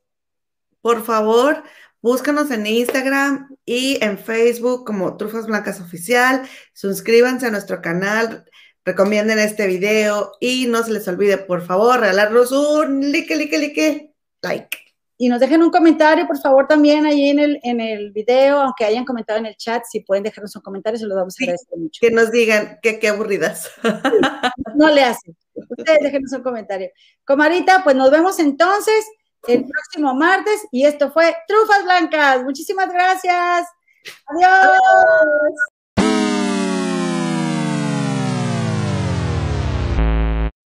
Por 0.80 1.04
favor, 1.04 1.62
búscanos 2.00 2.50
en 2.50 2.66
Instagram 2.66 3.56
y 3.64 4.02
en 4.02 4.18
Facebook 4.18 4.84
como 4.86 5.16
Trufas 5.16 5.46
Blancas 5.46 5.80
Oficial. 5.80 6.48
Suscríbanse 6.72 7.46
a 7.46 7.50
nuestro 7.50 7.82
canal, 7.82 8.44
recomienden 8.84 9.38
este 9.38 9.66
video 9.66 10.32
y 10.40 10.66
no 10.66 10.82
se 10.82 10.92
les 10.92 11.06
olvide, 11.08 11.38
por 11.38 11.62
favor, 11.62 12.00
regalarnos 12.00 12.52
un 12.52 13.12
like, 13.12 13.36
like, 13.36 13.58
like, 13.58 14.14
like. 14.42 14.87
Y 15.20 15.28
nos 15.28 15.40
dejen 15.40 15.62
un 15.62 15.70
comentario, 15.70 16.28
por 16.28 16.38
favor, 16.38 16.68
también 16.68 17.04
ahí 17.04 17.28
en 17.28 17.40
el, 17.40 17.60
en 17.64 17.80
el 17.80 18.12
video, 18.12 18.60
aunque 18.60 18.84
hayan 18.84 19.04
comentado 19.04 19.40
en 19.40 19.46
el 19.46 19.56
chat, 19.56 19.82
si 19.84 20.00
pueden 20.00 20.22
dejarnos 20.22 20.54
un 20.54 20.62
comentario, 20.62 20.96
se 20.96 21.06
los 21.06 21.16
vamos 21.16 21.34
a 21.38 21.42
agradecer 21.42 21.76
mucho. 21.76 21.98
Que 22.00 22.12
nos 22.12 22.30
digan 22.30 22.78
que 22.80 23.00
qué 23.00 23.08
aburridas. 23.08 23.68
No 24.76 24.88
le 24.88 25.02
hacen. 25.02 25.36
Ustedes 25.54 25.98
déjenos 26.00 26.32
un 26.32 26.42
comentario. 26.42 26.90
Comarita, 27.24 27.82
pues 27.82 27.96
nos 27.96 28.12
vemos 28.12 28.38
entonces 28.38 29.04
el 29.48 29.64
próximo 29.64 30.14
martes 30.14 30.60
y 30.70 30.84
esto 30.84 31.10
fue 31.10 31.34
Trufas 31.48 31.82
Blancas. 31.82 32.44
Muchísimas 32.44 32.88
gracias. 32.92 33.66
Adiós. 34.26 34.78